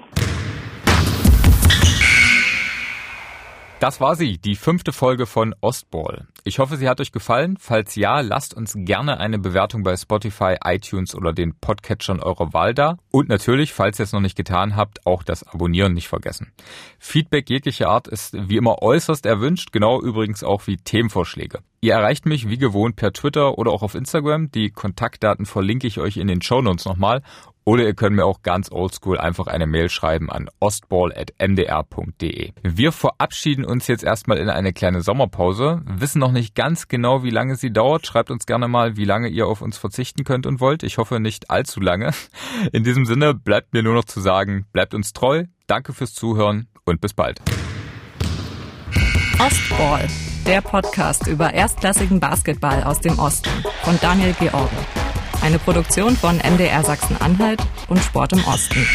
Das 3.80 4.02
war 4.02 4.18
sie, 4.18 4.38
die 4.38 4.58
fünfte 4.58 4.92
Folge 4.92 5.26
von 5.26 5.56
Ostball. 5.62 6.28
Ich 6.44 6.60
hoffe, 6.60 6.76
sie 6.76 6.90
hat 6.90 7.00
euch 7.00 7.14
gefallen. 7.14 7.56
Falls 7.58 7.96
ja, 7.96 8.20
lasst 8.20 8.54
uns 8.54 8.74
gerne 8.76 9.22
eine 9.22 9.40
Bewertung 9.40 9.84
bei 9.84 9.96
Spotify, 9.96 10.58
iTunes 10.66 11.16
oder 11.16 11.32
den 11.32 11.54
Podcatchern 11.58 12.20
eurer 12.20 12.52
Wahl 12.52 12.74
da. 12.74 12.98
Und 13.10 13.30
natürlich, 13.30 13.72
falls 13.72 13.98
ihr 13.98 14.04
es 14.04 14.12
noch 14.12 14.20
nicht 14.20 14.36
getan 14.36 14.76
habt, 14.76 15.06
auch 15.06 15.24
das 15.24 15.48
Abonnieren 15.48 15.94
nicht 15.94 16.10
vergessen. 16.10 16.52
Feedback 17.00 17.50
jeglicher 17.50 17.88
Art 17.88 18.10
ist 18.10 18.50
wie 18.50 18.58
immer 18.58 18.82
äußerst 18.82 19.26
erwünscht, 19.26 19.72
genau 19.72 20.02
übrigens 20.02 20.44
auch 20.44 20.68
wie 20.68 20.76
Themenvorschläge. 20.76 21.60
Ihr 21.80 21.94
erreicht 21.94 22.26
mich 22.26 22.50
wie 22.50 22.58
gewohnt 22.58 22.98
per 22.98 23.14
Twitter 23.14 23.58
oder 23.58 23.72
auch 23.72 23.84
auf 23.84 23.96
Instagram. 23.96 24.52
Die 24.52 24.72
Kontaktdaten 24.72 25.46
verlinke 25.46 25.88
ich 25.88 26.00
euch 26.00 26.18
in 26.18 26.28
den 26.28 26.42
Shownotes 26.42 26.84
nochmal 26.84 27.22
Oder 27.70 27.84
ihr 27.84 27.94
könnt 27.94 28.16
mir 28.16 28.26
auch 28.26 28.42
ganz 28.42 28.72
oldschool 28.72 29.20
einfach 29.20 29.46
eine 29.46 29.68
Mail 29.68 29.90
schreiben 29.90 30.32
an 30.32 30.50
ostball.mdr.de. 30.60 32.52
Wir 32.64 32.92
verabschieden 32.92 33.64
uns 33.64 33.86
jetzt 33.86 34.04
erstmal 34.04 34.40
in 34.40 34.50
eine 34.50 34.74
kleine 34.74 35.04
Sommerpause, 35.04 35.84
wissen 35.86 36.18
noch 36.18 36.32
nicht 36.32 36.56
ganz 36.56 36.88
genau, 36.88 37.22
wie 37.22 37.30
lange 37.30 37.58
sie 37.58 37.72
dauert. 37.72 38.08
Schreibt 38.08 38.32
uns 38.32 38.48
gerne 38.48 38.68
mal, 38.68 38.98
wie 38.98 39.06
lange 39.06 39.28
ihr 39.28 39.46
auf 39.46 39.62
uns 39.62 39.78
verzichten 39.78 40.24
könnt 40.24 40.48
und 40.48 40.60
wollt. 40.60 40.82
Ich 40.82 40.98
hoffe 40.98 41.20
nicht 41.20 41.52
allzu 41.52 41.80
lange. 41.80 42.10
In 42.72 42.84
diesem 42.84 43.06
Sinne 43.06 43.36
bleibt 43.36 43.72
mir 43.72 43.84
nur 43.84 43.94
noch 43.94 44.06
zu 44.06 44.20
sagen, 44.20 44.66
bleibt 44.74 44.96
uns 44.96 45.14
treu, 45.14 45.44
danke 45.68 45.94
fürs 45.94 46.16
Zuhören 46.16 46.70
und 46.86 47.02
bis 47.02 47.14
bald. 47.14 47.40
Ostball, 49.38 50.08
der 50.48 50.62
Podcast 50.62 51.28
über 51.28 51.54
erstklassigen 51.54 52.20
Basketball 52.20 52.82
aus 52.82 53.00
dem 53.00 53.20
Osten 53.20 53.52
von 53.84 53.96
Daniel 54.02 54.34
George. 54.40 54.76
Eine 55.42 55.58
Produktion 55.60 56.16
von 56.18 56.38
MDR 56.38 56.84
Sachsen-Anhalt 56.84 57.62
und 57.88 58.00
Sport 58.00 58.34
im 58.34 58.44
Osten. 58.46 58.86